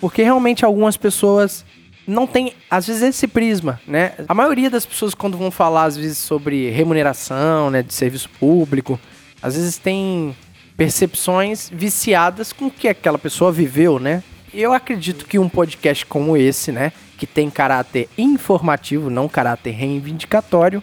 porque 0.00 0.22
realmente 0.22 0.64
algumas 0.64 0.96
pessoas 0.96 1.64
não 2.08 2.26
têm, 2.26 2.54
às 2.70 2.86
vezes, 2.86 3.02
esse 3.02 3.28
prisma, 3.28 3.78
né? 3.86 4.14
A 4.26 4.34
maioria 4.34 4.70
das 4.70 4.86
pessoas, 4.86 5.14
quando 5.14 5.36
vão 5.36 5.50
falar, 5.50 5.84
às 5.84 5.96
vezes, 5.96 6.16
sobre 6.16 6.70
remuneração, 6.70 7.70
né, 7.70 7.82
de 7.82 7.92
serviço 7.92 8.30
público, 8.40 8.98
às 9.42 9.54
vezes 9.54 9.76
tem 9.76 10.34
percepções 10.74 11.70
viciadas 11.70 12.52
com 12.52 12.66
o 12.66 12.70
que 12.70 12.88
aquela 12.88 13.18
pessoa 13.18 13.52
viveu, 13.52 13.98
né? 13.98 14.22
Eu 14.54 14.72
acredito 14.72 15.26
que 15.26 15.38
um 15.38 15.48
podcast 15.48 16.06
como 16.06 16.34
esse, 16.34 16.72
né, 16.72 16.92
que 17.18 17.26
tem 17.26 17.50
caráter 17.50 18.08
informativo, 18.16 19.10
não 19.10 19.28
caráter 19.28 19.72
reivindicatório, 19.72 20.82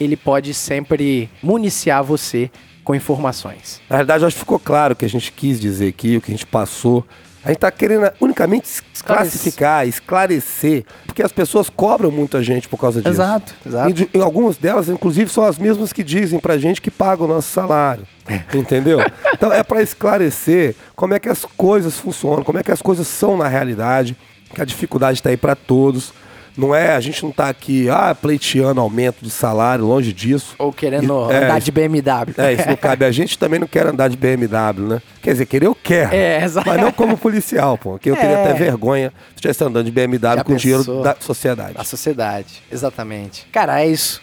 ele 0.00 0.16
pode 0.16 0.54
sempre 0.54 1.28
municiar 1.42 2.02
você 2.02 2.50
com 2.82 2.94
informações. 2.94 3.80
Na 3.88 4.00
eu 4.02 4.26
acho 4.26 4.36
que 4.36 4.40
ficou 4.40 4.58
claro 4.58 4.94
o 4.94 4.96
que 4.96 5.04
a 5.04 5.08
gente 5.08 5.30
quis 5.30 5.60
dizer 5.60 5.88
aqui, 5.88 6.16
o 6.16 6.20
que 6.20 6.30
a 6.30 6.34
gente 6.34 6.46
passou. 6.46 7.04
A 7.44 7.48
gente 7.48 7.58
tá 7.58 7.70
querendo 7.70 8.10
unicamente 8.20 8.82
classificar, 9.04 9.86
esclarecer, 9.86 10.84
porque 11.06 11.22
as 11.22 11.30
pessoas 11.32 11.68
cobram 11.68 12.10
muito 12.10 12.36
a 12.36 12.42
gente 12.42 12.68
por 12.68 12.78
causa 12.78 13.00
disso. 13.02 13.12
Exato, 13.14 13.54
exato. 13.66 13.90
E, 13.90 13.92
de- 13.92 14.08
e 14.14 14.18
algumas 14.20 14.56
delas, 14.56 14.88
inclusive, 14.88 15.30
são 15.30 15.44
as 15.44 15.58
mesmas 15.58 15.92
que 15.92 16.02
dizem 16.02 16.38
pra 16.40 16.56
gente 16.56 16.80
que 16.80 16.90
pagam 16.90 17.26
o 17.26 17.28
nosso 17.28 17.50
salário. 17.52 18.06
Entendeu? 18.54 18.98
Então 19.34 19.52
é 19.52 19.62
pra 19.62 19.82
esclarecer 19.82 20.74
como 20.96 21.12
é 21.12 21.18
que 21.18 21.28
as 21.28 21.44
coisas 21.44 21.98
funcionam, 21.98 22.42
como 22.44 22.58
é 22.58 22.62
que 22.62 22.70
as 22.72 22.80
coisas 22.80 23.06
são 23.06 23.36
na 23.36 23.48
realidade, 23.48 24.16
que 24.54 24.62
a 24.62 24.64
dificuldade 24.64 25.20
tá 25.22 25.28
aí 25.30 25.36
pra 25.36 25.54
todos. 25.56 26.14
Não 26.56 26.72
é, 26.74 26.94
a 26.94 27.00
gente 27.00 27.22
não 27.24 27.32
tá 27.32 27.48
aqui, 27.48 27.88
ah, 27.90 28.14
pleiteando 28.14 28.80
aumento 28.80 29.16
de 29.24 29.30
salário, 29.30 29.84
longe 29.84 30.12
disso. 30.12 30.54
Ou 30.58 30.72
querendo 30.72 31.30
É, 31.30 31.44
andar 31.44 31.58
isso- 31.58 31.64
de 31.64 31.72
BMW. 31.72 32.34
É, 32.38 32.52
isso 32.52 32.68
não 32.68 32.76
cabe 32.76 33.04
a 33.04 33.10
gente 33.10 33.36
também 33.38 33.58
não 33.58 33.66
quer 33.66 33.86
andar 33.86 34.08
de 34.08 34.16
BMW, 34.16 34.86
né? 34.88 35.02
Quer 35.20 35.32
dizer, 35.32 35.46
querer 35.46 35.66
eu 35.66 35.74
quero. 35.74 36.14
É, 36.14 36.44
exato. 36.44 36.68
Mas 36.68 36.80
não 36.80 36.92
como 36.92 37.16
policial, 37.18 37.76
pô. 37.76 37.98
Que 37.98 38.08
eu 38.10 38.14
teria 38.16 38.36
É. 38.36 38.44
até 38.44 38.54
vergonha 38.54 39.12
se 39.30 39.34
estivesse 39.36 39.64
andando 39.64 39.86
de 39.86 39.90
BMW 39.90 40.36
Já 40.36 40.44
com 40.44 40.54
dinheiro 40.54 41.02
da 41.02 41.16
sociedade. 41.18 41.74
Da 41.74 41.84
sociedade, 41.84 42.62
exatamente. 42.70 43.46
Cara, 43.50 43.82
é 43.82 43.88
isso. 43.88 44.20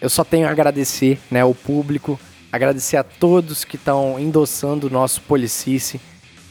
Eu 0.00 0.08
só 0.08 0.24
tenho 0.24 0.46
a 0.46 0.50
agradecer, 0.50 1.18
né, 1.30 1.44
o 1.44 1.54
público, 1.54 2.18
agradecer 2.52 2.96
a 2.96 3.02
todos 3.02 3.64
que 3.64 3.76
estão 3.76 4.18
endossando 4.18 4.86
o 4.86 4.90
nosso 4.90 5.20
Policice, 5.22 6.00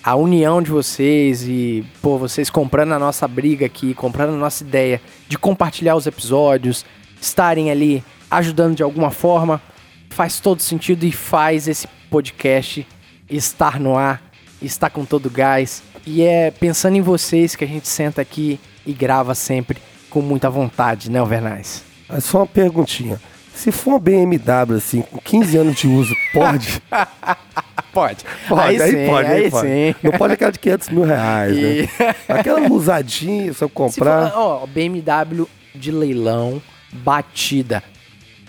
a 0.04 0.16
união 0.16 0.62
de 0.62 0.70
vocês 0.70 1.44
e, 1.48 1.86
pô, 2.02 2.18
vocês 2.18 2.50
comprando 2.50 2.92
a 2.92 3.00
nossa 3.00 3.28
briga 3.28 3.66
aqui, 3.66 3.94
comprando 3.94 4.34
a 4.34 4.38
nossa 4.38 4.64
ideia 4.64 5.02
de 5.30 5.38
compartilhar 5.38 5.96
os 5.96 6.06
episódios, 6.06 6.86
estarem 7.22 7.72
ali 7.72 8.04
ajudando 8.30 8.76
de 8.76 8.84
alguma 8.84 9.12
forma, 9.12 9.62
faz 10.10 10.40
todo 10.40 10.62
sentido 10.62 11.06
e 11.06 11.12
faz 11.12 11.68
esse 11.68 11.88
podcast 12.10 12.86
estar 13.30 13.80
no 13.80 13.96
ar, 13.96 14.22
estar 14.62 14.90
com 14.90 15.06
todo 15.06 15.30
gás. 15.30 15.82
E 16.06 16.22
é 16.22 16.52
pensando 16.52 16.98
em 16.98 17.02
vocês 17.02 17.56
que 17.56 17.64
a 17.64 17.68
gente 17.68 17.88
senta 17.88 18.22
aqui 18.22 18.60
e 18.86 18.92
grava 18.92 19.34
sempre 19.34 19.82
com 20.10 20.22
muita 20.22 20.50
vontade, 20.50 21.10
né, 21.10 21.20
Alvernais? 21.20 21.84
Mas 22.10 22.26
só 22.26 22.40
uma 22.40 22.48
perguntinha. 22.48 23.22
Se 23.56 23.72
for 23.72 23.92
uma 23.92 24.00
BMW, 24.00 24.76
assim, 24.76 25.02
com 25.02 25.18
15 25.18 25.58
anos 25.58 25.76
de 25.76 25.88
uso, 25.88 26.14
pode? 26.34 26.82
Pode. 27.94 28.26
Pode, 28.50 28.62
aí, 28.62 28.82
aí, 28.82 28.92
sim, 28.92 29.06
pode, 29.06 29.28
aí, 29.30 29.44
aí 29.46 29.52
pode. 29.52 29.68
sim. 29.68 29.96
Não 30.02 30.12
pode 30.14 30.34
aquela 30.34 30.52
de 30.52 30.60
500 30.60 30.90
mil 30.90 31.04
reais, 31.04 31.56
E- 31.58 31.90
né? 32.00 32.16
Aquela 32.28 32.60
usadinha, 32.72 33.54
se 33.54 33.64
eu 33.64 33.68
Se 33.68 33.74
comprar... 33.74 34.32
for, 34.32 34.40
ó, 34.40 34.66
BMW 34.68 35.48
de 35.76 35.92
leilão, 35.92 36.62
batida. 36.92 37.84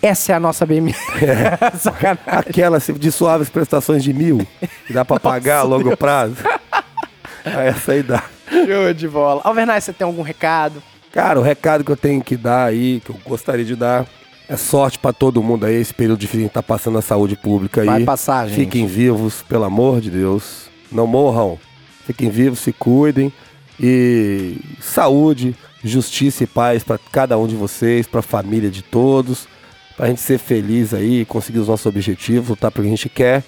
Essa 0.02 0.32
é 0.32 0.34
a 0.34 0.40
nossa 0.40 0.64
BMW. 0.66 0.94
Sacanagem. 1.78 2.22
Aquela 2.26 2.78
de 2.78 3.12
suaves 3.12 3.48
prestações 3.48 4.02
de 4.02 4.12
mil, 4.12 4.46
que 4.86 4.92
dá 4.92 5.04
pra 5.04 5.18
pagar 5.20 5.60
a 5.60 5.62
longo 5.62 5.96
prazo. 5.96 6.36
Aí 7.44 7.68
essa 7.68 7.92
aí 7.92 8.02
dá. 8.02 8.22
Show 8.50 8.92
de 8.94 9.08
bola. 9.08 9.40
Alvernais, 9.44 9.84
você 9.84 9.92
tem 9.92 10.04
algum 10.06 10.22
recado? 10.22 10.82
Cara, 11.12 11.38
o 11.38 11.42
recado 11.42 11.84
que 11.84 11.90
eu 11.90 11.96
tenho 11.96 12.22
que 12.22 12.36
dar 12.36 12.64
aí, 12.66 13.00
que 13.04 13.10
eu 13.10 13.16
gostaria 13.24 13.64
de 13.64 13.76
dar, 13.76 14.04
é 14.48 14.56
sorte 14.56 14.98
pra 14.98 15.12
todo 15.12 15.42
mundo 15.42 15.64
aí, 15.64 15.76
esse 15.76 15.94
período 15.94 16.18
difícil 16.18 16.48
que 16.48 16.58
a 16.58 16.62
tá 16.62 16.62
passando 16.62 16.94
na 16.94 17.02
saúde 17.02 17.36
pública 17.36 17.80
aí. 17.80 17.86
Vai 17.86 18.04
passar, 18.04 18.46
gente. 18.48 18.56
Fiquem 18.56 18.86
vivos, 18.86 19.42
pelo 19.48 19.64
amor 19.64 20.00
de 20.00 20.10
Deus. 20.10 20.68
Não 20.92 21.06
morram. 21.06 21.58
Fiquem 22.06 22.28
vivos, 22.28 22.58
se 22.58 22.72
cuidem. 22.72 23.32
E 23.80 24.56
saúde, 24.80 25.56
justiça 25.82 26.44
e 26.44 26.46
paz 26.46 26.84
pra 26.84 26.98
cada 27.10 27.38
um 27.38 27.46
de 27.46 27.56
vocês, 27.56 28.06
pra 28.06 28.22
família 28.22 28.70
de 28.70 28.82
todos. 28.82 29.48
Pra 29.96 30.08
gente 30.08 30.20
ser 30.20 30.38
feliz 30.38 30.92
aí, 30.92 31.24
conseguir 31.24 31.60
os 31.60 31.68
nossos 31.68 31.86
objetivos, 31.86 32.50
lutar 32.50 32.70
pelo 32.70 32.84
que 32.84 32.92
a 32.92 32.96
gente 32.96 33.08
quer. 33.08 33.42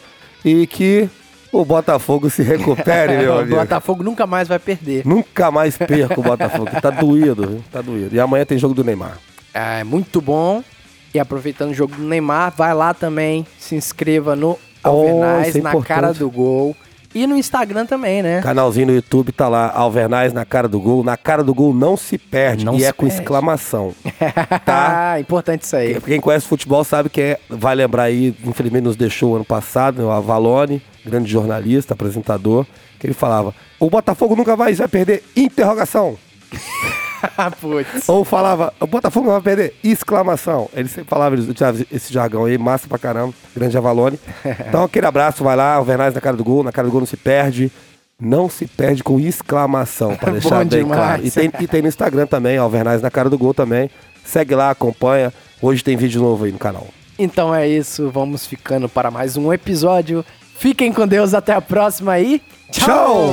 E 0.44 0.66
que 0.66 1.10
o 1.52 1.64
Botafogo 1.64 2.30
se 2.30 2.42
recupere, 2.42 3.18
meu 3.18 3.34
o 3.34 3.38
amigo. 3.38 3.56
Botafogo 3.56 4.02
nunca 4.02 4.26
mais 4.26 4.48
vai 4.48 4.58
perder. 4.58 5.06
Nunca 5.06 5.50
mais 5.50 5.76
perca 5.76 6.18
o 6.18 6.22
Botafogo, 6.22 6.70
tá 6.80 6.90
doído, 6.90 7.46
viu? 7.46 7.64
tá 7.70 7.82
doído. 7.82 8.14
E 8.14 8.20
amanhã 8.20 8.44
tem 8.46 8.56
jogo 8.58 8.74
do 8.74 8.82
Neymar. 8.84 9.18
É 9.52 9.84
muito 9.84 10.20
bom. 10.20 10.62
E 11.16 11.18
aproveitando 11.18 11.70
o 11.70 11.74
jogo 11.74 11.96
do 11.96 12.02
Neymar, 12.02 12.52
vai 12.54 12.74
lá 12.74 12.92
também, 12.92 13.46
se 13.58 13.74
inscreva 13.74 14.36
no 14.36 14.58
Alvernais, 14.82 15.48
isso 15.48 15.58
é 15.58 15.60
na 15.62 15.70
importante. 15.70 15.88
cara 15.88 16.12
do 16.12 16.30
gol. 16.30 16.76
E 17.14 17.26
no 17.26 17.34
Instagram 17.38 17.86
também, 17.86 18.22
né? 18.22 18.42
Canalzinho 18.42 18.88
no 18.88 18.92
YouTube 18.92 19.32
tá 19.32 19.48
lá, 19.48 19.72
Alvernais 19.74 20.34
na 20.34 20.44
cara 20.44 20.68
do 20.68 20.78
gol. 20.78 21.02
Na 21.02 21.16
cara 21.16 21.42
do 21.42 21.54
gol 21.54 21.72
não 21.72 21.96
se 21.96 22.18
perde 22.18 22.66
Não 22.66 22.74
e 22.74 22.80
se 22.80 22.84
é 22.84 22.92
com 22.92 23.06
perde. 23.06 23.22
exclamação. 23.22 23.94
tá? 24.66 25.12
Ah, 25.12 25.18
importante 25.20 25.62
isso 25.62 25.74
aí. 25.74 25.98
Quem 26.02 26.20
conhece 26.20 26.46
futebol 26.46 26.84
sabe 26.84 27.08
que 27.08 27.22
é, 27.22 27.40
vai 27.48 27.74
lembrar 27.74 28.02
aí, 28.02 28.36
infelizmente 28.44 28.84
nos 28.84 28.96
deixou 28.96 29.36
ano 29.36 29.44
passado, 29.46 30.02
né, 30.02 30.04
o 30.04 30.10
Avalone, 30.10 30.82
grande 31.02 31.30
jornalista, 31.32 31.94
apresentador, 31.94 32.66
que 33.00 33.06
ele 33.06 33.14
falava: 33.14 33.54
"O 33.80 33.88
Botafogo 33.88 34.36
nunca 34.36 34.54
vai, 34.54 34.74
vai 34.74 34.86
perder 34.88 35.24
interrogação". 35.34 36.18
Putz. 37.60 38.08
Ou 38.08 38.24
falava, 38.24 38.72
o 38.80 38.86
Botafogo 38.86 39.26
não 39.26 39.34
vai 39.34 39.42
perder, 39.42 39.74
exclamação. 39.82 40.68
Ele 40.74 40.88
sempre 40.88 41.08
falava 41.08 41.36
esse 41.90 42.12
jargão 42.12 42.44
aí, 42.44 42.56
massa 42.58 42.86
pra 42.88 42.98
caramba, 42.98 43.32
grande 43.54 43.76
Avalone. 43.76 44.18
Então 44.68 44.84
aquele 44.84 45.06
abraço, 45.06 45.44
vai 45.44 45.56
lá, 45.56 45.74
Alvernais 45.74 46.14
na 46.14 46.20
cara 46.20 46.36
do 46.36 46.44
gol, 46.44 46.62
na 46.64 46.72
cara 46.72 46.88
do 46.88 46.90
gol 46.90 47.00
não 47.00 47.06
se 47.06 47.16
perde. 47.16 47.70
Não 48.18 48.48
se 48.48 48.66
perde 48.66 49.04
com 49.04 49.20
exclamação, 49.20 50.16
pra 50.16 50.32
deixar 50.32 50.64
bem 50.64 50.80
demais. 50.80 51.00
claro. 51.00 51.26
E 51.26 51.30
tem, 51.30 51.52
e 51.60 51.66
tem 51.66 51.82
no 51.82 51.88
Instagram 51.88 52.26
também, 52.26 52.56
Alvernais 52.56 53.02
na 53.02 53.10
cara 53.10 53.28
do 53.28 53.36
gol 53.38 53.52
também. 53.52 53.90
Segue 54.24 54.54
lá, 54.54 54.70
acompanha. 54.70 55.32
Hoje 55.60 55.84
tem 55.84 55.96
vídeo 55.96 56.20
novo 56.22 56.44
aí 56.44 56.52
no 56.52 56.58
canal. 56.58 56.86
Então 57.18 57.54
é 57.54 57.68
isso, 57.68 58.10
vamos 58.10 58.46
ficando 58.46 58.88
para 58.88 59.10
mais 59.10 59.36
um 59.36 59.52
episódio. 59.52 60.24
Fiquem 60.58 60.92
com 60.92 61.06
Deus, 61.06 61.34
até 61.34 61.52
a 61.52 61.60
próxima 61.60 62.12
aí. 62.12 62.40
Tchau! 62.72 63.32